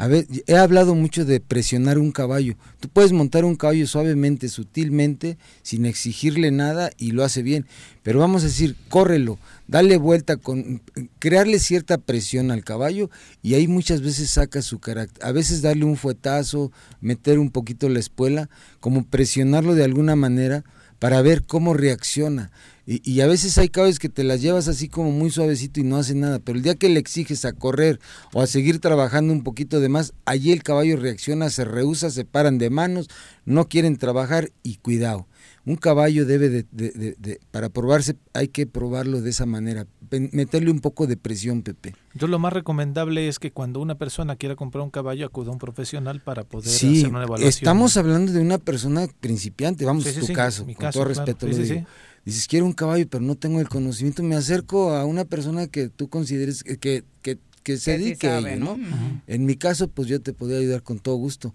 A 0.00 0.08
ver, 0.08 0.26
he 0.46 0.56
hablado 0.56 0.94
mucho 0.94 1.26
de 1.26 1.40
presionar 1.40 1.98
un 1.98 2.10
caballo. 2.10 2.54
Tú 2.80 2.88
puedes 2.88 3.12
montar 3.12 3.44
un 3.44 3.54
caballo 3.54 3.86
suavemente, 3.86 4.48
sutilmente, 4.48 5.36
sin 5.60 5.84
exigirle 5.84 6.50
nada 6.50 6.90
y 6.96 7.10
lo 7.10 7.22
hace 7.22 7.42
bien. 7.42 7.66
Pero 8.02 8.18
vamos 8.18 8.42
a 8.42 8.46
decir, 8.46 8.76
córrelo, 8.88 9.38
dale 9.68 9.98
vuelta, 9.98 10.38
con 10.38 10.80
crearle 11.18 11.58
cierta 11.58 11.98
presión 11.98 12.50
al 12.50 12.64
caballo 12.64 13.10
y 13.42 13.52
ahí 13.52 13.68
muchas 13.68 14.00
veces 14.00 14.30
saca 14.30 14.62
su 14.62 14.78
carácter. 14.78 15.22
A 15.22 15.32
veces 15.32 15.60
darle 15.60 15.84
un 15.84 15.98
fuetazo, 15.98 16.72
meter 17.02 17.38
un 17.38 17.50
poquito 17.50 17.90
la 17.90 17.98
espuela, 17.98 18.48
como 18.80 19.04
presionarlo 19.04 19.74
de 19.74 19.84
alguna 19.84 20.16
manera 20.16 20.64
para 20.98 21.20
ver 21.20 21.42
cómo 21.42 21.74
reacciona. 21.74 22.50
Y, 22.92 23.20
a 23.20 23.28
veces 23.28 23.56
hay 23.56 23.68
caballos 23.68 24.00
que 24.00 24.08
te 24.08 24.24
las 24.24 24.42
llevas 24.42 24.66
así 24.66 24.88
como 24.88 25.12
muy 25.12 25.30
suavecito 25.30 25.78
y 25.78 25.84
no 25.84 25.96
hace 25.96 26.16
nada, 26.16 26.40
pero 26.40 26.58
el 26.58 26.64
día 26.64 26.74
que 26.74 26.88
le 26.88 26.98
exiges 26.98 27.44
a 27.44 27.52
correr 27.52 28.00
o 28.32 28.42
a 28.42 28.48
seguir 28.48 28.80
trabajando 28.80 29.32
un 29.32 29.44
poquito 29.44 29.78
de 29.78 29.88
más, 29.88 30.12
allí 30.24 30.50
el 30.50 30.64
caballo 30.64 30.96
reacciona, 30.96 31.50
se 31.50 31.64
rehúsa, 31.64 32.10
se 32.10 32.24
paran 32.24 32.58
de 32.58 32.68
manos, 32.68 33.06
no 33.44 33.68
quieren 33.68 33.96
trabajar 33.96 34.50
y 34.64 34.78
cuidado. 34.78 35.28
Un 35.64 35.76
caballo 35.76 36.26
debe 36.26 36.48
de, 36.48 36.66
de, 36.72 37.40
para 37.52 37.68
probarse, 37.68 38.16
hay 38.32 38.48
que 38.48 38.66
probarlo 38.66 39.20
de 39.20 39.30
esa 39.30 39.46
manera, 39.46 39.86
meterle 40.32 40.72
un 40.72 40.80
poco 40.80 41.06
de 41.06 41.16
presión, 41.16 41.62
Pepe. 41.62 41.94
Yo 42.14 42.26
lo 42.26 42.40
más 42.40 42.52
recomendable 42.52 43.28
es 43.28 43.38
que 43.38 43.52
cuando 43.52 43.78
una 43.78 43.94
persona 43.94 44.34
quiera 44.34 44.56
comprar 44.56 44.82
un 44.82 44.90
caballo 44.90 45.26
acuda 45.26 45.50
a 45.50 45.52
un 45.52 45.58
profesional 45.58 46.20
para 46.22 46.42
poder 46.42 46.74
hacer 46.74 47.06
una 47.08 47.22
evaluación. 47.22 47.48
Estamos 47.48 47.96
hablando 47.96 48.32
de 48.32 48.40
una 48.40 48.58
persona 48.58 49.06
principiante, 49.20 49.84
vamos, 49.84 50.08
a 50.08 50.12
tu 50.12 50.32
caso, 50.32 50.66
con 50.66 50.90
todo 50.90 51.04
respeto 51.04 51.46
lo 51.46 51.56
digo 51.56 51.86
dices, 52.24 52.46
quiero 52.46 52.66
un 52.66 52.72
caballo, 52.72 53.06
pero 53.08 53.22
no 53.22 53.34
tengo 53.34 53.60
el 53.60 53.68
conocimiento, 53.68 54.22
me 54.22 54.36
acerco 54.36 54.94
a 54.94 55.04
una 55.04 55.24
persona 55.24 55.66
que 55.66 55.88
tú 55.88 56.08
consideres 56.08 56.62
que, 56.62 57.04
que, 57.22 57.38
que, 57.62 57.76
se 57.76 57.98
dedique 57.98 58.28
a 58.28 58.38
ello, 58.38 58.56
¿no? 58.58 58.78
En 59.26 59.46
mi 59.46 59.56
caso, 59.56 59.88
pues 59.88 60.08
yo 60.08 60.20
te 60.20 60.32
podría 60.32 60.58
ayudar 60.58 60.82
con 60.82 60.98
todo 60.98 61.16
gusto, 61.16 61.54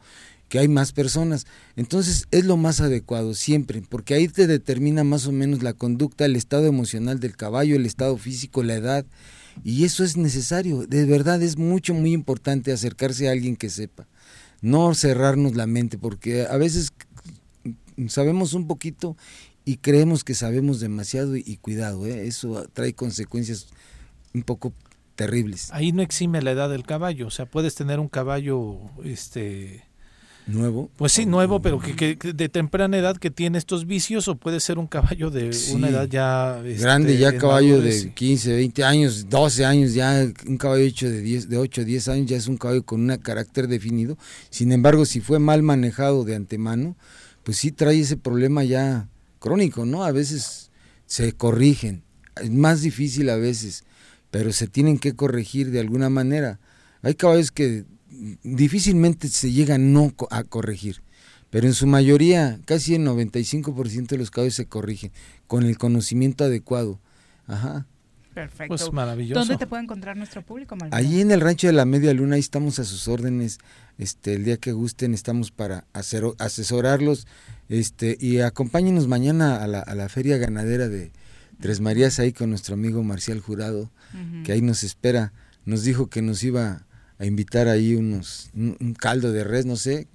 que 0.50 0.60
hay 0.60 0.68
más 0.68 0.92
personas. 0.92 1.46
Entonces, 1.76 2.28
es 2.32 2.46
lo 2.46 2.58
más 2.58 2.82
adecuado 2.82 3.34
siempre, 3.34 3.82
porque 3.88 4.14
ahí 4.14 4.28
te 4.28 4.48
determina 4.48 5.04
más 5.04 5.28
o 5.28 5.32
menos 5.32 5.64
la 5.64 5.74
conducta, 5.74 6.26
el 6.26 6.36
estado 6.36 6.66
emocional 6.66 7.20
del 7.20 7.36
caballo, 7.36 7.76
el 7.76 7.86
estado 7.86 8.18
físico, 8.18 8.64
la 8.64 8.76
edad, 8.76 9.06
y 9.64 9.86
eso 9.86 10.04
es 10.04 10.18
necesario. 10.18 10.86
De 10.86 11.06
verdad, 11.06 11.42
es 11.42 11.58
mucho, 11.58 11.94
muy 11.94 12.14
importante 12.14 12.72
acercarse 12.72 13.28
a 13.28 13.32
alguien 13.32 13.56
que 13.56 13.70
sepa. 13.70 14.08
No 14.62 14.94
cerrarnos 14.94 15.56
la 15.56 15.68
mente, 15.68 15.98
porque 15.98 16.46
a 16.46 16.58
veces 16.58 16.92
sabemos 18.08 18.54
un 18.54 18.68
poquito 18.68 19.16
y 19.66 19.78
creemos 19.78 20.24
que 20.24 20.36
sabemos 20.36 20.80
demasiado 20.80 21.36
y, 21.36 21.58
cuidado, 21.58 22.06
¿eh? 22.06 22.28
eso 22.28 22.68
trae 22.72 22.94
consecuencias 22.94 23.68
un 24.34 24.44
poco 24.44 24.74
terribles. 25.16 25.70
Ahí 25.72 25.92
no 25.92 26.04
exime 26.04 26.42
la 26.42 26.52
edad 26.52 26.70
del 26.70 26.84
caballo, 26.84 27.28
o 27.28 27.32
sea, 27.32 27.48
puedes 27.48 27.74
tener 27.74 28.00
un 28.00 28.08
caballo 28.08 28.78
este 29.04 29.84
nuevo. 30.46 30.92
Pues 30.98 31.14
sí, 31.14 31.26
nuevo, 31.26 31.62
pero 31.62 31.80
que, 31.80 32.16
de 32.16 32.50
temprana 32.50 32.98
edad 32.98 33.18
que 33.18 33.32
tiene 33.32 33.58
estos 33.58 33.88
vicios 33.88 34.28
o 34.28 34.36
puede 34.36 34.60
ser 34.60 34.78
un 34.78 34.86
caballo 34.86 35.32
de 35.32 35.50
una 35.74 35.90
edad 35.90 36.08
ya 36.08 36.62
este, 36.64 36.84
grande, 36.84 37.18
ya 37.18 37.36
caballo 37.36 37.82
de 37.82 38.14
15, 38.14 38.56
20 38.56 38.84
años, 38.84 39.30
12 39.30 39.66
años, 39.66 39.94
ya 39.96 40.28
un 40.46 40.58
caballo 40.58 40.84
hecho 40.84 41.10
de 41.10 41.22
10 41.22 41.50
de 41.50 41.58
8, 41.58 41.86
10 41.86 42.08
años 42.10 42.30
ya 42.30 42.38
es 42.38 42.48
un 42.48 42.58
caballo 42.58 42.84
con 42.84 43.10
un 43.10 43.18
carácter 43.18 43.68
definido. 43.68 44.18
Sin 44.52 44.72
embargo, 44.72 45.06
si 45.06 45.22
fue 45.22 45.40
mal 45.40 45.64
manejado 45.64 46.24
de 46.24 46.36
antemano, 46.36 46.96
pues 47.44 47.58
sí 47.58 47.72
trae 47.72 48.00
ese 48.00 48.18
problema 48.18 48.64
ya 48.64 49.08
crónico, 49.46 49.86
¿no? 49.86 50.04
A 50.04 50.12
veces 50.12 50.72
se 51.06 51.34
corrigen, 51.34 52.02
es 52.42 52.50
más 52.50 52.82
difícil 52.82 53.30
a 53.30 53.36
veces, 53.36 53.84
pero 54.32 54.52
se 54.52 54.66
tienen 54.66 54.98
que 54.98 55.14
corregir 55.14 55.70
de 55.70 55.80
alguna 55.80 56.10
manera. 56.10 56.60
Hay 57.04 57.14
caballos 57.14 57.52
que 57.52 57.86
difícilmente 58.44 59.28
se 59.28 59.52
llegan 59.52 59.94
no 59.94 60.12
a 60.32 60.44
corregir, 60.46 61.04
pero 61.52 61.68
en 61.68 61.76
su 61.76 61.86
mayoría, 61.86 62.60
casi 62.66 62.96
el 62.96 63.06
95% 63.06 64.08
de 64.08 64.18
los 64.18 64.32
caballos 64.32 64.56
se 64.56 64.66
corrigen 64.66 65.12
con 65.46 65.64
el 65.64 65.78
conocimiento 65.78 66.44
adecuado. 66.44 67.00
Ajá. 67.46 67.86
Perfecto. 68.36 68.76
Pues 68.76 68.92
maravilloso. 68.92 69.40
¿Dónde 69.40 69.58
te 69.58 69.66
puede 69.66 69.84
encontrar 69.84 70.18
nuestro 70.18 70.42
público, 70.42 70.78
Allí 70.92 71.22
en 71.22 71.32
el 71.32 71.40
rancho 71.40 71.68
de 71.68 71.74
la 71.74 71.86
Media 71.86 72.14
Luna, 72.14 72.36
ahí 72.36 72.42
estamos 72.42 72.80
a 72.80 72.84
sus 72.84 73.08
órdenes. 73.08 73.60
Este, 73.98 74.34
el 74.34 74.44
día 74.44 74.58
que 74.58 74.74
gusten 74.74 75.14
estamos 75.14 75.52
para 75.52 75.86
hacer, 75.94 76.26
asesorarlos 76.38 77.28
este, 77.70 78.18
y 78.20 78.42
acompáñenos 78.42 79.08
mañana 79.08 79.64
a 79.64 79.68
la, 79.68 79.80
a 79.80 79.96
la 79.96 80.10
feria 80.10 80.38
ganadera 80.38 80.90
de 80.90 81.14
Tres 81.62 81.80
Marías 81.80 82.20
ahí 82.20 82.34
con 82.34 82.50
nuestro 82.50 82.74
amigo 82.74 83.04
Marcial 83.04 83.40
Jurado, 83.40 83.90
que 84.44 84.52
ahí 84.52 84.62
nos 84.62 84.84
espera. 84.84 85.32
Nos 85.64 85.84
dijo 85.84 86.08
que 86.08 86.22
nos 86.22 86.44
iba 86.44 86.86
a 87.18 87.26
invitar 87.26 87.70
ahí 87.70 87.96
unos, 87.96 88.50
un, 88.54 88.94
caldo 89.00 89.32
de 89.32 89.44
res, 89.44 89.66
no 89.66 89.78
sé, 89.78 90.08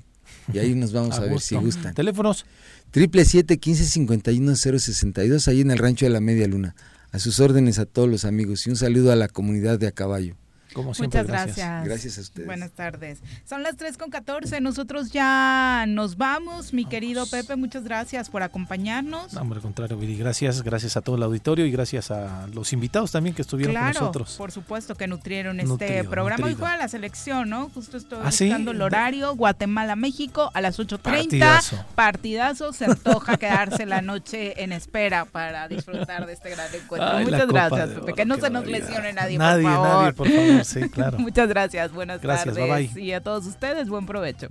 y 0.52 0.58
ahí 0.58 0.74
nos 0.74 0.92
vamos 0.92 1.14
a, 1.18 1.20
ver 1.20 1.40
si 1.40 1.56
gustan. 1.56 1.94
Teléfonos. 1.94 2.44
Triple 2.90 3.24
siete 3.24 3.58
quince 3.58 3.84
cincuenta 3.84 4.30
y 4.30 4.38
uno 4.38 4.54
cero 4.56 4.78
sesenta 4.78 5.24
y 5.24 5.28
dos 5.28 5.48
ahí 5.48 5.62
en 5.62 5.70
el 5.70 5.78
rancho 5.78 6.04
de 6.04 6.10
la 6.10 6.20
Media 6.20 6.46
Luna. 6.46 6.74
A 7.12 7.18
sus 7.18 7.40
órdenes 7.40 7.78
a 7.78 7.86
todos 7.86 8.08
los 8.08 8.24
amigos 8.24 8.66
y 8.66 8.70
un 8.70 8.76
saludo 8.76 9.10
a 9.10 9.16
la 9.16 9.28
comunidad 9.28 9.78
de 9.78 9.88
a 9.88 9.92
caballo. 9.92 10.36
Como 10.72 10.94
siempre, 10.94 11.20
Muchas 11.22 11.26
gracias. 11.46 11.84
Gracias 11.84 12.18
a 12.18 12.20
ustedes. 12.20 12.46
Buenas 12.46 12.70
tardes. 12.70 13.18
Son 13.48 13.62
las 13.62 13.76
3 13.76 13.96
con 13.98 14.10
14. 14.10 14.60
Nosotros 14.60 15.10
ya 15.10 15.84
nos 15.88 16.16
vamos. 16.16 16.72
Mi 16.72 16.84
querido 16.84 17.26
Pepe, 17.26 17.56
muchas 17.56 17.84
gracias 17.84 18.30
por 18.30 18.42
acompañarnos. 18.42 19.32
No, 19.32 19.40
hombre, 19.40 19.56
al 19.58 19.62
contrario, 19.62 19.96
Viri, 19.96 20.16
gracias, 20.16 20.62
gracias 20.62 20.96
a 20.96 21.00
todo 21.00 21.16
el 21.16 21.22
auditorio 21.22 21.66
y 21.66 21.70
gracias 21.70 22.10
a 22.10 22.46
los 22.52 22.72
invitados 22.72 23.10
también 23.12 23.34
que 23.34 23.42
estuvieron 23.42 23.74
claro, 23.74 23.92
con 23.94 24.00
nosotros. 24.02 24.34
por 24.36 24.52
supuesto 24.52 24.94
que 24.94 25.06
nutrieron 25.06 25.58
este 25.60 25.68
Nutrido, 25.70 26.10
programa. 26.10 26.44
Hoy 26.44 26.50
nutrido. 26.52 26.58
juega 26.68 26.76
la 26.76 26.88
selección, 26.88 27.48
¿no? 27.50 27.68
Justo 27.70 27.96
estoy 27.96 28.18
¿Ah, 28.24 28.30
sí? 28.30 28.44
buscando 28.46 28.70
el 28.70 28.82
horario. 28.82 29.34
Guatemala-México 29.34 30.50
a 30.54 30.60
las 30.60 30.78
8.30. 30.78 30.98
Partidazo. 31.02 31.84
Partidazo. 31.94 32.72
Se 32.72 32.84
antoja 32.84 33.36
quedarse 33.36 33.86
la 33.86 34.02
noche 34.02 34.62
en 34.62 34.72
espera 34.72 35.24
para 35.24 35.68
disfrutar 35.68 36.26
de 36.26 36.32
este 36.34 36.50
gran 36.50 36.66
encuentro. 36.74 37.08
Ay, 37.10 37.24
muchas 37.24 37.48
gracias, 37.48 37.88
Pepe. 37.90 38.14
Que 38.14 38.24
no 38.24 38.36
se 38.36 38.50
nos 38.50 38.66
lesione 38.66 39.12
nadie, 39.12 39.38
Nadie, 39.38 39.62
por 39.64 39.72
favor. 39.72 39.88
nadie, 39.88 40.12
por 40.12 40.28
favor, 40.28 40.59
Sí, 40.70 40.88
claro. 40.88 41.18
Muchas 41.18 41.48
gracias, 41.48 41.92
buenas 41.92 42.20
gracias, 42.20 42.54
tardes. 42.54 42.70
Bye 42.70 42.88
bye. 42.88 43.02
Y 43.02 43.12
a 43.12 43.22
todos 43.22 43.46
ustedes, 43.46 43.88
buen 43.88 44.06
provecho. 44.06 44.48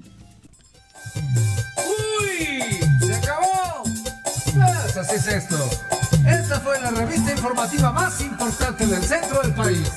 ¡Uy! 1.78 2.80
¡Se 3.06 3.16
acabó! 3.16 3.84
Pues 3.84 4.98
así 4.98 5.16
es 5.16 5.28
esto. 5.28 5.70
Esta 6.28 6.60
fue 6.60 6.80
la 6.82 6.92
revista 6.92 7.32
informativa 7.32 7.92
más 7.92 8.20
importante 8.22 8.86
del 8.86 9.02
centro 9.04 9.42
del 9.42 9.54
país. 9.54 9.92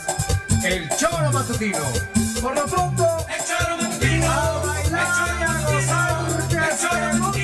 El 0.65 0.89
Choro 0.97 1.33
Matutino. 1.33 1.79
Por 2.41 2.55
lo 2.55 2.65
pronto, 2.67 3.27
el 3.29 3.45
Choro 3.45 3.77
Matutino. 3.77 4.31
A 4.31 4.65
bailar 4.65 5.07
el 5.07 5.67
Choro 5.67 6.23
Matutino. 6.23 6.63
A 6.63 6.63
gozar, 6.63 6.71
el 6.71 6.79
Choro 6.79 7.19
Matutino. 7.19 7.42